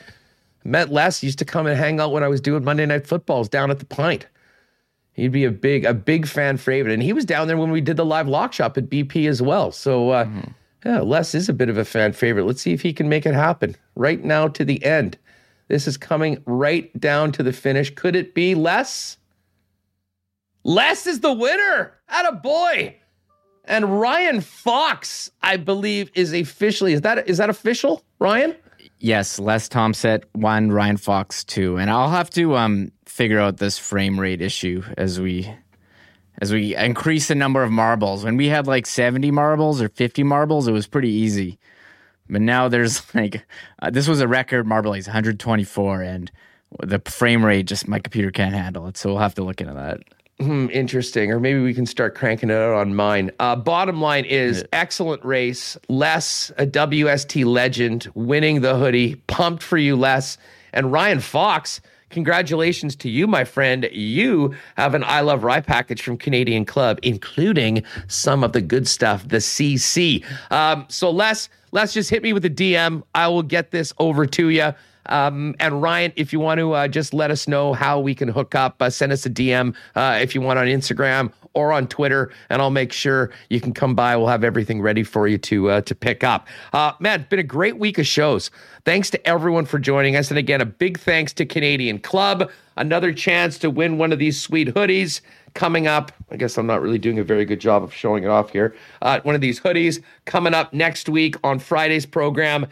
Met 0.65 0.91
Les, 0.91 1.23
used 1.23 1.39
to 1.39 1.45
come 1.45 1.67
and 1.67 1.79
hang 1.79 2.01
out 2.01 2.13
when 2.13 2.25
I 2.25 2.29
was 2.29 2.41
doing 2.41 2.65
Monday 2.65 2.87
Night 2.87 3.07
Footballs 3.07 3.49
down 3.49 3.71
at 3.71 3.79
the 3.79 3.85
Pint. 3.85 4.27
He'd 5.13 5.31
be 5.31 5.45
a 5.45 5.51
big, 5.51 5.85
a 5.85 5.95
big 5.95 6.27
fan 6.27 6.57
favorite, 6.57 6.93
and 6.93 7.03
he 7.03 7.13
was 7.13 7.25
down 7.25 7.47
there 7.47 7.57
when 7.57 7.71
we 7.71 7.81
did 7.81 7.97
the 7.97 8.05
live 8.05 8.27
lock 8.27 8.53
shop 8.53 8.77
at 8.77 8.91
BP 8.91 9.29
as 9.29 9.41
well. 9.41 9.71
So, 9.71 10.11
uh, 10.11 10.25
mm-hmm. 10.25 10.51
yeah, 10.85 11.01
Les 11.01 11.35
is 11.35 11.49
a 11.49 11.53
bit 11.53 11.69
of 11.69 11.79
a 11.79 11.85
fan 11.85 12.13
favorite. 12.13 12.47
Let's 12.47 12.63
see 12.63 12.73
if 12.73 12.83
he 12.83 12.93
can 12.93 13.09
make 13.09 13.27
it 13.27 13.35
happen 13.35 13.77
right 13.95 14.25
now 14.25 14.49
to 14.49 14.65
the 14.65 14.83
end. 14.85 15.17
This 15.69 15.87
is 15.87 15.97
coming 15.97 16.43
right 16.47 16.99
down 16.99 17.31
to 17.33 17.43
the 17.43 17.53
finish. 17.53 17.95
Could 17.95 18.17
it 18.17 18.35
be 18.35 18.55
Les? 18.55 19.17
Les 20.65 21.07
is 21.07 21.21
the 21.21 21.33
winner. 21.33 21.93
At 22.09 22.27
a 22.27 22.33
boy. 22.33 22.97
And 23.67 24.01
Ryan 24.01 24.41
Fox, 24.41 25.31
I 25.43 25.57
believe, 25.57 26.11
is 26.15 26.35
officially 26.35 26.93
is 26.93 27.01
that 27.03 27.29
is 27.29 27.39
that 27.39 27.49
official, 27.49 28.05
Ryan? 28.19 28.55
Yes, 29.05 29.39
Les 29.39 29.69
Thompson 29.69 30.23
one, 30.33 30.73
Ryan 30.73 30.97
Fox 30.97 31.45
two, 31.45 31.77
and 31.77 31.91
I'll 31.91 32.09
have 32.09 32.31
to 32.31 32.57
um 32.57 32.91
figure 33.05 33.39
out 33.39 33.59
this 33.59 33.77
frame 33.77 34.19
rate 34.19 34.41
issue 34.41 34.83
as 34.97 35.21
we 35.21 35.55
as 36.41 36.55
we 36.55 36.75
increase 36.75 37.29
the 37.29 37.35
number 37.35 37.63
of 37.63 37.71
marbles. 37.71 38.25
When 38.25 38.39
we 38.39 38.47
had 38.47 38.67
like 38.67 38.87
seventy 38.87 39.31
marbles 39.31 39.83
or 39.83 39.91
fifty 39.91 40.23
marbles, 40.23 40.67
it 40.69 40.73
was 40.73 40.87
pretty 40.87 41.11
easy. 41.11 41.59
But 42.31 42.41
now 42.41 42.69
there's 42.69 43.03
like 43.15 43.45
uh, 43.83 43.91
this 43.91 44.09
was 44.09 44.23
a 44.23 44.27
record 44.27 44.67
marble 44.67 44.95
He's 44.95 45.07
124, 45.07 46.01
and 46.01 46.33
the 46.83 46.99
frame 47.05 47.45
rate 47.45 47.67
just 47.67 47.87
my 47.87 47.99
computer 47.99 48.31
can't 48.31 48.55
handle 48.55 48.87
it. 48.87 48.97
So 48.97 49.11
we'll 49.11 49.19
have 49.19 49.35
to 49.35 49.45
look 49.45 49.61
into 49.61 49.75
that. 49.75 49.99
Hmm, 50.41 50.67
interesting. 50.73 51.31
Or 51.31 51.39
maybe 51.39 51.61
we 51.61 51.75
can 51.75 51.87
start 51.87 52.15
cranking 52.15 52.51
it 52.51 52.55
out 52.55 52.75
on 52.75 52.95
mine. 52.95 53.31
Uh, 53.39 53.55
bottom 53.55 54.01
line 54.01 54.25
is 54.25 54.59
yeah. 54.59 54.67
excellent 54.73 55.25
race. 55.25 55.79
Les, 55.89 56.51
a 56.59 56.67
WST 56.67 57.45
legend, 57.45 58.09
winning 58.15 58.61
the 58.61 58.77
hoodie. 58.77 59.15
Pumped 59.29 59.63
for 59.63 59.79
you, 59.79 59.95
Les. 59.95 60.37
And 60.73 60.91
Ryan 60.91 61.21
Fox, 61.21 61.81
congratulations 62.11 62.97
to 62.97 63.09
you, 63.09 63.29
my 63.29 63.45
friend. 63.45 63.89
You 63.93 64.55
have 64.77 64.95
an 64.95 65.05
I 65.05 65.21
Love 65.21 65.45
Rye 65.45 65.61
package 65.61 66.03
from 66.03 66.17
Canadian 66.17 66.65
Club, 66.65 66.99
including 67.05 67.85
some 68.09 68.43
of 68.43 68.53
the 68.53 68.61
good 68.61 68.89
stuff, 68.89 69.29
the 69.29 69.37
CC. 69.37 70.25
Um, 70.51 70.85
so, 70.89 71.11
Les, 71.11 71.49
let's 71.71 71.93
just 71.93 72.11
hit 72.11 72.25
me 72.25 72.33
with 72.33 72.45
a 72.45 72.51
DM. 72.51 73.05
I 73.15 73.29
will 73.29 73.45
get 73.45 73.71
this 73.71 73.93
over 73.99 74.27
to 74.27 74.49
you. 74.49 74.73
Um, 75.07 75.55
and 75.61 75.83
Ryan, 75.83 76.13
if 76.17 76.33
you 76.33 76.41
want 76.41 76.59
to 76.59 76.73
uh, 76.73 76.89
just 76.89 77.15
let 77.15 77.31
us 77.31 77.47
know 77.47 77.73
how 77.73 78.01
we 78.01 78.15
can 78.15 78.29
hook 78.29 78.55
up, 78.55 78.81
uh, 78.81 78.91
send 78.91 79.13
us 79.13 79.27
a 79.27 79.31
DM 79.31 79.75
uh, 79.95 80.19
if 80.21 80.35
you 80.35 80.41
want 80.41 80.59
on 80.59 80.67
Instagram 80.67 81.33
or 81.55 81.73
on 81.73 81.87
Twitter, 81.87 82.33
and 82.51 82.61
I'll 82.61 82.71
make 82.71 82.93
sure 82.93 83.31
you 83.49 83.61
can 83.61 83.73
come 83.73 83.95
by. 83.95 84.17
We'll 84.17 84.29
have 84.29 84.45
everything 84.45 84.83
ready 84.83 85.03
for 85.03 85.27
you 85.27 85.39
to 85.39 85.71
uh, 85.71 85.81
to 85.83 85.95
pick 85.95 86.23
up. 86.23 86.49
Uh, 86.73 86.93
man, 86.99 87.21
it's 87.21 87.29
been 87.29 87.39
a 87.39 87.45
great 87.45 87.79
week 87.79 87.99
of 87.99 88.07
shows. 88.07 88.51
Thanks 88.85 89.09
to 89.11 89.27
everyone 89.27 89.65
for 89.65 89.79
joining 89.79 90.17
us, 90.17 90.31
and 90.31 90.39
again, 90.39 90.61
a 90.61 90.67
big 90.67 90.99
thanks 90.99 91.33
to 91.35 91.47
Canadian 91.47 91.99
Club. 92.01 92.51
Another 92.77 93.13
chance 93.13 93.57
to 93.59 93.71
win 93.71 93.99
one 93.99 94.13
of 94.13 94.19
these 94.19 94.41
sweet 94.41 94.75
hoodies 94.75 95.21
coming 95.55 95.87
up. 95.87 96.11
I 96.31 96.37
guess 96.37 96.59
I'm 96.59 96.67
not 96.67 96.83
really 96.83 96.99
doing 96.99 97.21
a 97.21 97.25
very 97.25 97.45
good 97.45 97.61
job 97.61 97.85
of 97.85 97.95
showing 97.95 98.25
it 98.25 98.29
off 98.29 98.51
here. 98.51 98.75
Uh, 99.01 99.21
one 99.23 99.37
of 99.37 99.41
these 99.41 99.61
hoodies 99.61 100.03
coming 100.25 100.55
up 100.55 100.73
next 100.73 101.09
week 101.09 101.37
on 101.45 101.61
Friday's 101.61 102.05
program. 102.05 102.67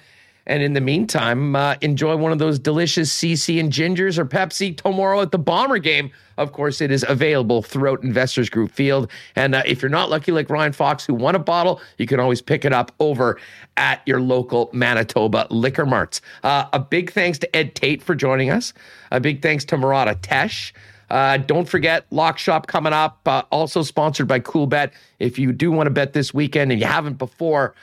And 0.46 0.62
in 0.62 0.72
the 0.72 0.80
meantime, 0.80 1.54
uh, 1.54 1.76
enjoy 1.80 2.16
one 2.16 2.32
of 2.32 2.38
those 2.38 2.58
delicious 2.58 3.12
CC 3.14 3.60
and 3.60 3.70
Gingers 3.70 4.18
or 4.18 4.24
Pepsi 4.24 4.76
tomorrow 4.76 5.20
at 5.20 5.30
the 5.30 5.38
Bomber 5.38 5.78
game. 5.78 6.10
Of 6.36 6.52
course, 6.52 6.80
it 6.80 6.90
is 6.90 7.04
available 7.08 7.62
throughout 7.62 8.02
Investors 8.02 8.50
Group 8.50 8.72
Field. 8.72 9.10
And 9.36 9.54
uh, 9.54 9.62
if 9.66 9.82
you're 9.82 9.88
not 9.88 10.10
lucky 10.10 10.32
like 10.32 10.50
Ryan 10.50 10.72
Fox, 10.72 11.06
who 11.06 11.14
won 11.14 11.34
a 11.34 11.38
bottle, 11.38 11.80
you 11.98 12.06
can 12.06 12.18
always 12.18 12.42
pick 12.42 12.64
it 12.64 12.72
up 12.72 12.92
over 12.98 13.38
at 13.76 14.02
your 14.06 14.20
local 14.20 14.70
Manitoba 14.72 15.46
liquor 15.50 15.86
marts. 15.86 16.20
Uh, 16.42 16.66
a 16.72 16.80
big 16.80 17.12
thanks 17.12 17.38
to 17.38 17.56
Ed 17.56 17.74
Tait 17.74 18.02
for 18.02 18.14
joining 18.14 18.50
us. 18.50 18.72
A 19.10 19.20
big 19.20 19.42
thanks 19.42 19.64
to 19.66 19.78
Murat 19.78 20.08
Ates. 20.08 20.72
Uh, 21.12 21.36
don't 21.36 21.68
forget 21.68 22.06
Lock 22.10 22.38
Shop 22.38 22.66
coming 22.66 22.94
up, 22.94 23.20
uh, 23.26 23.42
also 23.52 23.82
sponsored 23.82 24.26
by 24.26 24.40
Coolbet. 24.40 24.92
If 25.18 25.38
you 25.38 25.52
do 25.52 25.70
want 25.70 25.86
to 25.86 25.90
bet 25.90 26.14
this 26.14 26.32
weekend 26.32 26.72
and 26.72 26.80
you 26.80 26.86
haven't 26.86 27.18
before, 27.18 27.74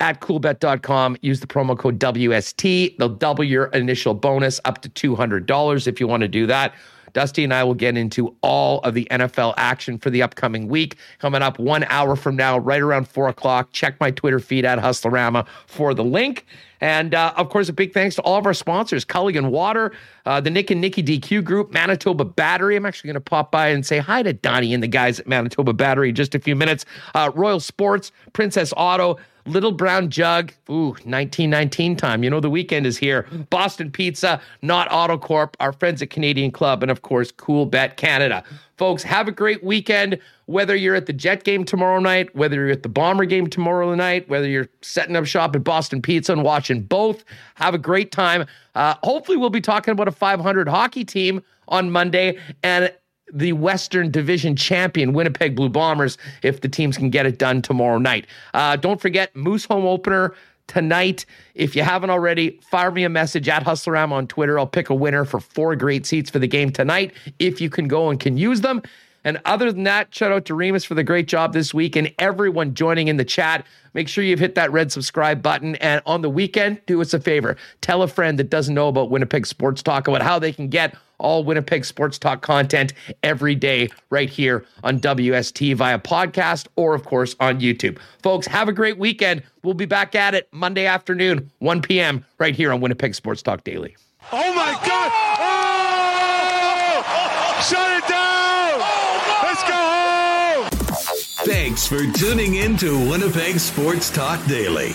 at 0.00 0.20
coolbet.com. 0.20 1.16
Use 1.22 1.40
the 1.40 1.46
promo 1.46 1.78
code 1.78 1.98
WST. 1.98 2.96
They'll 2.98 3.08
double 3.08 3.44
your 3.44 3.66
initial 3.66 4.14
bonus 4.14 4.60
up 4.64 4.82
to 4.82 4.88
$200 4.88 5.86
if 5.86 6.00
you 6.00 6.06
want 6.06 6.22
to 6.22 6.28
do 6.28 6.46
that. 6.46 6.74
Dusty 7.16 7.44
and 7.44 7.54
I 7.54 7.64
will 7.64 7.72
get 7.72 7.96
into 7.96 8.36
all 8.42 8.80
of 8.80 8.92
the 8.92 9.08
NFL 9.10 9.54
action 9.56 9.96
for 9.96 10.10
the 10.10 10.22
upcoming 10.22 10.68
week. 10.68 10.96
Coming 11.18 11.40
up 11.40 11.58
one 11.58 11.84
hour 11.84 12.14
from 12.14 12.36
now, 12.36 12.58
right 12.58 12.82
around 12.82 13.08
four 13.08 13.28
o'clock. 13.28 13.72
Check 13.72 13.98
my 14.00 14.10
Twitter 14.10 14.38
feed 14.38 14.66
at 14.66 14.78
Hustlerama 14.78 15.46
for 15.66 15.94
the 15.94 16.04
link. 16.04 16.44
And 16.82 17.14
uh, 17.14 17.32
of 17.36 17.48
course, 17.48 17.70
a 17.70 17.72
big 17.72 17.94
thanks 17.94 18.16
to 18.16 18.22
all 18.22 18.36
of 18.36 18.44
our 18.44 18.52
sponsors 18.52 19.06
Culligan 19.06 19.48
Water, 19.48 19.92
uh, 20.26 20.42
the 20.42 20.50
Nick 20.50 20.70
and 20.70 20.82
Nikki 20.82 21.02
DQ 21.02 21.42
Group, 21.42 21.72
Manitoba 21.72 22.26
Battery. 22.26 22.76
I'm 22.76 22.84
actually 22.84 23.08
going 23.08 23.14
to 23.14 23.20
pop 23.22 23.50
by 23.50 23.68
and 23.68 23.86
say 23.86 23.96
hi 23.96 24.22
to 24.22 24.34
Donnie 24.34 24.74
and 24.74 24.82
the 24.82 24.88
guys 24.88 25.18
at 25.18 25.26
Manitoba 25.26 25.72
Battery 25.72 26.10
in 26.10 26.14
just 26.14 26.34
a 26.34 26.38
few 26.38 26.54
minutes. 26.54 26.84
Uh, 27.14 27.30
Royal 27.34 27.60
Sports, 27.60 28.12
Princess 28.34 28.74
Auto, 28.76 29.16
Little 29.46 29.72
Brown 29.72 30.10
Jug. 30.10 30.52
Ooh, 30.68 30.88
1919 30.88 31.96
time. 31.96 32.24
You 32.24 32.30
know, 32.30 32.40
the 32.40 32.50
weekend 32.50 32.86
is 32.86 32.96
here. 32.98 33.26
Boston 33.50 33.90
Pizza, 33.90 34.40
Nott 34.62 34.88
Autocorp, 34.90 35.54
our 35.60 35.72
friends 35.72 36.02
at 36.02 36.10
Canadian 36.10 36.50
Club, 36.50 36.82
and 36.82 36.90
of 36.90 37.02
course, 37.02 37.32
Coolbet 37.32 37.96
Canada. 37.96 38.42
Folks, 38.76 39.02
have 39.02 39.26
a 39.26 39.32
great 39.32 39.64
weekend. 39.64 40.18
Whether 40.46 40.76
you're 40.76 40.94
at 40.94 41.06
the 41.06 41.12
Jet 41.12 41.44
game 41.44 41.64
tomorrow 41.64 41.98
night, 41.98 42.34
whether 42.36 42.56
you're 42.56 42.70
at 42.70 42.82
the 42.82 42.88
Bomber 42.88 43.24
game 43.24 43.48
tomorrow 43.48 43.94
night, 43.94 44.28
whether 44.28 44.46
you're 44.46 44.68
setting 44.82 45.16
up 45.16 45.24
shop 45.24 45.56
at 45.56 45.64
Boston 45.64 46.02
Pizza 46.02 46.32
and 46.32 46.42
watching 46.42 46.82
both, 46.82 47.24
have 47.54 47.74
a 47.74 47.78
great 47.78 48.12
time. 48.12 48.46
Uh, 48.74 48.94
hopefully, 49.02 49.38
we'll 49.38 49.50
be 49.50 49.60
talking 49.60 49.92
about 49.92 50.08
a 50.08 50.12
500 50.12 50.68
hockey 50.68 51.04
team 51.04 51.42
on 51.68 51.90
Monday. 51.90 52.38
And 52.62 52.92
the 53.32 53.52
Western 53.52 54.10
Division 54.10 54.56
champion 54.56 55.12
Winnipeg 55.12 55.56
Blue 55.56 55.68
Bombers 55.68 56.18
if 56.42 56.60
the 56.60 56.68
teams 56.68 56.96
can 56.96 57.10
get 57.10 57.26
it 57.26 57.38
done 57.38 57.62
tomorrow 57.62 57.98
night. 57.98 58.26
Uh, 58.54 58.76
don't 58.76 59.00
forget 59.00 59.34
Moose 59.34 59.64
Home 59.66 59.84
Opener 59.84 60.34
tonight. 60.66 61.26
If 61.54 61.76
you 61.76 61.82
haven't 61.82 62.10
already, 62.10 62.60
fire 62.62 62.90
me 62.90 63.04
a 63.04 63.08
message 63.08 63.48
at 63.48 63.64
Hustleram 63.64 64.12
on 64.12 64.26
Twitter. 64.26 64.58
I'll 64.58 64.66
pick 64.66 64.90
a 64.90 64.94
winner 64.94 65.24
for 65.24 65.40
four 65.40 65.76
great 65.76 66.06
seats 66.06 66.30
for 66.30 66.38
the 66.38 66.48
game 66.48 66.70
tonight 66.70 67.14
if 67.38 67.60
you 67.60 67.70
can 67.70 67.88
go 67.88 68.10
and 68.10 68.18
can 68.18 68.36
use 68.36 68.60
them. 68.60 68.82
And 69.24 69.40
other 69.44 69.72
than 69.72 69.82
that, 69.84 70.14
shout 70.14 70.30
out 70.30 70.44
to 70.44 70.54
Remis 70.54 70.84
for 70.84 70.94
the 70.94 71.02
great 71.02 71.26
job 71.26 71.52
this 71.52 71.74
week 71.74 71.96
and 71.96 72.14
everyone 72.20 72.74
joining 72.74 73.08
in 73.08 73.16
the 73.16 73.24
chat. 73.24 73.66
Make 73.92 74.06
sure 74.06 74.22
you've 74.22 74.38
hit 74.38 74.54
that 74.54 74.70
red 74.70 74.92
subscribe 74.92 75.42
button. 75.42 75.74
And 75.76 76.00
on 76.06 76.22
the 76.22 76.30
weekend, 76.30 76.80
do 76.86 77.00
us 77.00 77.12
a 77.12 77.18
favor. 77.18 77.56
Tell 77.80 78.02
a 78.02 78.08
friend 78.08 78.38
that 78.38 78.50
doesn't 78.50 78.74
know 78.74 78.86
about 78.86 79.10
Winnipeg 79.10 79.44
Sports 79.44 79.82
Talk 79.82 80.06
about 80.06 80.22
how 80.22 80.38
they 80.38 80.52
can 80.52 80.68
get 80.68 80.94
all 81.18 81.44
Winnipeg 81.44 81.84
Sports 81.84 82.18
Talk 82.18 82.42
content 82.42 82.92
every 83.22 83.54
day 83.54 83.88
right 84.10 84.28
here 84.28 84.64
on 84.84 85.00
WST 85.00 85.74
via 85.76 85.98
podcast 85.98 86.68
or, 86.76 86.94
of 86.94 87.04
course, 87.04 87.36
on 87.40 87.60
YouTube. 87.60 87.98
Folks, 88.22 88.46
have 88.46 88.68
a 88.68 88.72
great 88.72 88.98
weekend. 88.98 89.42
We'll 89.62 89.74
be 89.74 89.86
back 89.86 90.14
at 90.14 90.34
it 90.34 90.48
Monday 90.52 90.86
afternoon, 90.86 91.50
1 91.58 91.82
p.m., 91.82 92.24
right 92.38 92.54
here 92.54 92.72
on 92.72 92.80
Winnipeg 92.80 93.14
Sports 93.14 93.42
Talk 93.42 93.64
Daily. 93.64 93.96
Oh, 94.32 94.54
my 94.54 94.72
God. 94.86 95.12
Oh! 95.38 95.66
Shut 97.68 97.98
it 97.98 98.08
down. 98.08 98.78
Let's 99.42 99.62
go 99.62 99.74
home. 99.74 100.68
Thanks 101.46 101.86
for 101.86 102.04
tuning 102.12 102.56
in 102.56 102.76
to 102.78 102.98
Winnipeg 103.10 103.58
Sports 103.58 104.10
Talk 104.10 104.44
Daily. 104.46 104.94